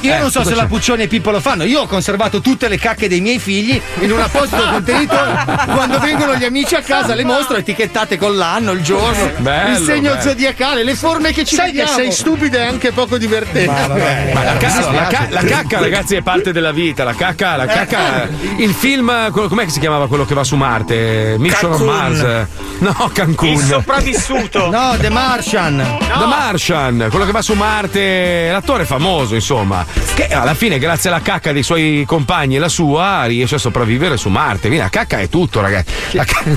Io 0.00 0.14
Eh, 0.14 0.18
non 0.18 0.30
so 0.30 0.42
se 0.44 0.54
la 0.54 0.62
c'è? 0.62 0.68
Puccioni 0.68 1.02
e 1.02 1.08
Pippo 1.08 1.30
lo 1.30 1.40
fanno. 1.40 1.62
Io 1.64 1.80
ho 1.82 1.86
conservato 1.86 2.40
tutte 2.40 2.68
le 2.68 2.78
cacche 2.78 3.06
dei 3.06 3.20
miei 3.20 3.38
figli 3.38 3.78
in 4.00 4.10
un 4.12 4.18
apposito 4.18 4.56
contenitore. 4.70 5.44
Quando 5.74 5.98
vengono 5.98 6.36
gli 6.36 6.44
amici 6.44 6.74
a 6.74 6.80
casa 6.80 7.14
le 7.14 7.22
mostro 7.22 7.56
etichettate 7.58 8.16
con 8.16 8.34
l'anno, 8.34 8.72
il 8.72 8.80
giorno, 8.82 9.30
Bello, 9.36 9.76
il 9.78 9.84
segno 9.84 10.12
bello. 10.12 10.22
zodiacale, 10.22 10.84
le 10.84 10.94
forme 10.94 11.32
che 11.34 11.44
ci 11.44 11.54
Sai 11.54 11.66
vediamo. 11.66 11.96
che 11.96 12.02
sei 12.02 12.12
stupido 12.12 12.56
e 12.56 12.62
anche 12.62 12.92
poco 12.92 13.18
divertente. 13.18 13.86
Ma 14.32 14.42
la, 14.42 14.56
ca- 14.56 14.90
la 14.90 15.06
ca- 15.06 15.26
la 15.28 15.42
cacca, 15.44 15.78
ragazzi, 15.80 16.14
è 16.14 16.22
parte 16.22 16.50
della 16.52 16.72
vita. 16.72 17.03
La 17.04 17.14
cacca, 17.14 17.56
la 17.56 17.66
cacca. 17.66 18.28
Il 18.56 18.72
film, 18.72 19.30
quello- 19.30 19.48
com'è 19.48 19.64
che 19.64 19.70
si 19.70 19.78
chiamava 19.80 20.08
quello 20.08 20.24
che 20.24 20.34
va 20.34 20.42
su 20.44 20.56
Marte? 20.56 21.36
Mission 21.38 21.72
on. 21.72 21.82
Mars. 21.84 22.46
No, 22.78 23.10
Cancun. 23.12 23.48
Il 23.48 23.60
sopravvissuto. 23.60 24.70
No, 24.74 24.96
The 24.98 25.08
Martian. 25.10 25.76
The 25.76 26.24
Martian, 26.24 27.06
quello 27.10 27.24
che 27.24 27.30
va 27.32 27.42
su 27.42 27.52
Marte, 27.54 28.48
l'attore 28.50 28.84
famoso, 28.84 29.34
insomma, 29.34 29.84
che 30.14 30.26
alla 30.28 30.54
fine, 30.54 30.78
grazie 30.78 31.10
alla 31.10 31.20
cacca 31.20 31.52
dei 31.52 31.62
suoi 31.62 32.04
compagni 32.06 32.56
e 32.56 32.58
la 32.58 32.68
sua, 32.68 33.24
riesce 33.26 33.54
a 33.56 33.58
sopravvivere 33.58 34.16
su 34.16 34.28
Marte. 34.30 34.60
Quindi 34.62 34.78
la 34.78 34.88
cacca 34.88 35.18
è 35.18 35.28
tutto, 35.28 35.60
ragazzi. 35.60 35.92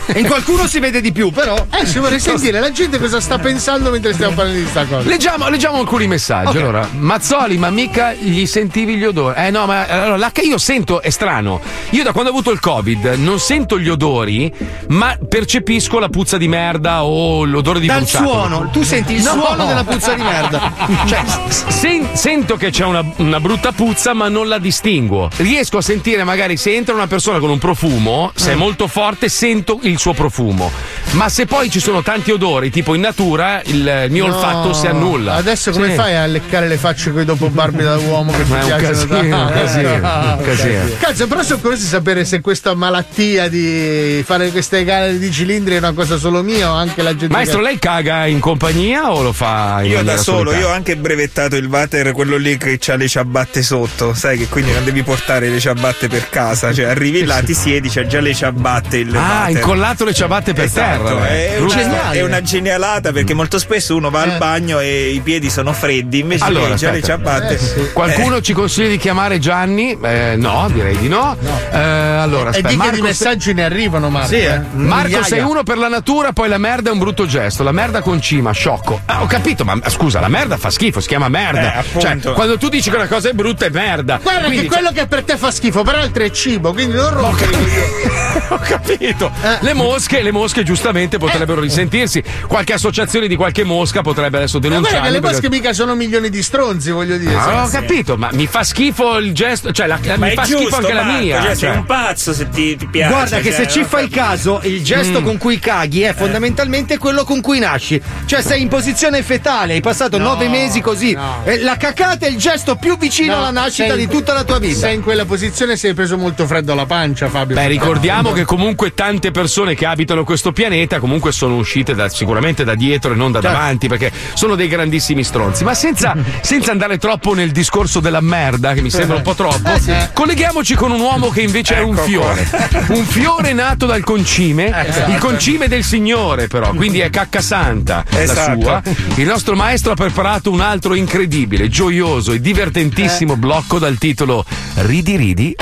E 0.07 0.19
in 0.19 0.25
qualcuno 0.25 0.65
si 0.67 0.79
vede 0.79 1.01
di 1.01 1.11
più, 1.11 1.31
però. 1.31 1.55
Eh, 1.79 1.85
si 1.85 1.99
vorrei 1.99 2.19
sentire 2.19 2.59
la 2.59 2.71
gente 2.71 2.97
cosa 2.99 3.19
sta 3.19 3.37
pensando 3.37 3.91
mentre 3.91 4.13
stiamo 4.13 4.33
parlando 4.33 4.59
di 4.61 4.67
sta 4.67 4.85
cosa. 4.85 5.07
Leggiamo, 5.07 5.49
leggiamo 5.49 5.77
alcuni 5.79 6.07
messaggi. 6.07 6.49
Ok. 6.49 6.55
Allora, 6.55 6.87
Mazzoli, 6.97 7.57
ma 7.57 7.69
mica 7.69 8.13
gli 8.13 8.45
sentivi 8.45 8.95
gli 8.95 9.05
odori? 9.05 9.39
Eh 9.39 9.51
no, 9.51 9.65
ma 9.65 9.85
allora, 9.85 10.17
la, 10.17 10.31
io 10.41 10.57
sento, 10.57 11.01
è 11.01 11.09
strano. 11.09 11.59
Io 11.91 12.03
da 12.03 12.11
quando 12.11 12.29
ho 12.29 12.33
avuto 12.33 12.51
il 12.51 12.59
Covid 12.59 13.13
non 13.17 13.39
sento 13.39 13.79
gli 13.79 13.89
odori, 13.89 14.51
ma 14.89 15.17
percepisco 15.27 15.99
la 15.99 16.09
puzza 16.09 16.37
di 16.37 16.47
merda 16.47 17.03
o 17.03 17.43
l'odore 17.45 17.79
di 17.79 17.87
Dal 17.87 17.97
bruciato. 17.99 18.25
suono, 18.25 18.69
tu 18.71 18.83
senti 18.83 19.13
il 19.13 19.23
No. 19.23 19.31
suono 19.33 19.65
della 19.65 19.83
puzza 19.83 20.13
di 20.13 20.21
merda. 20.21 20.73
Cioè, 21.07 21.23
sen- 21.49 22.09
sento 22.15 22.55
che 22.57 22.69
c'è 22.69 22.83
una, 22.85 23.03
una 23.17 23.39
brutta 23.39 23.71
puzza, 23.71 24.13
ma 24.13 24.27
non 24.29 24.47
la 24.47 24.57
distinguo. 24.57 25.29
Riesco 25.37 25.77
a 25.77 25.81
sentire, 25.81 26.23
magari, 26.23 26.57
se 26.57 26.75
entra 26.75 26.93
una 26.93 27.07
persona 27.07 27.39
con 27.39 27.49
un 27.49 27.57
profumo, 27.57 28.31
se 28.35 28.51
è 28.51 28.55
Mm. 28.55 28.59
molto 28.59 28.87
forte, 28.87 29.29
sento 29.29 29.79
il 29.83 29.97
suo 29.99 30.13
profumo. 30.13 30.71
Ma 31.11 31.29
se 31.29 31.45
poi 31.45 31.69
ci 31.69 31.79
sono 31.79 32.01
tanti 32.01 32.31
odori, 32.31 32.69
tipo 32.69 32.93
in 32.95 33.01
natura, 33.01 33.61
il 33.65 34.07
mio 34.09 34.27
No. 34.27 34.33
olfatto 34.35 34.73
si 34.73 34.87
annulla. 34.87 35.35
Adesso 35.35 35.71
come 35.71 35.89
Sì. 35.89 35.95
fai 35.95 36.15
a 36.15 36.25
leccare 36.25 36.67
le 36.67 36.77
facce 36.77 37.11
con 37.11 37.21
i 37.21 37.25
dopo 37.25 37.49
barbi 37.49 37.83
da 37.83 37.97
uomo 37.97 38.31
che 38.31 38.43
ti 38.43 38.49
piacciono 38.49 38.77
casino, 38.79 39.41
un 39.41 39.51
casino, 39.51 39.89
un 40.33 40.39
Ah, 40.39 40.43
casino. 40.43 40.83
Cazzo, 40.99 41.27
però 41.27 41.41
sono 41.43 41.59
curioso 41.59 41.81
di 41.83 41.87
sapere 41.89 42.25
se 42.25 42.41
questa 42.41 42.73
malattia 42.73 43.47
di 43.47 44.23
fare 44.25 44.49
queste 44.51 44.83
gare 44.83 45.17
di 45.17 45.31
cilindri 45.31 45.75
è 45.75 45.77
una 45.77 45.93
cosa 45.93 46.17
solo 46.17 46.41
mia 46.43 46.71
o 46.71 46.75
anche 46.75 47.01
la 47.01 47.11
gente. 47.15 47.33
Maestro, 47.33 47.59
che... 47.59 47.65
lei 47.65 47.79
caga 47.79 48.25
in 48.25 48.39
compagnia 48.39 49.11
o 49.11 49.21
lo 49.21 49.33
fa 49.33 49.79
in 49.83 49.91
Io 49.91 50.03
da 50.03 50.17
solo, 50.17 50.37
io 50.39 50.45
solitaria? 50.45 50.67
ho 50.67 50.71
anche 50.71 50.95
brevettato 50.97 51.55
il 51.55 51.65
water, 51.67 52.11
quello 52.11 52.37
lì 52.37 52.57
che 52.57 52.79
ha 52.87 52.95
le 52.95 53.07
ciabatte 53.07 53.61
sotto, 53.61 54.13
sai 54.13 54.37
che 54.37 54.47
quindi 54.47 54.71
non 54.71 54.83
devi 54.83 55.03
portare 55.03 55.49
le 55.49 55.59
ciabatte 55.59 56.07
per 56.07 56.29
casa, 56.29 56.73
cioè 56.73 56.85
arrivi 56.85 57.23
là, 57.25 57.41
ti 57.41 57.53
siedi, 57.53 57.89
c'è 57.89 58.05
già 58.07 58.19
le 58.19 58.33
ciabatte 58.33 58.97
il 58.97 59.15
Ah, 59.15 59.39
water. 59.45 59.49
incollato 59.57 60.05
le 60.05 60.13
ciabatte 60.13 60.53
per 60.53 60.65
Esatto, 60.65 61.03
terra. 61.03 61.27
È 61.27 61.57
una, 61.59 62.11
è 62.11 62.21
una 62.21 62.41
genialata 62.41 63.11
perché 63.11 63.33
molto 63.33 63.57
spesso 63.59 63.95
uno 63.95 64.09
va 64.09 64.25
Eh. 64.25 64.31
al 64.31 64.37
bagno 64.37 64.79
e 64.79 65.09
i 65.11 65.19
piedi 65.21 65.49
sono 65.49 65.73
freddi, 65.73 66.19
invece 66.19 66.43
Allora, 66.43 66.69
lei 66.69 66.77
già 66.77 66.91
le 66.91 67.01
ciabatte. 67.01 67.59
Qualcuno 67.93 68.41
ci 68.41 68.53
consiglia 68.53 68.89
di 68.89 68.97
chiamare 68.97 69.39
Gianni? 69.39 69.97
Eh, 70.17 70.35
no, 70.35 70.69
direi 70.71 70.97
di 70.97 71.07
no. 71.07 71.37
Eh, 71.71 71.77
allora, 71.77 72.45
e 72.45 72.49
aspetta, 72.49 72.69
di 72.69 72.75
che 72.75 72.81
di 72.83 72.89
Marco, 72.89 73.03
messaggi 73.03 73.53
ne 73.53 73.63
arrivano, 73.63 74.09
Marco? 74.09 74.29
Sì, 74.29 74.39
eh. 74.39 74.59
Marco, 74.73 75.07
Migliaia. 75.07 75.23
sei 75.23 75.41
uno 75.41 75.63
per 75.63 75.77
la 75.77 75.87
natura, 75.87 76.33
poi 76.33 76.49
la 76.49 76.57
merda 76.57 76.89
è 76.89 76.93
un 76.93 76.99
brutto 76.99 77.25
gesto. 77.25 77.63
La 77.63 77.71
merda 77.71 78.01
con 78.01 78.19
cima, 78.21 78.51
sciocco. 78.51 79.01
Ah, 79.05 79.21
ho 79.21 79.25
capito, 79.27 79.63
ma 79.63 79.79
scusa, 79.89 80.19
la 80.19 80.27
merda 80.27 80.57
fa 80.57 80.69
schifo, 80.69 80.99
si 80.99 81.07
chiama 81.07 81.27
merda. 81.29 81.81
Eh, 81.81 81.99
cioè, 81.99 82.17
quando 82.33 82.57
tu 82.57 82.69
dici 82.69 82.89
che 82.89 82.95
una 82.95 83.07
cosa 83.07 83.29
è 83.29 83.33
brutta 83.33 83.65
è 83.65 83.69
merda. 83.69 84.19
Guarda 84.21 84.45
Quindi, 84.45 84.67
che 84.67 84.73
quello 84.73 84.91
che 84.91 85.05
per 85.07 85.23
te 85.23 85.37
fa 85.37 85.51
schifo, 85.51 85.83
per 85.83 85.95
altri 85.95 86.25
è 86.25 86.31
cibo, 86.31 86.73
quindi 86.73 86.95
non 86.95 87.13
rompere. 87.13 87.51
cioè, 87.51 88.43
ho 88.49 88.59
capito. 88.59 89.31
Le 89.59 89.73
mosche, 89.73 90.21
le 90.21 90.31
mosche 90.31 90.63
giustamente 90.63 91.17
potrebbero 91.17 91.61
risentirsi. 91.61 92.23
Qualche 92.47 92.73
associazione 92.73 93.27
di 93.27 93.35
qualche 93.35 93.63
mosca 93.63 94.01
potrebbe 94.01 94.37
adesso 94.37 94.59
Ma 94.59 94.67
guarda 94.67 94.87
denunciare. 94.87 95.13
che 95.13 95.19
le 95.19 95.33
mosche 95.33 95.49
mica 95.49 95.73
sono 95.73 95.95
milioni 95.95 96.29
di 96.29 96.41
stronzi, 96.41 96.91
voglio 96.91 97.17
dire. 97.17 97.35
Ah, 97.35 97.63
ho 97.63 97.69
capito, 97.69 98.17
ma 98.17 98.29
mi 98.33 98.47
fa 98.47 98.63
schifo 98.63 99.17
il 99.17 99.33
gesto. 99.33 99.71
Cioè, 99.71 99.87
la, 99.87 99.99
eh, 100.01 100.06
Ma 100.15 100.25
mi 100.25 100.31
è 100.31 100.35
fa 100.35 100.43
giusto, 100.43 100.57
schifo 100.61 100.75
anche 100.77 100.93
la 100.93 101.03
Marco, 101.03 101.21
mia. 101.23 101.41
Cioè, 101.41 101.55
sei 101.55 101.57
cioè. 101.69 101.77
un 101.77 101.85
pazzo 101.85 102.33
se 102.33 102.49
ti, 102.49 102.75
ti 102.75 102.87
piace. 102.87 103.13
Guarda 103.13 103.37
che 103.39 103.51
cioè, 103.51 103.65
se 103.65 103.67
ci 103.67 103.83
fai 103.83 104.07
caso, 104.09 104.59
il 104.63 104.83
gesto 104.83 105.21
Mm. 105.21 105.23
con 105.23 105.37
cui 105.37 105.59
caghi 105.59 106.01
è 106.01 106.13
fondamentalmente 106.13 106.97
quello 106.97 107.23
con 107.23 107.41
cui 107.41 107.59
nasci. 107.59 108.01
Cioè 108.25 108.41
sei 108.41 108.61
in 108.61 108.67
posizione 108.67 109.21
fetale, 109.23 109.73
hai 109.73 109.81
passato 109.81 110.17
nove 110.17 110.47
mesi 110.47 110.81
così. 110.81 111.17
E 111.43 111.59
la 111.61 111.77
cacata 111.77 112.25
è 112.25 112.29
il 112.29 112.37
gesto 112.37 112.75
più 112.75 112.97
vicino 112.97 113.33
No, 113.33 113.39
alla 113.39 113.51
nascita 113.51 113.89
sei- 113.95 114.05
di 114.05 114.07
tutta 114.07 114.33
la 114.33 114.43
tua 114.43 114.59
vita. 114.59 114.77
Sei 114.79 114.95
in 114.95 115.01
quella 115.01 115.25
posizione 115.25 115.75
sei 115.75 115.93
preso 115.93 116.17
molto 116.17 116.45
freddo 116.45 116.71
alla 116.73 116.85
pancia, 116.85 117.27
Fabio. 117.29 117.55
Beh, 117.55 117.67
ricordiamo 117.67 118.31
che 118.31 118.43
comunque 118.45 118.93
tante 118.93 119.31
persone 119.31 119.75
che 119.75 119.85
abitano 119.85 120.23
questo 120.23 120.51
pianeta 120.51 120.99
comunque 120.99 121.31
sono 121.31 121.55
uscite 121.57 121.93
da- 121.95 122.09
sicuramente 122.09 122.63
da 122.63 122.75
dietro 122.75 123.11
e 123.13 123.15
non 123.15 123.31
da 123.31 123.41
Certo. 123.41 123.55
davanti 123.57 123.87
perché 123.87 124.11
sono 124.33 124.55
dei 124.55 124.67
grandissimi 124.67 125.23
stronzi. 125.23 125.63
Ma 125.63 125.73
senza, 125.73 126.15
senza 126.41 126.71
andare 126.71 126.97
troppo 126.97 127.33
nel 127.33 127.51
discorso 127.51 127.99
della 127.99 128.21
merda, 128.21 128.73
che 128.73 128.81
mi 128.81 128.89
sembra 128.89 129.15
un 129.17 129.21
po' 129.21 129.33
troppo, 129.33 129.69
Eh, 129.73 129.79
sì. 129.79 129.91
Colleghiamoci 130.13 130.75
con 130.75 130.91
un 130.91 130.99
uomo 130.99 131.29
che 131.29 131.41
invece 131.41 131.75
è 131.75 131.81
un 131.81 131.95
Ecco 131.95 132.05
fiore. 132.05 132.47
Un 132.89 133.05
fiore 133.05 133.53
nato 133.53 133.85
dal 133.85 134.03
concime, 134.03 134.87
Esatto. 134.87 135.11
il 135.11 135.17
concime 135.17 135.67
del 135.67 135.83
Signore 135.83 136.47
però, 136.47 136.71
quindi 136.73 136.99
è 136.99 137.09
cacca 137.09 137.41
santa 137.41 138.03
la 138.09 138.21
Esatto. 138.21 138.59
sua. 138.61 138.81
Il 139.15 139.25
nostro 139.27 139.55
maestro 139.55 139.91
ha 139.91 139.95
preparato 139.95 140.51
un 140.51 140.61
altro 140.61 140.93
incredibile, 140.93 141.69
gioioso 141.69 142.31
e 142.33 142.39
divertentissimo 142.41 143.33
Eh. 143.33 143.37
blocco 143.37 143.79
dal 143.79 143.97
titolo 143.97 144.45
Ridi 144.75 145.15
ridi 145.17 145.25
ridi. 145.27 145.55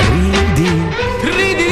Il 1.23 1.64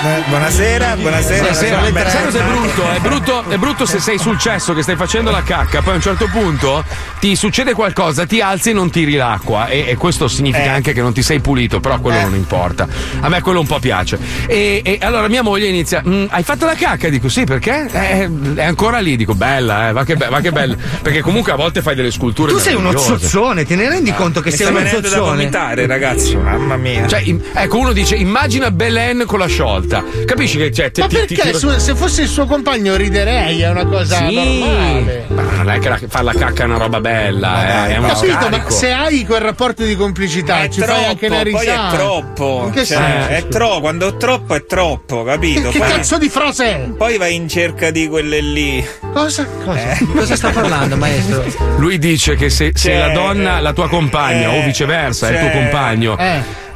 Buonasera, 0.00 0.94
buonasera. 0.94 1.40
Buonasera, 1.40 1.76
Buonasera. 1.90 2.08
sai 2.10 2.24
cosa 2.26 2.38
è 2.38 2.42
brutto? 2.46 2.88
È 2.92 2.98
brutto, 3.00 3.44
è 3.48 3.56
brutto 3.56 3.84
se 3.84 3.98
sei 3.98 4.16
sul 4.16 4.38
cesso 4.38 4.72
che 4.72 4.82
stai 4.82 4.94
facendo 4.94 5.32
la 5.32 5.42
cacca, 5.42 5.82
poi 5.82 5.94
a 5.94 5.96
un 5.96 6.02
certo 6.02 6.28
punto 6.30 6.84
ti 7.18 7.34
succede 7.34 7.72
qualcosa, 7.72 8.24
ti 8.24 8.40
alzi 8.40 8.70
e 8.70 8.72
non 8.74 8.90
tiri 8.90 9.14
l'acqua. 9.16 9.66
E, 9.66 9.86
e 9.88 9.96
questo 9.96 10.28
significa 10.28 10.66
Eh. 10.66 10.68
anche 10.68 10.92
che 10.92 11.00
non 11.00 11.12
ti 11.12 11.20
sei 11.22 11.40
pulito, 11.40 11.80
però 11.80 11.98
quello 11.98 12.20
non 12.20 12.36
importa. 12.36 12.86
A 13.20 13.28
me 13.28 13.40
quello 13.40 13.58
un 13.58 13.66
po' 13.66 13.80
piace. 13.80 14.20
E, 14.46 14.82
e 14.84 14.98
allora 15.02 15.26
mia 15.26 15.42
moglie 15.42 15.66
inizia: 15.66 16.00
"Mm, 16.06 16.26
Hai 16.30 16.44
fatto 16.44 16.64
la 16.64 16.74
cacca? 16.76 17.08
Dico 17.08 17.28
sì, 17.28 17.42
perché? 17.42 17.88
"Eh, 17.90 18.30
è 18.54 18.64
ancora 18.64 19.00
lì, 19.00 19.16
dico 19.16 19.34
bella, 19.34 19.88
eh, 19.88 19.92
va 19.92 20.04
che, 20.04 20.14
be- 20.14 20.28
va 20.28 20.38
che 20.38 20.52
bella. 20.52 20.76
Perché 21.02 21.22
comunque 21.22 21.50
a 21.50 21.56
volte 21.56 21.82
fai 21.82 21.96
delle 21.96 22.12
sculture. 22.12 22.52
Tu 22.52 22.58
sei 22.58 22.74
uno 22.74 22.96
zozzone, 22.96 23.64
te 23.64 23.74
ne 23.74 23.88
rendi 23.88 24.14
conto 24.14 24.40
che 24.42 24.50
Mi 24.50 24.56
sei 24.56 24.66
uno 24.68 24.78
venendo 24.78 25.00
da 25.00 25.08
zozzone? 25.08 25.28
vomitare, 25.30 25.86
ragazzi. 25.88 26.36
Mamma 26.36 26.76
mia. 26.76 27.08
Cioè, 27.08 27.20
im- 27.24 27.42
ecco, 27.52 27.78
uno 27.78 27.90
dice: 27.92 28.14
immagina 28.14 28.70
Belen 28.70 29.24
con 29.26 29.40
la 29.40 29.46
sciolta. 29.48 29.86
Capisci 30.26 30.58
che 30.58 30.70
cioè, 30.72 30.90
ti- 30.90 31.00
Ma 31.00 31.06
ti- 31.06 31.26
ti 31.26 31.34
perché? 31.34 31.54
Su- 31.58 31.76
se 31.78 31.94
fosse 31.94 32.22
il 32.22 32.28
suo 32.28 32.46
compagno 32.46 32.94
riderei, 32.96 33.60
è 33.62 33.70
una 33.70 33.86
cosa 33.86 34.16
Sì. 34.28 34.34
normale. 34.34 35.24
Ma 35.28 35.42
non 35.42 35.70
è 35.70 35.78
che 35.78 35.88
la- 35.88 36.00
fare 36.08 36.24
la 36.24 36.32
cacca 36.34 36.62
è 36.62 36.66
una 36.66 36.76
roba 36.76 37.00
bella, 37.00 37.86
eh, 37.88 37.94
è 37.94 37.96
uno 37.96 38.08
capito, 38.08 38.32
ma 38.34 38.40
scarico. 38.48 38.70
se 38.70 38.92
hai 38.92 39.24
quel 39.24 39.40
rapporto 39.40 39.84
di 39.84 39.96
complicità, 39.96 40.62
è 40.62 40.68
ci 40.68 40.80
troppo, 40.80 40.92
fai 41.00 41.04
anche 41.06 41.26
una 41.26 41.36
poi 41.36 41.44
risata. 41.52 41.90
è 41.92 41.96
troppo. 41.96 42.62
In 42.66 42.70
che 42.72 42.84
Cioè, 42.84 42.96
senso? 42.98 43.28
è 43.28 43.48
troppo, 43.48 43.80
quando 43.80 44.08
è 44.08 44.16
troppo 44.16 44.54
è 44.54 44.66
troppo, 44.66 45.24
capito? 45.24 45.70
Che 45.70 45.78
poi, 45.78 45.88
cazzo 45.88 46.18
di 46.18 46.28
frase 46.28 46.64
è? 46.66 46.78
poi 46.96 47.16
vai 47.16 47.34
in 47.34 47.48
cerca 47.48 47.90
di 47.90 48.06
quelle 48.08 48.40
lì. 48.40 48.86
Cosa? 49.12 49.46
Eh. 49.74 50.06
Cosa 50.14 50.36
sta 50.36 50.50
parlando, 50.50 50.96
maestro? 50.96 51.44
Lui 51.78 51.98
dice 51.98 52.34
che 52.36 52.50
se, 52.50 52.72
se 52.74 52.90
Cioè, 52.90 52.98
la 52.98 53.08
donna, 53.08 53.60
la 53.60 53.72
tua 53.72 53.88
compagna, 53.88 54.52
eh, 54.52 54.58
o 54.60 54.64
viceversa, 54.64 55.28
è 55.28 55.32
il 55.32 55.38
tuo 55.38 55.48
cioè, 55.50 55.60
compagno. 55.60 56.18
Eh. 56.18 56.66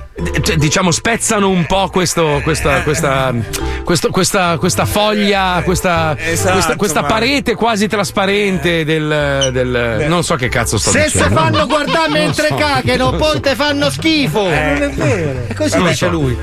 Cioè, 0.42 0.56
diciamo 0.56 0.90
spezzano 0.90 1.48
un 1.48 1.64
po' 1.64 1.88
questo, 1.88 2.40
questa, 2.42 2.82
questa, 2.82 3.32
questo- 3.82 4.10
questa, 4.10 4.56
questa 4.58 4.84
foglia, 4.84 5.62
questa, 5.64 6.14
Esatto, 6.18 6.76
questa, 6.76 7.02
parete 7.04 7.54
quasi 7.54 7.88
trasparente 7.88 8.84
del, 8.84 9.48
del- 9.52 10.04
non 10.08 10.22
so 10.22 10.34
che 10.34 10.48
cazzo 10.48 10.76
sto 10.78 10.90
Se 10.90 11.08
se 11.08 11.18
dicendo. 11.18 11.40
fanno 11.40 11.66
guardare 11.66 12.10
mentre 12.10 12.48
so. 12.48 12.54
cagano, 12.56 13.12
poi 13.12 13.40
te 13.40 13.54
fanno 13.54 13.90
schifo. 13.90 14.46
Eh. 14.50 14.72
Non 14.78 14.82
è 14.82 14.88
vero. 14.90 15.44
E 15.48 15.54
così 15.54 15.82
dice 15.82 16.08
lui. 16.08 16.36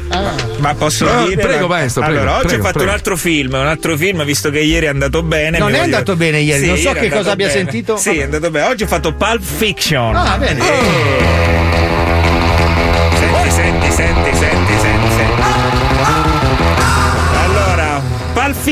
Ma 0.57 0.73
posso 0.73 1.07
Eh, 1.07 1.27
dire? 1.29 1.41
prego, 1.41 1.67
maestro, 1.67 2.01
prego, 2.03 2.19
Allora, 2.21 2.37
oggi 2.37 2.47
prego, 2.47 2.61
ho 2.61 2.65
fatto 2.65 2.77
prego. 2.77 2.89
un 2.91 2.97
altro 2.97 3.17
film, 3.17 3.53
un 3.53 3.67
altro 3.67 3.97
film, 3.97 4.23
visto 4.25 4.49
che 4.49 4.59
ieri 4.59 4.87
è 4.87 4.89
andato 4.89 5.21
bene. 5.21 5.57
Non 5.59 5.67
è 5.69 5.71
voglio- 5.71 5.83
andato 5.83 6.15
bene 6.15 6.39
ieri, 6.39 6.65
non 6.67 6.77
so 6.77 6.91
che 6.93 7.09
cosa 7.09 7.31
abbia 7.31 7.47
bene. 7.47 7.59
sentito. 7.59 7.97
Sì, 7.97 8.17
è 8.17 8.23
andato 8.23 8.49
bene. 8.49 8.65
Oggi 8.67 8.83
ho 8.83 8.87
fatto 8.87 9.13
Pulp 9.13 9.41
Fiction. 9.43 10.15
Ah, 10.15 10.37
bene. 10.37 10.59
Senti, 10.59 11.48
senti, 13.99 14.48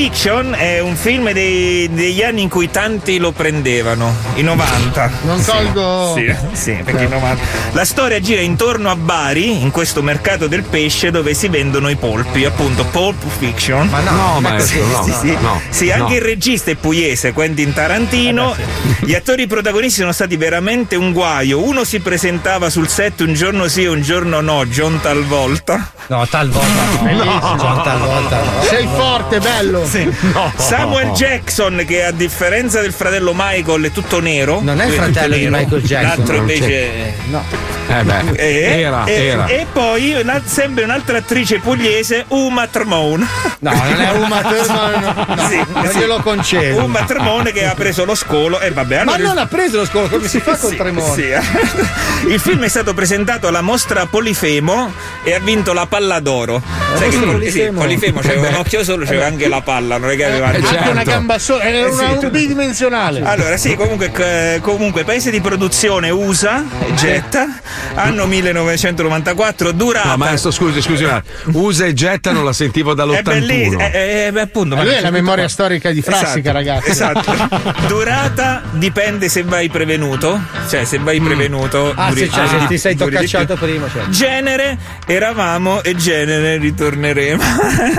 Fiction 0.02 0.54
è 0.56 0.78
un 0.78 0.94
film 0.94 1.32
dei- 1.32 1.92
degli 1.92 2.22
anni 2.22 2.42
in 2.42 2.48
cui 2.48 2.70
tanti 2.70 3.18
lo 3.18 3.32
prendevano, 3.32 4.14
i 4.34 4.42
90. 4.42 5.10
Non 5.22 5.40
Sì, 5.42 5.50
colgo- 5.50 6.14
Sì, 6.14 6.32
sì, 6.52 6.72
perché 6.84 7.02
i 7.02 7.08
90. 7.08 7.42
La 7.72 7.84
storia 7.84 8.20
gira 8.20 8.40
intorno 8.40 8.90
a 8.90 8.94
Bari, 8.94 9.60
in 9.60 9.72
questo 9.72 10.00
mercato 10.00 10.46
del 10.46 10.62
pesce 10.62 11.10
dove 11.10 11.34
si 11.34 11.48
vendono 11.48 11.88
i 11.88 11.96
polpi, 11.96 12.44
appunto 12.44 12.84
Pulp 12.84 13.20
Fiction. 13.38 13.88
Ma 13.88 13.98
no, 14.02 14.10
no, 14.34 14.40
maestro, 14.40 14.86
no, 14.86 15.02
sì, 15.02 15.12
sì. 15.20 15.36
no, 15.40 15.60
Sì, 15.68 15.90
anche 15.90 16.10
no. 16.12 16.14
il 16.14 16.22
regista 16.22 16.70
è 16.70 16.76
pugliese, 16.76 17.32
Quentin 17.32 17.72
Tarantino. 17.72 18.54
Gli 19.00 19.14
attori 19.16 19.48
protagonisti 19.48 19.98
sono 19.98 20.12
stati 20.12 20.36
veramente 20.36 20.94
un 20.94 21.12
guaio. 21.12 21.60
Uno 21.60 21.82
si 21.82 21.98
presentava 21.98 22.70
sul 22.70 22.86
set 22.86 23.18
un 23.20 23.34
giorno 23.34 23.66
sì 23.66 23.82
e 23.82 23.88
un 23.88 24.02
giorno 24.02 24.40
no, 24.40 24.64
John 24.66 25.00
talvolta. 25.00 25.90
No, 26.06 26.24
talvolta. 26.28 26.68
Bellissimo. 27.02 27.54
No, 27.56 27.82
talvolta. 27.82 28.36
no. 28.36 28.62
Sei 28.62 28.86
forte, 28.94 29.40
bello. 29.40 29.86
Samuel 30.56 31.10
Jackson, 31.12 31.84
che 31.86 32.04
a 32.04 32.10
differenza 32.10 32.80
del 32.80 32.92
fratello 32.92 33.32
Michael 33.34 33.84
è 33.84 33.90
tutto 33.90 34.20
nero. 34.20 34.60
Non 34.62 34.80
è 34.80 34.86
il 34.86 34.92
fratello 34.92 35.34
di 35.34 35.44
nero. 35.44 35.56
Michael 35.56 35.82
Jackson, 35.82 36.16
L'altro 36.18 36.34
invece. 36.36 37.14
No. 37.30 37.44
Eh 37.90 38.02
beh, 38.04 38.32
E, 38.36 38.80
era, 38.82 39.04
e- 39.06 39.24
era. 39.28 39.46
e 39.46 39.66
poi 39.72 40.12
una- 40.20 40.42
sempre 40.44 40.84
un'altra 40.84 41.18
attrice 41.18 41.58
pugliese, 41.58 42.24
Uma 42.28 42.66
Tremone. 42.66 43.26
No, 43.60 43.70
non 43.72 44.00
è 44.00 44.10
Uma 44.12 44.42
Thurman. 44.42 45.24
No, 45.28 45.48
Sì, 45.48 45.64
non 45.72 45.88
sì. 45.90 45.98
glielo 45.98 46.20
concedo. 46.20 46.84
Uma 46.84 47.04
Tremone 47.04 47.50
che 47.52 47.64
ha 47.64 47.74
preso 47.74 48.04
lo 48.04 48.14
scolo 48.14 48.60
e 48.60 48.70
vabbè. 48.72 49.04
Ma 49.04 49.16
non 49.16 49.38
ha 49.38 49.46
preso 49.46 49.78
lo 49.78 49.86
scolo, 49.86 50.08
come 50.08 50.28
si 50.28 50.38
fa 50.40 50.54
Sì, 50.56 50.76
sì, 51.14 51.30
eh. 51.30 51.40
Il 52.28 52.38
film 52.40 52.62
è 52.64 52.68
stato 52.68 52.92
presentato 52.92 53.46
alla 53.48 53.62
mostra 53.62 54.04
Polifemo 54.04 54.92
e 55.24 55.32
ha 55.34 55.38
vinto 55.38 55.72
la 55.72 55.86
palla 55.86 56.20
d'oro. 56.20 56.60
Sai 56.96 57.08
che 57.08 57.12
sì, 57.12 57.18
Pol- 57.20 57.30
Polifemo. 57.32 57.70
sì, 57.72 57.86
Polifemo 57.86 58.20
c'aveva 58.20 58.48
un 58.48 58.54
occhio 58.56 58.84
solo, 58.84 59.04
c'aveva 59.06 59.26
anche 59.26 59.48
la 59.48 59.62
palla, 59.68 59.98
non 59.98 60.08
è 60.08 60.16
che 60.16 60.24
aveva 60.24 60.46
Anche 60.46 60.62
certo. 60.64 60.90
una 60.90 61.02
gamba 61.02 61.38
sola, 61.38 61.62
è 61.64 61.74
Eh, 61.74 61.84
una- 61.84 62.08
sì, 62.08 62.14
tu- 62.18 62.24
un 62.24 62.30
bidimensionale. 62.30 63.20
Allora, 63.22 63.58
sì, 63.58 63.74
comunque, 63.74 64.10
eh, 64.16 64.60
comunque 64.62 65.04
paese 65.04 65.30
di 65.30 65.42
produzione 65.42 66.08
USA, 66.08 66.64
Jetta, 66.94 67.46
anno 67.94 68.24
1994, 68.26 69.72
durata. 69.72 70.08
No, 70.08 70.16
maestro, 70.16 70.50
scusi, 70.52 70.80
scusi 70.80 71.04
attimo. 71.04 71.58
Usa 71.60 71.84
e 71.84 71.92
getta 71.92 72.32
non 72.32 72.46
la 72.46 72.54
sentivo 72.54 72.92
è 72.92 72.94
dall'81. 72.94 73.22
bellissimo, 73.46 73.80
eh, 73.92 74.24
eh, 74.26 74.32
beh, 74.32 74.40
appunto. 74.40 74.74
Ma 74.74 74.82
lui 74.84 74.92
ma- 74.92 74.98
è 74.98 75.02
la 75.02 75.10
memoria 75.10 75.48
storica 75.48 75.90
di 75.90 76.00
Frassica, 76.00 76.38
Esatto, 76.38 76.52
ragazzi. 76.52 76.90
Esatto. 76.90 77.76
Durata 77.88 78.62
dipende 78.70 79.28
se 79.28 79.42
vai 79.42 79.68
prevenuto, 79.68 80.40
cioè 80.70 80.84
se 80.86 80.98
vai 80.98 81.20
prevenuto. 81.20 81.92
Ah, 81.94 82.08
duri- 82.08 82.22
sì, 82.24 82.30
cioè, 82.30 82.46
se 82.48 82.56
ah, 82.56 82.66
ti 82.66 82.78
sei 82.78 82.96
toccacciato 82.96 83.54
prima, 83.56 83.86
cioè. 83.92 84.04
Genere 84.08 84.78
eravamo 85.06 85.82
e 85.82 85.94
genere 85.94 86.56
ritorneremo. 86.56 87.42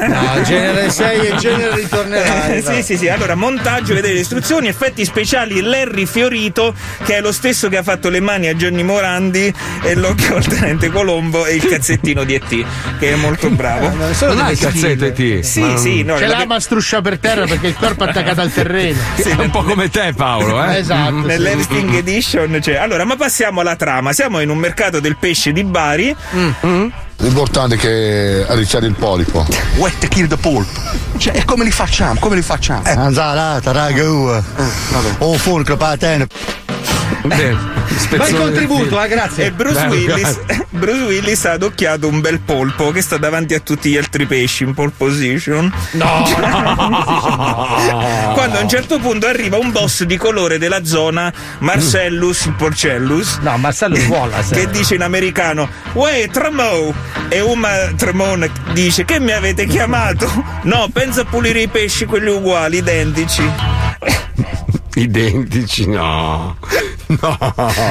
No, 0.08 0.42
genere 0.44 0.90
6 0.90 1.28
e 1.28 1.36
genere 1.36 1.58
ritornerai. 1.76 2.58
Eh, 2.58 2.62
sì, 2.62 2.84
sì, 2.84 2.98
sì. 2.98 3.08
Allora, 3.08 3.36
montaggio, 3.36 3.94
vedete 3.94 4.14
le 4.14 4.20
istruzioni, 4.22 4.68
effetti 4.68 5.04
speciali 5.06 5.62
Larry 5.62 6.06
Fiorito, 6.06 6.74
che 7.04 7.18
è 7.18 7.22
lo 7.22 7.32
stesso 7.32 7.70
che 7.70 7.78
ha 7.78 7.84
fatto 7.84 8.10
le 8.10 8.20
mani 8.20 8.48
a 8.48 8.56
Gianni 8.56 8.84
Morandi 8.84 9.54
e 9.84 9.96
l'occhio 9.96 10.36
al 10.38 10.46
tenente 10.46 10.90
Colombo 10.90 11.46
e 11.46 11.56
il 11.56 11.66
cazzettino 11.66 12.24
di 12.24 12.36
ET, 12.36 12.66
che 13.00 13.14
è 13.14 13.16
molto 13.16 13.50
bravo. 13.50 13.90
Non 13.94 14.14
sono 14.14 14.34
Non 14.34 14.46
hai 14.46 14.56
delle 14.56 14.68
il 14.68 14.74
cazzetto 14.74 15.06
stille. 15.06 15.08
e 15.08 15.42
ti. 15.42 15.44
Sì, 15.44 15.78
sì, 15.78 16.04
no, 16.04 16.18
Ce 16.18 16.26
la- 16.28 16.38
l'ha 16.40 16.46
ma 16.46 16.60
struscia 16.60 17.02
per 17.02 17.18
terra 17.20 17.46
perché 17.46 17.68
il 17.68 17.76
corpo 17.76 18.06
è 18.06 18.10
attaccato 18.10 18.42
al 18.42 18.52
terreno. 18.52 18.98
È 19.30 19.34
un 19.42 19.50
po' 19.52 19.64
come 19.64 19.90
te, 19.90 20.14
Paolo, 20.16 20.64
eh? 20.64 20.78
Esatto. 20.78 21.22
sì. 21.22 21.26
Nell'Evening 21.26 21.94
Edition 21.96 22.58
c'è. 22.62 22.76
Allora, 22.76 23.04
ma 23.06 23.16
passiamo 23.16 23.60
alla 23.62 23.76
trama. 23.76 24.12
Siamo 24.14 24.40
in 24.42 24.50
un 24.50 24.58
mercato 24.58 25.00
del 25.00 25.18
pesce 25.18 25.52
di 25.52 25.64
Bari. 25.64 26.16
L'importante 27.22 27.76
è 27.76 27.78
che 27.78 28.46
arricciare 28.48 28.88
il 28.88 28.96
polipo. 28.96 29.46
Wet 29.76 30.08
kill 30.08 30.28
the 30.28 30.38
pulp. 30.38 30.68
Cioè, 31.18 31.36
e 31.36 31.44
come 31.44 31.66
li 31.66 31.72
facciamo? 31.72 32.18
Come 32.20 32.36
li 32.36 32.42
facciamo? 32.42 32.84
Anzalata, 32.86 33.74
raga, 33.74 34.10
ua. 34.10 34.42
Oh, 35.18 35.34
forca, 35.38 35.76
patene. 35.76 36.28
Bel 37.24 37.58
Spezzone 37.98 38.38
contributo, 38.38 39.02
eh, 39.02 39.08
grazie. 39.08 39.46
E 39.46 39.52
Bruce 39.52 39.88
Bello, 39.88 39.94
Willis, 39.94 40.46
grazie. 40.46 40.68
Bruce 40.70 41.04
Willis 41.04 41.46
ha 41.46 41.52
adocchiato 41.52 42.08
un 42.08 42.22
bel 42.22 42.40
polpo 42.40 42.92
che 42.92 43.02
sta 43.02 43.18
davanti 43.18 43.54
a 43.54 43.60
tutti 43.60 43.90
gli 43.90 43.98
altri 43.98 44.26
pesci 44.26 44.64
in 44.64 44.74
pole 44.74 44.92
position. 44.96 45.72
No! 45.92 46.24
Quando 48.34 48.58
a 48.58 48.62
un 48.62 48.70
certo 48.70 49.00
punto 49.00 49.28
arriva 49.28 49.58
un 49.58 49.72
boss 49.72 50.04
di 50.04 50.18
colore 50.18 50.58
della 50.58 50.86
zona, 50.86 51.32
Marcellus 51.60 52.52
Porcellus. 52.58 53.38
No, 53.42 53.58
Marcellus 53.58 54.06
Wallace. 54.06 54.56
Che 54.56 54.70
dice 54.70 54.96
in 54.96 55.02
americano: 55.02 55.68
Uè, 55.94 56.30
Tremo! 56.32 56.94
E 57.28 57.42
Uma 57.42 57.92
Tremone 57.96 58.50
dice: 58.74 59.06
Che 59.06 59.20
mi 59.20 59.32
avete 59.32 59.66
chiamato? 59.66 60.28
No, 60.64 60.88
pensa 60.92 61.22
a 61.22 61.26
pulire 61.26 61.62
i 61.62 61.68
pesci, 61.68 62.06
quelli 62.06 62.30
uguali, 62.30 62.78
identici. 62.78 63.44
Identici, 64.96 65.88
no. 65.88 66.58
No. 67.20 67.38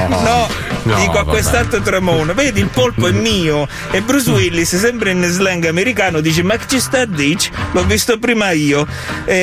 No, 0.08 0.48
No, 0.84 0.94
dico 0.96 1.18
a 1.18 1.24
quest'altro 1.24 1.80
Tremone, 1.80 2.32
vedi 2.34 2.60
il 2.60 2.68
polpo 2.68 3.08
è 3.08 3.10
mio. 3.10 3.66
E 3.90 4.00
Bruce 4.00 4.30
Willis, 4.30 4.76
sempre 4.76 5.10
in 5.10 5.22
slang 5.24 5.64
americano, 5.66 6.20
dice: 6.20 6.42
Ma 6.44 6.56
che 6.56 6.64
ci 6.68 6.78
sta 6.80 7.00
a 7.00 7.04
dici? 7.04 7.50
L'ho 7.72 7.84
visto 7.84 8.18
prima 8.18 8.52
io. 8.52 8.86
E, 9.24 9.34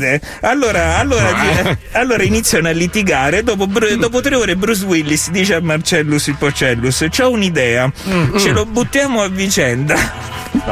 eh, 0.00 0.20
allora, 0.40 0.98
allora, 0.98 1.60
Eh. 1.70 1.78
allora 1.92 2.22
iniziano 2.24 2.68
a 2.68 2.72
litigare. 2.72 3.42
Dopo, 3.44 3.66
dopo 3.98 4.20
tre 4.20 4.34
ore, 4.34 4.56
Bruce 4.56 4.84
Willis 4.84 5.30
dice 5.30 5.54
a 5.54 5.60
Marcellus 5.60 6.26
il 6.26 6.34
Porcellus: 6.36 7.06
C'ho 7.08 7.30
un'idea, 7.30 7.90
ce 8.38 8.50
lo 8.50 8.66
buttiamo 8.66 9.22
a 9.22 9.28
vicenda. 9.28 9.96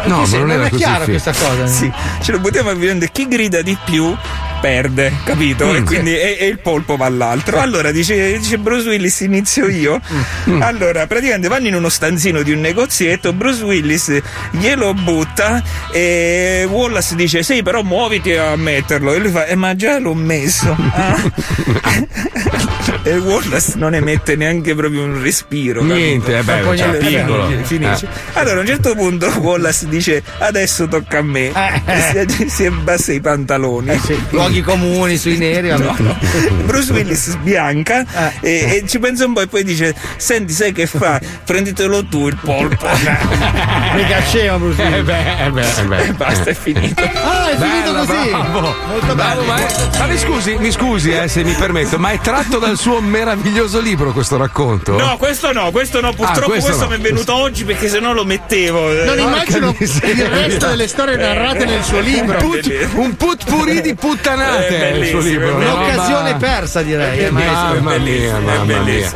No, 0.06 0.26
ma 0.26 0.38
non 0.38 0.50
era 0.50 0.68
così 0.68 0.82
chiaro 0.82 1.04
fi- 1.04 1.10
questa 1.10 1.32
cosa. 1.32 1.66
Sì, 1.66 1.90
ce 2.20 2.32
lo 2.32 2.40
buttiamo 2.40 2.70
a 2.70 2.74
vicenda. 2.74 3.06
Chi 3.06 3.28
grida 3.28 3.62
di 3.62 3.76
più 3.84 4.14
perde, 4.60 5.12
capito? 5.24 5.66
Mm. 5.66 5.74
e 5.76 5.82
quindi 5.82 6.14
e, 6.18 6.36
e 6.40 6.46
il 6.46 6.58
polpo 6.58 6.96
va 6.96 7.06
all'altro. 7.06 7.60
Allora 7.60 7.90
dice, 7.90 8.38
dice 8.38 8.58
Bruce 8.58 8.88
Willis, 8.88 9.20
inizio 9.20 9.68
io. 9.68 10.00
Mm. 10.48 10.62
Allora, 10.62 11.06
praticamente 11.06 11.48
vanno 11.48 11.68
in 11.68 11.74
uno 11.74 11.88
stanzino 11.88 12.42
di 12.42 12.52
un 12.52 12.60
negozietto, 12.60 13.32
Bruce 13.32 13.62
Willis 13.62 14.20
glielo 14.50 14.94
butta 14.94 15.62
e 15.92 16.66
Wallace 16.68 17.14
dice: 17.14 17.42
Sì, 17.42 17.62
però 17.62 17.82
muoviti 17.82 18.32
a 18.32 18.56
metterlo. 18.56 19.12
E 19.12 19.18
lui 19.18 19.30
fa: 19.30 19.46
Eh, 19.46 19.54
ma 19.54 19.74
già 19.76 19.98
l'ho 19.98 20.14
messo. 20.14 20.76
Ah. 20.92 21.22
e 23.04 23.16
Wallace 23.18 23.72
non 23.76 23.94
emette 23.94 24.34
neanche 24.34 24.74
proprio 24.74 25.02
un 25.04 25.20
respiro. 25.22 25.82
Niente, 25.84 26.32
capito? 26.32 26.52
eh 26.52 26.56
beh, 26.56 26.62
Poi 26.62 26.78
cioè, 26.78 26.96
piccolo. 26.96 27.48
Finisce. 27.62 28.06
Eh. 28.06 28.38
Allora, 28.40 28.56
a 28.56 28.60
un 28.60 28.66
certo 28.66 28.94
punto 28.94 29.26
Wallace 29.40 29.86
dice: 29.88 30.22
Adesso 30.38 30.88
tocca 30.88 31.18
a 31.18 31.22
me. 31.22 31.52
E 31.84 32.26
si, 32.28 32.48
si 32.48 32.66
abbassa 32.66 33.12
i 33.12 33.20
pantaloni. 33.20 33.90
Eh 33.90 33.98
sì, 33.98 34.18
luoghi 34.30 34.62
comuni 34.62 35.16
sui 35.16 35.36
neri. 35.36 35.68
No, 35.68 35.94
no. 35.98 36.16
Bruce 36.64 36.92
Willis 36.92 37.30
sbianca 37.30 38.04
e, 38.40 38.80
e 38.82 38.88
ci 38.88 38.98
pensa 38.98 39.26
un 39.26 39.34
po' 39.34 39.42
e 39.42 39.46
poi 39.46 39.62
dice: 39.64 39.94
Senti, 40.16 40.52
sai 40.52 40.72
che 40.72 40.86
fa? 40.86 41.20
Prenditelo 41.44 42.04
tu 42.06 42.26
il 42.28 42.36
polpo. 42.42 42.86
Mica 43.94 44.20
scema 44.22 44.56
Bruce 44.58 44.82
Willis. 44.82 44.98
Eh 44.98 45.02
beh, 45.02 45.44
eh 45.44 45.50
beh, 45.50 45.66
eh 45.80 45.82
beh. 45.84 46.02
E 46.04 46.12
basta, 46.12 46.50
è 46.50 46.54
finito. 46.54 47.02
Ah, 47.24 47.50
è 47.50 47.56
finito 47.56 47.92
Bello, 47.92 48.04
così. 48.04 48.28
bravo. 48.30 48.74
Molto 48.86 49.14
Bravo, 49.14 49.40
bello. 49.40 49.44
ma, 49.44 49.56
è- 49.66 49.98
ma 49.98 50.06
mi 50.06 50.18
scusi, 50.18 50.56
mi 50.58 50.70
scusi 50.70 51.10
eh, 51.12 51.28
se 51.28 51.42
mi 51.42 51.52
permetto, 51.52 51.98
ma 51.98 52.10
è 52.10 52.18
tratto 52.20 52.58
dal 52.58 52.76
suo 52.76 52.93
meraviglioso 53.00 53.80
libro 53.80 54.12
questo 54.12 54.36
racconto? 54.36 54.96
No, 54.98 55.16
questo 55.16 55.52
no, 55.52 55.70
questo 55.70 56.00
no, 56.00 56.12
purtroppo 56.12 56.50
questo 56.50 56.66
questo, 56.70 56.84
no. 56.84 56.90
mi 56.90 56.96
è 56.96 57.00
venuto 57.00 57.34
oggi 57.34 57.64
perché 57.64 57.88
sennò 57.88 58.12
lo 58.12 58.24
mettevo. 58.24 58.90
eh. 58.90 59.04
Non 59.04 59.18
immagino 59.18 59.74
il 59.78 60.26
resto 60.26 60.66
delle 60.66 60.88
storie 60.88 61.16
narrate 61.16 61.64
nel 61.64 61.82
suo 61.82 62.00
libro. 62.00 62.38
Put- 62.38 62.88
un 62.94 63.16
putpurri 63.16 63.80
di 63.80 63.94
puttanate 63.94 64.94
il 64.98 65.06
suo 65.08 65.20
libro. 65.20 65.54
Un'occasione 65.56 66.32
roba- 66.32 66.46
persa, 66.46 66.82
direi. 66.82 67.18
È 67.18 67.24
eh, 67.26 67.30
ma- 67.30 67.40
bellissimo, 67.40 67.72
Mamma 67.74 67.94
è 67.94 67.98
mia, 67.98 68.38
mamma 68.38 68.78
mia. 68.82 69.12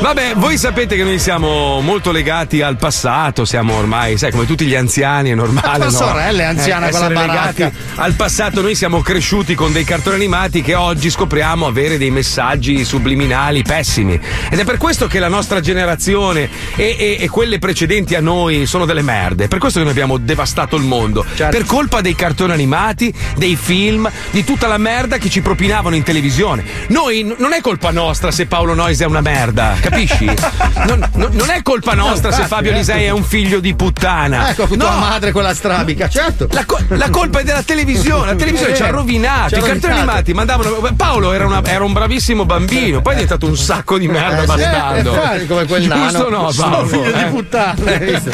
Vabbè, 0.00 0.32
voi 0.36 0.56
sapete 0.58 0.96
che 0.96 1.04
noi 1.04 1.18
siamo 1.18 1.80
molto 1.80 2.10
legati 2.12 2.62
al 2.62 2.76
passato, 2.76 3.44
siamo 3.44 3.74
ormai, 3.76 4.16
sai, 4.18 4.30
come 4.30 4.46
tutti 4.46 4.64
gli 4.66 4.74
anziani, 4.74 5.30
è 5.30 5.34
normale. 5.34 5.78
La 5.78 5.84
no? 5.86 5.90
sorella 5.90 6.42
è 6.42 6.46
anziana 6.46 6.88
Eh, 6.88 6.90
con 6.90 7.00
la 7.00 7.08
baracca. 7.08 7.32
legati 7.54 7.76
al 7.96 8.12
passato, 8.14 8.60
noi 8.62 8.74
siamo 8.74 9.00
cresciuti 9.00 9.54
con 9.54 9.72
dei 9.72 9.84
cartoni 9.84 10.16
animati 10.16 10.62
che 10.62 10.74
oggi 10.74 11.10
scopriamo 11.10 11.66
avere 11.66 11.98
dei 11.98 12.10
messaggi 12.10 12.84
subliminali 13.06 13.62
pessimi. 13.62 14.20
Ed 14.50 14.58
è 14.58 14.64
per 14.64 14.78
questo 14.78 15.06
che 15.06 15.20
la 15.20 15.28
nostra 15.28 15.60
generazione 15.60 16.50
e, 16.74 16.96
e- 16.98 17.16
e 17.20 17.28
quelle 17.28 17.58
precedenti 17.60 18.16
a 18.16 18.20
noi 18.20 18.66
sono 18.66 18.84
delle 18.84 19.02
merde. 19.02 19.44
È 19.44 19.48
per 19.48 19.58
questo 19.60 19.78
che 19.78 19.84
noi 19.84 19.92
abbiamo 19.94 20.16
devastato 20.18 20.74
il 20.74 20.82
mondo. 20.82 21.24
Certo. 21.36 21.56
Per 21.56 21.64
colpa 21.66 22.00
dei 22.00 22.16
cartoni 22.16 22.52
animati, 22.52 23.14
dei 23.36 23.54
film, 23.54 24.10
di 24.30 24.42
tutta 24.42 24.66
la 24.66 24.78
merda 24.78 25.18
che 25.18 25.30
ci 25.30 25.40
propinavano 25.40 25.94
in 25.94 26.02
televisione. 26.02 26.64
Noi 26.88 27.22
n- 27.22 27.36
non 27.38 27.52
è 27.52 27.60
colpa 27.60 27.92
nostra 27.92 28.32
se 28.32 28.46
Paolo 28.46 28.74
Noyes 28.74 29.00
è 29.00 29.04
una 29.06 29.20
merda, 29.20 29.76
capisci? 29.80 30.24
Non, 30.86 31.08
non- 31.14 31.30
non 31.32 31.50
è 31.50 31.62
colpa 31.62 31.94
nostra 31.94 32.30
se 32.30 32.42
infatti, 32.42 32.48
Fabio 32.64 32.70
eh. 32.72 32.74
Lisei 32.76 33.04
è 33.04 33.10
un 33.10 33.24
figlio 33.24 33.60
di 33.60 33.74
puttana. 33.74 34.50
Ecco, 34.50 34.66
tua 34.66 34.76
No, 34.90 34.98
madre 34.98 35.32
con 35.32 35.42
la 35.42 35.54
strabica, 35.54 36.08
certo. 36.08 36.46
la, 36.50 36.64
co- 36.64 36.78
la 36.88 37.08
colpa 37.10 37.40
è 37.40 37.44
della 37.44 37.62
televisione, 37.62 38.26
la 38.26 38.34
televisione 38.36 38.72
È 38.72 38.76
ci 38.76 38.82
ha 38.82 38.90
rovinato. 38.90 39.56
I 39.56 39.60
cartoni 39.62 39.94
animati 39.94 40.32
mandavano. 40.34 40.94
Paolo 40.96 41.32
era, 41.32 41.46
una- 41.46 41.62
era 41.64 41.84
un 41.84 41.92
bravissimo 41.92 42.44
bambino, 42.44 42.95
poi 43.02 43.12
è 43.12 43.16
diventato 43.16 43.46
un 43.46 43.56
sacco 43.56 43.98
di 43.98 44.08
merda 44.08 44.38
Eh, 44.38 44.40
sì, 44.40 44.46
bastardo. 44.46 45.10
eh, 45.12 45.14
infatti, 45.16 45.46
come 45.46 45.66
quel 45.66 45.82
Giusto 45.82 46.28
nano. 46.30 46.42
no, 46.42 46.50
Sono 46.52 46.70
Paolo? 46.70 46.86
figlio 46.88 47.12
di 47.12 47.20
Eh. 47.20 47.24
puttana, 47.26 47.74
hai 47.84 47.98
visto? 47.98 48.30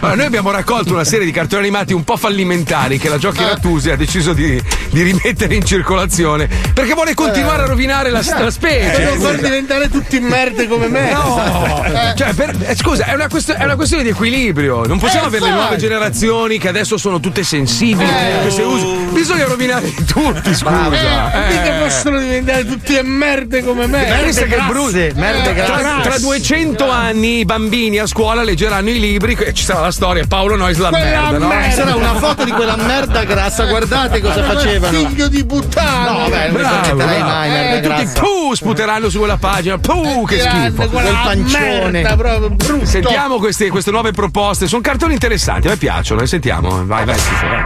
Allora, 0.00 0.16
noi 0.16 0.26
abbiamo 0.26 0.50
raccolto 0.50 0.92
una 0.92 1.04
serie 1.04 1.24
di 1.24 1.32
cartoni 1.32 1.62
animati 1.62 1.92
un 1.94 2.04
po' 2.04 2.16
fallimentari 2.16 2.98
che 2.98 3.08
la 3.08 3.14
Ah. 3.14 3.18
Giochi 3.18 3.42
Rattusi 3.42 3.90
ha 3.90 3.96
deciso 3.96 4.32
di, 4.34 4.60
di 4.90 5.02
rimettere 5.02 5.54
in 5.54 5.64
circolazione 5.64 6.48
perché 6.74 6.92
vuole 6.94 7.14
continuare 7.14 7.62
a 7.62 7.66
rovinare 7.66 8.10
la, 8.10 8.22
la 8.38 8.50
specie. 8.50 9.04
Devo 9.04 9.20
far 9.24 9.36
diventare 9.36 9.88
tutti 9.88 10.18
merde 10.20 10.68
come 10.68 10.88
me. 10.88 11.12
No, 11.12 11.82
Eh. 11.84 12.14
cioè, 12.16 12.32
per- 12.34 12.54
eh, 12.60 12.76
scusa, 12.76 13.04
è 13.06 13.14
una, 13.14 13.28
quest- 13.28 13.52
è 13.52 13.64
una 13.64 13.76
questione 13.76 14.02
di 14.02 14.10
equilibrio. 14.10 14.84
Non 14.86 14.98
possiamo 14.98 15.24
Eh, 15.24 15.28
avere 15.28 15.42
le 15.44 15.48
infatti. 15.50 15.66
nuove 15.68 15.80
generazioni 15.80 16.58
che 16.58 16.68
adesso 16.68 16.96
sono 16.98 17.18
tutte 17.20 17.42
sensibili. 17.42 18.08
Eh. 18.08 18.40
queste 18.42 18.62
usi. 18.62 18.86
Bisogna 19.12 19.44
rovinare 19.46 19.92
tutti, 20.06 20.54
scusa. 20.54 20.90
Eh, 20.92 21.54
Eh. 21.54 21.72
possono 21.82 22.18
diventare 22.20 22.66
tutti 22.66 22.98
merde 23.02 23.62
come 23.64 23.86
me. 23.86 23.99
Che 24.04 24.62
Bruce, 24.68 25.12
merde 25.14 25.54
tra, 25.54 25.76
grasse. 25.76 26.00
tra 26.08 26.18
200 26.18 26.88
anni 26.90 27.38
i 27.40 27.44
bambini 27.44 27.98
a 27.98 28.06
scuola 28.06 28.42
leggeranno 28.42 28.88
i 28.90 28.98
libri 28.98 29.34
e 29.34 29.52
ci 29.52 29.64
sarà 29.64 29.80
la 29.80 29.90
storia 29.90 30.24
Paolo 30.26 30.56
Noyes 30.56 30.78
la 30.78 30.88
Quella 30.88 31.04
merda, 31.30 31.38
no? 31.38 31.46
merda. 31.48 31.64
Ci 31.64 31.72
sarà 31.72 31.94
una 31.96 32.14
foto 32.14 32.44
di 32.44 32.50
quella 32.50 32.76
merda 32.76 33.24
grassa, 33.24 33.64
guardate 33.66 34.20
cosa 34.22 34.42
facevano. 34.44 34.96
Figlio 34.98 35.28
di 35.28 35.44
puttana. 35.44 36.10
No, 36.10 36.18
vabbè, 36.20 36.48
non 36.48 36.52
Bravo, 36.60 36.94
bravo. 36.96 37.24
mai, 37.24 37.48
Eh, 37.48 37.52
merda 37.52 37.74
E 37.76 37.80
tutti 37.80 38.02
grassa. 38.02 38.20
puh, 38.20 38.54
sputeranno 38.54 39.08
su 39.10 39.18
quella 39.18 39.36
pagina. 39.36 39.78
Puh, 39.78 40.24
che 40.26 40.36
Grande, 40.36 40.70
schifo. 40.76 40.88
Quel 40.88 41.18
pancione. 41.22 41.90
merda 41.90 42.16
proprio 42.16 42.50
brutto. 42.50 42.86
Sentiamo 42.86 43.38
queste, 43.38 43.68
queste 43.68 43.90
nuove 43.90 44.12
proposte, 44.12 44.66
sono 44.66 44.80
cartoni 44.82 45.12
interessanti, 45.14 45.66
a 45.66 45.70
me 45.70 45.76
piacciono, 45.76 46.24
sentiamo. 46.26 46.84
Vai, 46.86 47.04
vai, 47.04 47.18
schifo, 47.18 47.46
vai. 47.46 47.64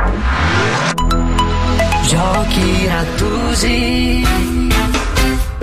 Giochi 2.07 2.87
rattusi. 2.87 4.64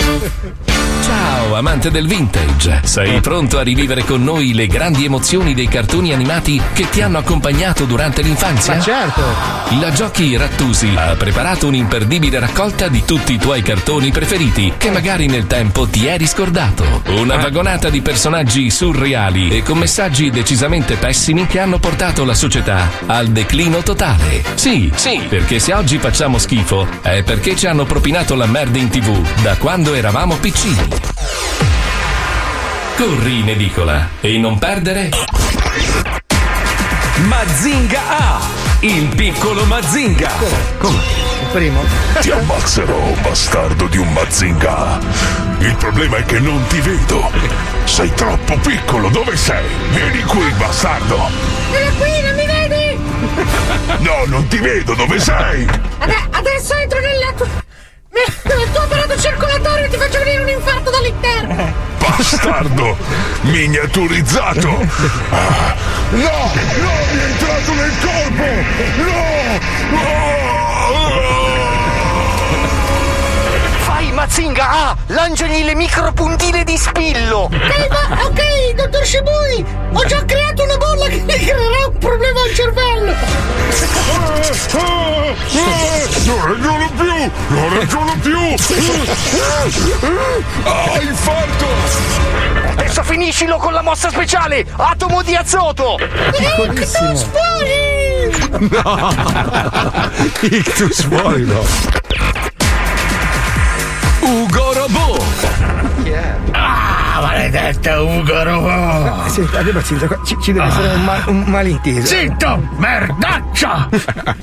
Yeah. 0.01 0.61
Ciao 1.11 1.55
amante 1.55 1.91
del 1.91 2.07
vintage, 2.07 2.79
sei 2.85 3.19
pronto 3.19 3.59
a 3.59 3.63
rivivere 3.63 4.05
con 4.05 4.23
noi 4.23 4.53
le 4.53 4.67
grandi 4.67 5.03
emozioni 5.03 5.53
dei 5.53 5.67
cartoni 5.67 6.13
animati 6.13 6.61
che 6.71 6.87
ti 6.89 7.01
hanno 7.01 7.17
accompagnato 7.17 7.83
durante 7.83 8.21
l'infanzia? 8.21 8.75
Ma 8.75 8.81
certo. 8.81 9.21
La 9.81 9.91
Giochi 9.91 10.37
Rattusi 10.37 10.93
ha 10.95 11.13
preparato 11.15 11.67
un'imperdibile 11.67 12.39
raccolta 12.39 12.87
di 12.87 13.03
tutti 13.03 13.33
i 13.33 13.37
tuoi 13.37 13.61
cartoni 13.61 14.11
preferiti 14.11 14.71
che 14.77 14.89
magari 14.89 15.27
nel 15.27 15.47
tempo 15.47 15.85
ti 15.85 16.07
eri 16.07 16.25
scordato. 16.25 17.01
Una 17.07 17.35
vagonata 17.35 17.89
di 17.89 18.01
personaggi 18.01 18.69
surreali 18.69 19.49
e 19.49 19.63
con 19.63 19.79
messaggi 19.79 20.29
decisamente 20.29 20.95
pessimi 20.95 21.45
che 21.45 21.59
hanno 21.59 21.79
portato 21.79 22.23
la 22.23 22.33
società 22.33 22.89
al 23.07 23.27
declino 23.27 23.83
totale. 23.83 24.41
Sì, 24.55 24.89
sì, 24.95 25.21
perché 25.27 25.59
se 25.59 25.73
oggi 25.73 25.97
facciamo 25.97 26.37
schifo 26.37 26.87
è 27.01 27.23
perché 27.23 27.57
ci 27.57 27.67
hanno 27.67 27.83
propinato 27.83 28.35
la 28.35 28.45
merda 28.45 28.77
in 28.77 28.89
tv 28.89 29.41
da 29.41 29.57
quando 29.57 29.93
eravamo 29.93 30.37
piccini. 30.37 31.00
Corri 32.95 33.39
in 33.39 33.49
edicola 33.49 34.09
e 34.19 34.37
non 34.37 34.59
perdere 34.59 35.09
Mazinga 37.27 38.01
A, 38.17 38.41
il 38.79 39.07
piccolo 39.15 39.63
Mazinga. 39.65 40.31
Il 40.79 41.47
primo. 41.51 41.83
Ti 42.19 42.31
ammazzerò, 42.31 42.99
bastardo 43.21 43.85
di 43.87 43.97
un 43.97 44.11
Mazinga. 44.11 44.99
Il 45.59 45.75
problema 45.75 46.17
è 46.17 46.25
che 46.25 46.39
non 46.39 46.65
ti 46.67 46.79
vedo. 46.79 47.29
Sei 47.83 48.11
troppo 48.13 48.57
piccolo, 48.57 49.09
dove 49.09 49.35
sei? 49.35 49.67
Vieni 49.91 50.21
qui, 50.23 50.49
bastardo. 50.57 51.15
Sono 51.15 51.95
qui, 51.99 52.21
non 52.21 52.35
mi 52.35 52.45
vedi? 52.45 52.99
No, 53.99 54.23
non 54.25 54.47
ti 54.47 54.57
vedo, 54.57 54.95
dove 54.95 55.19
sei? 55.19 55.67
Adesso 56.31 56.73
entro 56.75 56.99
nella 56.99 57.33
tua... 57.35 57.47
nel 58.11 58.71
tuo 58.71 58.81
apparato 58.81 59.17
circolatorio 59.17 59.89
ti 59.89 59.97
faccio 59.97 60.19
venire 60.19 60.41
un 60.43 60.49
infarto 60.49 60.89
dall'interno. 60.89 61.73
Bastardo! 61.97 62.97
Miniaturizzato! 63.41 64.69
Ah, 65.31 65.75
No! 66.11 66.17
No! 66.17 66.91
Mi 67.11 67.19
è 67.19 67.25
entrato 67.25 67.73
nel 67.73 67.93
corpo! 68.01 68.43
No! 69.91 70.40
Mazinga 74.41 74.69
ha, 74.69 74.97
lanciagli 75.07 75.63
le 75.63 75.75
micropuntine 75.75 76.63
di 76.63 76.75
spillo. 76.75 77.41
Ok, 77.41 77.87
ma 77.91 78.23
ok, 78.25 78.73
dottor 78.73 79.05
Shibui, 79.05 79.63
ho 79.93 80.05
già 80.05 80.25
creato 80.25 80.63
una 80.63 80.77
bolla 80.77 81.05
che 81.05 81.19
mi 81.19 81.37
creerà 81.37 81.85
un 81.87 81.97
problema 81.99 82.41
al 82.41 82.53
cervello. 82.55 83.13
Non 86.25 86.47
ragiono 86.47 86.89
più! 86.97 87.31
Non 87.49 87.77
ragiono 87.77 88.17
più! 88.19 88.39
Ah, 90.63 91.01
infarto! 91.01 91.67
Adesso 92.77 93.03
finiscilo 93.03 93.57
con 93.57 93.73
la 93.73 93.83
mossa 93.83 94.09
speciale, 94.09 94.65
atomo 94.75 95.21
di 95.21 95.35
azoto. 95.35 95.99
Ictus 96.39 97.27
fuori! 97.29 98.69
No! 98.71 99.13
Ictus 100.41 101.03
fuori 101.03 101.45
no! 101.45 102.00
Ugo 104.21 104.73
Robot! 104.73 105.49
Ah, 106.51 107.19
maledetto 107.21 108.05
Ugo 108.05 108.43
Robot! 108.43 109.27
Senti, 109.27 109.55
abbiamo 109.55 109.79
zitto, 109.81 110.05
qua 110.07 110.19
ci, 110.23 110.37
ci 110.41 110.51
deve 110.53 110.67
essere 110.67 110.93
un, 110.93 111.03
ma- 111.03 111.23
un 111.27 111.43
malinteso. 111.47 112.05
Zitto, 112.07 112.67
merdaccia! 112.77 113.89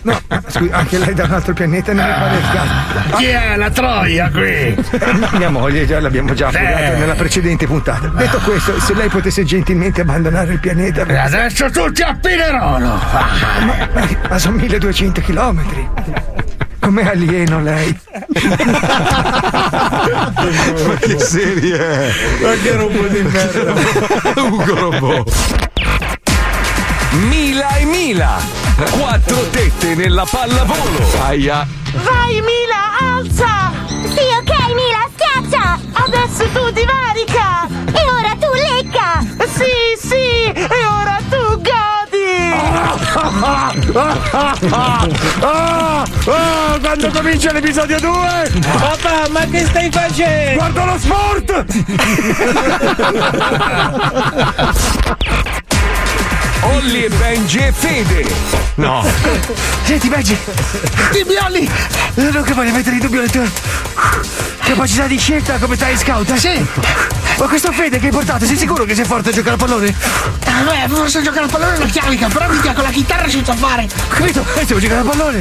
No, 0.02 0.20
scusi, 0.48 0.70
anche 0.72 0.98
lei 0.98 1.14
da 1.14 1.24
un 1.24 1.32
altro 1.32 1.52
pianeta 1.55 1.92
non 1.92 2.05
mi 2.06 2.12
pare 2.12 2.36
il 2.36 2.44
caso. 2.52 3.16
Chi 3.16 3.24
è 3.26 3.56
la 3.56 3.70
troia 3.70 4.30
qui? 4.30 4.42
Eh, 4.42 4.74
Mia 5.32 5.50
moglie, 5.50 5.86
già 5.86 6.00
l'abbiamo 6.00 6.34
già 6.34 6.48
affogato 6.48 6.78
Eh. 6.94 6.96
nella 6.98 7.14
precedente 7.14 7.66
puntata. 7.66 8.09
Detto 8.09 8.38
questo, 8.38 8.80
se 8.80 8.94
lei 8.94 9.09
potesse 9.09 9.44
gentilmente 9.44 10.00
abbandonare 10.00 10.52
il 10.55 10.60
pianeta. 10.60 11.05
E 11.06 11.16
adesso 11.16 11.70
tutti 11.70 12.02
a 12.02 12.16
Pinerolo! 12.20 12.86
Ma, 13.12 13.26
ma- 13.64 14.09
ma 14.28 14.38
sono 14.38 14.56
1200 14.56 15.20
chilometri. 15.20 15.88
Com'è 16.80 17.06
alieno 17.06 17.60
lei? 17.60 17.98
Ma 20.86 20.94
che 21.00 21.18
serie 21.18 21.76
è? 21.78 22.12
Ma 22.40 22.52
che 22.62 22.76
robot 22.76 23.09
di 23.09 23.22
merda! 23.22 24.42
Ugo 24.42 24.74
Robot! 24.74 25.30
Mila 27.28 27.76
e 27.76 27.84
Mila! 27.84 28.40
Quattro 28.90 29.48
tette 29.50 29.94
nella 29.94 30.24
pallavolo! 30.30 31.00
Aia! 31.24 31.66
Vai 31.92 32.40
Mila, 32.40 32.98
alza! 33.16 33.72
Sì, 34.14 34.24
ok 34.38 34.52
Mila, 34.74 35.09
schiaccia! 35.14 35.78
Adesso 35.92 36.44
tu 36.52 36.70
divarica! 36.70 37.66
E 37.92 38.10
ora 38.10 38.36
tu 38.38 38.52
lecca! 38.55 39.24
Sì, 39.46 39.96
sì! 40.00 40.52
E 40.52 40.86
ora 40.86 41.18
tu 41.28 41.56
godi! 41.56 41.97
Ah, 44.30 45.04
ah, 45.40 46.78
quando 46.80 47.10
comincia 47.10 47.52
l'episodio 47.52 47.98
2? 48.00 48.50
Papà, 48.60 49.28
ma 49.30 49.46
che 49.46 49.66
stai 49.66 49.90
facendo? 49.90 50.54
Guarda 50.54 50.84
lo 50.84 50.98
sport! 50.98 51.64
Olli 56.62 57.04
e 57.04 57.08
Benji 57.08 57.58
e 57.58 57.72
Fede! 57.72 58.26
No! 58.76 59.04
Senti, 59.84 60.08
Benji! 60.08 60.36
Dimmi, 61.12 61.36
Olli! 61.44 61.70
Non 62.14 62.42
che 62.42 62.52
voglio 62.52 62.72
mettere 62.72 62.96
in 62.96 63.02
dubbio 63.02 63.20
le 63.20 63.28
tue 63.28 63.48
capacità 64.68 65.06
di 65.06 65.18
scelta 65.18 65.56
come 65.56 65.78
tale 65.78 65.96
scout, 65.96 66.30
eh? 66.30 66.36
Sì! 66.36 66.66
Ma 67.38 67.46
questo 67.46 67.72
Fede 67.72 67.98
che 67.98 68.06
hai 68.06 68.12
portato, 68.12 68.44
sei 68.44 68.56
sicuro 68.56 68.84
che 68.84 68.94
sei 68.94 69.06
forte 69.06 69.30
a 69.30 69.32
giocare 69.32 69.54
a 69.54 69.56
pallone? 69.56 69.94
Ah, 70.44 70.62
beh, 70.62 70.94
forse 70.94 71.22
giocare 71.22 71.46
a 71.46 71.48
pallone 71.48 71.74
è 71.74 71.76
una 71.78 71.86
chiavica, 71.86 72.28
però 72.28 72.50
mi 72.50 72.60
con 72.60 72.82
la 72.82 72.90
chitarra 72.90 73.30
senza 73.30 73.54
fare. 73.54 73.88
Capito? 74.08 74.44
E 74.56 74.66
devo 74.66 74.78
giocare 74.78 75.00
a 75.00 75.04
pallone! 75.04 75.38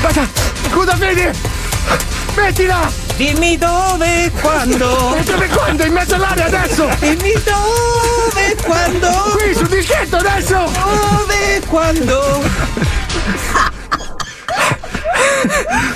Aspetta! 0.00 0.26
Scusa, 0.70 0.96
Fede! 0.96 1.34
Mettila! 2.34 2.90
Dimmi 3.16 3.58
dove 3.58 4.24
e 4.24 4.30
quando? 4.30 5.16
E 5.16 5.22
dove 5.22 5.48
quando? 5.48 5.84
In 5.84 5.92
mezzo 5.92 6.14
all'aria 6.14 6.46
adesso! 6.46 6.88
Dimmi 6.98 7.32
dove 7.44 8.52
e 8.52 8.56
quando? 8.62 9.36
Qui, 9.36 9.54
sul 9.54 9.68
dischetto 9.68 10.16
adesso! 10.16 10.70
Dove 10.72 11.56
e 11.56 11.62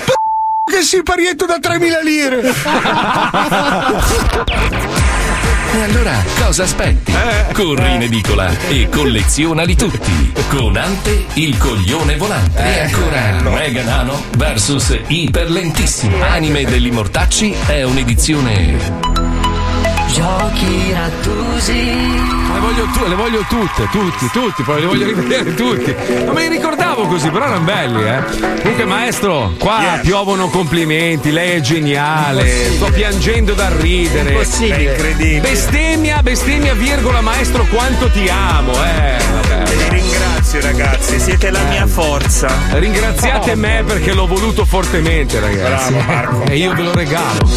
quando? 0.81 0.83
Che 0.83 0.83
siparietto 0.83 1.45
da 1.45 1.57
3.000 1.57 2.03
lire! 2.03 2.53
E 5.73 5.81
allora 5.83 6.21
cosa 6.37 6.63
aspetti? 6.63 7.13
Corri 7.53 7.93
in 7.93 8.01
edicola 8.01 8.51
e 8.67 8.89
collezionali 8.89 9.75
tutti. 9.75 10.33
Con 10.49 10.75
Ante 10.75 11.25
il 11.35 11.57
coglione 11.57 12.17
volante. 12.17 12.61
E 12.61 12.79
ancora 12.81 13.41
Mega 13.41 13.83
Nano 13.83 14.21
vs 14.31 14.99
Iper 15.07 15.49
Lentissimo. 15.49 16.21
Anime 16.23 16.65
degli 16.65 16.91
Mortacci 16.91 17.55
è 17.67 17.83
un'edizione. 17.83 19.20
Giochi 20.11 20.91
rattusi. 20.93 21.73
Le 21.73 22.59
voglio, 22.59 22.83
tu- 22.91 23.07
le 23.07 23.15
voglio 23.15 23.45
tutte, 23.47 23.87
tutti, 23.89 24.29
tutti, 24.33 24.63
poi 24.63 24.81
le 24.81 24.85
voglio 24.85 25.05
rivedere 25.05 25.53
tutti. 25.53 25.95
Non 26.25 26.33
me 26.33 26.41
li 26.41 26.49
ricordavo 26.49 27.07
così, 27.07 27.29
però 27.29 27.45
erano 27.45 27.63
belli, 27.63 28.03
eh. 28.03 28.21
Comunque, 28.61 28.83
maestro, 28.85 29.53
qua 29.57 29.99
piovono 30.01 30.49
complimenti, 30.49 31.31
lei 31.31 31.51
è 31.51 31.59
geniale. 31.61 32.73
Sto 32.73 32.91
piangendo 32.91 33.53
dal 33.53 33.71
ridere. 33.71 34.31
Impossibile. 34.31 34.75
È 34.75 34.91
incredibile. 34.91 35.39
Bestemmia, 35.39 36.21
bestemmia, 36.21 36.73
virgola, 36.73 37.21
maestro, 37.21 37.65
quanto 37.69 38.09
ti 38.09 38.27
amo, 38.27 38.73
eh. 38.73 39.17
Vabbè. 39.31 39.63
Vi 39.63 39.89
ringrazio 39.95 40.59
ragazzi, 40.61 41.19
siete 41.21 41.49
la 41.51 41.63
mia 41.69 41.87
forza. 41.87 42.49
Ringraziate 42.71 43.55
me 43.55 43.83
perché 43.85 44.13
l'ho 44.13 44.27
voluto 44.27 44.65
fortemente, 44.65 45.39
ragazzi. 45.39 45.93
Bravo, 45.93 46.11
Marco. 46.11 46.43
E 46.51 46.57
io 46.57 46.73
ve 46.73 46.81
lo 46.81 46.93
regalo. 46.93 47.49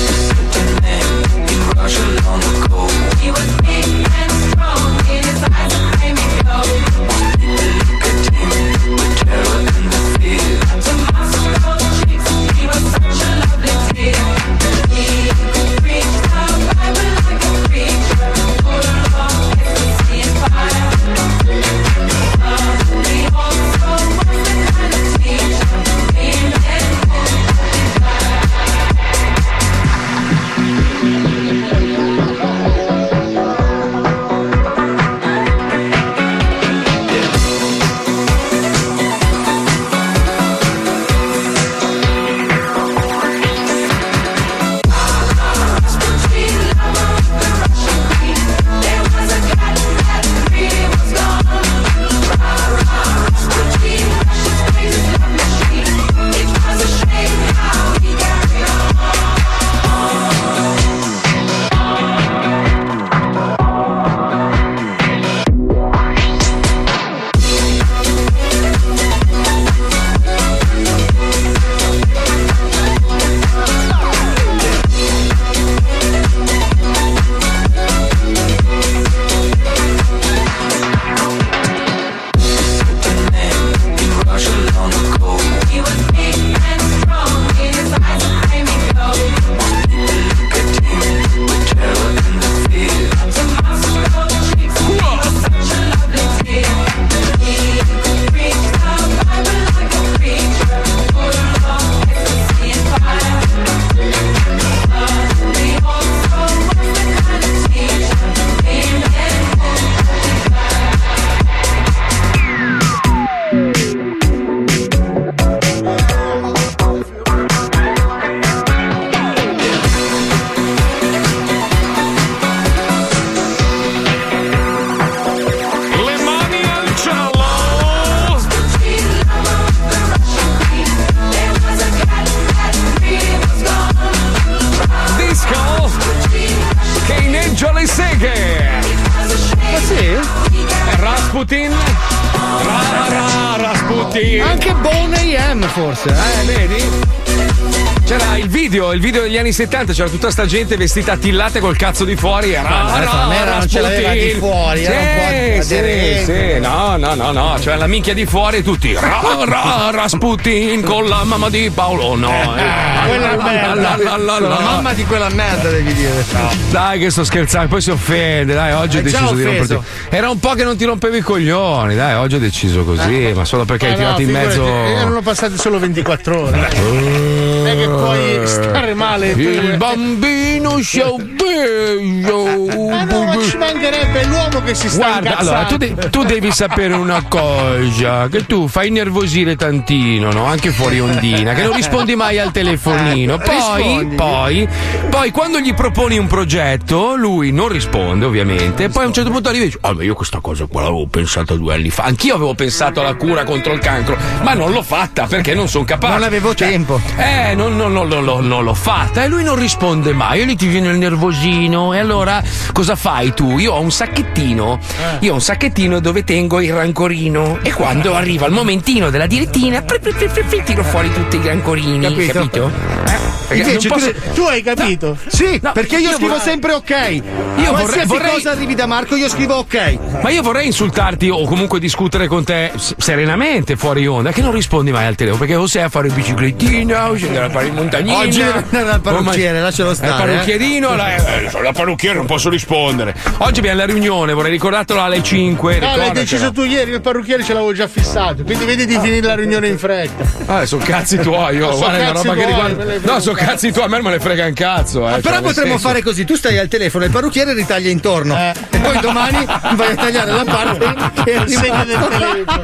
Video, 149.15 149.23
degli 149.23 149.39
anni 149.39 149.53
70, 149.53 149.93
c'era 149.93 150.09
tutta 150.09 150.31
sta 150.31 150.45
gente 150.45 150.77
vestita 150.77 151.13
attillate 151.13 151.61
col 151.61 151.77
cazzo 151.77 152.05
di 152.05 152.17
fuori. 152.17 152.53
Era, 152.53 152.69
Ma 152.69 152.95
adesso 152.95 153.17
la 153.17 153.27
mera 153.27 153.59
non 153.59 153.69
ce 153.69 153.81
l'aveva 153.81 154.13
di 154.13 154.31
fuori, 154.39 154.79
sì, 154.85 154.85
era 154.85 155.63
sì, 155.63 156.25
sì, 156.25 156.59
no, 156.61 156.97
no, 156.97 157.15
no, 157.15 157.31
no, 157.31 157.61
cioè 157.61 157.77
la 157.77 157.87
minchia 157.87 158.15
di 158.15 158.27
fuori 158.27 158.63
tutti. 158.63 158.93
Ra, 158.95 159.21
ra, 159.45 159.91
Rasputin 159.93 160.83
con 160.83 161.07
la 161.07 161.23
mamma 161.25 161.49
di 161.49 161.71
Paolo, 161.73 162.17
no. 162.17 162.57
eh. 162.57 163.03
Quella 163.05 163.37
merda. 163.37 164.17
La, 164.17 164.59
mamma 164.61 164.93
di 164.95 165.05
quella 165.05 165.29
merda 165.29 165.69
devi 165.69 165.93
dire. 165.93 166.25
Dai, 166.71 166.99
che 166.99 167.11
sto 167.11 167.23
scherzando, 167.25 167.69
poi 167.69 167.81
si 167.81 167.91
offende. 167.91 168.55
Dai, 168.55 168.73
oggi 168.73 168.97
ho 168.99 169.03
deciso 169.03 169.35
di 169.35 169.45
romperti. 169.45 169.79
Era 170.09 170.31
un 170.31 170.39
po' 170.39 170.55
che 170.55 170.65
non 170.65 170.77
ti 170.77 170.85
rompevi 170.85 171.19
i 171.19 171.21
coglioni, 171.21 171.95
dai, 171.95 172.15
oggi 172.15 172.37
ho 172.37 172.39
deciso 172.39 172.83
così, 172.85 173.33
ma 173.35 173.45
solo 173.45 173.65
perché 173.65 173.87
hai 173.87 173.93
Eh, 173.93 173.97
tirato 173.97 174.21
no, 174.21 174.27
in 174.27 174.31
mezzo. 174.31 174.67
Erano 174.67 175.21
passate 175.21 175.59
solo 175.59 175.79
24 175.79 176.41
ore. 176.41 176.69
Non 176.81 177.67
è 177.67 177.77
che 177.77 177.89
puoi 177.89 178.24
stare 178.47 178.95
male. 178.95 179.31
Il 179.31 179.77
bambino 179.77 180.79
sciaupeggio. 180.79 182.45
Ma 182.89 183.05
no, 183.05 183.25
ma 183.25 183.37
ci 183.43 183.57
mancherebbe 183.57 184.25
l'uomo 184.27 184.63
che 184.63 184.75
si 184.75 184.89
sta 184.89 184.97
Guarda, 184.97 185.29
incazzando. 185.31 185.51
allora 185.51 185.65
tu, 185.67 185.77
de- 185.77 186.11
tu 186.11 186.25
devi 186.25 186.51
sapere 186.53 186.95
una 186.95 187.23
cosa: 187.29 188.29
che 188.29 188.47
tu 188.47 188.69
fai 188.69 188.91
nervosire 188.91 189.57
tantino, 189.57 190.33
no? 190.33 190.45
Anche 190.47 190.71
fuori 190.71 191.01
ondina, 191.01 191.53
che 191.55 191.63
non 191.63 191.75
rispondi 191.75 192.15
mai 192.15 192.39
al 192.39 192.51
telefonino. 192.53 193.39
Poi, 193.39 193.55
Rispondi. 193.55 194.15
poi, 194.17 194.69
poi, 195.11 195.31
quando 195.31 195.59
gli 195.61 195.75
proponi 195.75 196.19
un 196.19 196.27
progetto, 196.27 197.15
lui 197.17 197.53
non 197.53 197.69
risponde, 197.69 198.25
ovviamente. 198.25 198.89
Poi 198.89 199.05
a 199.05 199.07
un 199.07 199.13
certo 199.13 199.31
punto 199.31 199.49
arrivi 199.49 199.65
e 199.65 199.67
dici: 199.67 199.79
Ah, 199.83 199.93
ma 199.95 200.03
io 200.03 200.15
questa 200.15 200.41
cosa 200.41 200.67
qua 200.67 200.83
l'avevo 200.83 201.07
pensata 201.07 201.55
due 201.55 201.75
anni 201.75 201.91
fa. 201.91 202.05
Anch'io 202.05 202.35
avevo 202.35 202.55
pensato 202.55 203.01
alla 203.01 203.15
cura 203.15 203.45
contro 203.45 203.73
il 203.73 203.79
cancro, 203.81 204.17
ma 204.43 204.55
non 204.55 204.73
l'ho 204.73 204.83
fatta 204.83 205.27
perché 205.27 205.55
non 205.55 205.69
sono 205.69 205.85
capace. 205.85 206.13
Non 206.15 206.23
avevo 206.23 206.55
tempo. 206.55 207.01
Eh, 207.17 207.55
non, 207.55 207.77
non- 207.77 207.93
non- 207.93 208.09
non- 208.09 208.25
non- 208.25 208.34
non 208.41 208.65
l'ho 208.65 208.75
fatta 208.75 209.25
e 209.25 209.29
lui 209.29 209.43
non 209.45 209.57
risponde 209.57 210.13
mai. 210.13 210.41
E 210.41 210.45
lì 210.45 210.57
ti 210.57 210.67
viene 210.67 210.89
il 210.91 210.99
nervosino. 210.99 211.93
E 211.95 211.99
allora 211.99 212.43
cosa 212.73 212.97
fai 212.97 213.33
tu? 213.35 213.59
Io 213.59 213.73
ho 213.73 213.81
un 213.81 213.91
sacchettino. 213.91 214.79
Io 215.21 215.31
ho 215.33 215.35
un 215.35 215.41
sacchettino 215.41 216.01
dove 216.01 216.25
tengo 216.25 216.61
il 216.61 216.73
rancorino. 216.73 217.59
E 217.63 217.73
quando 217.73 218.15
arriva 218.15 218.47
il 218.47 218.53
momentino 218.53 219.11
della 219.11 219.27
direttina, 219.27 219.83
pri, 219.83 219.99
pri, 220.01 220.13
pri, 220.13 220.29
pri, 220.29 220.43
pri, 220.45 220.63
tiro 220.65 220.83
fuori 220.85 221.13
tutti 221.13 221.37
i 221.37 221.41
rancorini. 221.45 222.01
Capito? 222.01 222.33
Capito? 222.33 222.71
Eh? 223.07 223.33
Perché 223.47 223.63
Invece 223.63 223.89
posso- 223.89 224.13
Tu 224.35 224.43
hai 224.43 224.63
capito? 224.63 225.19
Sì, 225.27 225.59
No, 225.63 225.73
perché 225.73 225.97
io, 225.97 226.09
io 226.09 226.15
scrivo 226.15 226.33
vorrei- 226.35 226.49
sempre 226.49 226.73
ok. 226.73 226.91
Io 226.91 227.23
vorrei- 227.55 227.73
Qualsiasi 227.75 228.07
vorrei- 228.09 228.31
cosa 228.33 228.51
arrivi 228.53 228.75
da 228.75 228.87
Marco, 228.87 229.17
io 229.17 229.29
scrivo 229.29 229.55
ok. 229.57 229.99
Ma 230.23 230.31
io 230.31 230.43
vorrei 230.43 230.67
insultarti 230.67 231.29
o 231.29 231.45
comunque 231.45 231.79
discutere 231.79 232.27
con 232.27 232.43
te 232.45 232.73
serenamente 232.97 233.77
fuori 233.77 234.07
onda, 234.07 234.33
che 234.33 234.41
non 234.41 234.53
rispondi 234.53 234.91
mai 234.91 235.05
al 235.07 235.15
telefono, 235.15 235.41
perché 235.41 235.57
o 235.57 235.67
sei 235.67 235.83
a 235.83 235.89
fare 235.91 236.09
biciclettina, 236.09 237.11
o 237.11 237.15
scendere 237.17 237.45
a 237.47 237.51
fare 237.51 237.67
in 237.67 237.75
montagnina. 238.15 238.23
Oggi 238.23 238.39
devi 238.39 238.59
andare 238.65 238.85
dal 238.85 239.01
parrucchiere, 239.01 239.51
o 239.51 239.61
ma- 239.61 239.61
lascialo 239.67 239.95
stare, 239.95 240.11
Il 240.11 240.17
parrucchierino, 240.31 240.95
la, 240.97 241.15
eh, 241.17 241.51
la 241.63 241.73
parrucchiere, 241.73 242.17
non 242.17 242.27
posso 242.27 242.49
rispondere. 242.49 243.15
Oggi 243.39 243.59
abbiamo 243.61 243.79
la 243.79 243.87
riunione, 243.87 244.33
vorrei 244.33 244.51
ricordartelo 244.51 245.01
alle 245.03 245.23
5. 245.23 245.79
No, 245.79 245.97
l'hai 245.97 246.13
deciso 246.13 246.53
tu 246.53 246.63
ieri, 246.65 246.93
il 246.93 247.01
parrucchiere 247.01 247.43
ce 247.43 247.53
l'avevo 247.53 247.73
già 247.73 247.87
fissato. 247.89 248.43
Quindi 248.43 248.65
vedi 248.65 248.87
di 248.87 248.99
finire 248.99 249.27
la 249.27 249.35
riunione 249.35 249.69
in 249.69 249.79
fretta. 249.79 250.25
Ah, 250.47 250.65
sono 250.67 250.83
cazzi 250.85 251.17
tuoi, 251.19 251.61
oh, 251.61 251.73
Sono 251.75 251.79
guarda, 251.79 251.97
è 251.99 252.11
una 252.11 252.13
roba 252.13 252.35
che 252.35 252.47
riguarda. 252.47 252.85
No, 253.13 253.21
sono 253.21 253.37
cazzi 253.37 253.73
tuoi, 253.73 253.85
a 253.85 253.89
me 253.89 253.97
non 253.97 254.05
me 254.07 254.11
ne 254.13 254.21
frega 254.21 254.47
un 254.47 254.53
cazzo. 254.55 255.09
Eh, 255.09 255.13
Ah, 255.15 255.19
però 255.21 255.35
cioè, 255.37 255.43
potremmo 255.43 255.79
fare 255.79 256.03
così: 256.03 256.25
tu 256.25 256.35
stai 256.37 256.59
al 256.59 256.69
telefono, 256.69 257.05
il 257.05 257.11
parrucchiere 257.11 257.53
ritaglia 257.55 257.89
intorno. 257.91 258.37
E 258.37 258.53
poi 258.79 258.99
domani 259.01 259.45
vai 259.75 259.91
a 259.93 259.95
tagliare 259.95 260.31
la 260.33 260.45
parte 260.45 260.85
Il 261.31 261.49
segno 261.49 261.85
del 261.85 261.97
rimasta. 261.97 262.19
telefono. 262.19 262.63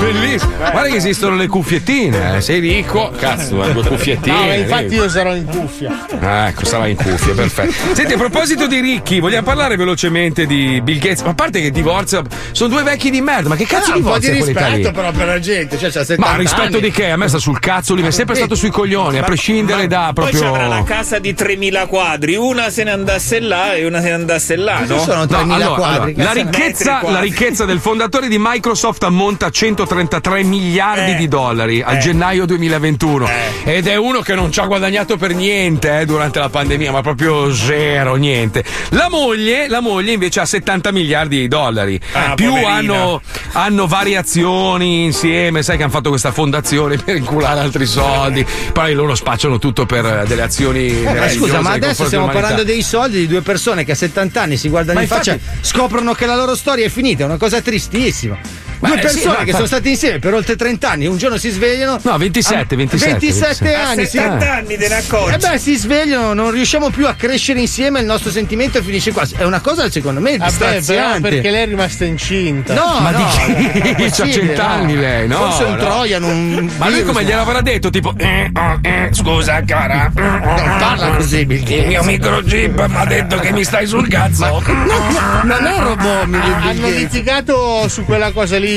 Bellissimo. 0.00 0.52
Guarda 0.56 0.88
che 0.88 0.96
esistono 0.96 1.36
le 1.36 1.46
cuffiettine, 1.46 2.36
eh. 2.36 2.40
sei 2.40 2.60
ricco, 2.60 3.10
cazzo, 3.16 3.62
eh, 3.64 3.72
due 3.72 3.82
cuffiettine. 3.84 4.63
No, 4.66 4.78
infatti 4.78 4.94
io 4.94 5.08
sarò 5.08 5.34
in 5.34 5.44
cuffia. 5.46 6.06
Ah, 6.20 6.48
ecco, 6.48 6.64
sarà 6.64 6.86
in 6.86 6.96
cuffia, 6.96 7.34
perfetto. 7.34 7.72
Senti, 7.94 8.12
a 8.12 8.16
proposito 8.16 8.66
di 8.66 8.80
ricchi, 8.80 9.20
vogliamo 9.20 9.44
parlare 9.44 9.76
velocemente 9.76 10.46
di 10.46 10.80
Bill 10.82 10.98
Gates. 10.98 11.22
Ma 11.22 11.30
a 11.30 11.34
parte 11.34 11.60
che 11.60 11.70
divorzia, 11.70 12.22
sono 12.52 12.68
due 12.70 12.82
vecchi 12.82 13.10
di 13.10 13.20
merda, 13.20 13.48
ma 13.48 13.56
che 13.56 13.66
cazzo 13.66 13.92
Ah, 13.92 13.96
un 13.96 14.02
po' 14.02 14.18
di 14.18 14.30
divorzia 14.30 14.66
rispetto 14.68 14.90
però 14.92 15.10
per 15.12 15.26
la 15.26 15.38
gente, 15.38 15.78
cioè 15.78 15.90
c'ha 15.90 16.04
70 16.04 16.26
Ma 16.30 16.36
rispetto 16.36 16.62
anni. 16.76 16.80
di 16.80 16.90
che? 16.90 17.10
A 17.10 17.16
me 17.16 17.28
sta 17.28 17.38
sul 17.38 17.58
cazzo, 17.58 17.92
lui 17.94 18.02
mi 18.02 18.08
è 18.08 18.12
sempre 18.12 18.34
stato 18.34 18.54
sui 18.54 18.70
coglioni, 18.70 19.18
a 19.18 19.22
prescindere 19.22 19.86
da 19.86 20.10
Poi 20.14 20.30
proprio. 20.30 20.40
c'avrà 20.42 20.66
la 20.66 20.82
casa 20.84 21.18
di 21.18 21.34
3000 21.34 21.86
quadri, 21.86 22.34
una 22.36 22.70
se 22.70 22.84
ne 22.84 22.90
andasse 22.90 23.40
là 23.40 23.74
e 23.74 23.86
una 23.86 24.00
se 24.00 24.08
ne 24.08 24.14
andasse 24.14 24.56
là, 24.56 24.80
no? 24.86 24.98
sono 24.98 25.20
No, 25.20 25.26
3000 25.26 25.54
allora, 25.64 25.74
quadri? 25.74 26.14
allora, 26.16 26.24
la, 26.24 26.32
ricchezza, 26.42 27.00
la 27.10 27.20
ricchezza 27.20 27.64
del 27.64 27.78
fondatore 27.80 28.28
di 28.28 28.36
Microsoft 28.38 29.02
ammonta 29.04 29.46
a 29.46 29.50
133 29.50 30.42
miliardi 30.42 31.12
Eh. 31.12 31.16
di 31.16 31.28
dollari 31.28 31.82
al 31.82 31.96
Eh. 31.96 31.98
gennaio 31.98 32.46
2021 32.46 33.28
ed 33.64 33.86
è 33.86 33.96
uno 33.96 34.20
che 34.20 34.34
non 34.34 34.50
ci 34.54 34.60
ha 34.60 34.66
guadagnato 34.66 35.16
per 35.16 35.34
niente 35.34 35.98
eh, 35.98 36.04
durante 36.04 36.38
la 36.38 36.48
pandemia, 36.48 36.92
ma 36.92 37.00
proprio 37.00 37.52
zero, 37.52 38.14
niente. 38.14 38.62
La 38.90 39.08
moglie, 39.10 39.66
la 39.66 39.80
moglie 39.80 40.12
invece 40.12 40.38
ha 40.38 40.44
70 40.44 40.92
miliardi 40.92 41.40
di 41.40 41.48
dollari. 41.48 41.98
Ah, 42.12 42.34
Più 42.34 42.54
hanno, 42.54 43.20
hanno 43.54 43.88
variazioni 43.88 45.02
insieme, 45.02 45.64
sai 45.64 45.76
che 45.76 45.82
hanno 45.82 45.90
fatto 45.90 46.10
questa 46.10 46.30
fondazione 46.30 46.98
per 47.02 47.16
inculare 47.16 47.58
altri 47.58 47.84
soldi, 47.84 48.46
poi 48.72 48.94
loro 48.94 49.16
spacciano 49.16 49.58
tutto 49.58 49.86
per 49.86 50.06
eh, 50.06 50.24
delle 50.28 50.42
azioni 50.42 51.02
Eh, 51.02 51.14
ma 51.14 51.28
scusa, 51.28 51.60
ma 51.60 51.72
adesso 51.72 52.04
stiamo 52.04 52.28
parlando 52.28 52.62
dei 52.62 52.82
soldi 52.82 53.18
di 53.18 53.26
due 53.26 53.40
persone 53.40 53.82
che 53.82 53.90
a 53.90 53.96
70 53.96 54.40
anni 54.40 54.56
si 54.56 54.68
guardano 54.68 54.98
Ma 54.98 55.02
in 55.02 55.08
faccia, 55.08 55.32
infatti- 55.32 55.66
scoprono 55.66 56.12
che 56.14 56.26
la 56.26 56.36
loro 56.36 56.54
storia 56.54 56.86
è 56.86 56.90
finita, 56.90 57.24
è 57.24 57.26
una 57.26 57.38
cosa 57.38 57.60
tristissima. 57.60 58.38
Due 58.88 58.96
eh, 58.98 59.00
persone 59.00 59.20
sì, 59.20 59.28
ma 59.28 59.44
che 59.44 59.52
sono 59.52 59.66
state 59.66 59.88
insieme 59.88 60.18
per 60.18 60.34
oltre 60.34 60.56
30 60.56 60.90
anni, 60.90 61.06
un 61.06 61.16
giorno 61.16 61.36
si 61.36 61.50
svegliano. 61.50 61.98
No, 62.02 62.16
27, 62.18 62.76
27, 62.76 63.10
27 63.12 63.74
A 63.74 63.88
anni, 63.88 64.04
sì. 64.04 64.18
70 64.18 64.52
anni 64.52 64.76
te 64.76 64.88
ne 64.88 64.94
accorgi. 64.94 65.34
E 65.34 65.38
beh, 65.38 65.58
si 65.58 65.76
svegliano, 65.76 66.32
non 66.34 66.50
riusciamo 66.50 66.90
più 66.90 67.06
a 67.06 67.14
crescere 67.14 67.60
insieme, 67.60 68.00
il 68.00 68.06
nostro 68.06 68.30
sentimento 68.30 68.82
finisce 68.82 69.12
qua. 69.12 69.26
È 69.36 69.44
una 69.44 69.60
cosa, 69.60 69.90
secondo 69.90 70.20
me, 70.20 70.36
Vabbè, 70.36 70.50
distraziante. 70.50 71.28
perché 71.28 71.50
lei 71.50 71.62
è 71.62 71.66
rimasta 71.66 72.04
incinta. 72.04 72.74
No, 72.74 73.00
Ma 73.00 73.10
no, 73.10 73.18
di 73.18 73.24
chi? 73.24 73.80
C'ha 73.80 73.88
impossibile, 73.88 74.32
cent'anni 74.32 74.94
no. 74.94 75.00
lei, 75.00 75.28
no? 75.28 75.36
Forse 75.36 75.64
un 75.64 75.70
no. 75.74 75.76
troiano, 75.78 76.26
un 76.28 76.70
Ma 76.76 76.88
lui 76.88 77.02
come 77.04 77.24
gliel'avrà 77.24 77.60
detto? 77.60 77.90
Tipo, 77.90 78.12
eh, 78.16 78.50
oh, 78.54 78.78
eh, 78.82 79.08
scusa 79.12 79.62
cara. 79.64 80.10
Non 80.14 80.76
parla 80.78 81.16
così, 81.16 81.44
Bill 81.46 81.62
Il 81.68 81.86
mio 81.86 82.02
microchip 82.02 82.86
mi 82.86 82.96
ha 82.96 83.04
detto 83.04 83.36
che 83.38 83.52
mi 83.52 83.64
stai 83.64 83.86
sul 83.86 84.08
cazzo. 84.08 84.62
Non 84.64 85.66
è 85.66 85.76
un 85.76 85.84
robot, 85.84 86.24
mi 86.26 86.36
Ah, 86.36 86.68
Hanno 86.68 86.88
litigato 86.88 87.88
su 87.88 88.04
quella 88.04 88.32
cosa 88.32 88.58
lì. 88.58 88.73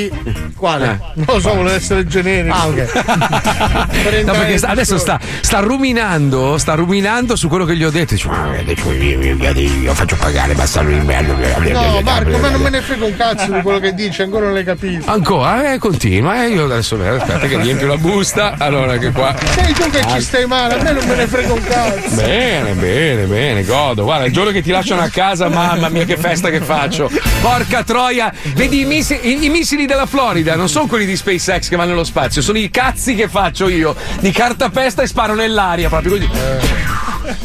Quale? 0.56 1.00
Non 1.16 1.26
lo 1.28 1.40
so, 1.40 1.54
vuole 1.54 1.74
essere 1.74 2.06
generico. 2.06 2.56
Ah, 2.56 2.68
ok. 2.68 3.86
No, 4.28 4.32
perché 4.32 4.58
sta- 4.58 4.70
adesso 4.70 4.98
sta, 4.98 5.20
sta 5.42 5.60
ruminando, 5.60 6.58
sta 6.58 6.74
ruminando 6.76 7.36
su 7.36 7.48
quello 7.50 7.66
che 7.66 7.76
gli 7.76 7.84
ho 7.84 7.90
detto. 7.90 8.14
Dice, 8.14 8.28
"Ah, 8.30 8.50
adesso 8.60 8.92
io, 8.92 9.22
io- 9.22 9.36
io- 9.36 9.82
io 9.82 9.94
faccio 9.94 10.16
pagare, 10.16 10.54
basta 10.54 10.82
lui. 10.82 10.96
No, 10.98 12.02
Marco, 12.02 12.38
ma 12.38 12.50
non 12.50 12.62
me 12.62 12.70
ne 12.70 12.82
frega 12.82 13.06
un 13.06 13.16
cazzo 13.16 13.52
di 13.52 13.62
quello 13.62 13.80
che 13.80 13.94
dice, 13.94 14.24
ancora 14.24 14.46
non 14.46 14.54
l'hai 14.54 14.64
capito. 14.64 15.10
Ancora, 15.10 15.74
eh, 15.74 15.78
continua. 15.78 16.44
Eh, 16.44 16.50
io 16.50 16.66
adesso 16.66 17.02
eh, 17.04 17.08
aspetta 17.08 17.48
che 17.48 17.58
riempio 17.58 17.88
la 17.88 17.98
busta. 17.98 18.56
Allora 18.58 18.98
che 18.98 19.12
qua. 19.12 19.36
Sei 19.56 19.74
tu 19.74 19.90
che 19.90 20.00
Ah. 20.00 20.08
ci 20.14 20.22
stai 20.22 20.46
male, 20.46 20.76
a 20.80 20.84
me 20.84 20.92
non 20.92 21.06
me 21.06 21.16
ne 21.16 21.28
frega 21.28 21.54
un 21.54 21.64
cazzo. 21.64 22.16
Bene, 22.16 22.74
bene, 22.74 23.24
bene, 23.26 23.64
godo. 23.64 24.04
Guarda, 24.04 24.26
il 24.26 24.34
giorno 24.34 24.52
che 24.52 24.62
ti 24.62 24.72
lasciano 24.72 25.02
a 25.02 25.10
casa, 25.10 25.50
mamma 25.50 25.90
mia, 25.90 26.06
che 26.06 26.18
festa 26.18 26.50
che 26.50 26.62
faccio. 26.62 27.10
Porca 27.42 27.84
troia, 27.84 28.32
vedi 28.54 28.82
i, 28.82 28.86
missi- 28.86 29.20
i- 29.22 29.46
i 29.46 29.50
missili 29.50 29.86
della 29.88 30.06
Florida, 30.06 30.56
non 30.56 30.70
sono 30.70 30.86
quelli 30.86 31.06
di 31.06 31.16
SpaceX 31.16 31.70
che 31.70 31.76
vanno 31.76 31.90
nello 31.90 32.04
spazio, 32.04 32.42
sono 32.42 32.58
i 32.58 32.70
cazzi 32.70 33.16
che 33.16 33.28
faccio 33.28 33.68
io, 33.68 33.96
di 34.20 34.32
cartapesta 34.32 35.02
e 35.02 35.08
sparo 35.08 35.34
nell'aria 35.34 35.90
proprio 35.90 36.12
così. 36.12 36.77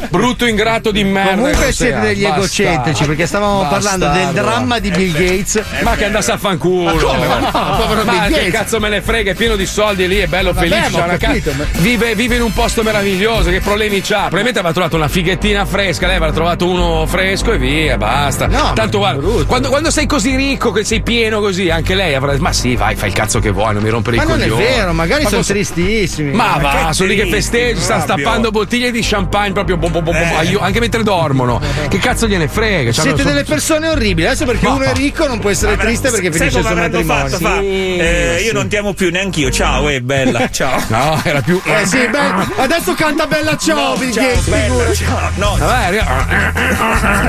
Brutto 0.09 0.47
ingrato 0.47 0.91
di 0.91 1.05
merda. 1.05 1.31
Comunque 1.33 1.73
siete 1.73 2.01
degli 2.01 2.23
Bastardo. 2.23 2.45
egocentrici 2.45 3.05
perché 3.05 3.27
stavamo 3.27 3.67
parlando 3.69 4.09
del 4.09 4.29
dramma 4.33 4.79
di 4.79 4.91
Bill 4.91 5.13
Gates. 5.13 5.63
Ma 5.83 5.95
che 5.95 6.05
andasse 6.07 6.33
a 6.33 6.37
fanculo. 6.39 6.93
Ma 6.95 7.01
come? 7.01 7.27
Ma 7.27 7.39
no, 7.39 8.05
Ma 8.05 8.27
che 8.27 8.51
cazzo 8.51 8.81
me 8.81 8.89
ne 8.89 9.01
frega, 9.01 9.31
è 9.31 9.35
pieno 9.35 9.57
di 9.57 9.67
soldi 9.67 10.09
lì, 10.09 10.17
è 10.19 10.27
bello 10.27 10.53
Vabbè, 10.53 10.69
felice. 10.69 10.99
ma 11.07 11.17
ca- 11.17 11.29
ma- 11.57 11.65
vive, 11.79 12.15
vive 12.15 12.37
in 12.37 12.43
un 12.43 12.53
posto 12.53 12.83
meraviglioso, 12.83 13.51
che 13.51 13.61
problemi 13.61 14.01
c'ha? 14.01 14.21
Probabilmente 14.23 14.59
avrà 14.59 14.73
trovato 14.73 14.97
una 14.97 15.09
fighettina 15.09 15.65
fresca, 15.65 16.07
lei 16.07 16.17
avrà 16.17 16.33
trovato 16.33 16.69
uno 16.69 17.07
fresco 17.07 17.53
e 17.53 17.59
via, 17.59 17.97
basta. 17.97 18.47
No, 18.47 18.73
Tanto 18.75 18.99
ma 19.01 19.15
guarda, 19.15 19.45
quando, 19.45 19.69
quando 19.69 19.91
sei 19.91 20.07
così 20.07 20.35
ricco, 20.35 20.73
che 20.73 20.85
sei 20.85 21.03
pieno 21.03 21.41
così, 21.41 21.71
anche 21.71 21.95
lei 21.95 22.15
avrà. 22.15 22.35
Ma 22.39 22.53
sì, 22.53 22.75
vai, 22.77 22.97
fai 22.97 23.09
il 23.09 23.15
cazzo 23.15 23.39
che 23.39 23.51
vuoi, 23.51 23.75
non 23.75 23.83
mi 23.83 23.89
rompere 23.91 24.17
Ma 24.17 24.23
i 24.25 24.27
non 24.27 24.41
è 24.41 24.49
coglioni. 24.49 24.63
vero, 24.63 24.93
magari 24.93 25.23
Ma 25.25 25.29
sono 25.31 25.43
tristissimi. 25.43 26.33
Ma 26.33 26.59
va, 26.61 26.93
sono 26.93 27.09
lì 27.09 27.17
che 27.17 27.27
festeggi, 27.27 27.81
sta 27.81 28.01
stappando 28.01 28.51
bottiglie 28.51 28.91
di 28.91 29.01
champagne 29.03 29.53
proprio 29.53 29.77
bom, 29.91 30.05
bom, 30.05 30.05
bom, 30.05 30.15
aiu- 30.37 30.61
anche 30.63 30.81
mentre 30.81 31.03
dormono. 31.03 31.61
Che 31.89 31.99
cazzo 31.99 32.27
gliene 32.27 32.49
frega? 32.49 32.93
Cioè, 32.93 33.05
Siete 33.05 33.25
delle 33.25 33.45
persone 33.45 33.89
orribili. 33.89 34.27
Adesso 34.27 34.45
perché 34.45 34.67
Ma- 34.67 34.75
uno 34.75 34.85
è 34.85 34.93
ricco 34.95 35.27
non 35.27 35.39
può 35.39 35.51
essere 35.51 35.77
triste 35.77 36.11
perché 36.11 36.31
finisce 36.33 36.59
il 36.59 36.65
suo 36.65 36.75
matrimonio. 36.75 37.29
fatto? 37.29 37.39
Fa, 37.39 37.59
eh, 37.61 38.43
io 38.45 38.53
non 38.53 38.69
ti 38.69 38.77
amo 38.77 38.93
più 38.93 39.11
neanch'io. 39.11 39.51
Ciao, 39.51 39.89
è 39.89 40.01
bella. 40.01 40.49
Ciao. 40.53 40.81
No, 40.89 41.21
era 41.25 41.41
più. 41.41 41.61
Eh 41.65 41.87
sì, 41.87 42.07
beh, 42.09 42.63
adesso 42.63 42.95
canta 42.95 43.27
Bella 43.27 43.57
Ciao, 43.57 43.93
No, 43.93 43.97
Bill 43.97 44.13
ciao, 44.13 44.25
Gates, 44.25 44.47
bella, 44.47 44.95
ciao. 44.95 45.31
No, 45.37 45.57
Vabbè, 45.59 46.05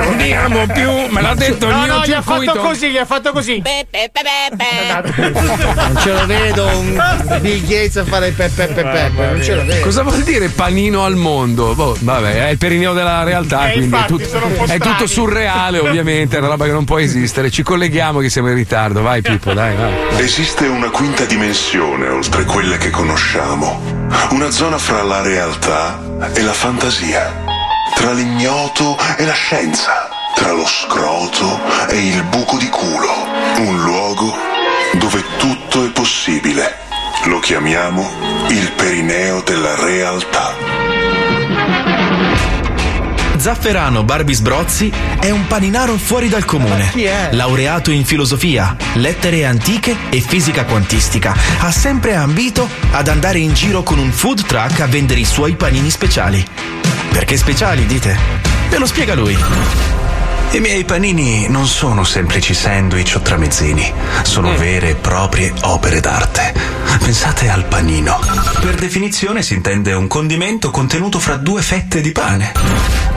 non 0.03 0.15
ti 0.17 0.31
amo 0.33 0.65
più, 0.67 0.91
me 1.09 1.21
l'ha 1.21 1.33
detto 1.35 1.67
il 1.67 1.73
No, 1.73 1.81
mio 1.83 1.93
no, 1.97 2.05
gli 2.05 2.11
ha 2.13 2.21
fatto 2.21 2.53
così, 2.59 2.89
gli 2.89 2.97
ha 2.97 3.05
fatto 3.05 3.31
così. 3.31 3.61
Non 5.15 5.97
ce 6.01 6.11
lo 6.13 6.25
vedo 6.25 6.65
un 6.77 7.01
Bill 7.41 7.61
Gates 7.61 7.97
a 7.97 8.05
fare 8.05 8.31
peppe 8.31 8.67
peppe, 8.67 9.11
non 9.15 9.41
ce 9.43 9.55
lo 9.55 9.65
vedo. 9.65 9.81
Cosa 9.83 10.03
vuol 10.03 10.21
dire 10.23 10.49
panino 10.49 11.03
al 11.03 11.15
mondo? 11.15 11.73
Boh, 11.75 11.95
vabbè, 11.99 12.32
è 12.33 12.49
il 12.49 12.57
perineo 12.57 12.93
della 12.93 13.23
realtà, 13.23 13.69
Eh, 13.69 13.73
quindi 13.73 13.93
è, 13.95 13.97
infatti, 13.99 14.13
tut- 14.13 14.43
un 14.43 14.55
po' 14.55 14.65
è 14.65 14.77
tutto 14.77 15.07
surreale, 15.07 15.79
ovviamente, 15.79 16.35
è 16.35 16.39
una 16.39 16.49
roba 16.49 16.65
che 16.65 16.71
non 16.71 16.85
può 16.85 16.99
esistere. 16.99 17.49
Ci 17.51 17.63
colleghiamo 17.63 18.19
che 18.19 18.29
siamo 18.29 18.49
in 18.49 18.55
ritardo. 18.55 19.01
Vai, 19.01 19.21
Pippo, 19.21 19.53
dai, 19.53 19.75
vai. 19.75 19.93
Esiste 20.21 20.65
una 20.67 20.89
quinta 20.89 21.25
dimensione 21.25 22.07
oltre 22.07 22.43
quelle 22.45 22.77
che 22.77 22.89
conosciamo, 22.89 23.81
una 24.31 24.49
zona 24.51 24.77
fra 24.77 25.03
la 25.03 25.21
realtà 25.21 25.99
e 26.33 26.41
la 26.41 26.53
fantasia, 26.53 27.41
tra 27.95 28.11
l'ignoto 28.11 28.97
e 29.17 29.25
la 29.25 29.33
scienza, 29.33 30.09
tra 30.35 30.51
lo 30.51 30.65
scroto 30.65 31.59
e 31.89 32.07
il 32.07 32.23
buco 32.23 32.57
di 32.57 32.69
culo, 32.69 33.27
un 33.57 33.81
luogo 33.83 34.33
dove 34.93 35.23
tutto 35.37 35.85
è 35.85 35.89
possibile. 35.89 36.81
Lo 37.25 37.39
chiamiamo 37.39 38.09
il 38.49 38.71
perineo 38.75 39.41
della 39.41 39.75
realtà. 39.75 40.92
Zafferano 43.43 44.05
Barbi 44.05 44.33
Sbrozzi 44.33 44.89
è 45.19 45.29
un 45.29 45.47
paninaro 45.47 45.97
fuori 45.97 46.29
dal 46.29 46.45
comune. 46.45 46.93
Laureato 47.31 47.91
in 47.91 48.05
filosofia, 48.05 48.73
lettere 48.93 49.43
antiche 49.45 49.97
e 50.09 50.21
fisica 50.21 50.63
quantistica, 50.63 51.35
ha 51.59 51.69
sempre 51.69 52.15
ambito 52.15 52.69
ad 52.91 53.09
andare 53.09 53.39
in 53.39 53.51
giro 53.51 53.83
con 53.83 53.99
un 53.99 54.13
food 54.13 54.45
truck 54.45 54.79
a 54.79 54.85
vendere 54.85 55.19
i 55.19 55.25
suoi 55.25 55.55
panini 55.55 55.89
speciali. 55.89 56.41
Perché 57.11 57.35
speciali, 57.35 57.85
dite? 57.85 58.17
Ve 58.69 58.77
lo 58.77 58.85
spiega 58.85 59.13
lui. 59.13 59.37
I 60.51 60.59
miei 60.61 60.85
panini 60.85 61.49
non 61.49 61.67
sono 61.67 62.05
semplici 62.05 62.53
sandwich 62.53 63.15
o 63.17 63.19
tramezzini, 63.19 63.91
sono 64.21 64.55
vere 64.55 64.91
e 64.91 64.95
proprie 64.95 65.51
opere 65.63 65.99
d'arte. 65.99 66.53
Pensate 67.03 67.49
al 67.49 67.65
panino. 67.65 68.17
Per 68.61 68.75
definizione 68.75 69.41
si 69.41 69.53
intende 69.53 69.91
un 69.91 70.07
condimento 70.07 70.71
contenuto 70.71 71.19
fra 71.19 71.35
due 71.35 71.61
fette 71.61 71.99
di 71.99 72.13
pane. 72.13 72.53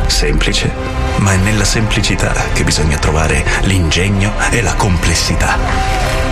Semplice, 0.09 0.73
ma 1.19 1.33
è 1.33 1.37
nella 1.37 1.65
semplicità 1.65 2.33
che 2.53 2.65
bisogna 2.65 2.99
trovare 2.99 3.45
l'ingegno 3.63 4.33
e 4.51 4.61
la 4.61 4.75
complessità. 4.75 6.26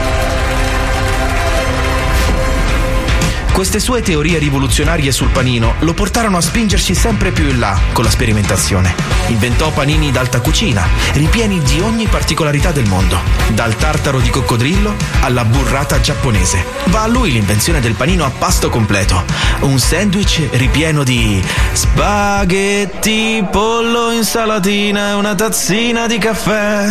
Queste 3.55 3.79
sue 3.79 4.03
teorie 4.03 4.39
rivoluzionarie 4.39 5.13
sul 5.13 5.29
panino 5.29 5.75
lo 5.79 5.95
portarono 5.95 6.39
a 6.39 6.41
spingersi 6.41 6.93
sempre 6.93 7.31
più 7.31 7.49
in 7.49 7.61
là 7.61 7.79
con 7.93 8.03
la 8.03 8.11
sperimentazione. 8.11 8.93
Inventò 9.29 9.71
panini 9.71 10.11
d'alta 10.11 10.41
cucina, 10.41 10.85
ripieni 11.13 11.63
di 11.63 11.79
ogni 11.81 12.09
particolarità 12.09 12.73
del 12.73 12.89
mondo, 12.89 13.17
dal 13.53 13.77
tartaro 13.77 14.19
di 14.19 14.29
coccodrillo 14.29 14.97
alla 15.21 15.45
burrata 15.45 16.01
giapponese. 16.01 16.65
Va 16.87 17.03
a 17.03 17.07
lui 17.07 17.31
l'invenzione 17.31 17.79
del 17.79 17.95
panino 17.95 18.25
a 18.25 18.31
pasto 18.37 18.69
completo, 18.71 19.23
un 19.61 19.79
sandwich 19.79 20.49
ripieno 20.51 21.05
di 21.05 21.41
spaghetti, 21.73 23.47
pollo, 23.53 24.11
insalatina 24.11 25.11
e 25.11 25.13
una 25.13 25.37
tazzina 25.37 26.09
di 26.09 26.19
caffè. 26.19 26.91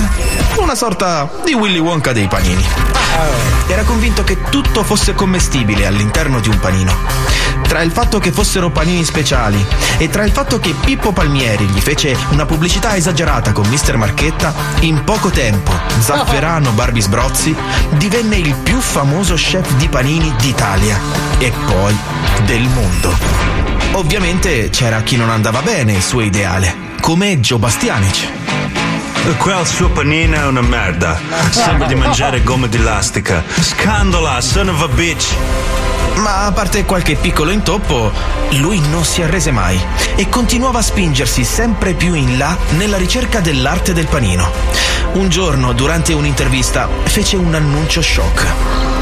Una 0.56 0.76
sorta 0.76 1.30
di 1.44 1.54
Willy 1.54 1.80
Wonka 1.80 2.14
dei 2.14 2.28
panini. 2.28 2.66
Era 3.68 3.84
convinto 3.84 4.24
che 4.24 4.42
tutto 4.50 4.84
fosse 4.84 5.14
commestibile 5.14 5.86
all'interno 5.86 6.40
di 6.40 6.50
un 6.50 6.53
panino. 6.58 6.96
Tra 7.68 7.82
il 7.82 7.92
fatto 7.92 8.20
che 8.20 8.32
fossero 8.32 8.70
panini 8.70 9.04
speciali 9.04 9.64
e 9.98 10.10
tra 10.10 10.24
il 10.24 10.32
fatto 10.32 10.60
che 10.60 10.74
Pippo 10.74 11.12
Palmieri 11.12 11.66
gli 11.66 11.80
fece 11.80 12.16
una 12.30 12.46
pubblicità 12.46 12.96
esagerata 12.96 13.52
con 13.52 13.68
Mr. 13.68 13.98
Marchetta, 13.98 14.54
in 14.82 15.04
poco 15.04 15.30
tempo 15.30 15.72
Zafferano 16.00 16.72
Barbi 16.74 17.02
Sbrozzi 17.02 17.56
divenne 17.92 18.38
il 18.38 18.54
più 18.56 18.80
famoso 18.80 19.36
chef 19.36 19.74
di 19.74 19.88
panini 19.88 20.34
d'Italia 20.38 21.00
e 21.40 21.52
poi 21.66 21.98
del 22.46 22.68
mondo. 22.70 23.16
Ovviamente 23.94 24.70
c'era 24.70 25.02
chi 25.02 25.16
non 25.16 25.30
andava 25.30 25.62
bene 25.62 25.94
il 25.94 26.02
suo 26.02 26.22
ideale, 26.22 26.76
come 27.00 27.40
Joe 27.40 27.60
Bastianic. 27.60 28.28
Quel 29.38 29.66
suo 29.66 29.90
panino 29.90 30.36
è 30.36 30.46
una 30.46 30.62
merda. 30.62 31.18
Sembra 31.50 31.88
di 31.88 31.96
mangiare 31.96 32.44
gomma 32.44 32.68
di 32.68 32.78
lastica. 32.78 33.44
Scandola, 33.48 34.42
son 34.42 34.70
of 34.70 34.82
a 34.82 34.88
bitch. 34.90 35.93
Ma 36.16 36.46
a 36.46 36.52
parte 36.52 36.86
qualche 36.86 37.16
piccolo 37.16 37.52
intoppo, 37.52 38.12
lui 38.60 38.80
non 38.90 39.04
si 39.04 39.22
arrese 39.22 39.52
mai 39.52 39.80
e 40.16 40.30
continuava 40.30 40.80
a 40.80 40.84
spingersi 40.84 41.44
sempre 41.44 41.94
più 41.94 42.14
in 42.14 42.38
là 42.38 42.56
nella 42.78 42.98
ricerca 42.98 43.40
dell'arte 43.40 43.94
del 43.94 44.08
panino. 44.08 44.52
Un 45.14 45.30
giorno, 45.30 45.74
durante 45.74 46.14
un'intervista, 46.14 46.88
fece 47.04 47.36
un 47.36 47.54
annuncio 47.54 48.02
shock. 48.02 48.93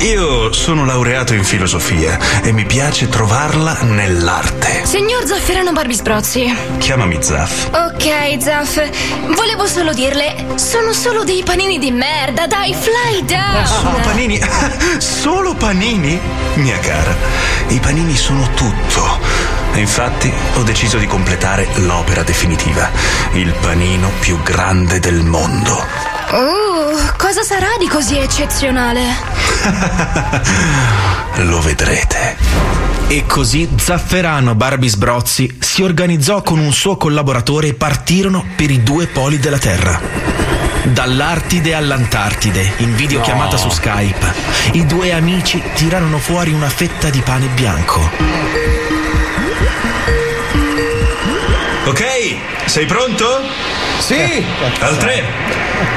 Io 0.00 0.52
sono 0.52 0.84
laureato 0.84 1.34
in 1.34 1.42
filosofia 1.42 2.18
e 2.42 2.52
mi 2.52 2.64
piace 2.64 3.08
trovarla 3.08 3.78
nell'arte. 3.82 4.82
Signor 4.84 5.26
Zafferano 5.26 5.72
Barbisbrozzi. 5.72 6.54
Chiamami 6.78 7.18
Zaff. 7.20 7.70
Ok, 7.72 8.40
Zaff. 8.40 8.80
Volevo 9.34 9.66
solo 9.66 9.92
dirle, 9.92 10.54
sono 10.54 10.92
solo 10.92 11.24
dei 11.24 11.42
panini 11.42 11.80
di 11.80 11.90
merda, 11.90 12.46
dai, 12.46 12.74
fly 12.74 13.24
down. 13.24 13.66
Solo 13.66 13.98
panini? 13.98 14.40
Solo 14.98 15.54
panini? 15.54 16.18
Mia 16.54 16.78
cara, 16.78 17.14
i 17.66 17.80
panini 17.80 18.16
sono 18.16 18.48
tutto. 18.54 19.18
Infatti 19.74 20.32
ho 20.54 20.62
deciso 20.62 20.98
di 20.98 21.06
completare 21.06 21.66
l'opera 21.78 22.22
definitiva. 22.22 22.88
Il 23.32 23.52
panino 23.60 24.10
più 24.20 24.40
grande 24.42 25.00
del 25.00 25.24
mondo. 25.24 26.17
Oh, 26.30 27.14
cosa 27.16 27.42
sarà 27.42 27.68
di 27.78 27.88
così 27.88 28.18
eccezionale? 28.18 29.00
Lo 31.44 31.60
vedrete. 31.60 32.36
E 33.06 33.24
così 33.26 33.66
Zafferano 33.76 34.54
Barbi 34.54 34.88
Sbrozzi 34.88 35.56
si 35.58 35.82
organizzò 35.82 36.42
con 36.42 36.58
un 36.58 36.72
suo 36.72 36.98
collaboratore 36.98 37.68
e 37.68 37.74
partirono 37.74 38.44
per 38.56 38.70
i 38.70 38.82
due 38.82 39.06
poli 39.06 39.38
della 39.38 39.56
Terra. 39.56 39.98
Dall'Artide 40.82 41.74
all'Antartide, 41.74 42.74
in 42.78 42.94
videochiamata 42.94 43.56
No. 43.56 43.62
su 43.62 43.70
Skype, 43.70 44.34
i 44.72 44.84
due 44.84 45.12
amici 45.12 45.62
tirarono 45.74 46.18
fuori 46.18 46.52
una 46.52 46.68
fetta 46.68 47.08
di 47.08 47.20
pane 47.20 47.46
bianco. 47.46 48.10
Ok, 51.86 52.04
sei 52.66 52.84
pronto? 52.84 53.67
Sì. 53.98 54.44
Al 54.80 54.96
tre. 54.96 55.24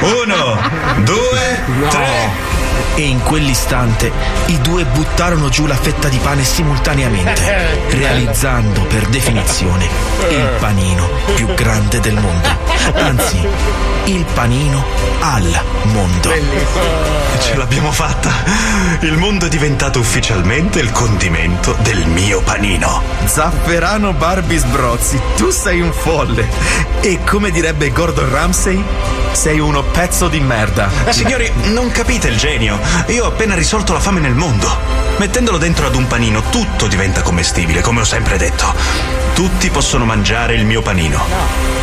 Uno, 0.02 0.60
due, 1.03 1.64
tre. 1.90 2.51
E 2.95 3.02
in 3.02 3.22
quell'istante 3.24 4.12
i 4.48 4.60
due 4.62 4.86
buttarono 4.86 5.49
giù 5.49 5.66
la 5.66 5.76
fetta 5.76 6.08
di 6.08 6.18
pane 6.18 6.44
simultaneamente, 6.44 7.88
realizzando 7.90 8.82
per 8.82 9.08
definizione 9.08 9.88
il 10.30 10.49
panino 10.60 11.10
più 11.36 11.48
grande 11.53 11.99
del 11.99 12.16
mondo. 12.16 12.49
Anzi, 12.94 13.48
il 14.06 14.26
panino 14.34 14.84
al 15.20 15.62
mondo. 15.84 16.30
Ce 17.40 17.56
l'abbiamo 17.56 17.91
fatta. 17.91 18.30
Il 19.02 19.18
mondo 19.18 19.45
è 19.45 19.49
diventato 19.49 19.99
ufficialmente 19.99 20.80
il 20.80 20.91
condimento 20.91 21.76
del 21.82 22.06
mio 22.08 22.41
panino. 22.41 23.02
Zafferano 23.26 24.14
Barbi 24.14 24.58
Sbrozzi, 24.58 25.20
tu 25.38 25.49
sei 25.49 25.82
un 25.82 25.91
folle. 25.91 26.48
E 27.02 27.20
come 27.24 27.52
direbbe 27.52 27.91
Gordon 27.91 28.30
Ramsay, 28.30 28.84
sei 29.32 29.60
uno 29.60 29.84
pezzo 29.84 30.28
di 30.28 30.40
merda. 30.40 30.90
Signori, 31.10 31.52
non 31.66 31.90
capite 31.91 32.28
il 32.28 32.38
genio. 32.38 32.70
Io 33.07 33.26
ho 33.26 33.27
appena 33.27 33.56
risolto 33.56 33.93
la 33.93 33.99
fame 33.99 34.19
nel 34.19 34.34
mondo. 34.34 34.68
Mettendolo 35.18 35.57
dentro 35.57 35.88
ad 35.88 35.95
un 35.95 36.07
panino, 36.07 36.41
tutto 36.49 36.88
diventa 36.88 37.22
commestibile, 37.22 37.81
come 37.81 38.02
ho 38.02 38.06
sempre 38.06 38.38
detto. 38.38 38.65
Tutti 39.34 39.69
possono 39.69 40.06
mangiare 40.06 40.56
il 40.56 40.65
mio 40.65 40.81
panino. 40.81 41.80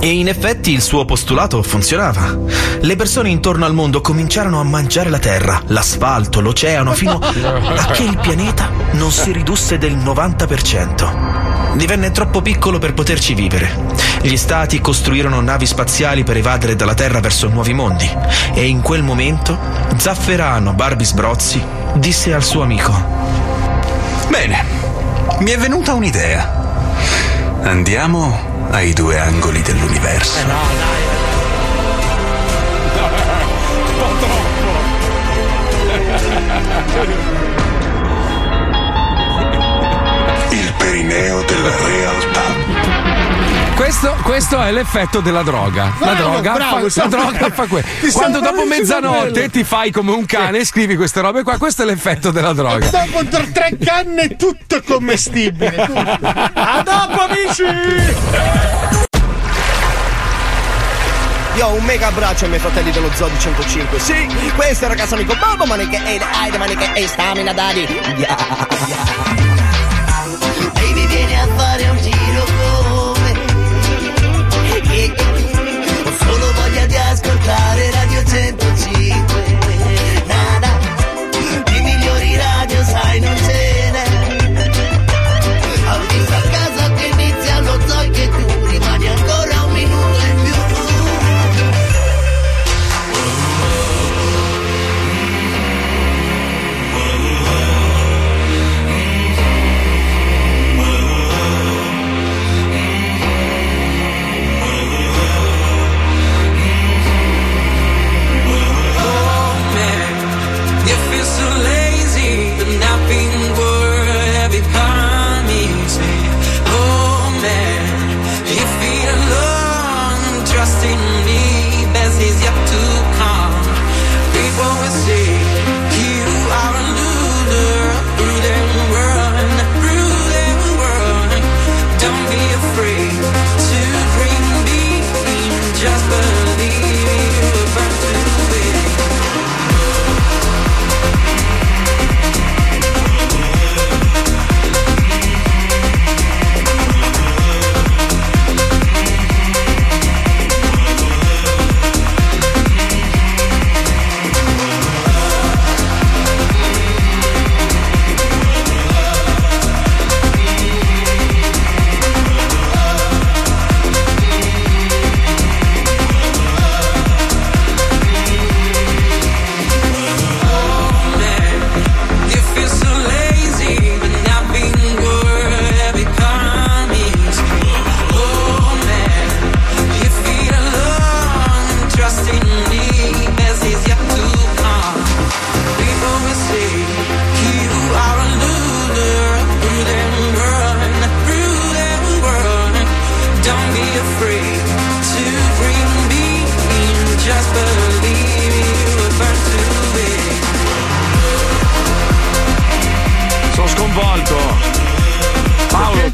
E 0.00 0.10
in 0.10 0.28
effetti 0.28 0.70
il 0.72 0.82
suo 0.82 1.06
postulato 1.06 1.62
funzionava. 1.62 2.36
Le 2.80 2.96
persone 2.96 3.30
intorno 3.30 3.64
al 3.64 3.72
mondo 3.72 4.02
cominciarono 4.02 4.60
a 4.60 4.64
mangiare 4.64 5.08
la 5.08 5.18
terra, 5.18 5.62
l'asfalto, 5.68 6.40
l'oceano, 6.40 6.92
fino 6.92 7.18
a 7.22 7.86
che 7.86 8.02
il 8.02 8.18
pianeta 8.18 8.70
non 8.92 9.10
si 9.10 9.32
ridusse 9.32 9.78
del 9.78 9.96
90%. 9.96 11.63
Divenne 11.74 12.12
troppo 12.12 12.40
piccolo 12.40 12.78
per 12.78 12.94
poterci 12.94 13.34
vivere. 13.34 13.68
Gli 14.22 14.36
stati 14.36 14.80
costruirono 14.80 15.40
navi 15.40 15.66
spaziali 15.66 16.22
per 16.22 16.36
evadere 16.36 16.76
dalla 16.76 16.94
Terra 16.94 17.20
verso 17.20 17.48
nuovi 17.48 17.74
mondi. 17.74 18.08
E 18.54 18.66
in 18.66 18.80
quel 18.80 19.02
momento 19.02 19.58
Zafferano 19.96 20.72
Barbi 20.72 21.04
Sbrozzi 21.04 21.62
disse 21.94 22.32
al 22.32 22.44
suo 22.44 22.62
amico: 22.62 22.92
Bene, 24.28 24.64
Mi 25.40 25.50
è 25.50 25.58
venuta 25.58 25.94
un'idea. 25.94 26.62
Andiamo 27.62 28.68
ai 28.70 28.92
due 28.92 29.18
angoli 29.18 29.60
dell'universo. 29.62 30.38
Il 36.78 37.54
perineo 40.94 41.42
della 41.42 41.76
realtà. 41.86 42.42
Questo, 43.74 44.14
questo 44.22 44.62
è 44.62 44.70
l'effetto 44.70 45.18
della 45.18 45.42
droga. 45.42 45.92
la 45.98 46.12
Bravo, 46.12 46.30
droga, 46.30 46.52
bravo, 46.52 46.88
fa, 46.88 47.02
la 47.02 47.08
droga 47.08 47.50
fa 47.50 47.64
stavo 47.64 47.80
Quando 48.12 48.38
dopo 48.38 48.64
mezzanotte 48.64 49.50
ti 49.50 49.64
fai 49.64 49.90
come 49.90 50.12
un 50.12 50.24
cane, 50.24 50.64
scrivi 50.64 50.94
queste 50.94 51.20
robe 51.20 51.42
qua. 51.42 51.58
Questo 51.58 51.82
è 51.82 51.84
l'effetto 51.84 52.30
della 52.30 52.52
droga. 52.52 52.86
Dopo 52.86 53.24
tre- 53.26 53.50
tre 53.50 53.76
canne 53.84 54.36
tutto 54.36 54.76
è 54.76 54.82
commestibile. 54.84 55.84
tutto. 55.84 56.18
A 56.22 56.82
dopo, 56.84 57.20
amici! 57.22 57.64
Io 61.56 61.66
ho 61.66 61.74
un 61.74 61.84
mega 61.84 62.06
abbraccio 62.08 62.44
ai 62.44 62.50
miei 62.50 62.60
fratelli 62.60 62.92
dello 62.92 63.10
Zoo 63.14 63.28
di 63.28 63.38
105. 63.38 63.98
Sì, 63.98 64.28
questo 64.54 64.84
è 64.84 64.88
il 64.88 64.94
ragazzo 64.94 65.14
amico 65.14 65.34
Bobo 65.34 65.64
Maniche 65.66 66.00
e 66.04 66.20
Aide 66.40 66.58
Maniche 66.58 66.92
e 66.94 67.08
Stamina 67.08 67.52
Daddy. 67.52 67.86
Yeah, 68.16 69.53
Baby 70.74 71.06
vieni 71.06 71.34
a 71.34 71.53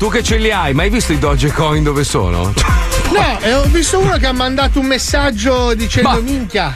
tu 0.01 0.09
che 0.09 0.23
ce 0.23 0.39
li 0.39 0.51
hai, 0.51 0.73
mai 0.73 0.89
visto 0.89 1.13
i 1.13 1.19
Dogecoin 1.19 1.83
dove 1.83 2.05
sono? 2.05 2.53
No, 3.11 3.39
e 3.41 3.53
ho 3.55 3.65
visto 3.65 3.99
uno 3.99 4.17
che 4.19 4.27
ha 4.29 4.33
mandato 4.33 4.79
un 4.79 4.87
messaggio 4.87 5.75
dicendo 5.75 6.23
minchia. 6.23 6.73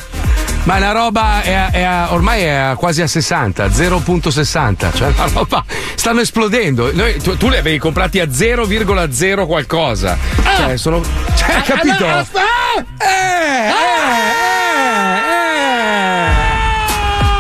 Ma 0.65 0.79
una 0.79 0.91
roba 0.91 1.43
è 1.43 1.53
a- 1.53 1.71
è 1.71 1.83
a- 1.83 2.13
ormai 2.13 2.43
è 2.43 2.49
a 2.51 2.75
quasi 2.75 3.03
a 3.03 3.07
60, 3.07 3.67
0.60, 3.69 4.93
cioè 4.97 5.09
una 5.17 5.29
roba 5.33 5.65
stanno 5.95 6.21
esplodendo. 6.21 6.91
Noi- 6.93 7.19
tu, 7.23 7.37
tu 7.37 7.49
li 7.49 7.57
avevi 7.57 7.79
comprati 7.79 8.19
a 8.19 8.25
0,0 8.27 9.47
qualcosa. 9.47 10.19
Cioè, 10.57 10.77
sono 10.77 11.01
cioè, 11.37 11.55
Ah, 11.55 11.63
capito? 11.63 12.05
allora, 12.05 12.19
asp- 12.19 12.37
ah! 12.37 13.63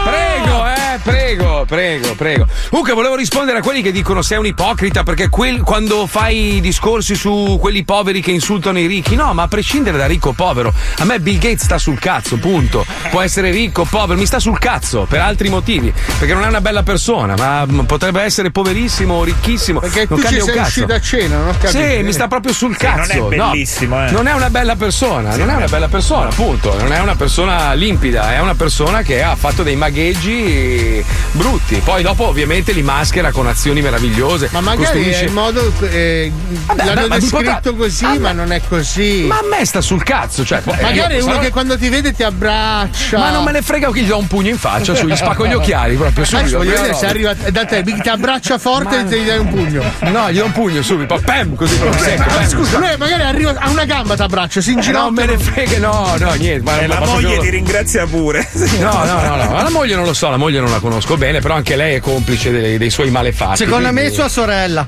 Prego, 0.04 0.66
eh, 0.66 0.98
prego, 1.02 1.64
prego, 1.66 2.14
prego. 2.14 2.46
Comunque 2.74 3.00
volevo 3.00 3.14
rispondere 3.14 3.58
a 3.58 3.62
quelli 3.62 3.82
che 3.82 3.92
dicono 3.92 4.20
sei 4.20 4.36
un 4.36 4.46
ipocrita 4.46 5.04
perché 5.04 5.28
quel- 5.28 5.62
quando 5.62 6.08
fai 6.08 6.58
discorsi 6.60 7.14
su 7.14 7.56
quelli 7.60 7.84
poveri 7.84 8.20
che 8.20 8.32
insultano 8.32 8.80
i 8.80 8.86
ricchi, 8.86 9.14
no, 9.14 9.32
ma 9.32 9.44
a 9.44 9.46
prescindere 9.46 9.96
da 9.96 10.06
ricco 10.06 10.30
o 10.30 10.32
povero, 10.32 10.72
a 10.98 11.04
me 11.04 11.20
Bill 11.20 11.38
Gates 11.38 11.62
sta 11.62 11.78
sul 11.78 12.00
cazzo, 12.00 12.36
punto. 12.36 12.84
Può 13.10 13.20
essere 13.20 13.52
ricco 13.52 13.82
o 13.82 13.84
povero, 13.88 14.18
mi 14.18 14.26
sta 14.26 14.40
sul 14.40 14.58
cazzo 14.58 15.06
per 15.08 15.20
altri 15.20 15.50
motivi, 15.50 15.92
perché 16.18 16.34
non 16.34 16.42
è 16.42 16.48
una 16.48 16.60
bella 16.60 16.82
persona, 16.82 17.36
ma 17.36 17.64
mm, 17.64 17.82
potrebbe 17.82 18.22
essere 18.22 18.50
poverissimo 18.50 19.14
o 19.14 19.22
ricchissimo. 19.22 19.78
Perché 19.78 20.06
non 20.08 20.18
tu 20.18 20.26
ci 20.26 20.40
sei 20.40 20.54
cazzo. 20.54 20.60
uscito 20.60 20.94
a 20.94 21.00
cena, 21.00 21.36
non 21.36 21.48
ho 21.50 21.52
capito. 21.52 21.68
Sì, 21.78 22.02
mi 22.02 22.12
sta 22.12 22.26
proprio 22.26 22.52
sul 22.52 22.76
Sì, 22.76 22.86
non 22.86 22.94
è 22.94 23.06
cazzo. 23.06 23.20
no. 23.36 23.50
bellissimo, 23.50 24.04
eh. 24.04 24.10
Non 24.10 24.26
è 24.26 24.32
una 24.32 24.50
bella 24.50 24.74
persona, 24.74 25.36
non 25.36 25.48
è 25.48 25.54
una 25.54 25.68
bella 25.68 25.86
persona, 25.86 26.28
appunto. 26.28 26.76
Non 26.76 26.92
è 26.92 26.98
una 26.98 27.14
persona 27.14 27.72
limpida, 27.74 28.34
è 28.34 28.40
una 28.40 28.56
persona 28.56 29.02
che 29.02 29.22
ha 29.22 29.36
fatto 29.36 29.62
dei 29.62 29.76
magheggi 29.76 31.04
brutti. 31.30 31.76
Poi 31.76 32.02
dopo, 32.02 32.26
ovviamente, 32.26 32.62
li 32.72 32.82
maschera 32.82 33.30
con 33.32 33.46
azioni 33.46 33.80
meravigliose. 33.82 34.48
Ma 34.52 34.60
magari 34.60 34.84
costruisce- 34.84 35.20
è 35.20 35.24
il 35.24 35.32
modo. 35.32 35.72
eh, 35.82 36.32
Vabbè, 36.66 36.84
l'hanno 36.84 37.06
ma 37.08 37.18
descritto 37.18 37.60
potrà- 37.60 37.72
così, 37.76 38.18
ma 38.18 38.32
non 38.32 38.52
è 38.52 38.60
così. 38.68 39.24
Ma 39.28 39.38
a 39.38 39.42
me 39.48 39.64
sta 39.64 39.80
sul 39.80 40.02
cazzo, 40.02 40.44
cioè. 40.44 40.58
eh, 40.64 40.82
Magari 40.82 41.14
è 41.16 41.20
uno 41.20 41.32
sarò- 41.32 41.38
che 41.40 41.50
quando 41.50 41.78
ti 41.78 41.88
vede 41.88 42.12
ti 42.12 42.22
abbraccia. 42.22 43.18
Ma 43.18 43.30
non 43.30 43.44
me 43.44 43.52
ne 43.52 43.62
frega 43.62 43.90
che 43.90 44.00
gli 44.02 44.06
do 44.08 44.18
un 44.18 44.26
pugno 44.26 44.48
in 44.50 44.58
faccia, 44.58 44.94
su, 44.96 45.06
gli 45.06 45.16
spacco 45.16 45.46
gli 45.46 45.52
occhiali 45.54 45.96
proprio 45.96 46.24
Adesso 46.24 46.36
subito. 46.38 46.56
voglio 46.58 46.70
vedere 46.72 46.94
se 46.94 47.06
arriva 47.06 47.34
da 47.34 47.64
te, 47.64 47.82
ti 47.82 48.08
abbraccia 48.08 48.58
forte 48.58 49.00
e 49.00 49.04
ti 49.04 49.24
dai 49.24 49.38
un 49.38 49.48
pugno. 49.48 49.82
No, 50.10 50.30
gli 50.30 50.38
do 50.38 50.44
un 50.44 50.52
pugno 50.52 50.82
subito, 50.82 51.20
pam, 51.24 51.54
così 51.54 51.76
proprio 51.76 52.02
secco. 52.02 52.24
Ma 52.38 52.48
scusa, 52.48 52.78
lui 52.78 52.88
magari 52.98 53.22
arriva 53.22 53.54
a 53.58 53.68
una 53.70 53.84
gamba 53.84 54.14
ti 54.16 54.22
abbraccia, 54.22 54.60
si 54.60 54.70
Eh, 54.70 54.72
inginocchia. 54.74 55.02
non 55.04 55.14
me 55.14 55.26
ne 55.26 55.38
frega, 55.38 55.78
no, 55.78 56.14
no, 56.18 56.32
niente. 56.34 56.62
Ma, 56.62 56.80
E 56.80 56.86
ma 56.86 56.98
la 57.00 57.06
moglie 57.06 57.38
ti 57.38 57.50
ringrazia 57.50 58.06
pure. 58.06 58.48
No, 58.78 59.04
no, 59.04 59.20
no, 59.20 59.36
no, 59.36 59.50
ma 59.50 59.62
la 59.62 59.70
moglie 59.70 59.94
non 59.94 60.04
lo 60.04 60.14
so, 60.14 60.28
la 60.30 60.36
moglie 60.36 60.60
non 60.60 60.70
la 60.70 60.78
conosco 60.80 61.16
bene, 61.16 61.40
però 61.40 61.54
anche 61.54 61.76
lei 61.76 61.94
è 61.96 62.00
complice 62.00 62.50
dei, 62.60 62.78
dei 62.78 62.90
suoi 62.90 63.10
malefatti. 63.10 63.56
Secondo 63.58 63.84
me 63.92 64.00
è 64.00 64.10
quindi- 64.10 64.14
sua 64.14 64.28
sorella. 64.28 64.86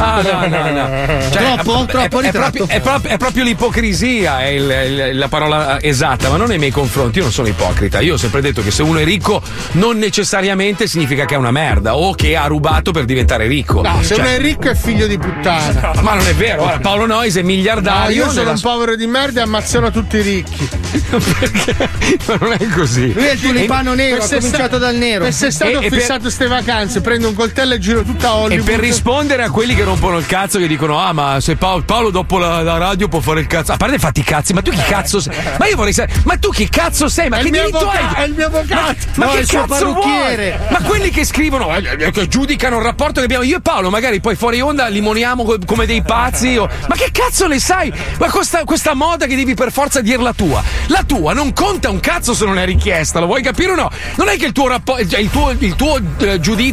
Ah, 0.00 0.20
no, 0.22 0.46
no, 0.46 0.70
no. 0.70 1.20
Cioè, 1.32 1.42
troppo, 1.54 1.82
è- 1.82 1.86
troppo 1.86 2.20
è, 2.20 2.26
è, 2.28 2.30
proprio, 2.30 2.66
è, 2.68 2.80
proprio, 2.80 3.10
è 3.10 3.16
proprio 3.16 3.42
l'ipocrisia, 3.42 4.42
è 4.42 4.46
il- 4.46 5.08
il- 5.10 5.18
la 5.18 5.26
parola 5.28 5.82
esatta, 5.82 6.28
ma 6.28 6.36
non 6.36 6.46
nei 6.48 6.58
miei 6.58 6.70
confronti. 6.70 7.18
Io 7.18 7.24
non 7.24 7.32
sono 7.32 7.48
ipocrita. 7.48 7.98
Io 8.00 8.14
ho 8.14 8.16
sempre 8.16 8.40
detto 8.40 8.62
che 8.62 8.70
se 8.70 8.82
uno 8.82 9.00
è 9.00 9.04
ricco, 9.04 9.42
non 9.72 9.98
necessariamente 9.98 10.86
significa 10.86 11.24
che 11.24 11.34
è 11.34 11.36
una 11.36 11.50
merda 11.50 11.96
o 11.96 12.14
che 12.14 12.36
ha 12.36 12.46
rubato 12.46 12.92
per 12.92 13.06
diventare 13.06 13.46
ricco. 13.48 13.82
No, 13.82 13.98
se 14.02 14.14
Cioè, 14.14 14.24
uno 14.24 14.28
è 14.34 14.38
ricco 14.38 14.68
è 14.70 14.74
figlio 14.76 15.06
di 15.08 15.18
puttana. 15.18 15.92
Ma 16.00 16.14
non 16.14 16.26
è 16.28 16.34
vero, 16.34 16.62
guarda, 16.62 16.78
Paolo 16.80 17.06
Nois 17.06 17.34
è 17.36 17.40
No, 17.40 17.46
miliardario. 17.46 18.14
io 18.16 18.28
sono 18.28 18.38
nella 18.40 18.50
un 18.52 18.60
povero 18.60 18.94
di 18.94 19.06
merda 19.06 19.40
e 19.40 19.42
ammazzerò 19.44 19.90
tutti 19.90 20.16
i 20.18 20.22
ricchi. 20.22 20.68
Ma 22.26 22.36
non 22.40 22.52
è 22.52 22.66
così. 22.68 23.12
Lui 23.12 23.24
è 23.26 23.32
il 23.32 23.40
tulipano 23.40 23.94
nero, 23.94 24.16
Quest'estate- 24.16 24.46
cominciato 24.52 24.78
dal 24.78 24.94
nero. 24.94 25.24
E- 25.24 25.28
ho 25.28 25.82
e 25.82 25.88
per- 25.88 25.98
fissato 25.98 26.20
queste 26.22 26.46
vacanze 26.46 26.97
prendo 27.00 27.28
un 27.28 27.34
coltello 27.34 27.74
e 27.74 27.78
giro 27.78 28.02
tutta 28.02 28.28
E 28.28 28.30
Hollywood. 28.30 28.64
per 28.66 28.80
rispondere 28.80 29.42
a 29.42 29.50
quelli 29.50 29.74
che 29.74 29.84
rompono 29.84 30.18
il 30.18 30.26
cazzo, 30.26 30.58
che 30.58 30.66
dicono: 30.66 30.98
Ah, 30.98 31.12
ma 31.12 31.40
se 31.40 31.56
Paolo, 31.56 31.82
Paolo 31.82 32.10
dopo 32.10 32.38
la, 32.38 32.62
la 32.62 32.76
radio 32.78 33.08
può 33.08 33.20
fare 33.20 33.40
il 33.40 33.46
cazzo. 33.46 33.72
A 33.72 33.76
parte 33.76 33.98
fatti 33.98 34.20
i 34.20 34.24
cazzi, 34.24 34.52
ma 34.52 34.62
tu 34.62 34.70
chi 34.70 34.82
cazzo 34.82 35.20
sei? 35.20 35.34
Ma 35.58 35.66
io 35.66 35.76
vorrei 35.76 35.92
sapere, 35.92 36.20
ma 36.24 36.36
tu 36.36 36.50
chi 36.50 36.68
cazzo 36.68 37.08
sei? 37.08 37.28
Ma 37.28 37.38
È 37.38 37.42
che 37.42 37.50
diritto 37.50 37.76
avvocato, 37.78 38.14
hai? 38.16 38.22
è 38.22 38.26
il 38.26 38.34
mio 38.34 38.46
avvocato. 38.46 38.96
Ma 39.14 39.24
No, 39.26 39.32
è 39.32 39.40
che 39.40 39.46
cazzo 39.46 39.92
vuoi? 39.92 40.52
Ma 40.70 40.78
quelli 40.82 41.10
che 41.10 41.24
scrivono, 41.24 41.74
eh, 41.76 41.96
eh, 41.98 42.10
che 42.10 42.28
giudicano 42.28 42.76
il 42.78 42.82
rapporto 42.84 43.18
che 43.20 43.24
abbiamo 43.26 43.44
io 43.44 43.56
e 43.58 43.60
Paolo, 43.60 43.90
magari 43.90 44.20
poi 44.20 44.34
fuori 44.36 44.60
onda 44.60 44.86
limoniamo 44.88 45.44
co- 45.44 45.58
come 45.66 45.86
dei 45.86 46.02
pazzi. 46.02 46.56
o- 46.56 46.68
Ma 46.88 46.94
che 46.94 47.10
cazzo 47.12 47.46
ne 47.46 47.58
sai? 47.58 47.92
Ma 48.18 48.30
questa, 48.30 48.64
questa 48.64 48.94
moda 48.94 49.26
che 49.26 49.36
devi 49.36 49.54
per 49.54 49.72
forza 49.72 50.00
dire 50.00 50.22
la 50.22 50.32
tua. 50.32 50.62
La 50.88 51.02
tua 51.04 51.32
non 51.32 51.52
conta 51.52 51.90
un 51.90 52.00
cazzo 52.00 52.34
se 52.34 52.44
non 52.44 52.58
è 52.58 52.64
richiesta, 52.64 53.20
lo 53.20 53.26
vuoi 53.26 53.42
capire 53.42 53.72
o 53.72 53.74
no? 53.74 53.90
Non 54.16 54.28
è 54.28 54.36
che 54.36 54.46
il 54.46 54.52
tuo, 54.52 54.68
rappo- 54.68 54.96
cioè, 55.06 55.20
il 55.20 55.30
tuo, 55.30 55.50
il 55.58 55.74
tuo, 55.76 55.98
eh, 56.18 56.40
giudizio 56.40 56.66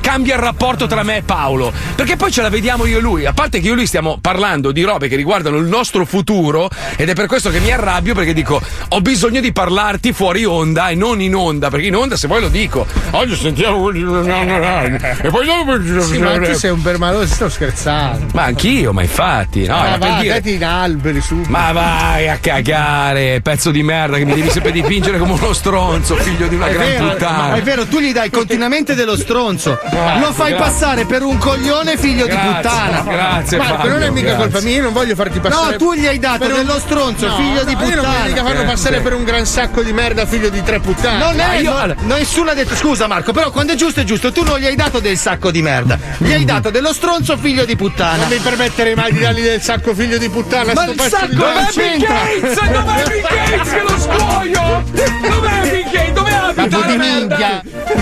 cambia 0.00 0.34
il 0.34 0.40
rapporto 0.40 0.86
tra 0.86 1.02
me 1.02 1.18
e 1.18 1.22
Paolo. 1.22 1.72
Perché 1.94 2.16
poi 2.16 2.30
ce 2.30 2.42
la 2.42 2.48
vediamo 2.48 2.86
io 2.86 2.98
e 2.98 3.00
lui. 3.00 3.26
A 3.26 3.32
parte 3.32 3.60
che 3.60 3.66
io 3.66 3.72
e 3.72 3.76
lui 3.76 3.86
stiamo 3.86 4.18
parlando 4.20 4.72
di 4.72 4.82
robe 4.82 5.08
che 5.08 5.16
riguardano 5.16 5.56
il 5.56 5.66
nostro 5.66 6.04
futuro, 6.04 6.68
ed 6.96 7.08
è 7.08 7.14
per 7.14 7.26
questo 7.26 7.50
che 7.50 7.60
mi 7.60 7.70
arrabbio, 7.70 8.14
perché 8.14 8.32
dico: 8.32 8.60
ho 8.88 9.00
bisogno 9.00 9.40
di 9.40 9.52
parlarti 9.52 10.12
fuori 10.12 10.44
onda 10.44 10.88
e 10.88 10.94
non 10.94 11.20
in 11.20 11.34
onda. 11.34 11.70
Perché 11.70 11.86
in 11.86 11.96
onda, 11.96 12.16
se 12.16 12.26
vuoi 12.26 12.40
lo 12.40 12.48
dico, 12.48 12.86
oggi 13.12 13.34
sentiamo 13.36 13.80
quelli 13.80 14.02
e 14.02 15.28
poi 15.30 15.46
dopo. 15.46 16.02
Sì, 16.02 16.18
ma 16.18 16.38
tu 16.38 16.54
sei 16.54 16.70
un 16.70 16.82
permaloso, 16.82 17.26
sto 17.26 17.48
scherzando. 17.48 18.26
Ma 18.34 18.44
anch'io, 18.44 18.92
ma 18.92 19.02
infatti, 19.02 19.66
no, 19.66 19.76
ma 19.76 19.96
per 19.98 20.08
va, 20.08 20.20
dire- 20.20 20.42
in 20.44 20.64
alberi 20.64 21.20
su. 21.20 21.42
ma 21.48 21.72
vai 21.72 22.28
a 22.28 22.38
cagare, 22.38 23.40
pezzo 23.42 23.70
di 23.70 23.82
merda 23.82 24.16
che 24.16 24.24
mi 24.24 24.34
devi 24.34 24.50
sempre 24.50 24.72
dipingere 24.72 25.18
come 25.18 25.32
uno 25.32 25.52
stronzo, 25.52 26.16
figlio 26.16 26.46
di 26.46 26.54
una 26.54 26.66
È 26.66 26.72
gran 26.72 26.86
vero, 26.86 27.04
ma 27.04 27.10
puttana. 27.10 27.54
è 27.54 27.62
vero, 27.62 27.86
tu 27.86 27.98
gli 28.00 28.12
dai 28.12 28.30
continuamente 28.30 28.94
dello 28.94 29.16
stronzo. 29.16 29.37
Lo 29.38 30.32
fai 30.32 30.52
grazie. 30.52 30.54
passare 30.56 31.04
per 31.06 31.22
un 31.22 31.38
coglione 31.38 31.96
figlio 31.96 32.26
Grazie, 32.26 32.48
di 32.48 32.54
puttana. 32.54 33.00
grazie, 33.02 33.56
Marco, 33.58 33.74
Fabio, 33.76 33.90
non 33.90 34.02
è 34.02 34.10
mica 34.10 34.26
grazie. 34.28 34.42
colpa 34.42 34.60
mia, 34.60 34.76
io 34.76 34.82
non 34.82 34.92
voglio 34.92 35.14
farti 35.14 35.40
passare. 35.40 35.70
No, 35.72 35.76
tu 35.76 35.94
gli 35.94 36.06
hai 36.06 36.18
dato 36.18 36.38
per 36.38 36.50
un- 36.50 36.56
dello 36.56 36.78
stronzo, 36.78 37.26
No, 37.26 37.36
figlio 37.36 37.64
di 37.64 37.74
no, 37.74 37.80
Io 37.80 37.86
non 37.86 37.94
puttana. 37.96 38.18
voglio 38.18 38.28
mica 38.32 38.44
farlo 38.44 38.64
passare 38.64 39.00
per 39.00 39.14
un 39.14 39.24
gran 39.24 39.46
sacco 39.46 39.82
di 39.82 39.92
merda, 39.92 40.26
figlio 40.26 40.48
di 40.48 40.62
tre 40.62 40.80
puttane. 40.80 41.18
Non 41.18 41.36
Ma 41.36 41.52
è, 41.52 41.56
io- 41.58 41.86
no, 41.86 41.94
nessuno 42.16 42.50
ha 42.50 42.54
detto 42.54 42.74
scusa 42.74 43.06
Marco, 43.06 43.32
però 43.32 43.50
quando 43.50 43.72
è 43.72 43.76
giusto 43.76 44.00
è 44.00 44.04
giusto, 44.04 44.32
tu 44.32 44.42
non 44.44 44.58
gli 44.58 44.66
hai 44.66 44.74
dato 44.76 44.98
del 45.00 45.16
sacco 45.16 45.50
di 45.50 45.62
merda, 45.62 45.98
gli 46.18 46.32
hai 46.32 46.44
dato 46.44 46.70
dello 46.70 46.92
stronzo 46.92 47.36
figlio 47.36 47.64
di 47.64 47.76
puttana. 47.76 48.16
Non 48.18 48.28
mi 48.28 48.36
permetterei 48.38 48.94
mai 48.94 49.12
di 49.12 49.20
dargli 49.20 49.42
del 49.42 49.62
sacco 49.62 49.94
figlio 49.94 50.18
di 50.18 50.28
puttana. 50.28 50.72
Ma 50.74 50.82
sto 50.82 50.90
il 50.92 51.00
sacco 51.00 51.26
di- 51.26 51.36
non 51.36 51.52
Dove 51.54 51.66
c'entra. 51.70 52.14
Gates, 52.14 52.68
dov'è 52.68 53.02
Bill 53.08 53.22
Gates 53.22 53.70
che 53.70 53.82
lo 53.82 53.98
scuoio? 53.98 54.82
Dov'è 54.92 55.60
Bill 55.70 55.90
Gates? 55.90 56.12
Dove 56.12 56.34
abita? 56.34 56.66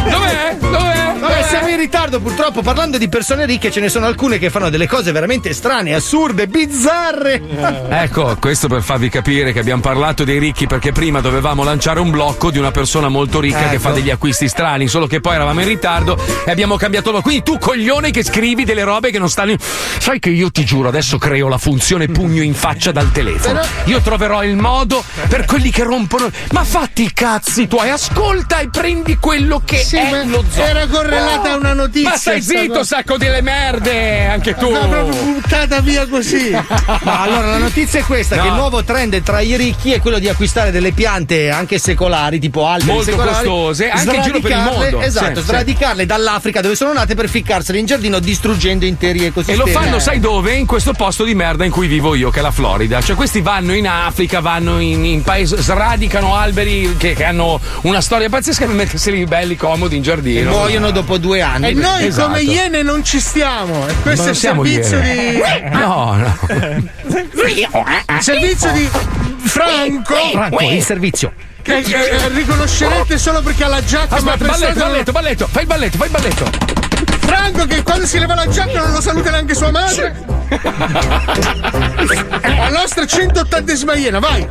Dov'è? 0.09 0.57
Dov'è? 0.61 1.06
Vabbè, 1.19 1.43
siamo 1.49 1.69
in 1.69 1.77
ritardo 1.77 2.21
purtroppo. 2.21 2.63
Parlando 2.63 2.99
di 2.99 3.09
persone 3.09 3.47
ricche, 3.47 3.71
ce 3.71 3.81
ne 3.81 3.89
sono 3.89 4.07
alcune 4.07 4.39
che 4.39 4.51
fanno 4.51 4.69
delle 4.71 4.87
cose 4.87 5.13
veramente 5.13 5.53
strane, 5.53 5.95
assurde, 5.95 6.47
bizzarre. 6.47 7.43
Ecco, 7.89 8.37
questo 8.39 8.69
per 8.69 8.83
farvi 8.83 9.09
capire 9.09 9.53
che 9.53 9.59
abbiamo 9.59 9.81
parlato 9.81 10.25
dei 10.25 10.39
ricchi 10.39 10.67
perché 10.67 10.93
prima 10.93 11.21
dovevamo 11.21 11.65
lanciare 11.65 12.01
un 12.01 12.11
blocco 12.11 12.51
di 12.51 12.59
una 12.59 12.71
persona 12.71 13.09
molto 13.09 13.41
ricca 13.41 13.69
che 13.69 13.75
Ecco. 13.77 13.81
fa 13.81 13.91
degli 13.93 14.11
acquisti 14.11 14.49
strani, 14.49 14.89
solo 14.89 15.07
che 15.07 15.21
poi 15.21 15.35
eravamo 15.35 15.61
in 15.61 15.67
ritardo 15.69 16.19
e 16.45 16.51
abbiamo 16.51 16.77
cambiato 16.77 17.11
blocco. 17.11 17.25
Quindi 17.25 17.43
tu 17.43 17.59
coglione 17.59 18.11
che 18.11 18.23
scrivi 18.23 18.65
delle 18.65 18.85
robe 18.85 19.11
che 19.11 19.19
non 19.19 19.31
stanno 19.31 19.53
in... 19.53 19.57
Sai 19.61 20.19
che 20.19 20.31
io 20.31 20.51
ti 20.51 20.65
giuro, 20.65 20.89
adesso 20.89 21.19
creo 21.19 21.49
la 21.49 21.59
funzione 21.59 22.09
pugno 22.09 22.43
in 22.43 22.55
faccia 22.55 22.93
dal 22.93 23.11
telefono. 23.11 23.61
Io 23.85 24.01
troverò 24.01 24.45
il 24.45 24.57
modo 24.57 25.03
per 25.29 25.45
quelli 25.47 25.71
che 25.71 25.83
rompono... 25.83 26.31
Ma 26.53 26.63
fatti 26.65 27.03
i 27.05 27.13
cazzi 27.13 27.67
tuoi, 27.67 27.91
ascolta 27.91 28.59
e 28.59 28.69
prendi 28.69 29.17
quello 29.19 29.63
che 29.65 29.79
Sì, 29.79 29.97
è 29.97 30.25
lo 30.25 30.45
zoo. 30.51 30.63
era 30.65 30.87
correlata 31.07 31.53
a 31.53 31.57
una 31.57 31.73
notizia. 31.73 32.11
Ma 32.11 32.17
stai 32.17 32.43
sta 32.43 32.59
zitto, 32.59 32.73
cosa. 32.73 32.85
sacco 32.97 33.17
delle 33.17 33.41
merde, 33.43 34.27
anche 34.27 34.55
tu. 34.55 34.71
L'ha 34.71 34.87
proprio 34.87 35.23
buttata 35.23 35.81
via 35.81 36.07
così. 36.07 36.51
Ma 36.51 37.21
allora 37.23 37.47
la 37.49 37.59
notizia 37.59 38.01
è 38.01 38.03
questa: 38.03 38.37
No. 38.37 38.43
che 38.43 38.49
il 38.49 38.55
nuovo 38.55 38.85
trend 38.85 39.23
tra 39.23 39.41
i 39.41 39.57
ricchi 39.57 39.93
è 39.93 40.01
quello 40.01 40.19
di 40.19 40.29
acquistare 40.29 40.71
delle 40.71 40.93
piante 40.93 41.51
anche 41.51 41.79
secolari, 41.79 42.39
tipo 42.39 42.67
alberi 42.67 42.91
Molto 42.93 43.11
secolari, 43.11 43.35
costose, 43.47 43.89
anche 43.91 44.17
in 44.17 44.23
giro 44.23 44.41
per 44.41 44.51
il 44.51 44.57
mondo. 44.59 45.01
Esatto, 45.01 45.41
Sì, 45.41 45.47
sradicarle 45.47 46.07
dall'Africa 46.07 46.61
dove 46.61 46.75
sono 46.75 46.93
nate 46.93 47.15
per 47.15 47.29
ficcarsele 47.29 47.79
in 47.79 47.87
giardino 47.87 48.19
distruggendo 48.19 48.85
interi 48.85 49.21
E 49.23 49.27
ecosistemi. 49.27 49.59
lo 49.59 49.79
fanno, 49.79 49.99
sai 49.99 50.21
dove? 50.21 50.55
In 50.55 50.67
questo 50.67 50.93
posto 50.93 51.25
di 51.25 51.35
merda 51.35 51.65
in 51.65 51.71
cui 51.71 51.87
vivo 51.87 52.15
io, 52.15 52.31
che 52.31 52.41
è 52.41 52.43
la 52.43 52.51
Florida. 52.51 53.01
Cioè, 53.01 53.15
questi 53.17 53.41
vanno 53.41 53.75
in 53.75 53.87
Africa, 53.89 54.41
vanno 54.41 54.81
in, 54.81 55.05
in 55.05 55.23
paesi, 55.23 55.55
sradicano 55.59 56.35
alberi 56.35 56.95
che, 56.97 57.15
che 57.15 57.25
hanno 57.25 57.61
una 57.83 58.01
storia 58.01 58.29
pazzesca 58.29 58.65
per 58.67 58.75
metterseli 58.75 59.25
belli, 59.25 59.57
comodi 59.57 59.97
in 59.97 60.03
E 60.03 60.05
giardino. 60.05 60.51
muoiono 60.51 60.91
dopo 60.97 61.19
due 61.19 61.43
anni. 61.43 61.69
E 61.69 61.73
noi 61.75 62.07
Esatto. 62.07 62.29
come 62.29 62.41
iene 62.41 62.83
non 62.83 63.05
ci 63.05 63.21
stiamo. 63.21 63.87
E 63.87 63.95
questo 64.03 64.27
è 64.27 64.31
il 64.31 64.37
servizio 64.37 64.99
iene. 64.99 65.33
di. 65.33 65.75
No, 65.77 66.15
no. 66.17 66.39
servizio 68.21 68.73
di 68.73 68.89
Franco. 69.45 70.15
Franco, 70.33 70.61
in 70.61 70.83
servizio. 70.83 71.33
Che 71.63 71.77
eh, 71.79 72.29
riconoscerete 72.29 73.19
solo 73.19 73.43
perché 73.43 73.65
ha 73.65 73.69
la 73.69 73.85
giacca. 73.85 74.21
ma 74.23 74.33
Aspetta, 74.33 74.37
per 74.37 74.47
balletto, 74.49 74.79
balletto, 74.81 75.13
balletto, 75.13 75.49
fai 75.51 75.63
il 75.63 75.69
balletto, 75.69 75.97
fai 75.99 76.07
il 76.07 76.13
balletto. 76.13 76.86
Franco 77.27 77.67
che 77.67 77.83
quando 77.83 78.07
si 78.07 78.19
leva 78.19 78.35
la 78.35 78.49
giacca 78.49 78.81
non 78.81 78.93
lo 78.93 79.01
saluta 79.01 79.31
neanche 79.31 79.55
sua 79.55 79.71
madre. 79.71 80.25
La 82.43 82.69
nostra 82.71 83.03
180esima 83.03 83.99
iena, 83.99 84.21
vai! 84.21 84.49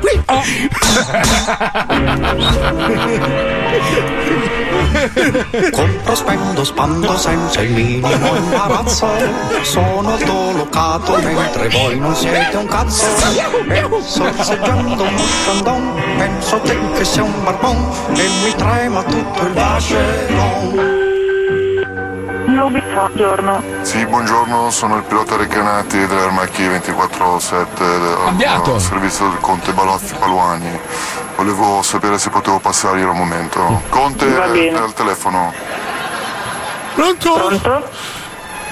Compro, 5.72 6.16
spendo, 6.16 6.64
spando 6.64 7.18
senza 7.18 7.62
il 7.62 7.72
minimo 7.72 8.36
imbarazzo. 8.36 9.08
Sono 9.62 10.18
dolocato 10.18 11.18
mentre 11.18 11.70
voi 11.70 11.98
non 12.00 12.16
siete 12.16 12.58
un 12.58 12.68
cazzo. 12.68 13.06
E 13.70 13.88
sorseggiando 14.04 15.04
un 15.04 15.18
sciandon, 15.18 16.02
penso 16.18 16.60
te 16.60 16.78
che 16.94 17.06
sei 17.06 17.24
un 17.24 17.44
barbon 17.44 17.90
e 18.16 18.28
mi 18.44 18.56
trema 18.56 19.04
tutto 19.04 19.42
il 19.46 19.54
Buongiorno. 22.56 23.62
Sì, 23.82 24.06
buongiorno, 24.06 24.72
sono 24.72 24.96
il 24.96 25.04
pilota 25.04 25.36
Recanati 25.36 26.08
dell'Armacchi 26.08 26.64
24-7 26.64 28.24
Cambiato. 28.24 28.72
del 28.72 28.80
servizio 28.82 29.28
del 29.28 29.40
Conte 29.42 29.74
Balozzi 29.74 30.16
Paluani. 30.18 30.80
Volevo 31.36 31.82
sapere 31.82 32.18
se 32.18 32.30
potevo 32.30 32.60
passare 32.60 33.02
io 33.02 33.12
un 33.12 33.18
momento. 33.18 33.82
Conte 33.90 34.26
al 34.40 34.94
telefono. 34.94 35.52
Pronto? 36.94 37.34
Pronto? 37.34 37.90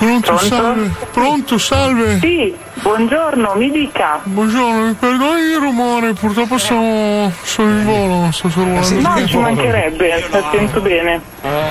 Pronto, 0.03 0.33
Pronto? 0.33 0.55
salve. 0.55 0.91
Pronto, 1.11 1.57
salve. 1.57 2.19
Sì, 2.19 2.53
buongiorno, 2.81 3.53
mi 3.55 3.71
dica. 3.71 4.19
Buongiorno, 4.23 4.87
mi 4.87 4.93
perdoni 4.93 5.41
il 5.41 5.57
rumore, 5.59 6.11
purtroppo 6.13 6.57
sono, 6.57 7.31
sono 7.43 7.69
in 7.69 7.85
volo, 7.85 8.29
sto 8.33 8.49
sorvolando. 8.49 8.99
No, 8.99 9.25
ci 9.25 9.37
mancherebbe, 9.37 10.27
la 10.29 10.43
sento 10.51 10.81
bene. 10.81 11.21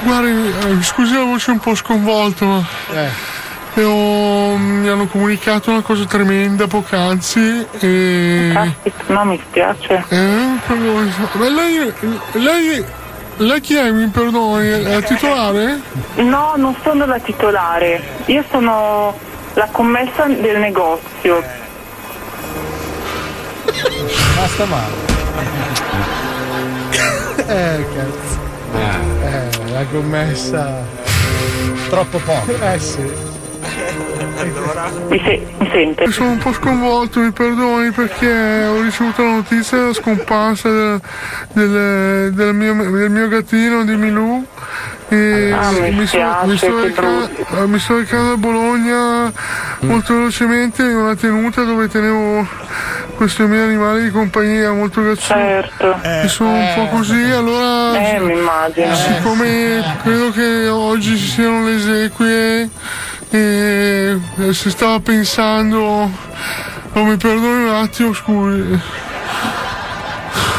Guardi, 0.02 0.30
eh, 0.30 0.82
scusi 0.82 1.12
la 1.14 1.24
voce 1.24 1.50
un 1.50 1.58
po' 1.58 1.74
sconvolta, 1.74 2.44
ma 2.46 2.64
e 3.74 3.82
ho- 3.84 4.56
mi 4.56 4.86
hanno 4.88 5.06
comunicato 5.06 5.70
una 5.70 5.80
cosa 5.82 6.04
tremenda 6.04 6.66
poc'anzi 6.66 7.66
e... 7.80 8.50
Caspita, 8.52 9.02
no, 9.14 9.24
mi 9.24 9.40
spiace. 9.48 10.04
Eh, 10.08 10.58
lei, 11.38 11.92
lei, 12.32 12.84
lei 13.38 13.60
chi 13.60 13.76
è, 13.76 13.90
mi 13.90 14.06
perdoni, 14.08 14.68
è 14.68 14.78
la 14.82 15.00
titolare? 15.00 15.80
No, 16.16 16.52
non 16.56 16.76
sono 16.82 17.06
la 17.06 17.18
titolare. 17.18 18.00
Io 18.26 18.44
sono 18.50 19.16
la 19.54 19.68
commessa 19.70 20.26
del 20.26 20.58
negozio. 20.58 21.42
Basta 24.36 24.64
male. 24.66 25.10
Eh, 27.46 27.86
cazzo. 27.94 28.40
Eh, 28.74 29.70
la 29.72 29.84
commessa. 29.90 30.84
Troppo 31.88 32.18
poco. 32.18 32.52
Eh 32.60 32.78
sì. 32.78 33.30
Mi, 35.08 35.20
se- 35.24 35.46
mi 35.72 35.84
sente? 35.84 36.10
Sono 36.12 36.30
un 36.30 36.38
po' 36.38 36.52
sconvolto, 36.52 37.20
mi 37.20 37.30
perdoni 37.32 37.90
perché 37.90 38.64
ho 38.64 38.80
ricevuto 38.82 39.22
la 39.22 39.30
notizia 39.32 39.78
della 39.78 39.92
scomparsa 39.92 40.68
del, 40.70 41.00
del- 41.52 42.32
del 42.32 42.54
mio, 42.54 42.74
del 42.90 43.10
mio 43.10 43.28
gattino 43.28 43.84
di 43.84 43.96
Milù. 43.96 44.44
E 45.08 45.52
Ah, 45.54 45.70
mi 45.72 46.06
sto, 46.06 46.16
spiace, 46.16 46.46
mi, 46.46 46.56
sto 46.56 47.28
eh, 47.62 47.66
mi 47.66 47.78
sto 47.78 47.98
recando 47.98 48.32
a 48.32 48.36
Bologna 48.38 49.30
molto 49.80 50.14
velocemente 50.14 50.82
in 50.84 50.96
una 50.96 51.14
tenuta 51.14 51.62
dove 51.64 51.86
tenevo 51.88 52.46
questo 53.16 53.46
mio 53.46 53.62
animale 53.62 54.04
di 54.04 54.10
compagnia 54.10 54.72
molto 54.72 55.02
grazioso. 55.02 55.34
Certo. 55.34 55.98
E 56.02 56.28
sono 56.28 56.54
un 56.54 56.72
po' 56.74 56.86
così, 56.96 57.24
allora 57.30 57.92
Eh, 58.14 58.20
mi 58.20 58.32
immagino. 58.38 58.94
siccome 58.94 59.84
credo 60.02 60.30
che 60.30 60.68
oggi 60.68 61.18
ci 61.18 61.26
siano 61.28 61.62
le 61.66 61.74
esequie 61.74 62.70
e 63.32 64.20
e 64.38 64.52
si 64.52 64.70
stava 64.70 65.00
pensando 65.00 66.10
oh, 66.92 67.04
mi 67.04 67.16
perdoni 67.16 67.64
un 67.64 67.74
attimo 67.74 68.12
scusi 68.12 68.80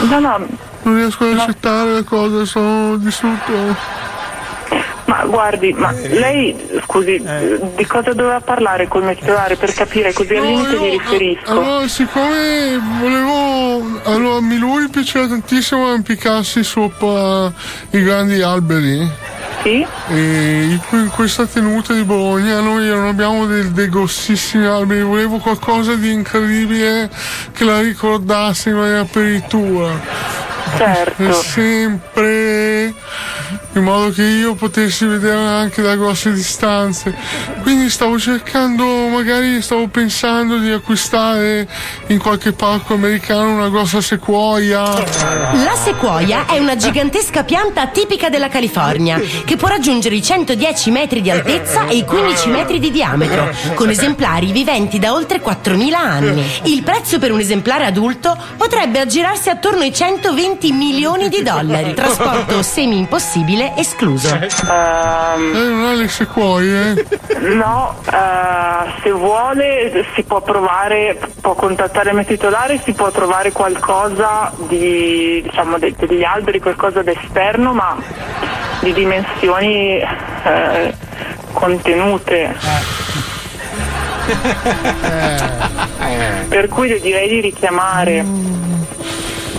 No, 0.09 0.19
no, 0.19 0.47
non 0.81 0.95
riesco 0.95 1.23
ad 1.23 1.39
accettare 1.39 1.93
le 1.93 2.03
cose 2.03 2.45
sono 2.45 2.97
distrutto 2.97 4.01
ma 5.05 5.25
guardi, 5.25 5.73
ma 5.73 5.91
lei, 5.91 6.55
scusi, 6.85 7.21
di 7.75 7.85
cosa 7.85 8.13
doveva 8.13 8.39
parlare 8.39 8.87
col 8.87 9.03
mio 9.03 9.13
titolare 9.13 9.57
per 9.57 9.73
capire 9.73 10.13
così 10.13 10.33
al 10.35 10.43
limite 10.43 10.77
gli 10.77 10.91
riferisco? 10.91 11.51
Allora, 11.51 11.87
siccome 11.87 12.79
volevo. 12.99 13.99
Allora, 14.05 14.41
mi 14.41 14.57
lui 14.57 14.87
piaceva 14.89 15.27
tantissimo 15.27 15.93
impiccarsi 15.93 16.63
sopra 16.63 17.51
i 17.91 18.01
grandi 18.01 18.41
alberi. 18.41 19.07
Sì? 19.63 19.87
E 20.09 20.79
in 20.91 21.09
questa 21.09 21.45
tenuta 21.45 21.93
di 21.93 22.03
Bologna 22.03 22.59
noi 22.59 22.85
non 22.87 23.07
abbiamo 23.07 23.45
dei, 23.45 23.71
dei 23.71 23.87
grossissimi 23.87 24.65
alberi, 24.65 25.01
volevo 25.03 25.37
qualcosa 25.37 25.95
di 25.95 26.11
incredibile 26.11 27.09
che 27.53 27.63
la 27.63 27.79
ricordasse 27.79 28.69
in 28.69 28.75
maniera 28.75 29.05
peritura. 29.05 30.41
Certo. 30.75 31.31
sempre 31.33 32.93
in 33.75 33.83
modo 33.83 34.11
che 34.11 34.23
io 34.23 34.53
potessi 34.53 35.05
vedere 35.05 35.37
anche 35.37 35.81
da 35.81 35.95
grosse 35.95 36.31
distanze. 36.31 37.15
Quindi 37.61 37.89
stavo 37.89 38.19
cercando, 38.19 38.85
magari 39.07 39.61
stavo 39.61 39.87
pensando 39.87 40.57
di 40.57 40.69
acquistare 40.69 41.67
in 42.07 42.19
qualche 42.19 42.51
parco 42.51 42.93
americano 42.93 43.53
una 43.53 43.69
grossa 43.69 44.01
sequoia. 44.01 44.83
La 44.83 45.75
sequoia 45.75 46.45
è 46.45 46.59
una 46.59 46.75
gigantesca 46.75 47.43
pianta 47.43 47.87
tipica 47.87 48.29
della 48.29 48.47
California 48.47 49.19
che 49.45 49.55
può 49.55 49.67
raggiungere 49.67 50.15
i 50.15 50.21
110 50.21 50.91
metri 50.91 51.21
di 51.21 51.31
altezza 51.31 51.87
e 51.87 51.95
i 51.95 52.05
15 52.05 52.49
metri 52.49 52.79
di 52.79 52.91
diametro, 52.91 53.49
con 53.73 53.89
esemplari 53.89 54.51
viventi 54.51 54.99
da 54.99 55.13
oltre 55.13 55.41
4.000 55.41 55.93
anni. 55.93 56.43
Il 56.63 56.83
prezzo 56.83 57.17
per 57.17 57.31
un 57.31 57.39
esemplare 57.39 57.85
adulto 57.85 58.37
potrebbe 58.55 58.99
aggirarsi 58.99 59.49
attorno 59.49 59.81
ai 59.81 59.93
120 59.93 60.71
milioni 60.71 61.29
di 61.29 61.41
dollari. 61.41 61.93
Trasporto 61.93 62.61
semi 62.61 62.97
impossibile 62.97 63.62
escluso. 63.75 64.35
Eh, 64.35 64.47
non 65.37 65.85
ha 65.85 65.93
le 65.93 66.07
sequoie? 66.07 67.05
No, 67.39 67.95
eh, 68.05 68.91
se 69.01 69.11
vuole 69.11 70.05
si 70.15 70.23
può 70.23 70.41
provare, 70.41 71.17
può 71.41 71.53
contattare 71.53 72.09
il 72.09 72.15
mio 72.15 72.25
titolare, 72.25 72.79
si 72.83 72.93
può 72.93 73.09
trovare 73.11 73.51
qualcosa 73.51 74.51
di, 74.67 75.41
diciamo, 75.43 75.77
de- 75.77 75.93
degli 75.97 76.23
alberi, 76.23 76.59
qualcosa 76.59 77.01
d'esterno, 77.01 77.73
ma 77.73 77.95
di 78.81 78.93
dimensioni 78.93 79.97
eh, 79.99 80.93
contenute. 81.53 82.55
Per 86.49 86.67
cui 86.69 86.87
le 86.87 86.99
direi 86.99 87.27
di 87.27 87.41
richiamare. 87.41 88.25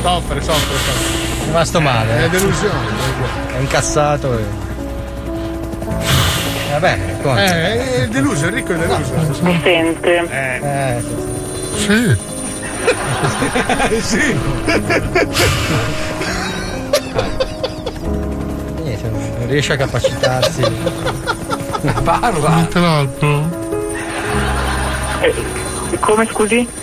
Soffre, 0.05 0.39
soffre, 0.43 0.77
soffre. 0.77 1.41
È 1.41 1.47
rimasto 1.47 1.81
male. 1.81 2.19
È 2.19 2.25
eh. 2.25 2.29
delusione. 2.29 2.89
È 3.57 3.59
incassato. 3.59 4.39
E... 4.39 4.45
Vabbè, 6.73 6.99
conta. 7.23 7.43
Eh, 7.43 8.03
è 8.03 8.09
deluso, 8.09 8.47
Enrico 8.49 8.75
è 8.75 8.77
deluso. 8.77 9.15
Mi 9.41 9.59
sente? 9.63 10.19
Eh, 10.29 11.03
sì. 11.75 12.17
sì. 14.03 14.39
Niente, 18.83 19.09
non 19.09 19.47
riesce 19.47 19.73
a 19.73 19.77
capacitarsi. 19.77 20.65
Parla. 22.05 22.49
Niente 22.51 22.79
l'albero? 22.79 23.49
Eh, 25.23 25.33
come 25.99 26.27
scusi? 26.27 26.83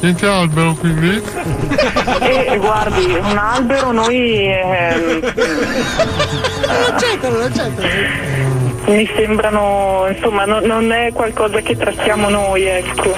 Niente 0.00 0.26
albero 0.26 0.74
quindi? 0.74 1.22
E 2.30 2.56
guardi, 2.58 3.04
un 3.12 3.36
albero 3.38 3.92
noi 3.92 4.46
ehm, 4.46 5.20
Non 5.20 6.94
accettano, 6.94 7.36
non 7.36 7.42
accettano. 7.44 7.88
mi 8.86 9.10
sembrano, 9.16 10.06
insomma, 10.14 10.44
no- 10.44 10.60
non 10.60 10.90
è 10.92 11.10
qualcosa 11.12 11.60
che 11.60 11.76
trattiamo 11.76 12.28
noi, 12.28 12.64
ecco. 12.66 13.14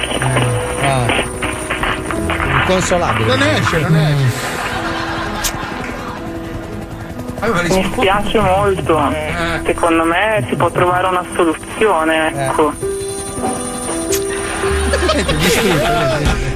Ah. 0.83 1.07
Inconsolabile. 2.61 3.27
Non 3.37 3.43
esce, 3.43 3.79
non 3.79 3.97
esce. 3.97 4.51
Mi 7.75 7.91
spiace 7.93 8.39
molto. 8.39 9.13
Secondo 9.65 10.05
me 10.05 10.45
si 10.49 10.55
può 10.57 10.71
trovare 10.71 11.07
una 11.07 11.25
soluzione, 11.35 12.47
ecco. 12.47 12.73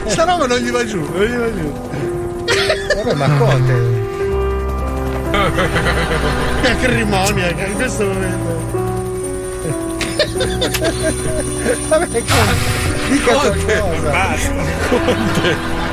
Sta 0.06 0.24
roba 0.24 0.46
non 0.46 0.58
gli 0.58 0.70
va 0.70 0.84
giù, 0.84 1.00
non 1.12 1.24
gli 1.24 1.36
va 1.36 1.52
giù. 1.54 1.72
Vabbè, 2.94 3.14
ma 3.14 3.28
Conte. 3.36 4.04
Che 6.62 6.68
acrimonia, 6.68 7.52
che 7.54 7.64
in 7.64 7.74
questo 7.74 8.04
momento. 8.04 8.64
Vabbè, 11.88 12.08
Conte. 12.08 12.24
Dica 13.08 13.32
qualcosa. 13.34 14.10
Basta. 14.10 14.64
Faccio 14.88 15.85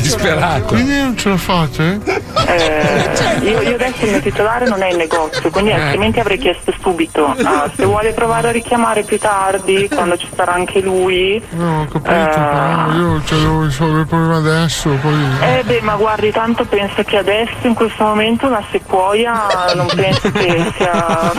Disperato. 0.00 0.74
Quindi 0.74 0.96
non 1.00 1.16
ce 1.16 1.28
la 1.30 1.36
fate? 1.36 2.00
Eh, 2.46 3.40
io, 3.42 3.60
io 3.62 3.74
adesso 3.74 4.04
il 4.04 4.10
mio 4.10 4.20
titolare 4.20 4.66
non 4.68 4.82
è 4.82 4.90
in 4.90 4.96
negozio, 4.96 5.50
quindi 5.50 5.72
altrimenti 5.72 6.20
avrei 6.20 6.38
chiesto 6.38 6.72
subito. 6.80 7.34
Ah, 7.42 7.70
se 7.74 7.84
vuole 7.84 8.12
provare 8.12 8.48
a 8.48 8.52
richiamare 8.52 9.02
più 9.02 9.18
tardi, 9.18 9.88
quando 9.88 10.16
ci 10.16 10.28
sarà 10.34 10.52
anche 10.52 10.80
lui. 10.80 11.42
No, 11.50 11.82
ho 11.82 11.86
capito, 11.86 12.10
Eh. 12.10 12.28
però 12.28 12.92
io 12.92 13.22
cioè, 13.24 13.38
devo 13.38 13.62
risolvere 13.64 14.00
il 14.00 14.06
problema 14.06 14.36
adesso, 14.36 14.90
poi. 15.00 15.24
Eh 15.40 15.62
beh, 15.64 15.80
ma 15.82 15.96
guardi, 15.96 16.30
tanto 16.30 16.64
penso 16.64 17.02
che 17.02 17.16
adesso, 17.16 17.66
in 17.66 17.74
questo 17.74 18.04
momento, 18.04 18.46
una 18.46 18.62
sequoia 18.70 19.46
non 19.74 19.88
penso 19.94 20.30
che 20.30 20.72
sia 20.76 20.92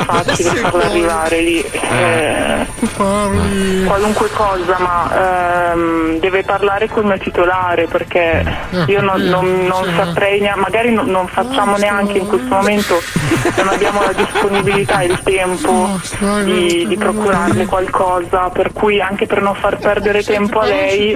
facile 0.05 0.49
farla 0.55 0.85
arrivare 0.85 1.41
lì. 1.41 1.59
Eh, 1.61 2.65
qualunque 2.95 4.29
cosa, 4.31 4.77
ma 4.79 5.71
ehm, 5.71 6.19
deve 6.19 6.43
parlare 6.43 6.87
col 6.89 7.05
mio 7.05 7.17
titolare 7.17 7.85
perché 7.87 8.08
io 8.87 9.01
non, 9.01 9.21
non- 9.21 9.65
non 9.67 9.83
saprei 9.95 10.39
neanche, 10.39 10.59
magari 10.59 10.91
non, 10.93 11.05
non 11.07 11.27
facciamo 11.27 11.77
neanche 11.77 12.17
in 12.17 12.27
questo 12.27 12.47
momento, 12.55 12.99
non 13.57 13.67
abbiamo 13.69 14.01
la 14.01 14.13
disponibilità 14.13 15.01
e 15.01 15.05
il 15.05 15.19
tempo 15.23 15.99
di, 16.43 16.85
di 16.87 16.97
procurarle 16.97 17.65
qualcosa, 17.65 18.49
per 18.49 18.73
cui 18.73 18.99
anche 19.01 19.25
per 19.27 19.41
non 19.41 19.55
far 19.55 19.77
perdere 19.77 20.23
tempo 20.23 20.59
a 20.59 20.65
lei. 20.65 21.13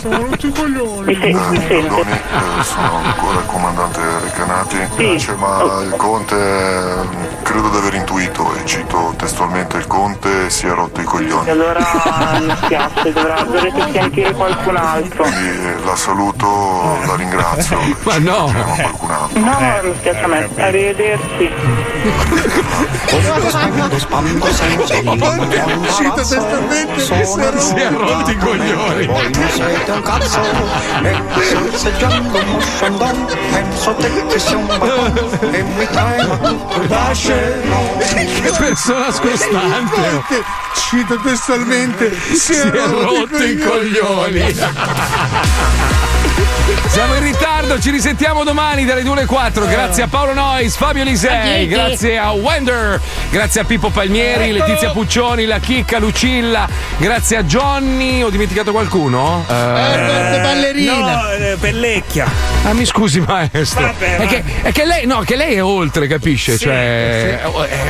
Sono 0.00 0.26
rotti 0.28 0.46
i 0.46 0.52
coglioni. 0.52 1.16
Mi, 1.16 1.34
mi? 1.50 1.66
Eh, 1.66 2.62
sono 2.62 3.00
ancora 3.02 3.38
il 3.38 3.46
comandante 3.46 4.00
Recanati. 4.22 4.76
Sì. 4.96 5.10
Dice, 5.10 5.34
ma 5.34 5.62
il 5.82 5.94
conte 5.96 6.36
eh, 6.36 7.42
credo 7.42 7.68
di 7.68 7.76
aver 7.76 7.94
intuito, 7.94 8.54
e 8.54 8.64
cito 8.64 9.14
testualmente 9.16 9.76
il 9.78 9.86
conte 9.86 10.50
si 10.50 10.66
è 10.66 10.70
rotto 10.70 11.00
i 11.00 11.04
coglioni. 11.04 11.50
Allora 11.50 11.80
mi 12.38 12.54
spiace, 12.62 13.12
dovrà, 13.12 13.42
dovrete 13.42 13.90
sentire 13.92 14.32
qualcun 14.32 14.76
altro. 14.76 15.22
Quindi 15.24 15.48
eh, 15.48 15.84
la 15.84 15.96
saluto, 15.96 16.98
la 17.06 17.16
ringrazio. 17.16 17.78
Ma 18.02 18.18
no! 18.18 18.52
Qualcun 18.76 19.10
altro. 19.10 19.40
No, 19.40 19.58
mi 19.82 19.94
spiace 19.98 20.22
a 20.22 20.26
me. 20.26 20.48
Arrivederci. 20.56 21.52
Cita 25.96 26.12
testualmente 26.12 27.00
Sono 27.00 27.58
Si 27.58 27.74
è 27.74 27.87
rotti 27.96 28.30
i 28.32 28.36
coglioni. 28.36 29.06
Voi 29.06 29.30
non 29.32 29.48
siete 29.50 29.90
un 29.90 30.02
cazzo 30.02 30.40
E 31.02 31.16
sorseggiando 31.50 32.38
uno 32.38 32.60
sciandon 32.60 33.26
Penso 33.52 33.94
te 33.94 34.26
che 34.26 34.38
sia 34.38 34.56
un 34.56 34.66
barbone 34.66 35.56
E 35.56 35.62
mi 35.62 35.86
trema 35.86 36.36
tutto 36.36 36.80
il 36.80 36.88
vascello 36.88 37.96
Che 37.98 38.52
persona 38.58 39.12
scostante! 39.12 40.66
Cita 40.74 41.16
testualmente. 41.22 42.14
Si 42.34 42.52
è 42.52 42.70
rotto 42.70 43.42
i 43.42 43.58
coglioni! 43.58 44.54
Siamo 46.88 47.14
in 47.14 47.22
ritardo, 47.22 47.78
ci 47.80 47.90
risentiamo 47.90 48.44
domani 48.44 48.84
dalle 48.84 49.02
2 49.02 49.12
alle 49.12 49.26
4. 49.26 49.66
Grazie 49.66 50.02
a 50.04 50.06
Paolo 50.08 50.32
Nois, 50.34 50.74
Fabio 50.76 51.04
Lisei, 51.04 51.66
grazie 51.68 52.18
a 52.18 52.30
Wender, 52.32 53.00
grazie 53.30 53.60
a 53.60 53.64
Pippo 53.64 53.90
Palmieri, 53.90 54.48
Eccolo. 54.50 54.66
Letizia 54.66 54.90
Puccioni, 54.90 55.44
la 55.44 55.58
Chicca, 55.58 55.98
Lucilla, 55.98 56.68
grazie 56.96 57.36
a 57.36 57.42
Johnny. 57.42 58.22
Ho 58.22 58.30
dimenticato 58.30 58.72
qualcuno? 58.72 59.44
Eh, 59.48 59.52
No, 61.12 61.30
eh, 61.32 61.56
Pellecchia. 61.60 62.26
Ah, 62.64 62.72
mi 62.72 62.84
scusi, 62.84 63.20
maestro. 63.20 63.82
Vabbè, 63.82 64.16
è, 64.16 64.26
che, 64.26 64.44
è 64.62 64.72
che 64.72 64.84
lei, 64.84 65.06
no, 65.06 65.20
che 65.20 65.36
lei 65.36 65.54
è 65.54 65.62
oltre, 65.62 66.06
capisce? 66.06 66.52
Sì, 66.52 66.64
cioè, 66.64 67.40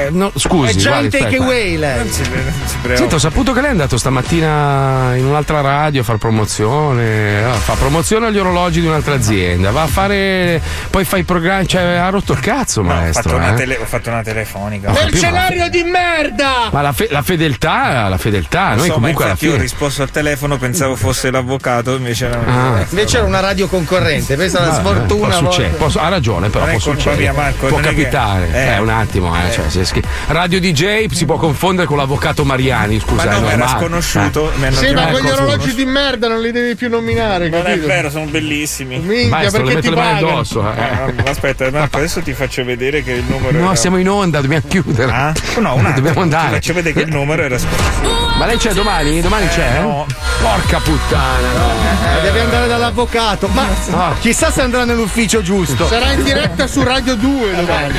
eh, 0.06 0.10
no, 0.10 0.30
scusi. 0.34 0.72
È 0.72 0.74
già 0.80 0.90
guardi, 0.90 1.08
take 1.10 1.24
aspetta. 1.24 1.44
away 1.44 1.76
lei. 1.76 1.96
Non 1.98 2.10
si, 2.10 2.20
non 2.22 2.52
si 2.64 2.76
preoccupi. 2.82 2.96
Senta, 2.96 3.14
ho 3.14 3.18
saputo 3.18 3.52
che 3.52 3.60
lei 3.60 3.68
è 3.68 3.72
andato 3.72 3.96
stamattina 3.96 5.14
in 5.16 5.24
un'altra 5.24 5.60
radio 5.60 6.00
a 6.00 6.04
far 6.04 6.16
promozione. 6.16 7.44
ah, 7.44 7.52
fa 7.54 7.74
promozione 7.74 8.26
agli 8.26 8.37
orologi 8.38 8.80
di 8.80 8.86
un'altra 8.86 9.14
azienda. 9.14 9.70
va 9.70 9.82
a 9.82 9.86
fare. 9.86 10.60
Poi 10.90 11.04
fa 11.04 11.16
i 11.16 11.22
programmi. 11.24 11.66
Cioè, 11.68 11.82
ha 11.82 12.08
rotto 12.08 12.32
il 12.32 12.40
cazzo, 12.40 12.80
Ho 12.80 12.84
maestro. 12.84 13.22
fatto, 13.30 13.36
una 13.36 13.52
eh. 13.52 13.56
tele- 13.56 13.78
ho 13.78 13.84
fatto 13.84 14.08
una 14.10 14.22
telefonica. 14.22 14.90
Mercenario 14.92 15.68
di 15.68 15.82
merda! 15.84 16.68
Ma 16.70 16.80
la, 16.82 16.92
fe- 16.92 17.08
la 17.10 17.22
fedeltà, 17.22 18.08
la 18.08 18.18
fedeltà, 18.18 18.70
Lo 18.70 18.76
noi 18.76 18.86
so, 18.88 18.92
comunque 18.94 19.24
ma 19.24 19.30
alla 19.30 19.30
infatti 19.32 19.44
io 19.44 19.50
ho 19.50 19.54
fine. 19.54 19.62
risposto 19.64 20.02
al 20.02 20.10
telefono, 20.10 20.56
pensavo 20.56 20.96
fosse 20.96 21.30
l'avvocato, 21.30 21.94
invece 21.96 22.26
era 22.26 22.36
Ah. 22.48 22.84
Invece 22.88 23.18
era 23.18 23.26
una 23.26 23.40
radio 23.40 23.66
concorrente, 23.68 24.34
questa 24.36 24.58
è 24.58 24.62
una 24.62 24.70
Vabbè, 24.80 24.80
sfortuna. 24.96 25.38
può 25.38 25.50
succedere, 25.50 25.74
può- 25.76 25.90
ha 26.00 26.08
ragione, 26.08 26.48
però 26.48 26.64
Non 26.64 26.70
può 26.78 26.92
succedere. 26.92 27.32
Marco, 27.32 27.66
può 27.66 27.76
non 27.78 27.80
è 27.84 27.88
che- 27.88 27.94
capitare. 28.08 28.48
eh. 28.52 28.66
Eh, 28.74 28.78
un 28.78 28.88
attimo, 28.88 29.34
eh, 29.36 29.50
cioè, 29.52 29.68
se 29.68 29.84
schi- 29.84 30.02
Radio 30.28 30.60
DJ 30.60 31.06
si 31.12 31.24
può 31.26 31.36
confondere 31.36 31.86
con 31.86 31.96
l'avvocato 31.96 32.44
Mariani, 32.44 32.98
scusa. 33.00 33.24
Ma 33.24 33.30
no, 33.32 33.38
è 33.38 33.40
ma 33.42 33.52
era 33.52 33.68
sconosciuto, 33.68 34.50
hanno 34.60 34.76
Sì, 34.76 34.92
ma 34.92 35.06
quegli 35.06 35.28
orologi 35.28 35.74
di 35.74 35.84
merda 35.84 36.28
non 36.28 36.40
li 36.40 36.52
devi 36.52 36.74
più 36.74 36.88
nominare, 36.88 37.48
Non 37.48 37.66
è 37.66 37.78
vero, 37.78 38.10
sono 38.10 38.26
bellissimi. 38.28 38.98
Minchia, 38.98 39.28
Maestro, 39.28 39.62
le 39.64 39.72
perché 39.72 39.88
metto 39.88 39.88
ti 39.88 39.94
le 39.94 40.12
mani 40.12 40.18
addosso. 40.30 40.72
eh. 40.72 41.22
Eh, 41.24 41.30
aspetta, 41.30 41.70
Marco, 41.70 41.96
adesso 41.98 42.20
ti 42.20 42.32
faccio 42.32 42.64
vedere 42.64 43.02
che 43.02 43.12
il 43.12 43.24
numero 43.28 43.58
No, 43.58 43.66
era... 43.66 43.74
siamo 43.74 43.96
in 43.98 44.08
onda, 44.08 44.40
dobbiamo 44.40 44.64
chiudere. 44.68 45.10
Ah? 45.12 45.32
No, 45.58 45.74
un 45.74 45.80
attimo, 45.86 45.94
dobbiamo 45.94 46.12
Ti 46.14 46.34
andare. 46.34 46.54
faccio 46.54 46.72
vedere 46.74 46.94
che 46.94 47.00
il 47.02 47.12
numero 47.12 47.42
era 47.42 47.58
sconosciuto. 47.58 48.36
Ma 48.38 48.46
lei 48.46 48.56
c'è 48.56 48.72
domani? 48.72 49.20
Domani 49.20 49.44
Eh, 49.46 49.48
c'è? 49.48 49.80
no. 49.80 50.06
Porca 50.40 50.78
puttana, 50.78 51.48
no. 51.56 51.70
Eh, 52.18 52.22
Devi 52.22 52.38
andare 52.38 52.68
dall'avvocato. 52.68 53.48
Ma 53.48 53.66
Ah. 53.92 54.14
chissà 54.20 54.50
se 54.52 54.60
andrà 54.62 54.84
nell'ufficio 54.84 55.42
giusto. 55.42 55.86
Sarà 55.88 56.12
in 56.12 56.22
diretta 56.22 56.66
su 56.66 56.82
Radio 56.84 57.16
2 57.16 57.54
domani. 57.56 57.94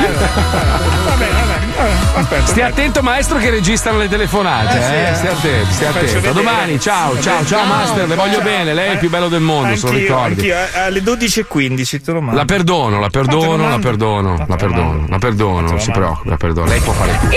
Stia 2.45 2.67
attento, 2.67 3.01
maestro, 3.01 3.37
che 3.37 3.49
registrano 3.49 3.97
le 3.97 4.09
telefonate. 4.09 4.77
Eh, 4.77 4.97
eh. 4.97 5.09
eh. 5.09 5.15
Stia 5.15 5.31
attento, 5.31 5.71
stia 5.71 5.89
attento. 5.89 6.29
A 6.29 6.33
domani, 6.33 6.79
ciao, 6.79 7.19
ciao, 7.21 7.45
ciao, 7.45 7.65
master, 7.65 8.07
le 8.07 8.15
voglio 8.15 8.33
ciao. 8.33 8.43
bene. 8.43 8.73
Lei 8.73 8.89
è 8.89 8.91
il 8.93 8.97
più 8.97 9.09
bello 9.09 9.29
del 9.29 9.41
mondo, 9.41 9.75
se 9.75 9.85
lo 9.87 9.93
ricordi. 9.93 10.51
anch'io, 10.51 10.79
a- 10.79 10.85
alle 10.85 11.01
12.15 11.01 12.01
te 12.03 12.11
lo 12.11 12.21
mando. 12.21 12.35
La 12.35 12.45
perdono, 12.45 12.99
la 12.99 13.09
perdono, 13.09 13.69
la 13.69 13.79
perdono, 13.79 14.45
la 14.47 14.55
perdono, 14.55 15.05
la 15.07 15.17
perdono, 15.17 15.67
non 15.69 15.79
si 15.79 15.91
preoccupi, 15.91 16.29
la 16.29 16.37
perdono. 16.37 16.67
Lei 16.67 16.79
può 16.81 16.93
fare 16.93 17.17
tutto. 17.19 17.35